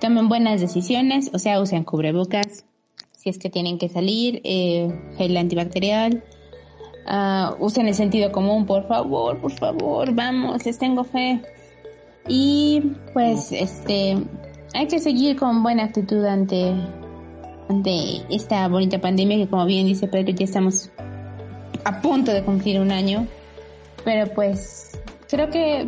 tomen 0.00 0.28
buenas 0.28 0.60
decisiones, 0.60 1.30
o 1.32 1.38
sea, 1.38 1.60
usen 1.60 1.84
cubrebocas 1.84 2.64
si 3.26 3.30
es 3.30 3.38
que 3.38 3.50
tienen 3.50 3.76
que 3.78 3.88
salir, 3.88 4.40
eh, 4.44 4.88
antibacterial, 5.36 6.22
uh, 7.08 7.56
usen 7.58 7.88
el 7.88 7.94
sentido 7.94 8.30
común, 8.30 8.66
por 8.66 8.86
favor, 8.86 9.40
por 9.40 9.50
favor, 9.50 10.14
vamos, 10.14 10.64
les 10.64 10.78
tengo 10.78 11.02
fe. 11.02 11.42
Y 12.28 12.92
pues 13.12 13.50
este 13.50 14.16
hay 14.74 14.86
que 14.86 15.00
seguir 15.00 15.36
con 15.36 15.62
buena 15.64 15.84
actitud 15.84 16.24
ante 16.24 16.72
ante 17.68 18.22
esta 18.30 18.68
bonita 18.68 19.00
pandemia 19.00 19.38
que 19.38 19.48
como 19.48 19.66
bien 19.66 19.86
dice 19.86 20.06
Pedro 20.06 20.32
ya 20.32 20.44
estamos 20.44 20.90
a 21.84 22.00
punto 22.00 22.32
de 22.32 22.44
cumplir 22.44 22.80
un 22.80 22.92
año, 22.92 23.26
pero 24.04 24.32
pues 24.34 25.00
creo 25.28 25.50
que 25.50 25.84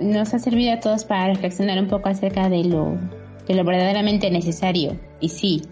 nos 0.00 0.34
ha 0.34 0.38
servido 0.38 0.72
a 0.72 0.80
todos 0.80 1.04
para 1.04 1.28
reflexionar 1.32 1.78
un 1.78 1.88
poco 1.88 2.08
acerca 2.08 2.48
de 2.48 2.64
lo, 2.64 2.96
de 3.46 3.54
lo 3.54 3.64
verdaderamente 3.64 4.30
necesario. 4.30 4.98
Y 5.20 5.28
sí, 5.28 5.62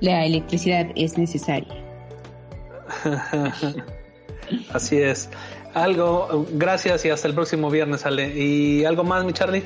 la 0.00 0.24
electricidad 0.24 0.88
es 0.94 1.18
necesaria. 1.18 1.74
Así 4.72 4.98
es. 4.98 5.30
Algo, 5.74 6.46
gracias 6.52 7.04
y 7.04 7.10
hasta 7.10 7.28
el 7.28 7.34
próximo 7.34 7.70
viernes, 7.70 8.04
Ale. 8.04 8.34
¿Y 8.36 8.84
algo 8.84 9.04
más, 9.04 9.24
mi 9.24 9.32
Charlie? 9.32 9.64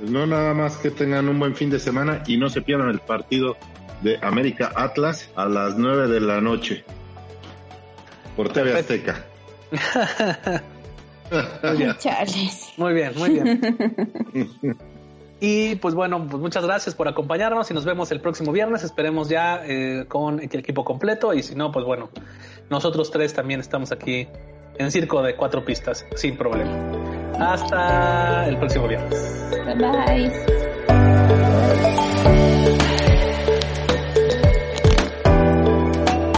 No, 0.00 0.26
nada 0.26 0.52
más 0.54 0.76
que 0.78 0.90
tengan 0.90 1.28
un 1.28 1.38
buen 1.38 1.54
fin 1.54 1.70
de 1.70 1.78
semana 1.78 2.24
y 2.26 2.36
no 2.36 2.48
se 2.48 2.60
pierdan 2.62 2.88
el 2.88 2.98
partido 2.98 3.56
de 4.02 4.18
América 4.20 4.72
Atlas 4.74 5.28
a 5.36 5.46
las 5.46 5.76
9 5.78 6.08
de 6.08 6.20
la 6.20 6.40
noche 6.40 6.84
por 8.36 8.52
TV 8.52 8.76
Azteca. 8.76 9.24
Muy 12.76 12.94
bien, 12.94 13.12
muy 13.16 13.30
bien. 13.30 14.78
Y 15.44 15.74
pues 15.74 15.96
bueno, 15.96 16.24
pues 16.30 16.40
muchas 16.40 16.64
gracias 16.64 16.94
por 16.94 17.08
acompañarnos 17.08 17.68
y 17.68 17.74
nos 17.74 17.84
vemos 17.84 18.12
el 18.12 18.20
próximo 18.20 18.52
viernes. 18.52 18.84
Esperemos 18.84 19.28
ya 19.28 19.60
eh, 19.66 20.04
con 20.06 20.38
el 20.38 20.48
equipo 20.54 20.84
completo 20.84 21.34
y 21.34 21.42
si 21.42 21.56
no, 21.56 21.72
pues 21.72 21.84
bueno, 21.84 22.10
nosotros 22.70 23.10
tres 23.10 23.34
también 23.34 23.58
estamos 23.58 23.90
aquí 23.90 24.28
en 24.78 24.92
circo 24.92 25.20
de 25.20 25.34
cuatro 25.34 25.64
pistas, 25.64 26.06
sin 26.14 26.36
problema. 26.36 26.70
Hasta 27.40 28.46
el 28.46 28.56
próximo 28.56 28.86
viernes. 28.86 29.50
bye. 32.56 32.78